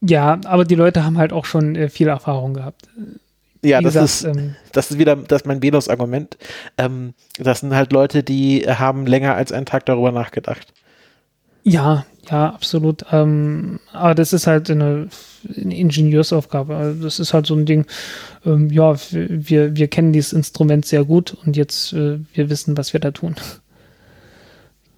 Ja, 0.00 0.38
aber 0.44 0.64
die 0.64 0.74
Leute 0.74 1.04
haben 1.04 1.18
halt 1.18 1.32
auch 1.32 1.44
schon 1.44 1.76
äh, 1.76 1.88
viel 1.88 2.08
Erfahrung 2.08 2.54
gehabt. 2.54 2.88
Ja, 3.64 3.80
das, 3.80 3.94
gesagt, 3.94 4.04
ist, 4.04 4.24
ähm, 4.24 4.54
das 4.72 4.90
ist 4.90 4.98
wieder 4.98 5.16
das 5.16 5.42
ist 5.42 5.46
mein 5.46 5.62
Velos-Argument. 5.62 6.36
Ähm, 6.76 7.14
das 7.38 7.60
sind 7.60 7.74
halt 7.74 7.92
Leute, 7.92 8.22
die 8.22 8.64
haben 8.68 9.06
länger 9.06 9.34
als 9.34 9.52
einen 9.52 9.66
Tag 9.66 9.86
darüber 9.86 10.12
nachgedacht. 10.12 10.72
Ja, 11.64 12.06
ja, 12.30 12.50
absolut. 12.50 13.04
Ähm, 13.10 13.80
aber 13.92 14.14
das 14.14 14.32
ist 14.32 14.46
halt 14.46 14.70
eine, 14.70 15.08
eine 15.56 15.76
Ingenieursaufgabe. 15.76 16.76
Also 16.76 17.02
das 17.02 17.18
ist 17.18 17.34
halt 17.34 17.46
so 17.46 17.54
ein 17.54 17.66
Ding, 17.66 17.86
ähm, 18.44 18.70
ja, 18.70 18.96
wir, 19.10 19.76
wir 19.76 19.88
kennen 19.88 20.12
dieses 20.12 20.32
Instrument 20.32 20.86
sehr 20.86 21.04
gut 21.04 21.36
und 21.44 21.56
jetzt 21.56 21.92
äh, 21.92 22.18
wir 22.32 22.50
wissen, 22.50 22.76
was 22.76 22.92
wir 22.92 23.00
da 23.00 23.10
tun. 23.10 23.36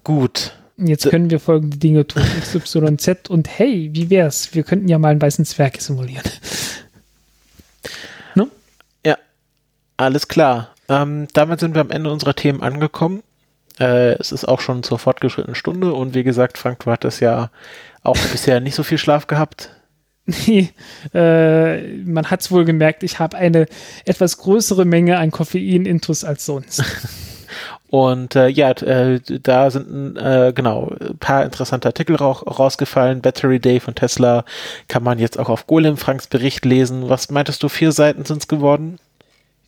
Gut. 0.03 0.53
Jetzt 0.77 1.09
können 1.09 1.29
wir 1.29 1.39
folgende 1.39 1.77
Dinge 1.77 2.07
tun, 2.07 2.23
XYZ 2.39 3.29
und 3.29 3.47
hey, 3.47 3.91
wie 3.93 4.09
wär's? 4.09 4.55
Wir 4.55 4.63
könnten 4.63 4.87
ja 4.87 4.97
mal 4.97 5.09
einen 5.09 5.21
weißen 5.21 5.45
Zwerg 5.45 5.79
simulieren. 5.79 6.23
ne? 8.35 8.47
Ja, 9.05 9.17
alles 9.97 10.27
klar. 10.27 10.69
Ähm, 10.89 11.27
damit 11.33 11.59
sind 11.59 11.75
wir 11.75 11.81
am 11.81 11.91
Ende 11.91 12.11
unserer 12.11 12.35
Themen 12.35 12.61
angekommen. 12.61 13.21
Äh, 13.79 14.13
es 14.13 14.31
ist 14.31 14.47
auch 14.47 14.59
schon 14.59 14.81
zur 14.81 14.97
fortgeschrittenen 14.97 15.55
Stunde 15.55 15.93
und 15.93 16.15
wie 16.15 16.23
gesagt, 16.23 16.57
Frank, 16.57 16.79
du 16.79 16.91
hattest 16.91 17.21
ja 17.21 17.51
auch 18.03 18.17
bisher 18.31 18.59
nicht 18.59 18.75
so 18.75 18.83
viel 18.83 18.97
Schlaf 18.97 19.27
gehabt. 19.27 19.69
Nee, 20.25 20.69
äh, 21.13 21.97
man 22.03 22.29
hat 22.29 22.41
es 22.41 22.51
wohl 22.51 22.63
gemerkt, 22.63 23.03
ich 23.03 23.19
habe 23.19 23.37
eine 23.37 23.65
etwas 24.05 24.37
größere 24.37 24.85
Menge 24.85 25.17
an 25.17 25.31
Koffein-Intus 25.31 26.23
als 26.23 26.45
sonst. 26.45 26.83
Und 27.89 28.37
äh, 28.37 28.47
ja, 28.47 28.71
äh, 28.71 29.19
da 29.19 29.69
sind 29.69 30.15
äh, 30.15 30.53
genau 30.55 30.93
ein 30.97 31.17
paar 31.17 31.43
interessante 31.43 31.89
Artikel 31.89 32.15
ra 32.15 32.31
rausgefallen. 32.31 33.21
Battery 33.21 33.59
Day 33.59 33.81
von 33.81 33.95
Tesla 33.95 34.45
kann 34.87 35.03
man 35.03 35.19
jetzt 35.19 35.37
auch 35.37 35.49
auf 35.49 35.67
Golem 35.67 35.97
Franks 35.97 36.27
Bericht 36.27 36.63
lesen. 36.63 37.09
Was 37.09 37.29
meintest 37.29 37.61
du, 37.63 37.67
vier 37.67 37.91
Seiten 37.91 38.23
sind 38.23 38.37
es 38.37 38.47
geworden? 38.47 38.97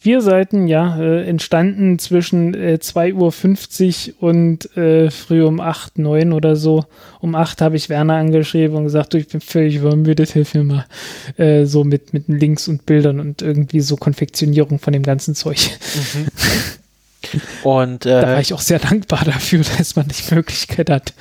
Vier 0.04 0.20
Seiten, 0.20 0.68
ja, 0.68 1.00
äh, 1.00 1.24
entstanden 1.30 1.98
zwischen 1.98 2.54
äh, 2.56 2.78
2.50 2.82 4.16
Uhr 4.20 4.30
und 4.30 4.76
äh, 4.76 5.10
früh 5.10 5.46
um 5.46 5.62
8, 5.62 5.98
9 5.98 6.34
oder 6.34 6.58
so. 6.58 6.84
Um 7.22 7.36
8 7.36 7.62
habe 7.62 7.78
ich 7.78 7.88
Werner 7.88 8.16
angeschrieben 8.16 8.76
und 8.76 8.84
gesagt, 8.84 9.14
du, 9.14 9.18
ich 9.18 9.30
bin 9.30 9.40
völlig 9.40 9.78
übermüdet, 9.78 10.32
hilf 10.32 10.56
mir 10.56 10.66
mal. 10.66 10.86
Äh, 11.38 11.64
so 11.64 11.86
mit, 11.86 12.12
mit 12.12 12.28
Links 12.28 12.68
und 12.68 12.86
Bildern 12.86 13.22
und 13.22 13.42
irgendwie 13.42 13.80
so 13.80 13.96
Konfektionierung 13.96 14.78
von 14.80 14.92
dem 14.92 15.04
ganzen 15.04 15.36
Zeug. 15.36 15.70
Mhm. 15.96 16.28
Und 17.64 18.06
äh, 18.06 18.22
da 18.22 18.28
war 18.34 18.42
ich 18.42 18.54
auch 18.54 18.60
sehr 18.60 18.80
dankbar 18.80 19.24
dafür, 19.24 19.64
dass 19.78 19.96
man 19.96 20.10
die 20.10 20.36
Möglichkeit 20.36 20.90
hat. 20.90 21.14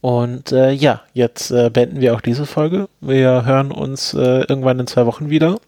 Und 0.00 0.52
äh, 0.52 0.70
ja, 0.70 1.02
jetzt 1.12 1.50
äh, 1.50 1.70
beenden 1.70 2.00
wir 2.00 2.14
auch 2.14 2.20
diese 2.20 2.46
Folge. 2.46 2.88
Wir 3.00 3.44
hören 3.44 3.72
uns 3.72 4.14
äh, 4.14 4.44
irgendwann 4.48 4.78
in 4.78 4.86
zwei 4.86 5.06
Wochen 5.06 5.28
wieder. 5.28 5.58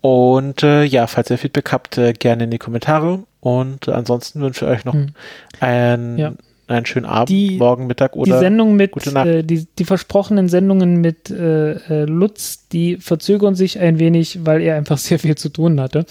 Und 0.00 0.62
äh, 0.62 0.84
ja, 0.84 1.06
falls 1.06 1.30
ihr 1.30 1.38
Feedback 1.38 1.72
habt, 1.72 1.98
äh, 1.98 2.12
gerne 2.12 2.44
in 2.44 2.50
die 2.50 2.58
Kommentare. 2.58 3.20
Und 3.40 3.88
ansonsten 3.88 4.40
wünsche 4.40 4.64
ich 4.64 4.70
euch 4.70 4.84
noch 4.84 4.94
hm. 4.94 5.08
einen, 5.60 6.18
ja. 6.18 6.32
einen 6.66 6.86
schönen 6.86 7.06
Abend, 7.06 7.30
die, 7.30 7.56
morgen, 7.56 7.86
Mittag 7.86 8.16
oder 8.16 8.34
die 8.34 8.38
Sendung 8.38 8.74
mit, 8.74 8.92
gute 8.92 9.12
Nacht. 9.12 9.26
Äh, 9.26 9.42
die, 9.44 9.66
die 9.78 9.84
versprochenen 9.84 10.48
Sendungen 10.48 11.00
mit 11.00 11.30
äh, 11.30 11.72
äh, 11.72 12.04
Lutz, 12.04 12.68
die 12.68 12.96
verzögern 12.96 13.54
sich 13.54 13.78
ein 13.78 13.98
wenig, 13.98 14.44
weil 14.44 14.60
er 14.60 14.76
einfach 14.76 14.98
sehr 14.98 15.18
viel 15.18 15.36
zu 15.36 15.48
tun 15.48 15.80
hatte. 15.80 16.04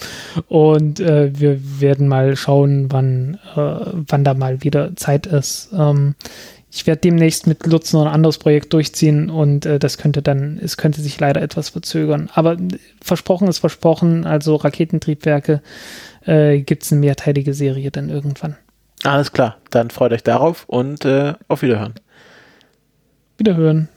Und 0.48 1.00
äh, 1.00 1.30
wir 1.38 1.58
werden 1.80 2.08
mal 2.08 2.36
schauen, 2.36 2.86
wann, 2.90 3.38
wann 3.54 4.24
da 4.24 4.34
mal 4.34 4.62
wieder 4.62 4.96
Zeit 4.96 5.26
ist. 5.26 5.70
Ähm, 5.76 6.14
ich 6.70 6.86
werde 6.86 7.00
demnächst 7.00 7.46
mit 7.46 7.66
Lutz 7.66 7.92
noch 7.92 8.02
ein 8.02 8.12
anderes 8.12 8.38
Projekt 8.38 8.72
durchziehen 8.72 9.30
und 9.30 9.64
äh, 9.64 9.78
das 9.78 9.96
könnte 9.96 10.20
dann, 10.22 10.58
es 10.62 10.76
könnte 10.76 11.00
sich 11.00 11.18
leider 11.18 11.40
etwas 11.40 11.70
verzögern. 11.70 12.28
Aber 12.34 12.56
versprochen 13.02 13.48
ist 13.48 13.58
versprochen, 13.58 14.26
also 14.26 14.56
Raketentriebwerke 14.56 15.62
äh, 16.26 16.60
gibt 16.60 16.82
es 16.82 16.92
eine 16.92 17.00
mehrteilige 17.00 17.54
Serie 17.54 17.90
dann 17.90 18.10
irgendwann. 18.10 18.56
Alles 19.04 19.32
klar, 19.32 19.56
dann 19.70 19.90
freut 19.90 20.12
euch 20.12 20.22
darauf 20.22 20.64
und 20.66 21.04
äh, 21.04 21.34
auf 21.46 21.62
Wiederhören. 21.62 21.94
Wiederhören. 23.38 23.88